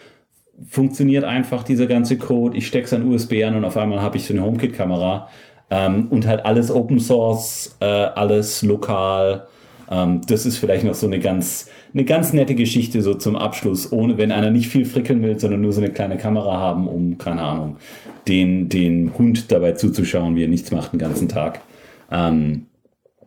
[0.69, 2.57] Funktioniert einfach dieser ganze Code.
[2.57, 5.27] Ich stecke es an USB an und auf einmal habe ich so eine HomeKit-Kamera
[5.69, 9.47] ähm, und halt alles Open Source, äh, alles lokal.
[9.89, 13.91] Ähm, das ist vielleicht noch so eine ganz, eine ganz nette Geschichte so zum Abschluss,
[13.91, 17.17] ohne wenn einer nicht viel frickeln will, sondern nur so eine kleine Kamera haben, um,
[17.17, 17.77] keine Ahnung,
[18.27, 21.61] den, den Hund dabei zuzuschauen, wie er nichts macht den ganzen Tag.
[22.11, 22.67] Ähm,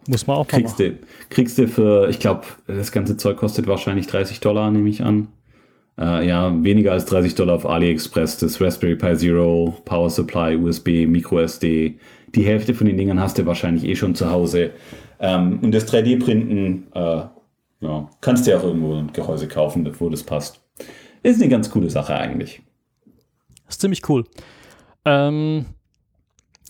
[0.09, 4.07] Muss man auch kriegst du, kriegst du für, ich glaube, das ganze Zeug kostet wahrscheinlich
[4.07, 5.29] 30 Dollar, nehme ich an.
[5.99, 11.07] Äh, ja, weniger als 30 Dollar auf AliExpress, das Raspberry Pi Zero, Power Supply, USB,
[11.07, 11.99] Micro SD,
[12.35, 14.71] die Hälfte von den Dingern hast du wahrscheinlich eh schon zu Hause.
[15.21, 17.23] Ähm, und das 3D-Printen, äh,
[17.81, 20.59] ja, kannst du ja auch irgendwo ein Gehäuse kaufen, wo das passt.
[21.23, 22.63] Ist eine ganz coole Sache eigentlich.
[23.67, 24.25] Das ist ziemlich cool.
[25.05, 25.67] Ähm,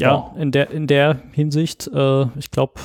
[0.00, 2.80] ja, ja, In, der, in der Hinsicht, äh, ich glaube,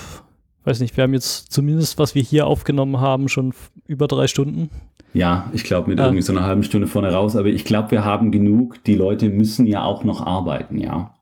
[0.66, 3.54] weiß nicht, wir haben jetzt zumindest, was wir hier aufgenommen haben, schon
[3.88, 4.70] über drei Stunden.
[5.14, 7.92] Ja, ich glaube mit äh, irgendwie so einer halben Stunde vorne raus, aber ich glaube,
[7.92, 8.84] wir haben genug.
[8.86, 11.14] Die Leute müssen ja auch noch arbeiten, ja.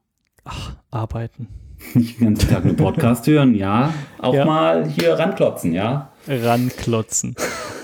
[0.46, 1.48] Ach, arbeiten.
[1.94, 3.94] Nicht den ganzen Tag nur Podcast hören, ja.
[4.20, 4.46] Auch ja.
[4.46, 6.11] mal hier ranklotzen, ja.
[6.28, 7.36] Ranklotzen.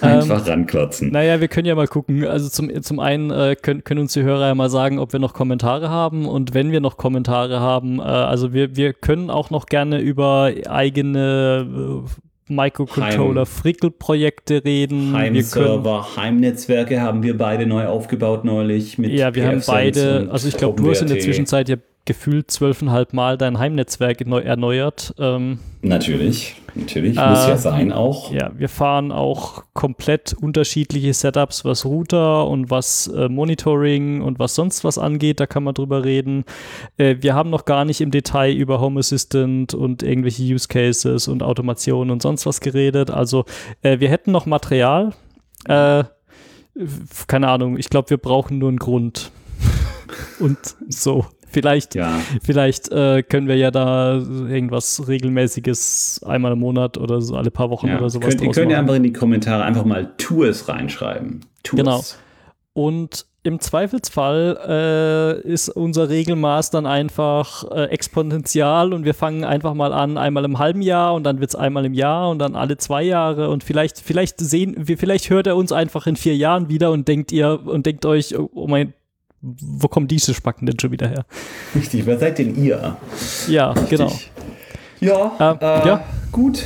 [0.01, 1.11] Einfach ähm, ranklotzen.
[1.11, 2.25] Naja, wir können ja mal gucken.
[2.25, 5.19] Also zum, zum einen äh, können, können uns die Hörer ja mal sagen, ob wir
[5.19, 6.27] noch Kommentare haben.
[6.27, 10.51] Und wenn wir noch Kommentare haben, äh, also wir, wir können auch noch gerne über
[10.67, 12.01] eigene äh,
[12.53, 15.11] Microcontroller-Frickel-Projekte reden.
[15.13, 18.97] Heimserver, Heimnetzwerke haben wir beide neu aufgebaut neulich.
[18.97, 21.75] Mit ja, wir haben beide, also ich glaube, du hast in der Zwischenzeit ja
[22.07, 25.13] gefühlt zwölfeinhalb Mal dein Heimnetzwerk erneuert.
[25.19, 28.31] Ähm, natürlich, natürlich, muss äh, ja sein auch.
[28.31, 34.55] Ja, wir fahren auch komplett unterschiedliche Setups, was Router und was äh, Monitoring und was
[34.55, 36.45] sonst was angeht, da kann man drüber reden.
[36.95, 41.27] Äh, wir haben noch gar nicht im Detail über Home Assistant und irgendwelche Use Cases
[41.27, 43.11] und Automation und sonst was geredet.
[43.11, 43.43] Also
[43.81, 45.11] äh, wir hätten noch Material.
[45.65, 46.05] Äh,
[47.27, 49.31] keine Ahnung, ich glaube, wir brauchen nur einen Grund.
[50.39, 51.25] und so.
[51.49, 52.19] Vielleicht, ja.
[52.41, 57.69] vielleicht äh, können wir ja da irgendwas regelmäßiges einmal im Monat oder so alle paar
[57.69, 57.97] Wochen ja.
[57.97, 61.41] oder sowas Könnt, Ihr könnt ja einfach in die Kommentare einfach mal Tours reinschreiben.
[61.63, 61.77] Tours.
[61.77, 62.03] Genau.
[62.73, 69.73] Und im Zweifelsfall äh, ist unser Regelmaß dann einfach äh, exponentiell und wir fangen einfach
[69.73, 72.57] mal an, einmal im halben Jahr und dann wird es einmal im Jahr und dann
[72.57, 76.35] alle zwei Jahre und vielleicht, vielleicht sehen wir, vielleicht hört er uns einfach in vier
[76.35, 78.93] Jahren wieder und denkt ihr und denkt euch, oh mein
[79.41, 81.25] wo kommen diese Spacken denn schon wieder her?
[81.75, 82.97] Richtig, wer seid denn ihr?
[83.47, 83.89] Ja, Richtig.
[83.89, 84.11] genau.
[84.99, 86.65] Ja, äh, äh, ja, gut.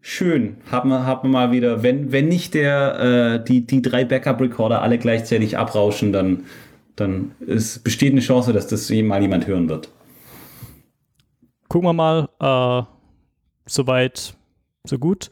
[0.00, 0.58] Schön.
[0.70, 4.82] Haben wir, haben wir mal wieder, wenn, wenn nicht der, äh, die, die drei Backup-Recorder
[4.82, 6.44] alle gleichzeitig abrauschen, dann,
[6.94, 9.88] dann ist, besteht eine Chance, dass das mal jemand hören wird.
[11.68, 12.28] Gucken wir mal.
[12.38, 12.86] Äh,
[13.66, 14.34] soweit,
[14.86, 15.30] so gut.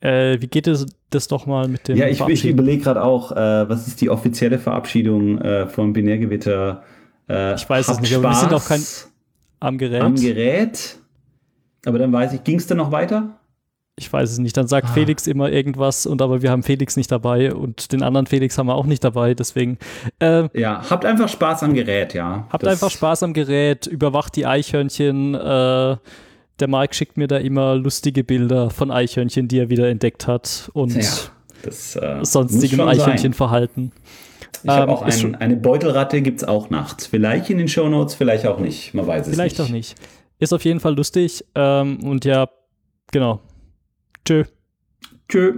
[0.00, 3.32] Äh, wie geht es das doch mal mit dem Ja, ich, ich überlege gerade auch,
[3.32, 6.82] äh, was ist die offizielle Verabschiedung äh, vom Binärgewitter?
[7.28, 8.82] Äh, ich weiß es nicht, aber wir sind auch kein
[9.60, 10.02] am Gerät.
[10.02, 10.96] Am Gerät.
[11.84, 13.36] Aber dann weiß ich, ging es dann noch weiter?
[13.96, 14.56] Ich weiß es nicht.
[14.56, 14.92] Dann sagt ah.
[14.92, 18.66] Felix immer irgendwas und aber wir haben Felix nicht dabei und den anderen Felix haben
[18.66, 19.34] wir auch nicht dabei.
[19.34, 19.78] Deswegen.
[20.18, 22.46] Äh, ja, habt einfach Spaß am Gerät, ja.
[22.50, 25.34] Habt das einfach Spaß am Gerät, überwacht die Eichhörnchen.
[25.34, 25.96] Äh,
[26.60, 30.70] der Mike schickt mir da immer lustige Bilder von Eichhörnchen, die er wieder entdeckt hat
[30.74, 31.10] und ja,
[31.62, 33.92] das, äh, sonstigem Eichhörnchenverhalten.
[34.62, 37.06] Ich ähm, habe auch ein, eine Beutelratte, gibt es auch nachts.
[37.06, 38.92] Vielleicht in den Shownotes, vielleicht auch nicht.
[38.94, 39.66] Man weiß es vielleicht nicht.
[39.66, 39.94] Vielleicht auch nicht.
[40.38, 41.44] Ist auf jeden Fall lustig.
[41.54, 42.48] Ähm, und ja,
[43.10, 43.40] genau.
[44.24, 44.44] Tschö.
[45.28, 45.54] Tschö.